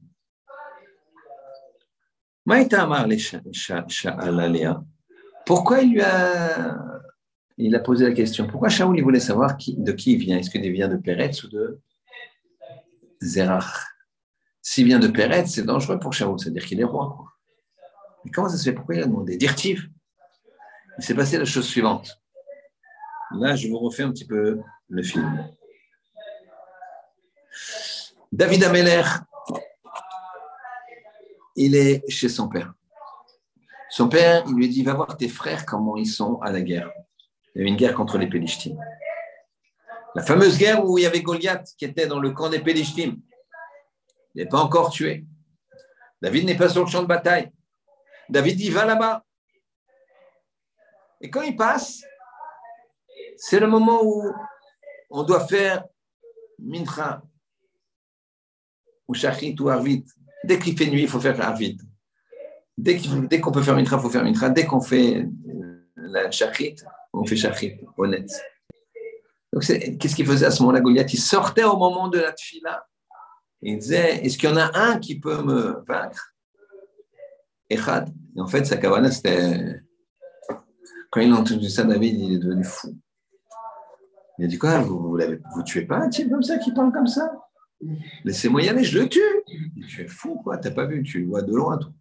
Pourquoi 5.45 5.83
il 5.83 5.93
lui 5.93 6.01
a, 6.01 6.79
il 7.59 7.75
a 7.75 7.81
posé 7.81 8.09
la 8.09 8.13
question? 8.13 8.47
Pourquoi 8.47 8.71
Shaoul 8.71 9.03
voulait 9.03 9.21
savoir 9.21 9.59
de 9.59 9.93
qui 9.93 10.13
il 10.13 10.19
vient? 10.21 10.39
Est-ce 10.39 10.49
qu'il 10.49 10.73
vient 10.73 10.89
de 10.89 10.97
Peretz 10.97 11.45
ou 11.45 11.49
de 11.49 11.79
Zerach 13.23 13.89
S'il 14.63 14.87
vient 14.87 14.99
de 14.99 15.09
Peretz, 15.09 15.51
c'est 15.51 15.65
dangereux 15.65 15.99
pour 15.99 16.15
Shaoul, 16.15 16.41
c'est-à-dire 16.41 16.65
qu'il 16.65 16.81
est 16.81 16.85
roi. 16.85 17.15
Mais 18.25 18.31
comment 18.31 18.49
ça 18.49 18.57
se 18.57 18.65
fait? 18.65 18.73
Pourquoi 18.73 18.95
il 18.95 19.03
a 19.03 19.07
demandé? 19.07 19.37
Dirtiv 19.37 19.91
Il 20.99 21.05
s'est 21.05 21.15
passé 21.15 21.37
la 21.37 21.45
chose 21.45 21.67
suivante. 21.67 22.23
Là, 23.33 23.57
je 23.57 23.69
vous 23.69 23.79
refais 23.79 24.03
un 24.03 24.13
petit 24.13 24.27
peu 24.27 24.61
le 24.89 25.03
film. 25.03 25.51
David 28.33 28.65
Ameller, 28.65 29.03
il 31.57 31.75
est 31.75 32.09
chez 32.09 32.29
son 32.29 32.49
père. 32.49 32.73
Son 33.89 34.09
père, 34.09 34.45
il 34.47 34.55
lui 34.55 34.69
dit, 34.69 34.83
va 34.83 34.95
voir 34.95 35.17
tes 35.17 35.29
frères 35.29 35.65
comment 35.65 35.97
ils 35.97 36.07
sont 36.07 36.41
à 36.41 36.53
la 36.53 36.61
guerre. 36.61 36.91
Il 37.55 37.59
y 37.59 37.61
avait 37.63 37.71
une 37.71 37.77
guerre 37.77 37.95
contre 37.95 38.19
les 38.19 38.29
Pélishtim. 38.29 38.77
La 40.15 40.23
fameuse 40.23 40.59
guerre 40.59 40.85
où 40.85 40.99
il 40.99 41.03
y 41.03 41.07
avait 41.07 41.23
Goliath 41.23 41.75
qui 41.79 41.85
était 41.85 42.07
dans 42.07 42.19
le 42.19 42.31
camp 42.31 42.49
des 42.49 42.61
Pélishtim. 42.61 43.17
Il 44.35 44.43
n'est 44.43 44.49
pas 44.49 44.59
encore 44.59 44.91
tué. 44.91 45.25
David 46.21 46.45
n'est 46.45 46.57
pas 46.57 46.69
sur 46.69 46.85
le 46.85 46.91
champ 46.91 47.03
de 47.03 47.09
bataille. 47.09 47.51
David 48.29 48.57
dit, 48.57 48.71
va 48.71 48.85
là-bas. 48.85 49.25
Et 51.21 51.31
quand 51.31 51.43
il 51.43 51.57
passe, 51.57 52.03
c'est 53.37 53.61
le 53.61 53.67
moment 53.67 54.01
où 54.03 54.25
on 55.11 55.23
doit 55.23 55.47
faire 55.47 55.85
mincha, 56.59 57.23
ou 59.09 59.15
shachit, 59.15 59.57
ou 59.61 59.69
arvit. 59.69 60.05
Dès 60.45 60.59
qu'il 60.59 60.77
fait 60.77 60.87
nuit, 60.87 61.03
il 61.03 61.09
faut 61.09 61.21
faire 61.21 61.41
arvit. 61.41 61.79
Dès 62.77 62.99
qu'on 63.41 63.53
peut 63.53 63.63
faire 63.63 63.75
mincha, 63.75 63.97
il 63.97 64.03
faut 64.03 64.11
faire 64.11 64.25
mincha. 64.25 64.49
Dès 64.49 64.67
qu'on 64.67 64.81
fait 64.81 65.29
la 65.97 66.31
shachit, 66.31 66.77
on 67.13 67.25
fait 67.25 67.37
shachit, 67.37 67.79
honnête. 67.97 68.31
Donc, 69.53 69.65
qu'est-ce 69.65 70.15
qu'il 70.15 70.27
faisait 70.27 70.47
à 70.47 70.51
ce 70.51 70.63
moment-là, 70.63 70.81
Goliath? 70.81 71.13
Il 71.15 71.21
sortait 71.21 71.65
au 71.65 71.77
moment 71.77 72.09
de 72.09 72.19
la 72.19 72.33
tfila. 72.33 72.87
Il 73.63 73.79
disait 73.79 74.25
Est-ce 74.25 74.37
qu'il 74.37 74.51
y 74.51 74.53
en 74.53 74.57
a 74.57 74.71
un 74.79 74.99
qui 74.99 75.19
peut 75.19 75.43
me 75.43 75.83
vaincre? 75.87 76.35
Echad. 77.71 78.13
Et 78.37 78.41
en 78.41 78.47
fait, 78.47 78.65
sa 78.65 78.77
kavana, 78.77 79.11
c'était. 79.11 79.81
Quand 81.11 81.21
il 81.21 81.33
a 81.33 81.37
entendu 81.37 81.71
ça, 81.71 81.85
David, 81.85 82.21
il 82.21 82.35
est 82.35 82.39
devenu 82.39 82.65
fou. 82.65 82.97
Il 84.39 84.45
a 84.45 84.49
dit 84.49 84.59
Quoi 84.59 84.81
Vous 84.81 85.17
ne 85.17 85.39
vous, 85.55 85.63
tuez 85.63 85.83
pas 85.83 85.99
un 85.99 86.09
type 86.09 86.31
comme 86.31 86.43
ça 86.43 86.59
qui 86.59 86.73
parle 86.73 86.93
comme 86.93 87.07
ça? 87.07 87.33
Laissez-moi 88.25 88.63
y 88.63 88.69
aller, 88.69 88.85
je 88.85 88.99
le 88.99 89.09
tue. 89.09 89.21
Tu 89.89 90.03
es 90.03 90.09
fou, 90.09 90.41
quoi. 90.43 90.59
Tu 90.59 90.69
n'as 90.69 90.75
pas 90.75 90.87
vu, 90.87 91.03
tu 91.03 91.21
le 91.21 91.27
vois 91.27 91.43
de 91.43 91.55
loin, 91.55 91.79
toi. 91.79 91.93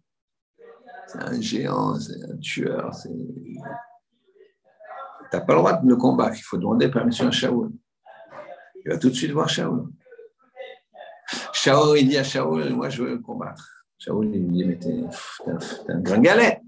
C'est 1.06 1.22
un 1.22 1.40
géant, 1.40 1.98
c'est 2.00 2.22
un 2.24 2.36
tueur. 2.38 2.90
Tu 3.02 3.10
n'as 5.32 5.40
pas 5.40 5.54
le 5.54 5.58
droit 5.58 5.74
de 5.74 5.88
le 5.88 5.96
combattre. 5.96 6.36
Il 6.36 6.42
faut 6.42 6.56
demander 6.56 6.88
permission 6.90 7.28
à 7.28 7.30
Shaoul. 7.30 7.70
Il 8.84 8.90
va 8.90 8.98
tout 8.98 9.10
de 9.10 9.14
suite 9.14 9.30
voir 9.30 9.48
Shaoul. 9.48 9.88
Shaoul, 11.52 11.98
il 11.98 12.08
dit 12.08 12.18
à 12.18 12.24
Shaoul 12.24 12.70
Moi, 12.70 12.88
je 12.88 13.02
veux 13.02 13.10
le 13.10 13.18
combattre. 13.18 13.84
Shaoul, 13.98 14.26
il 14.34 14.42
lui 14.42 14.50
dit, 14.50 14.64
mais 14.64 14.78
t'es 14.78 15.04
un, 15.88 16.00
grand 16.00 16.20
galet. 16.20 16.62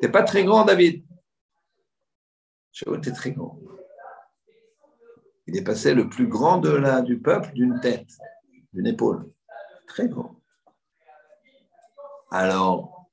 T'es 0.00 0.08
pas 0.08 0.22
très 0.22 0.44
grand, 0.44 0.64
David. 0.64 1.04
Shaoul, 2.72 3.00
t'es 3.00 3.12
très 3.12 3.32
grand. 3.32 3.58
Il 5.46 5.64
passé 5.64 5.94
le 5.94 6.08
plus 6.08 6.28
grand 6.28 6.58
de 6.58 6.70
la, 6.70 7.02
du 7.02 7.18
peuple 7.18 7.52
d'une 7.52 7.80
tête, 7.80 8.10
d'une 8.72 8.86
épaule. 8.86 9.30
Très 9.88 10.08
grand. 10.08 10.40
Alors, 12.30 13.10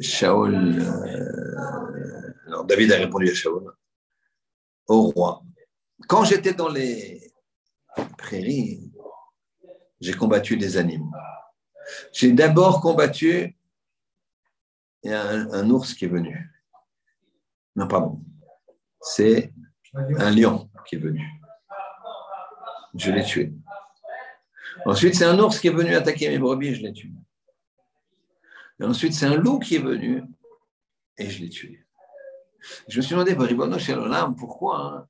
Shaoul, 0.00 0.54
euh, 0.54 2.34
alors 2.46 2.64
David 2.64 2.92
a 2.92 2.96
répondu 2.96 3.30
à 3.30 3.34
Shaoul, 3.34 3.72
au 4.88 5.02
roi. 5.02 5.42
Quand 6.08 6.24
j'étais 6.24 6.54
dans 6.54 6.68
les 6.68 7.32
prairies, 8.18 8.92
j'ai 10.00 10.14
combattu 10.14 10.56
des 10.56 10.76
animaux. 10.76 11.12
J'ai 12.12 12.32
d'abord 12.32 12.80
combattu 12.80 13.56
un, 15.04 15.70
ours 15.70 15.94
qui 15.94 16.06
est 16.06 16.08
venu. 16.08 16.50
Non, 17.76 17.86
pardon. 17.86 18.20
C'est 19.00 19.52
un 19.94 20.30
lion 20.30 20.68
qui 20.86 20.96
est 20.96 20.98
venu. 20.98 21.24
Je 22.94 23.10
l'ai 23.10 23.24
tué. 23.24 23.52
Ensuite, 24.84 25.14
c'est 25.14 25.24
un 25.24 25.38
ours 25.38 25.58
qui 25.58 25.68
est 25.68 25.72
venu 25.72 25.94
attaquer 25.94 26.28
mes 26.28 26.38
brebis, 26.38 26.74
je 26.74 26.82
l'ai 26.82 26.92
tué. 26.92 27.10
Et 28.80 28.84
ensuite, 28.84 29.14
c'est 29.14 29.26
un 29.26 29.36
loup 29.36 29.58
qui 29.58 29.76
est 29.76 29.80
venu 29.82 30.22
et 31.18 31.28
je 31.28 31.42
l'ai 31.42 31.48
tué. 31.48 31.84
Je 32.88 32.98
me 32.98 33.02
suis 33.02 33.14
demandé, 33.14 33.36
pourquoi, 34.36 34.78
hein, 34.78 35.06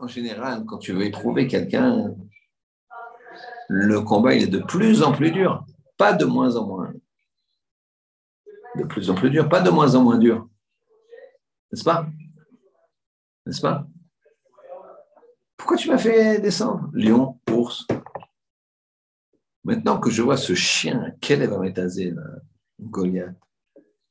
en 0.00 0.06
général, 0.06 0.64
quand 0.66 0.78
tu 0.78 0.92
veux 0.92 1.04
éprouver 1.04 1.46
quelqu'un, 1.46 2.14
le 3.68 4.00
combat 4.00 4.34
il 4.34 4.44
est 4.44 4.48
de 4.48 4.58
plus 4.58 5.02
en 5.02 5.12
plus 5.12 5.30
dur 5.30 5.64
pas 5.96 6.12
de 6.12 6.24
moins 6.24 6.56
en 6.56 6.66
moins. 6.66 6.92
De 8.76 8.84
plus 8.84 9.10
en 9.10 9.14
plus 9.14 9.30
dur, 9.30 9.48
pas 9.48 9.60
de 9.60 9.70
moins 9.70 9.94
en 9.94 10.02
moins 10.02 10.18
dur. 10.18 10.48
N'est-ce 11.70 11.84
pas? 11.84 12.06
N'est-ce 13.46 13.60
pas? 13.60 13.86
Pourquoi 15.64 15.78
tu 15.78 15.88
m'as 15.88 15.96
fait 15.96 16.42
descendre? 16.42 16.90
Lion, 16.92 17.40
ours. 17.50 17.86
Maintenant 19.64 19.98
que 19.98 20.10
je 20.10 20.20
vois 20.20 20.36
ce 20.36 20.54
chien, 20.54 21.14
quel 21.22 21.40
est 21.40 21.46
là, 21.46 22.22
Goliath, 22.78 23.34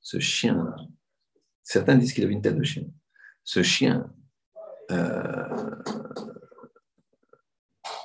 ce 0.01 0.17
chien, 0.17 0.75
certains 1.61 1.95
disent 1.95 2.11
qu'il 2.11 2.23
avait 2.23 2.33
une 2.33 2.41
tête 2.41 2.57
de 2.57 2.63
chien. 2.63 2.85
Ce 3.43 3.61
chien 3.61 4.11
euh, 4.89 5.75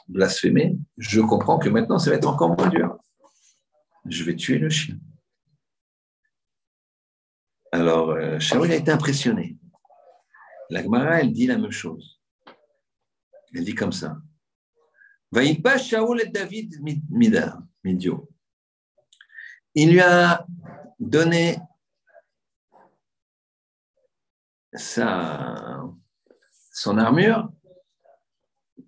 blasphémé, 0.09 0.77
je 0.99 1.23
comprends 1.23 1.59
que 1.59 1.71
maintenant 1.71 1.99
ça 1.99 2.11
va 2.11 2.17
être 2.17 2.29
encore 2.29 2.55
moins 2.55 2.69
dur 2.69 2.99
je 4.05 4.25
vais 4.25 4.37
tuer 4.37 4.59
le 4.59 4.69
chien. 4.69 4.99
Alors, 7.73 8.11
euh, 8.11 8.39
Shaoul 8.39 8.71
a 8.73 8.77
été 8.77 8.91
impressionné. 8.91 9.57
La 10.69 10.83
Gemara, 10.83 11.23
elle 11.23 11.33
dit 11.33 11.47
la 11.47 11.57
même 11.57 11.71
chose. 11.71 12.18
Elle 13.55 13.65
dit 13.65 13.75
comme 13.75 13.93
ça. 13.93 14.19
pas 15.63 15.79
Shaoul 15.79 16.23
et 16.23 16.29
David 16.29 16.81
Midio. 17.11 18.29
Il 19.75 19.93
lui 19.93 20.01
a 20.01 20.47
donné 20.99 21.59
sa, 24.73 25.83
son 26.73 26.99
armure 26.99 27.53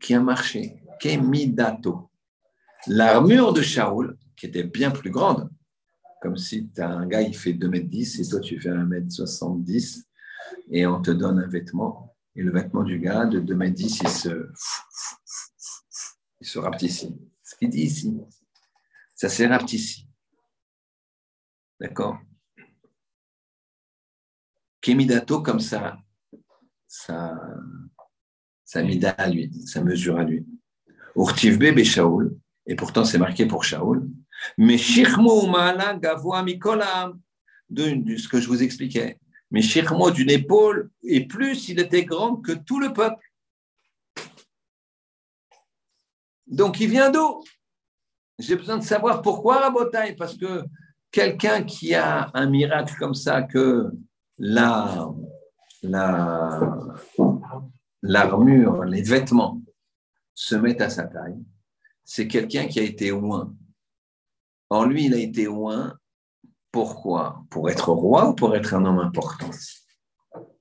qui 0.01 0.15
a 0.15 0.21
marché. 0.21 0.83
Kemidato. 1.01 2.11
L'armure 2.87 3.53
de 3.53 3.63
Shaoul, 3.63 4.19
qui 4.37 4.47
était 4.47 4.65
bien 4.65 4.91
plus 4.91 5.11
grande, 5.11 5.51
comme 6.21 6.37
si 6.37 6.71
tu 6.73 6.81
as 6.81 6.89
un 6.89 7.07
gars, 7.07 7.23
il 7.23 7.37
fait 7.37 7.53
2m10 7.53 8.21
et 8.21 8.29
toi 8.29 8.41
tu 8.41 8.61
fais 8.61 8.71
1m70 8.71 10.05
et 10.71 10.87
on 10.87 11.01
te 11.01 11.11
donne 11.11 11.39
un 11.39 11.47
vêtement. 11.47 12.10
Et 12.41 12.43
le 12.43 12.53
vêtement 12.53 12.83
du 12.83 12.99
gars 12.99 13.27
de 13.27 13.39
2m10, 13.39 14.01
il 14.03 14.09
se, 14.09 14.51
il 16.41 16.47
se 16.47 16.59
rapetissait. 16.59 17.13
Ce 17.43 17.55
qu'il 17.55 17.69
dit 17.69 17.83
ici, 17.83 18.17
ça 19.15 19.29
s'est 19.29 19.47
rapetissé. 19.47 20.07
D'accord 21.79 22.19
Kemidato, 24.81 25.43
comme 25.43 25.61
ça, 25.61 25.99
ça, 26.89 27.39
ça 28.65 28.83
mida 28.85 29.11
à 29.11 29.29
lui, 29.29 29.53
ça 29.67 29.85
mesure 29.85 30.17
à 30.17 30.25
lui. 30.25 30.47
Urtiv 31.17 31.59
bébé 31.59 31.85
Shaoul, 31.85 32.35
et 32.67 32.75
pourtant 32.75 33.05
c'est 33.05 33.19
marqué 33.19 33.45
pour 33.45 33.65
Shaoul. 33.65 34.09
Mais 34.57 34.79
Shirmo 34.79 35.47
Mala 35.47 35.93
Gavoa 35.99 36.43
Mikolam, 36.43 37.21
de 37.69 38.17
ce 38.17 38.29
que 38.29 38.41
je 38.41 38.49
vous 38.49 38.63
expliquais. 38.63 39.21
Mais 39.51 39.63
Shirmo 39.63 40.11
d'une 40.11 40.31
épaule, 40.31 40.91
et 41.03 41.27
plus 41.27 41.69
il 41.69 41.81
était 41.81 42.05
grand 42.05 42.37
que 42.37 42.53
tout 42.53 42.79
le 42.79 42.93
peuple. 42.93 43.25
Donc 46.47 46.81
il 46.81 46.91
vient 46.91 47.11
d'où? 47.11 47.43
J'ai 48.39 48.57
besoin 48.57 48.79
de 48.79 48.85
savoir 48.85 49.23
pourquoi 49.23 49.59
Rabotaille, 49.59 50.17
parce 50.17 50.37
que 50.37 50.65
quelqu'un 51.11 51.63
qui 51.63 51.95
a 51.95 52.31
un 52.35 52.47
miracle 52.49 52.95
comme 52.99 53.15
ça, 53.15 53.43
que 53.43 53.91
la, 54.39 55.11
l'armure, 58.03 58.85
les 58.85 59.03
vêtements 59.03 59.61
se 60.35 60.55
mettent 60.55 60.81
à 60.81 60.91
sa 60.91 61.05
taille, 61.05 61.39
c'est 62.05 62.27
quelqu'un 62.27 62.67
qui 62.67 62.81
a 62.81 62.83
été 62.83 63.11
loin. 63.11 63.55
En 64.71 64.85
lui, 64.85 65.07
il 65.07 65.15
a 65.15 65.19
été 65.19 65.45
loin. 65.45 65.99
Pourquoi? 66.73 67.45
Pour 67.51 67.69
être 67.71 67.91
roi 67.93 68.31
ou 68.31 68.35
pour 68.35 68.55
être 68.57 68.75
un 68.75 68.85
homme 68.85 68.99
important? 68.99 69.51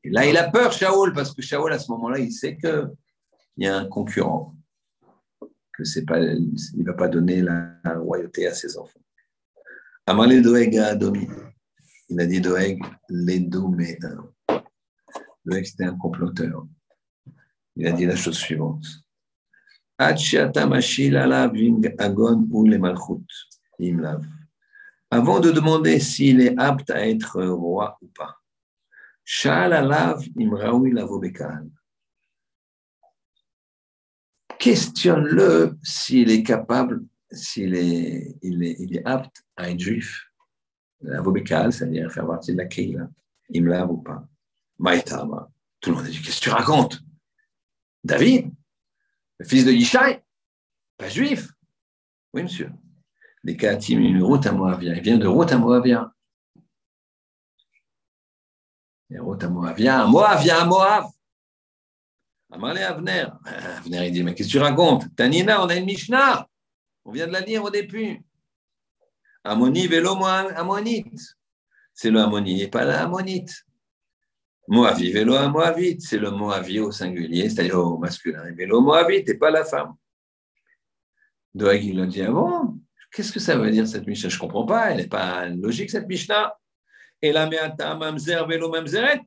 Là, 0.03 0.25
il 0.25 0.37
a 0.37 0.49
peur, 0.49 0.71
Shaoul, 0.71 1.13
parce 1.13 1.33
que 1.33 1.41
Shaoul, 1.41 1.71
à 1.71 1.79
ce 1.79 1.91
moment-là, 1.91 2.19
il 2.19 2.31
sait 2.31 2.57
qu'il 2.57 2.89
y 3.57 3.67
a 3.67 3.77
un 3.77 3.85
concurrent, 3.85 4.55
que 5.73 5.83
c'est 5.83 6.05
pas, 6.05 6.19
il 6.19 6.53
ne 6.77 6.85
va 6.85 6.93
pas 6.93 7.07
donner 7.07 7.41
la 7.41 7.75
royauté 7.97 8.47
à 8.47 8.53
ses 8.53 8.77
enfants. 8.77 8.99
Amalé 10.07 10.41
Doeg 10.41 10.75
a 10.77 10.87
Adomi. 10.87 11.27
Il 12.09 12.19
a 12.19 12.25
dit 12.25 12.41
Doeg, 12.41 12.81
les 13.09 13.39
Doeg, 13.39 13.99
c'était 15.63 15.83
un 15.83 15.95
comploteur. 15.95 16.65
Il 17.75 17.85
a 17.85 17.91
dit 17.91 18.05
la 18.07 18.15
chose 18.15 18.37
suivante. 18.37 18.85
Avant 25.11 25.39
de 25.39 25.51
demander 25.51 25.99
s'il 25.99 26.41
est 26.41 26.57
apte 26.59 26.91
à 26.91 27.07
être 27.07 27.41
roi 27.43 27.97
ou 28.01 28.07
pas. 28.07 28.39
Questionne-le 34.59 35.77
s'il 35.83 36.31
est 36.31 36.43
capable, 36.43 37.05
s'il 37.31 37.75
est, 37.75 39.01
apte 39.05 39.43
à 39.55 39.71
être 39.71 39.79
juif. 39.79 40.25
L'avobekal, 41.01 41.71
c'est-à-dire 41.71 42.11
faire 42.11 42.27
partie 42.27 42.51
de 42.51 42.57
la 42.57 42.65
Keila, 42.65 43.09
imlav 43.55 43.89
ou 43.91 43.97
pas. 43.97 44.27
Maïtama. 44.79 45.49
Tout 45.79 45.91
le 45.91 45.95
monde 45.97 46.05
a 46.05 46.09
dit 46.09 46.21
Qu'est-ce 46.21 46.39
que 46.39 46.43
tu 46.43 46.49
racontes? 46.49 46.99
David, 48.03 48.51
le 49.39 49.45
fils 49.45 49.65
de 49.65 49.71
Yishai, 49.71 50.23
pas 50.97 51.09
juif. 51.09 51.51
Oui, 52.33 52.43
monsieur. 52.43 52.71
Les 53.43 53.55
Katim, 53.55 53.99
une 53.99 54.21
route 54.23 54.45
à 54.45 54.51
Moavia. 54.51 54.95
Il 54.95 55.01
vient 55.01 55.17
de 55.17 55.27
route 55.27 55.51
à 55.51 55.57
Moavia. 55.57 56.13
Et 59.09 59.19
route 59.19 59.43
à 59.43 59.49
Moavia, 59.49 60.05
Moavia, 60.05 60.65
Moav. 60.65 61.05
Amalé 62.51 62.81
Avner. 62.81 63.25
Avner, 63.45 64.07
il 64.07 64.11
dit 64.11 64.23
Mais 64.23 64.33
qu'est-ce 64.33 64.49
que 64.49 64.53
tu 64.53 64.59
racontes? 64.59 65.15
Tanina, 65.15 65.63
on 65.63 65.69
a 65.69 65.75
une 65.75 65.85
Mishnah. 65.85 66.47
On 67.05 67.11
vient 67.11 67.27
de 67.27 67.31
la 67.31 67.41
lire 67.41 67.63
au 67.63 67.69
début. 67.69 68.21
Ammoni, 69.43 69.87
vélo, 69.87 70.15
ammonite. 70.23 71.37
C'est 71.93 72.11
le 72.11 72.19
Ammoni 72.19 72.61
et 72.61 72.67
pas 72.67 72.83
l'ammonite. 72.83 73.65
Moavi, 74.67 75.11
vélo 75.11 75.33
à 75.33 75.49
Moavite, 75.49 76.01
c'est 76.01 76.19
le 76.19 76.29
Moavi 76.29 76.79
au 76.79 76.91
singulier, 76.91 77.49
c'est-à-dire 77.49 77.79
au 77.79 77.97
masculin. 77.97 78.43
Vélo 78.53 78.81
Moavite 78.81 79.27
et 79.27 79.37
pas 79.37 79.49
la 79.49 79.65
femme. 79.65 79.95
Doeg, 81.55 81.83
il 81.83 81.99
a 81.99 82.05
dit 82.05 82.21
Ah 82.21 82.31
bon? 82.31 82.79
Qu'est-ce 83.11 83.31
que 83.31 83.39
ça 83.39 83.57
veut 83.57 83.71
dire 83.71 83.87
cette 83.87 84.05
Mishnah 84.05 84.29
Je 84.29 84.35
ne 84.35 84.39
comprends 84.39 84.65
pas, 84.65 84.91
elle 84.91 84.97
n'est 84.97 85.07
pas 85.07 85.47
logique 85.47 85.89
cette 85.89 86.07
Mishnah. 86.07 86.53
Et 87.21 87.31
la 87.31 87.47
meata 87.47 87.95
mamzer 87.95 88.47
vélo 88.47 88.69
mamzeret. 88.69 89.21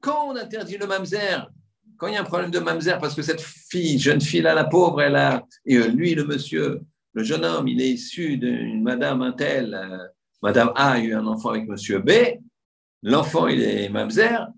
Quand 0.00 0.28
on 0.28 0.36
interdit 0.36 0.76
le 0.76 0.86
mamzer, 0.86 1.48
quand 1.96 2.08
il 2.08 2.14
y 2.14 2.16
a 2.16 2.20
un 2.20 2.24
problème 2.24 2.50
de 2.50 2.58
mamzer, 2.58 2.98
parce 2.98 3.14
que 3.14 3.22
cette 3.22 3.40
fille, 3.40 3.98
jeune 3.98 4.20
fille 4.20 4.42
là, 4.42 4.54
la 4.54 4.64
pauvre, 4.64 5.00
elle 5.00 5.14
a, 5.14 5.46
et 5.64 5.78
lui, 5.78 6.14
le 6.14 6.24
monsieur, 6.24 6.80
le 7.14 7.22
jeune 7.22 7.44
homme, 7.44 7.68
il 7.68 7.80
est 7.80 7.90
issu 7.90 8.36
d'une 8.36 8.82
madame 8.82 9.22
Intel, 9.22 9.72
euh, 9.72 10.08
madame 10.42 10.72
A 10.74 10.92
a 10.92 10.98
eu 10.98 11.14
un 11.14 11.26
enfant 11.26 11.50
avec 11.50 11.68
monsieur 11.68 12.00
B, 12.00 12.10
l'enfant, 13.02 13.46
il 13.46 13.62
est 13.62 13.88
mamzer, 13.88 14.48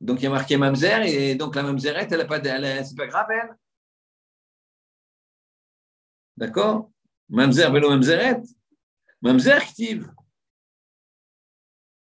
donc 0.00 0.20
il 0.20 0.24
y 0.24 0.26
a 0.26 0.30
marqué 0.30 0.56
mamzer, 0.56 1.06
et 1.06 1.36
donc 1.36 1.54
la 1.54 1.62
mamzerette, 1.62 2.10
elle 2.10 2.18
n'est 2.18 2.26
pas, 2.26 2.40
pas 2.40 3.06
grave, 3.06 3.26
elle. 3.30 3.56
D'accord? 6.36 6.90
Mamzer, 7.28 7.70
vélo 7.72 7.90
mamzeret. 7.90 8.42
Mamzer, 9.20 9.64
ktiv. 9.66 10.10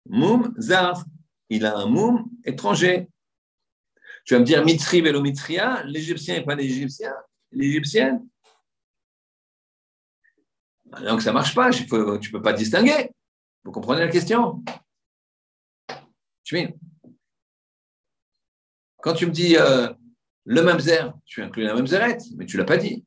Moum, 0.07 0.55
zar. 0.59 1.05
Il 1.49 1.66
a 1.66 1.77
un 1.78 1.87
moum 1.87 2.31
étranger. 2.45 3.09
Tu 4.24 4.35
vas 4.35 4.41
me 4.41 4.45
dire 4.45 4.65
mitri, 4.65 5.01
vélo 5.01 5.20
mitria, 5.20 5.82
l'égyptien 5.85 6.37
et 6.37 6.45
pas 6.45 6.55
l'égyptien, 6.55 7.15
l'égyptienne. 7.51 8.27
Donc 11.05 11.23
ça 11.23 11.31
ne 11.31 11.35
marche 11.35 11.55
pas, 11.55 11.70
tu 11.70 11.85
ne 11.85 12.31
peux 12.31 12.43
pas 12.43 12.53
distinguer. 12.53 13.11
Vous 13.65 13.73
comprenez 13.73 14.01
la 14.01 14.09
question? 14.09 14.62
Quand 19.03 19.15
tu 19.15 19.27
me 19.27 19.31
dis 19.31 19.57
euh, 19.57 19.93
le 20.45 20.62
mamzer, 20.62 21.12
tu 21.24 21.43
inclus 21.43 21.62
la 21.62 21.74
mamzerette, 21.74 22.23
mais 22.37 22.47
tu 22.47 22.57
ne 22.57 22.62
l'as 22.62 22.66
pas 22.66 22.77
dit. 22.77 23.05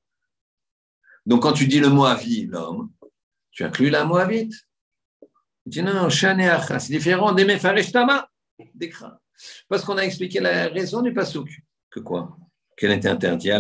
Donc, 1.26 1.44
quand 1.44 1.54
tu 1.54 1.68
dis 1.68 1.80
le 1.80 1.90
moavi, 1.90 2.48
l'homme, 2.48 2.92
tu 3.52 3.64
inclus 3.64 3.90
la 3.90 4.04
moavite. 4.04 4.54
Tu 5.64 5.70
dis 5.70 5.84
non, 5.84 6.10
c'est 6.10 6.90
différent 6.90 7.32
des 7.32 7.46
mefareshtama, 7.46 8.30
des. 8.74 8.92
Parce 9.70 9.86
qu'on 9.86 9.98
a 9.98 10.02
expliqué 10.02 10.40
la 10.40 10.68
raison 10.68 11.02
du 11.02 11.14
pasouk. 11.14 11.50
Que 11.90 12.00
quoi? 12.00 12.38
Qu'elle 12.76 12.92
était 12.92 13.08
interdite. 13.08 13.46
Ils 13.46 13.60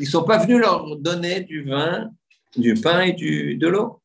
ne 0.00 0.06
sont 0.06 0.24
pas 0.24 0.38
venus 0.38 0.58
leur 0.60 0.96
donner 0.96 1.40
du 1.42 1.64
vin, 1.64 2.10
du 2.56 2.74
pain 2.74 3.00
et 3.02 3.12
du, 3.12 3.56
de 3.56 3.68
l'eau. 3.68 4.00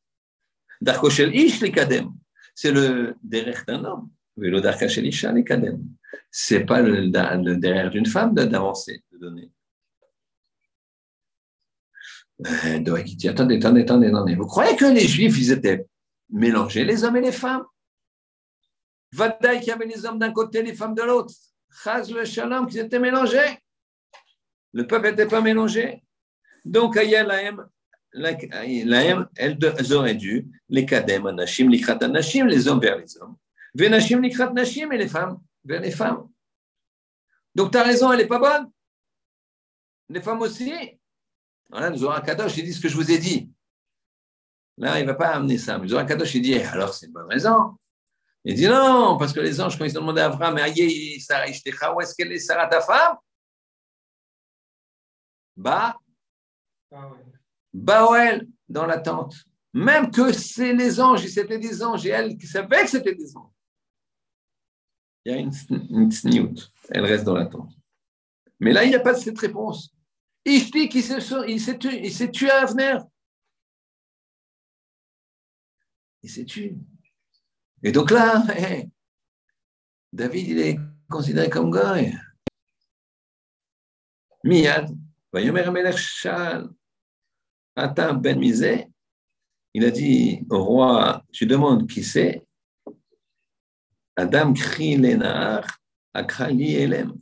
Darkoshel 0.82 1.36
ish 1.36 1.62
les 1.62 1.72
kadem. 1.72 2.12
C'est 2.54 2.72
le 2.72 3.16
derrière 3.24 3.64
d'un 3.66 3.84
homme. 3.86 4.10
Kadem. 5.46 5.84
C'est 6.32 6.62
pas 6.62 6.82
le, 6.82 7.02
le 7.02 7.56
derrière 7.56 7.90
d'une 7.90 8.06
femme 8.06 8.34
d'avancer, 8.34 9.04
de 9.12 9.18
donner. 9.18 9.52
Euh, 12.46 12.80
dit, 12.80 13.28
attendez, 13.28 13.58
attendez, 13.58 13.82
attendez, 13.82 14.08
attendez. 14.08 14.36
Vous 14.36 14.46
croyez 14.46 14.76
que 14.76 14.86
les 14.86 15.08
Juifs, 15.08 15.38
ils 15.38 15.52
étaient 15.52 15.86
mélangés, 16.30 16.86
les 16.86 17.04
hommes 17.04 17.18
et 17.18 17.22
les 17.22 17.32
femmes? 17.32 17.66
Vadaï 19.12 19.60
qu'il 19.60 19.70
y 19.70 19.72
avait 19.72 19.86
les 19.86 20.06
hommes 20.06 20.20
d'un 20.20 20.32
côté, 20.32 20.62
les 20.62 20.74
femmes 20.74 20.96
de 20.96 21.02
l'autre. 21.02 21.34
Chaz 21.84 22.12
le 22.12 22.24
shalom, 22.26 22.68
qu'ils 22.68 22.80
étaient 22.80 23.00
mélangés. 23.00 23.60
Le 24.72 24.88
peuple 24.88 25.10
n'était 25.10 25.28
pas 25.28 25.42
mélangé. 25.42 26.04
Donc, 26.64 26.96
Ayalahem, 26.98 27.68
elles 29.36 29.94
auraient 29.94 30.16
dû, 30.16 30.48
les 30.70 30.86
kadem 30.86 31.26
anashim, 31.28 31.70
likrat 31.70 31.98
anashim, 32.02 32.46
les 32.46 32.68
hommes 32.68 32.80
vers 32.80 32.98
les 32.98 33.18
hommes, 33.18 33.36
venashim, 33.74 34.22
likrat 34.22 34.52
nashim, 34.52 34.92
et 34.92 34.98
les 34.98 35.08
femmes 35.08 35.40
vers 35.64 35.82
les 35.82 35.92
femmes. 35.92 36.30
Donc, 37.54 37.72
tu 37.72 37.78
as 37.78 37.84
raison, 37.84 38.12
elle 38.12 38.20
n'est 38.20 38.28
pas 38.28 38.40
bonne. 38.40 38.72
Les 40.10 40.22
femmes 40.22 40.42
aussi. 40.42 40.72
Voilà, 41.70 41.90
nous 41.90 42.04
aurons 42.04 42.14
un 42.14 42.22
kadosh, 42.22 42.58
il 42.58 42.66
dit 42.66 42.74
ce 42.74 42.82
que 42.82 42.90
je 42.90 42.96
vous 42.96 43.12
ai 43.12 43.18
dit. 43.18 43.52
Là, 44.78 45.00
il 45.00 45.04
ne 45.04 45.12
va 45.12 45.16
pas 45.16 45.36
amener 45.36 45.58
ça. 45.58 45.78
Mais 45.78 45.86
nous 45.86 45.94
aurons 45.94 46.04
un 46.04 46.08
kadosh, 46.08 46.36
il 46.36 46.42
dit, 46.42 46.54
eh, 46.54 46.64
alors 46.64 46.94
c'est 46.94 47.08
une 47.08 47.14
bonne 47.14 47.30
raison. 47.30 47.76
Il 48.46 48.56
dit 48.56 48.68
non, 48.68 49.18
parce 49.18 49.34
que 49.34 49.42
les 49.42 49.60
anges, 49.60 49.78
quand 49.78 49.86
ils 49.86 49.98
ont 49.98 50.02
demandé 50.02 50.22
à 50.22 50.28
Abraham, 50.28 50.56
mais 50.56 51.20
Sarah, 51.20 51.46
où 51.96 52.02
est-ce 52.02 52.16
qu'elle 52.16 52.32
est, 52.32 52.40
Sarah, 52.40 52.68
ta 52.68 52.82
femme? 52.82 53.18
Bah, 55.58 55.98
ah 56.92 57.12
Baoel 57.74 58.48
dans 58.68 58.86
la 58.86 58.98
tente. 58.98 59.36
Même 59.74 60.10
que 60.10 60.32
c'est 60.32 60.74
les 60.74 61.00
anges, 61.00 61.28
c'était 61.28 61.60
des 61.60 61.84
anges, 61.84 62.06
et 62.06 62.10
elle 62.10 62.38
qui 62.38 62.48
savait 62.48 62.84
que 62.84 62.90
c'était 62.90 63.14
des 63.14 63.36
anges. 63.36 63.52
Il 65.26 65.34
y 65.34 65.36
a 65.36 65.38
une, 65.38 65.52
une 65.70 66.56
Elle 66.90 67.06
reste 67.06 67.26
dans 67.26 67.36
la 67.36 67.46
tente. 67.46 67.72
Mais 68.60 68.72
là, 68.72 68.84
il 68.86 68.90
n'y 68.90 68.96
a 68.96 69.00
pas 69.00 69.14
de 69.14 69.20
cette 69.20 69.38
réponse. 69.38 69.94
Il 70.46 70.62
s'est 71.62 72.30
tué, 72.32 72.50
à 72.50 72.64
Avner. 72.64 72.98
Il 76.24 76.30
s'est 76.30 76.46
tué. 76.46 76.76
Et 77.84 77.92
donc 77.92 78.12
là, 78.12 78.44
David, 80.12 80.48
il 80.48 80.60
est 80.60 80.80
considéré 81.10 81.50
comme 81.50 81.70
goy. 81.70 82.14
Miyad, 84.44 84.90
Atam 87.76 88.20
Ben 88.20 88.38
Mizé, 88.40 88.88
il 89.74 89.86
a 89.86 89.92
dit 89.92 90.46
au 90.50 90.64
roi, 90.64 91.24
tu 91.32 91.46
demandes 91.46 91.88
qui 91.88 92.04
c'est 92.04 92.46
Adam 94.16 94.54
Kri 94.54 94.98
Lenar, 94.98 95.66
Akrali 96.14 96.76
Elem. 96.76 97.14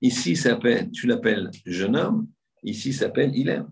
Ici, 0.00 0.38
tu 0.92 1.06
l'appelles 1.06 1.50
jeune 1.64 1.96
homme, 1.96 2.28
ici 2.62 2.92
s'appelle 2.92 3.34
Ilem. 3.34 3.70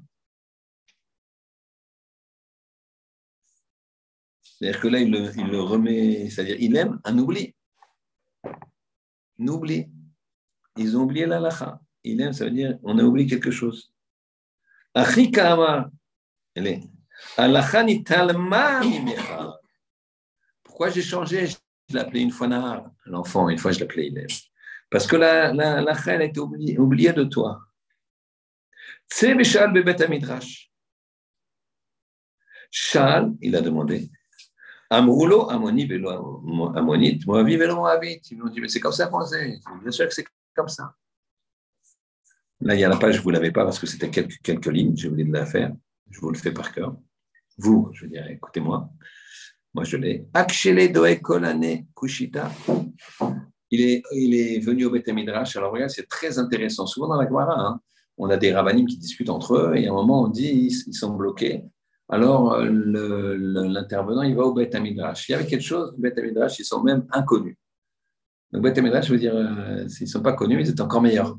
C'est-à-dire 4.42 4.80
que 4.80 4.88
là, 4.88 5.00
il 5.00 5.10
le, 5.10 5.60
remet, 5.60 6.30
c'est-à-dire 6.30 6.56
il 6.60 6.76
aime 6.76 7.00
un 7.04 7.18
oubli. 7.18 7.54
Un 8.44 9.48
oubli. 9.48 9.90
Ils 10.76 10.96
ont 10.96 11.02
oublié 11.02 11.26
l'alacha. 11.26 11.80
Il 12.02 12.20
aime, 12.20 12.32
ça 12.32 12.44
veut 12.44 12.50
dire 12.50 12.78
on 12.82 12.98
a 12.98 13.02
oublié 13.02 13.26
quelque 13.28 13.50
chose. 13.50 13.92
Pourquoi 20.62 20.90
j'ai 20.90 21.02
changé? 21.02 21.46
Je 21.46 21.56
l'ai 21.90 22.00
appelé 22.00 22.20
une 22.20 22.30
fois 22.30 22.48
Nahar, 22.48 22.90
l'enfant, 23.04 23.48
une 23.48 23.58
fois 23.58 23.72
je 23.72 23.80
l'appelais 23.80 24.06
Ilem. 24.06 24.26
Parce 24.94 25.08
que 25.08 25.16
la, 25.16 25.52
la, 25.52 25.80
la 25.80 25.92
reine 25.92 26.22
était 26.22 26.38
oubliée, 26.38 26.78
oubliée 26.78 27.12
de 27.12 27.24
toi. 27.24 27.60
Shal, 32.70 33.32
il 33.40 33.56
a 33.56 33.60
demandé, 33.60 34.08
Amroulo, 34.88 35.50
Amoni, 35.50 35.86
Velo, 35.86 36.70
Amonit, 36.76 37.18
Moavi, 37.26 37.56
Velo, 37.56 37.74
Moavit. 37.74 38.20
Ils 38.30 38.38
m'ont 38.38 38.48
dit, 38.48 38.60
mais 38.60 38.68
c'est 38.68 38.78
comme 38.78 38.92
ça 38.92 39.10
sait. 39.26 39.58
Bien 39.82 39.90
sûr 39.90 40.06
que 40.06 40.14
c'est 40.14 40.26
comme 40.54 40.68
ça. 40.68 40.94
Là, 42.60 42.76
il 42.76 42.80
y 42.80 42.84
a 42.84 42.88
la 42.88 42.96
page, 42.96 43.14
je 43.14 43.18
ne 43.18 43.24
vous 43.24 43.30
l'avais 43.30 43.50
pas 43.50 43.64
parce 43.64 43.80
que 43.80 43.88
c'était 43.88 44.10
quelques, 44.10 44.40
quelques 44.44 44.66
lignes, 44.66 44.96
j'ai 44.96 45.08
oublié 45.08 45.26
de 45.26 45.32
la 45.32 45.44
faire. 45.44 45.72
Je 46.08 46.20
vous 46.20 46.30
le 46.30 46.38
fais 46.38 46.52
par 46.52 46.70
cœur. 46.72 46.96
Vous, 47.58 47.90
je 47.94 48.04
veux 48.04 48.10
dire, 48.12 48.28
écoutez-moi. 48.28 48.88
Moi, 49.74 49.82
je 49.82 49.96
l'ai. 49.96 50.28
Akshele 50.32 50.92
Doe 50.92 51.16
Kolane 51.16 51.88
Kushita. 51.96 52.48
Il 53.74 54.34
est, 54.34 54.58
venu 54.60 54.86
au 54.86 54.90
Beth 54.90 55.08
Midrash. 55.08 55.56
Alors, 55.56 55.72
regarde, 55.72 55.90
c'est 55.90 56.08
très 56.08 56.38
intéressant. 56.38 56.86
Souvent 56.86 57.08
dans 57.08 57.20
la 57.20 57.26
Gemara, 57.26 57.58
hein, 57.58 57.80
on 58.16 58.30
a 58.30 58.36
des 58.36 58.52
rabbinim 58.52 58.86
qui 58.86 58.98
discutent 58.98 59.30
entre 59.30 59.56
eux 59.56 59.76
et 59.76 59.86
à 59.86 59.90
un 59.90 59.94
moment, 59.94 60.22
on 60.22 60.28
dit 60.28 60.70
ils 60.86 60.94
sont 60.94 61.14
bloqués 61.14 61.64
alors 62.08 62.58
l'intervenant, 62.60 64.22
il 64.22 64.34
va 64.34 64.44
au 64.44 64.52
Beth 64.52 64.74
Midrash. 64.76 65.28
Il 65.28 65.32
y 65.32 65.34
avait 65.34 65.46
quelque 65.46 65.62
chose, 65.62 65.94
Beth 65.96 66.16
Midrash, 66.18 66.58
ils 66.58 66.64
sont 66.64 66.82
même 66.82 67.06
inconnus. 67.10 67.56
Donc 68.52 68.62
Beth 68.62 68.78
Midrash, 68.78 69.06
je 69.06 69.12
veux 69.12 69.18
dire, 69.18 69.34
euh, 69.34 69.88
s'ils 69.88 70.06
ne 70.06 70.10
sont 70.10 70.22
pas 70.22 70.34
connus, 70.34 70.60
ils 70.60 70.70
étaient 70.70 70.82
encore 70.82 71.02
meilleurs. 71.02 71.38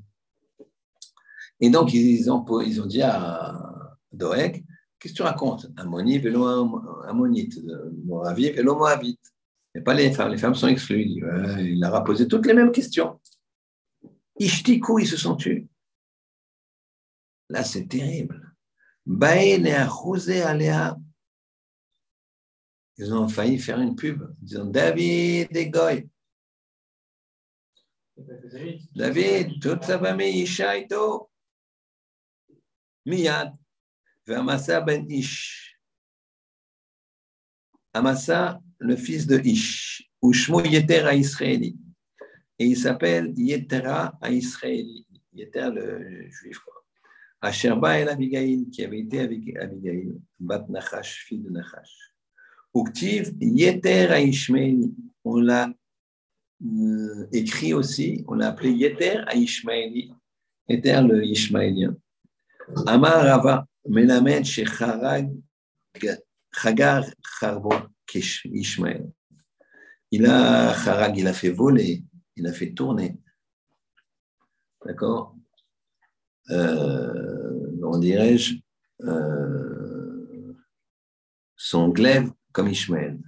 Et 1.60 1.70
donc, 1.70 1.94
ils 1.94 2.30
ont, 2.30 2.44
dit 2.86 3.02
à 3.02 3.53
Doeg, 4.12 4.66
qu'est-ce 4.99 5.14
que 5.14 5.18
tu 5.18 5.24
racontes? 5.24 5.68
Ammonite, 5.78 6.26
Moavi, 8.03 8.52
vélo 8.52 8.76
moabite. 8.76 9.22
Pas 9.84 9.93
les 9.93 10.11
femmes, 10.11 10.31
les 10.31 10.38
femmes 10.38 10.56
sont 10.56 10.68
exclues. 10.68 11.03
Il 11.60 11.80
leur 11.80 11.95
a 11.95 12.03
posé 12.03 12.27
toutes 12.27 12.45
les 12.45 12.53
mêmes 12.53 12.72
questions. 12.72 13.19
Ishtiku, 14.39 14.99
ils 14.99 15.07
se 15.07 15.18
sont 15.18 15.35
tués. 15.35 15.68
Là, 17.49 17.64
c'est 17.64 17.88
terrible. 17.88 18.56
Ils 22.97 23.14
ont 23.14 23.27
failli 23.27 23.60
faire 23.60 23.80
une 23.80 23.95
pub 23.95 24.23
en 24.23 24.35
disant 24.41 24.65
David 24.65 25.56
et. 25.56 25.72
David, 28.95 29.61
toute 29.61 29.84
sa 29.84 29.99
famille, 29.99 30.43
Isha 30.43 30.77
et 30.77 30.88
Miyad, 33.06 33.53
Amasa 34.27 34.81
ben 34.81 35.06
Ish. 35.10 35.77
Amasa, 37.93 38.60
le 38.80 38.95
fils 38.95 39.27
de 39.27 39.39
Ish, 39.39 40.10
ou 40.22 40.34
Shmo 40.34 40.61
Yeter 40.61 41.06
à 41.06 41.15
Israéli. 41.15 41.77
Et 42.57 42.65
il 42.68 42.77
s'appelle 42.77 43.34
Yetera 43.35 44.18
à 44.22 44.31
Israéli. 44.31 45.06
Yeter, 45.34 45.69
le 45.73 46.30
juif. 46.30 46.60
Asherba 47.41 47.99
el 47.99 48.10
Abigail, 48.10 48.69
qui 48.72 48.84
avait 48.84 49.02
été 49.02 49.19
avec 49.19 49.56
Abigail, 49.57 50.15
Bat 50.39 50.65
Nachash, 50.69 51.26
fille 51.27 51.39
de 51.39 51.49
Nachash. 51.49 52.14
Uktiv 52.73 53.34
Yeter 53.39 54.11
Aishmaeli, 54.11 54.93
on 55.23 55.38
l'a 55.38 55.69
euh, 56.65 57.27
écrit 57.31 57.73
aussi, 57.73 58.23
on 58.27 58.35
l'a 58.35 58.47
appelé 58.47 58.72
Yeter 58.72 59.23
Aishmaeli, 59.31 60.11
Yeter 60.68 61.02
le 61.07 61.23
Ishmaélien. 61.23 61.95
Amar 62.88 63.23
Rava, 63.23 63.68
Melamed 63.88 64.43
Shecharag, 64.43 65.31
Chagar 66.52 67.06
Charbo 67.39 67.73
Ishmael. 68.14 69.11
Il 70.11 70.26
a, 70.26 70.73
Charag, 70.73 71.18
il 71.18 71.27
a 71.27 71.34
fait 71.34 71.49
voler, 71.49 72.03
il 72.36 72.48
a 72.48 72.53
fait 72.53 72.73
tourner. 72.73 73.19
D'accord? 74.86 75.36
Euh, 76.52 77.72
on 77.84 77.98
dirais-je, 77.98 78.56
euh, 79.02 80.53
son 81.56 81.90
glaive 81.90 82.32
comme 82.52 82.69
Ishmael. 82.69 83.19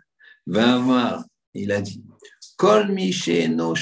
Va 0.45 1.25
il 1.53 1.71
a 1.71 1.81
dit, 1.81 2.03
Kol 2.57 2.95
no 3.49 3.73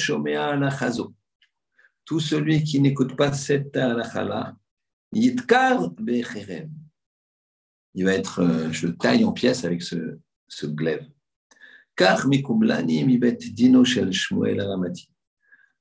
Tout 2.06 2.20
celui 2.20 2.64
qui 2.64 2.80
n'écoute 2.80 3.16
pas 3.16 3.34
cette 3.34 3.76
halakha 3.76 4.56
yitkar 5.12 5.92
becherem. 5.92 6.72
Il 7.94 8.06
va 8.06 8.14
être, 8.14 8.40
euh, 8.40 8.72
je 8.72 8.88
le 8.88 8.98
taille 8.98 9.24
en 9.24 9.32
pièces 9.32 9.64
avec 9.64 9.82
ce, 9.82 10.20
ce 10.48 10.66
glaive. 10.68 11.10
Car 11.96 12.28
Shmuel. 14.12 14.64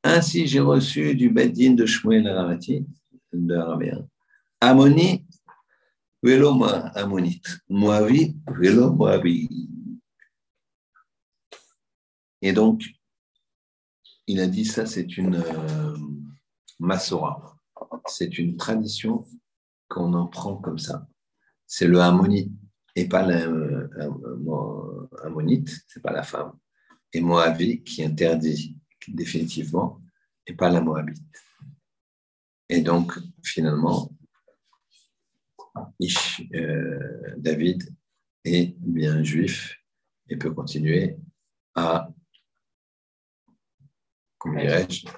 Ainsi 0.03 0.47
j'ai 0.47 0.61
reçu 0.61 1.15
du 1.15 1.31
bedin 1.31 1.73
de 1.73 1.87
Shmuel 1.87 2.29
aramati 2.29 2.87
d'araméen. 3.33 4.07
Ammoni, 4.61 5.27
vélo 6.23 6.63
ammonite. 6.95 7.59
Moavi, 7.69 8.37
vélo 8.47 8.93
moabi. 8.93 9.49
Et 12.43 12.53
donc, 12.53 12.85
il 14.27 14.41
a 14.41 14.47
dit 14.47 14.65
ça, 14.65 14.87
c'est 14.87 15.17
une 15.17 15.37
euh, 15.37 15.97
massora. 16.79 17.59
C'est 18.07 18.39
une 18.39 18.57
tradition 18.57 19.25
qu'on 19.89 20.13
en 20.15 20.27
prend 20.27 20.57
comme 20.57 20.79
ça. 20.79 21.07
C'est 21.67 21.87
le 21.87 22.01
ammonite 22.01 22.53
et 22.97 23.09
pas 23.09 23.27
l'ammonite, 25.23 25.85
c'est 25.89 26.03
pas 26.03 26.13
la 26.13 26.23
femme. 26.23 26.53
Et 27.13 27.21
Moavi 27.21 27.83
qui 27.83 28.05
interdit 28.05 28.79
définitivement 29.09 30.01
et 30.47 30.55
pas 30.55 30.71
la 30.71 30.81
Moabite. 30.81 31.23
Et 32.69 32.81
donc, 32.81 33.19
finalement, 33.43 34.11
euh, 36.55 37.35
David 37.37 37.95
est 38.45 38.75
bien 38.79 39.23
juif 39.23 39.79
et 40.29 40.37
peut 40.37 40.53
continuer 40.53 41.17
à, 41.75 42.09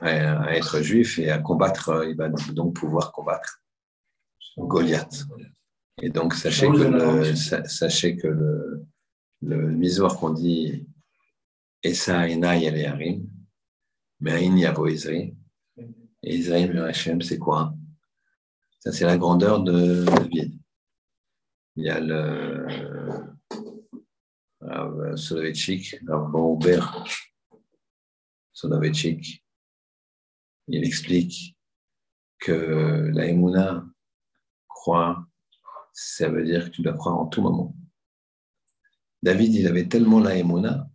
à, 0.01 0.57
être 0.57 0.81
juif 0.81 1.19
et 1.19 1.31
à 1.31 1.39
combattre. 1.39 2.05
Il 2.09 2.17
va 2.17 2.29
donc 2.29 2.75
pouvoir 2.75 3.13
combattre 3.13 3.63
Goliath. 4.57 5.25
Et 6.03 6.11
donc, 6.11 6.35
sachez 6.35 6.67
que 6.67 6.73
le, 6.73 7.35
sachez 7.35 8.17
que 8.17 8.29
le, 8.29 8.87
le 9.43 10.17
qu'on 10.19 10.31
dit 10.31 10.87
Essa 11.83 12.29
Ena 12.29 12.57
Yalearim, 12.57 13.27
mais 14.21 14.47
Ain 14.47 14.57
Yavo 14.57 14.89
et 14.89 15.35
Israël 16.23 16.79
Hachem, 16.79 17.23
c'est 17.23 17.39
quoi? 17.39 17.75
Ça, 18.81 18.93
c'est 18.93 19.05
la 19.05 19.17
grandeur 19.17 19.63
de, 19.63 20.05
vide. 20.29 20.59
Il 21.77 21.85
y 21.85 21.91
a 21.91 22.01
le 22.01 22.67
Rav 24.61 25.17
Soloveitchik, 25.17 25.97
Rav 26.07 26.31
Robert 26.33 27.05
Soloveitchik. 28.53 29.45
Il 30.69 30.85
explique 30.85 31.57
que 32.39 33.11
la 33.15 33.27
Emouna 33.27 33.85
croit, 34.69 35.26
ça 35.99 36.29
veut 36.29 36.45
dire 36.45 36.67
que 36.67 36.71
tu 36.71 36.83
dois 36.83 36.93
croire 36.93 37.19
en 37.19 37.27
tout 37.27 37.41
moment. 37.41 37.75
David, 39.23 39.55
il 39.55 39.67
avait 39.67 39.89
tellement 39.89 40.21
la 40.21 40.37
Emouna, 40.37 40.89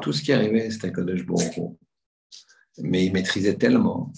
tout 0.00 0.12
ce 0.12 0.22
qui 0.22 0.32
arrivait, 0.32 0.70
c'était 0.70 0.88
un 0.88 0.92
Kodesh 0.92 1.24
Baruch 1.24 1.60
mais 2.78 3.04
il 3.04 3.12
maîtrisait 3.12 3.56
tellement 3.56 4.12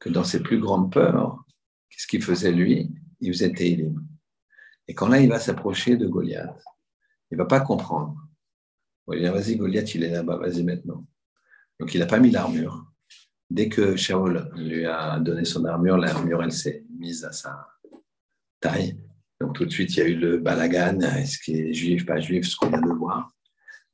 que 0.00 0.08
dans 0.08 0.24
ses 0.24 0.40
plus 0.40 0.58
grandes 0.58 0.92
peurs, 0.92 1.44
qu'est-ce 1.88 2.06
qu'il 2.06 2.22
faisait 2.22 2.52
lui? 2.52 2.90
Il 3.20 3.32
faisait 3.32 3.52
Télim. 3.52 4.04
Et 4.88 4.94
quand 4.94 5.08
là, 5.08 5.20
il 5.20 5.28
va 5.28 5.38
s'approcher 5.38 5.96
de 5.96 6.08
Goliath, 6.08 6.62
il 7.30 7.38
ne 7.38 7.42
va 7.42 7.46
pas 7.46 7.60
comprendre. 7.60 8.16
Il 9.08 9.14
va 9.14 9.20
dire, 9.20 9.32
vas-y, 9.32 9.56
Goliath, 9.56 9.94
il 9.94 10.02
est 10.02 10.10
là-bas, 10.10 10.36
vas-y 10.36 10.64
maintenant. 10.64 11.06
Donc, 11.78 11.94
il 11.94 12.00
n'a 12.00 12.06
pas 12.06 12.18
mis 12.18 12.30
l'armure. 12.30 12.84
Dès 13.48 13.68
que 13.68 13.96
Shaul 13.96 14.50
lui 14.56 14.84
a 14.84 15.20
donné 15.20 15.44
son 15.44 15.64
armure, 15.64 15.96
l'armure, 15.96 16.42
elle 16.42 16.52
s'est 16.52 16.84
mise 16.98 17.24
à 17.24 17.32
sa 17.32 17.68
taille. 18.60 18.98
Donc, 19.42 19.56
tout 19.56 19.64
de 19.64 19.70
suite, 19.70 19.96
il 19.96 19.98
y 19.98 20.02
a 20.02 20.06
eu 20.06 20.14
le 20.14 20.38
balagan, 20.38 21.00
est-ce 21.00 21.36
qu'il 21.38 21.56
est 21.56 21.72
juif, 21.72 22.06
pas 22.06 22.20
juif, 22.20 22.46
ce 22.46 22.54
qu'on 22.54 22.68
vient 22.68 22.80
de 22.80 22.92
voir. 22.92 23.28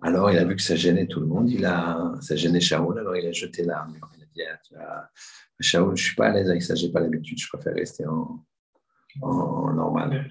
Alors, 0.02 0.30
il 0.30 0.36
a 0.36 0.44
vu 0.44 0.54
que 0.54 0.62
ça 0.62 0.76
gênait 0.76 1.06
tout 1.06 1.20
le 1.20 1.26
monde, 1.26 1.50
il 1.50 1.64
a, 1.64 2.12
ça 2.20 2.36
gênait 2.36 2.60
Shaul, 2.60 2.98
alors 2.98 3.16
il 3.16 3.26
a 3.26 3.32
jeté 3.32 3.64
l'armure. 3.64 4.10
Il 4.14 4.22
a 4.22 4.26
dit, 4.26 4.42
ah, 4.78 5.08
Shaul, 5.58 5.96
je 5.96 6.02
ne 6.02 6.06
suis 6.06 6.14
pas 6.14 6.26
à 6.26 6.32
l'aise 6.34 6.50
avec 6.50 6.62
ça, 6.62 6.74
je 6.74 6.84
n'ai 6.84 6.92
pas 6.92 7.00
l'habitude, 7.00 7.38
je 7.40 7.48
préfère 7.48 7.74
rester 7.74 8.04
en, 8.06 8.44
normal, 9.22 10.28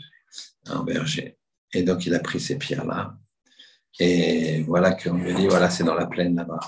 en 0.69 0.84
berger. 0.84 1.39
Et 1.73 1.81
donc, 1.81 2.06
il 2.06 2.14
a 2.14 2.19
pris 2.19 2.39
ces 2.39 2.60
pierres-là. 2.60 3.18
Et 3.99 4.61
voilà 4.68 4.94
qu'on 4.94 5.15
lui 5.15 5.31
a 5.31 5.34
dit, 5.34 5.48
voilà, 5.48 5.72
c'est 5.72 5.84
dans 5.84 5.95
la 5.95 6.06
plaine 6.06 6.35
là-bas. 6.35 6.60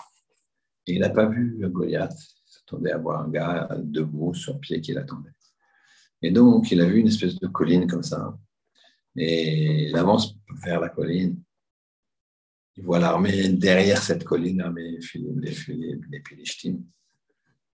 Et 0.87 0.93
il 0.93 1.01
n'a 1.01 1.11
pas 1.11 1.27
vu 1.27 1.59
Goliath. 1.69 2.17
S'attendait 2.47 2.93
à 2.93 2.97
voir 2.97 3.21
un 3.21 3.29
gars 3.29 3.69
debout, 3.77 4.33
sur 4.33 4.59
pied, 4.59 4.81
qui 4.81 4.93
l'attendait. 4.93 5.29
Et 6.21 6.31
donc, 6.31 6.71
il 6.71 6.81
a 6.81 6.85
vu 6.85 6.99
une 6.99 7.07
espèce 7.07 7.39
de 7.39 7.47
colline 7.47 7.87
comme 7.87 8.03
ça. 8.03 8.37
Et 9.15 9.89
il 9.89 9.95
avance 9.95 10.35
vers 10.63 10.79
la 10.79 10.89
colline. 10.89 11.41
Il 12.75 12.83
voit 12.83 12.99
l'armée 12.99 13.49
derrière 13.49 14.01
cette 14.01 14.23
colline, 14.23 14.59
l'armée 14.59 14.99
les 15.13 16.23
Philistines. 16.27 16.85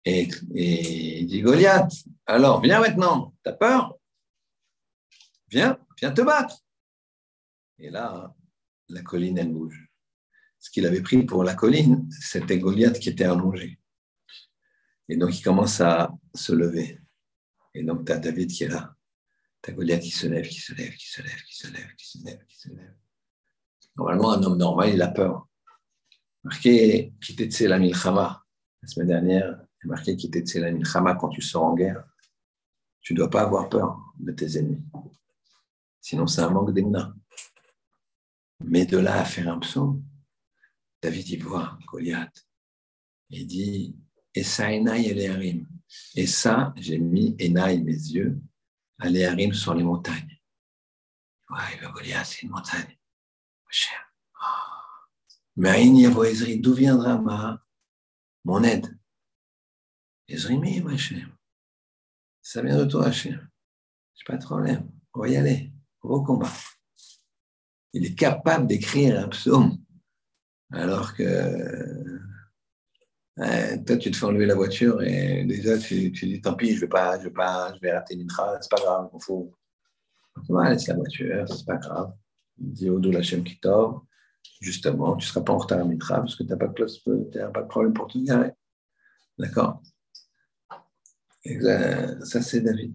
Et, 0.04 0.28
et 0.54 1.20
il 1.20 1.26
dit 1.26 1.40
Goliath, 1.40 1.92
alors 2.26 2.60
viens 2.60 2.80
maintenant, 2.80 3.34
t'as 3.42 3.52
peur? 3.52 3.96
Viens, 5.48 5.78
viens 5.98 6.12
te 6.12 6.22
battre. 6.22 6.58
Et 7.78 7.90
là, 7.90 8.34
la 8.88 9.02
colline, 9.02 9.38
elle 9.38 9.52
bouge. 9.52 9.88
Ce 10.58 10.70
qu'il 10.70 10.86
avait 10.86 11.02
pris 11.02 11.24
pour 11.24 11.44
la 11.44 11.54
colline, 11.54 12.08
c'était 12.10 12.58
Goliath 12.58 12.98
qui 12.98 13.08
était 13.08 13.24
allongé. 13.24 13.78
Et 15.08 15.16
donc, 15.16 15.36
il 15.38 15.42
commence 15.42 15.80
à 15.80 16.12
se 16.34 16.52
lever. 16.52 17.00
Et 17.74 17.82
donc, 17.82 18.06
tu 18.06 18.12
as 18.12 18.18
David 18.18 18.50
qui 18.50 18.64
est 18.64 18.68
là. 18.68 18.94
Tu 19.62 19.70
as 19.70 19.74
Goliath 19.74 20.02
qui 20.02 20.10
se 20.10 20.26
lève, 20.26 20.46
qui 20.46 20.60
se 20.60 20.74
lève, 20.74 20.94
qui 20.94 21.08
se 21.08 21.22
lève, 21.22 21.42
qui 21.46 21.56
se 21.56 21.66
lève, 21.68 21.94
qui 21.96 22.06
se 22.06 22.24
lève, 22.24 22.44
qui 22.46 22.58
se 22.58 22.68
lève. 22.68 22.94
Normalement, 23.96 24.32
un 24.32 24.42
homme 24.42 24.58
normal, 24.58 24.90
il 24.90 25.02
a 25.02 25.08
peur. 25.08 25.48
Marqué 26.44 27.14
Kitetse 27.20 27.60
la 27.60 27.78
Milchama, 27.78 28.44
la 28.82 28.88
semaine 28.88 29.08
dernière, 29.08 29.64
il 29.82 29.88
marqué 29.88 30.16
Kitetse 30.16 30.56
la 30.56 30.72
Milchama 30.72 31.14
quand 31.14 31.28
tu 31.28 31.40
sors 31.40 31.64
en 31.64 31.74
guerre. 31.74 32.04
Tu 33.00 33.14
ne 33.14 33.18
dois 33.18 33.30
pas 33.30 33.42
avoir 33.42 33.68
peur 33.68 33.98
de 34.18 34.32
tes 34.32 34.58
ennemis. 34.58 34.82
Sinon, 36.00 36.26
c'est 36.26 36.40
un 36.40 36.50
manque 36.50 36.72
d'émna. 36.72 37.14
Mais 38.64 38.86
de 38.86 38.98
là 38.98 39.20
à 39.20 39.24
faire 39.24 39.48
un 39.48 39.58
psaume, 39.58 40.02
David 41.00 41.28
y 41.28 41.36
voit 41.36 41.78
Goliath. 41.86 42.46
Il 43.30 43.46
dit 43.46 43.96
ça, 44.42 44.72
Enaï 44.72 45.12
et 46.14 46.26
ça, 46.26 46.72
j'ai 46.76 46.98
mis 46.98 47.36
Enaï, 47.40 47.82
mes 47.82 47.92
yeux, 47.92 48.40
à 48.98 49.08
Léarim 49.08 49.52
sur 49.52 49.74
les 49.74 49.82
montagnes. 49.82 50.40
Ouais, 51.50 51.80
le 51.80 51.90
Goliath, 51.92 52.26
c'est 52.26 52.42
une 52.42 52.50
montagne. 52.50 52.98
Cher. 53.68 54.12
Mais 55.56 55.86
Ezri, 55.86 56.60
d'où 56.60 56.74
viendra 56.74 57.18
ma, 57.18 57.62
mon 58.44 58.62
aide? 58.62 58.98
Ezri, 60.28 60.58
mais 60.58 60.80
ma 60.80 60.96
chère. 60.96 61.28
Ça 62.42 62.62
vient 62.62 62.78
de 62.78 62.84
toi, 62.84 63.10
cher. 63.12 63.46
C'est 64.14 64.26
pas 64.26 64.36
de 64.36 64.44
problème. 64.44 64.90
On 65.14 65.20
va 65.20 65.28
y 65.28 65.36
aller. 65.36 65.72
Au 66.02 66.22
combat 66.22 66.52
il 67.92 68.06
est 68.06 68.14
capable 68.14 68.66
d'écrire 68.66 69.20
un 69.20 69.28
psaume, 69.28 69.78
alors 70.70 71.14
que 71.14 72.20
toi, 73.36 73.96
tu 73.96 74.10
te 74.10 74.16
fais 74.16 74.26
enlever 74.26 74.46
la 74.46 74.54
voiture 74.54 75.02
et 75.02 75.44
déjà, 75.44 75.78
tu, 75.78 76.10
dis 76.10 76.40
tant 76.40 76.54
pis, 76.54 76.74
je 76.74 76.80
vais 76.80 76.88
pas, 76.88 77.18
je 77.18 77.24
vais 77.24 77.30
pas, 77.30 77.72
je 77.74 77.80
vais 77.80 77.92
rater 77.92 78.26
trace, 78.26 78.58
c'est 78.62 78.70
pas 78.70 78.82
grave, 78.82 79.10
il 79.14 79.22
faut. 79.22 79.54
Ouais, 80.48 80.70
laisse 80.70 80.86
la 80.86 80.96
voiture, 80.96 81.46
c'est 81.48 81.66
pas 81.66 81.76
grave. 81.76 82.12
Dis 82.58 82.90
au 82.90 82.98
dos 82.98 83.10
la 83.10 83.20
qui 83.20 83.58
tord, 83.60 84.06
justement, 84.60 85.16
tu 85.16 85.26
ne 85.26 85.28
seras 85.28 85.42
pas 85.42 85.52
en 85.52 85.58
retard 85.58 85.80
à 85.80 85.84
Mitra 85.84 86.16
parce 86.16 86.36
que 86.36 86.42
tu 86.42 86.50
n'as 86.50 86.56
pas, 86.56 86.68
pas 86.68 87.62
de 87.62 87.68
problème 87.68 87.92
pour 87.92 88.06
te 88.06 88.18
garer. 88.18 88.52
D'accord 89.38 89.82
Ça, 92.24 92.42
c'est 92.42 92.60
David. 92.60 92.94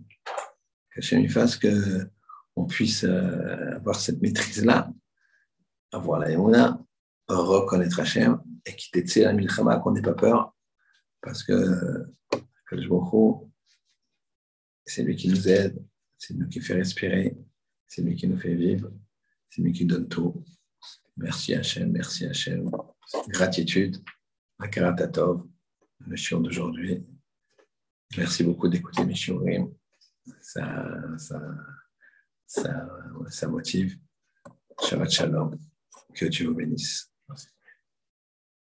Que 0.92 1.00
Hachem 1.00 1.28
fasse 1.30 1.58
que 1.58 2.10
on 2.56 2.66
puisse 2.66 3.04
euh, 3.04 3.76
avoir 3.76 3.96
cette 3.96 4.20
maîtrise-là, 4.22 4.92
avoir 5.92 6.20
la 6.20 6.32
Emouna, 6.32 6.80
reconnaître 7.28 8.00
Hachem 8.00 8.40
et 8.68 8.76
quitter 8.76 9.24
la 9.24 9.34
Milchama, 9.34 9.80
qu'on 9.80 9.92
n'ait 9.92 10.02
pas 10.02 10.14
peur, 10.14 10.56
parce 11.22 11.44
que 11.44 12.06
c'est 14.86 15.04
lui 15.04 15.16
qui 15.16 15.30
nous 15.30 15.48
aide, 15.48 15.84
c'est 16.18 16.34
lui 16.34 16.48
qui 16.48 16.60
fait 16.60 16.74
respirer, 16.74 17.38
c'est 17.88 18.02
lui 18.02 18.16
qui 18.16 18.28
nous 18.28 18.38
fait 18.38 18.56
vivre, 18.56 18.92
c'est 19.50 19.62
lui 19.62 19.72
qui 19.72 19.86
donne 19.86 20.08
tout. 20.08 20.44
Merci 21.16 21.56
Hachem, 21.56 21.92
merci 21.92 22.26
Hachem. 22.26 22.70
Gratitude 23.30 23.98
à 24.60 24.68
Karatatov, 24.68 25.48
le 26.06 26.16
chiot 26.16 26.40
d'aujourd'hui. 26.40 27.06
Merci 28.18 28.44
beaucoup 28.44 28.68
d'écouter 28.68 29.06
mes 29.06 29.16
shiurim. 29.16 29.74
Ça, 30.42 31.18
ça, 31.18 31.42
ça, 32.46 32.88
ça 33.30 33.48
motive. 33.48 33.98
Shabbat 34.82 35.10
Shalom. 35.10 35.58
Que 36.14 36.26
Dieu 36.26 36.48
vous 36.48 36.56
bénisse. 36.56 37.12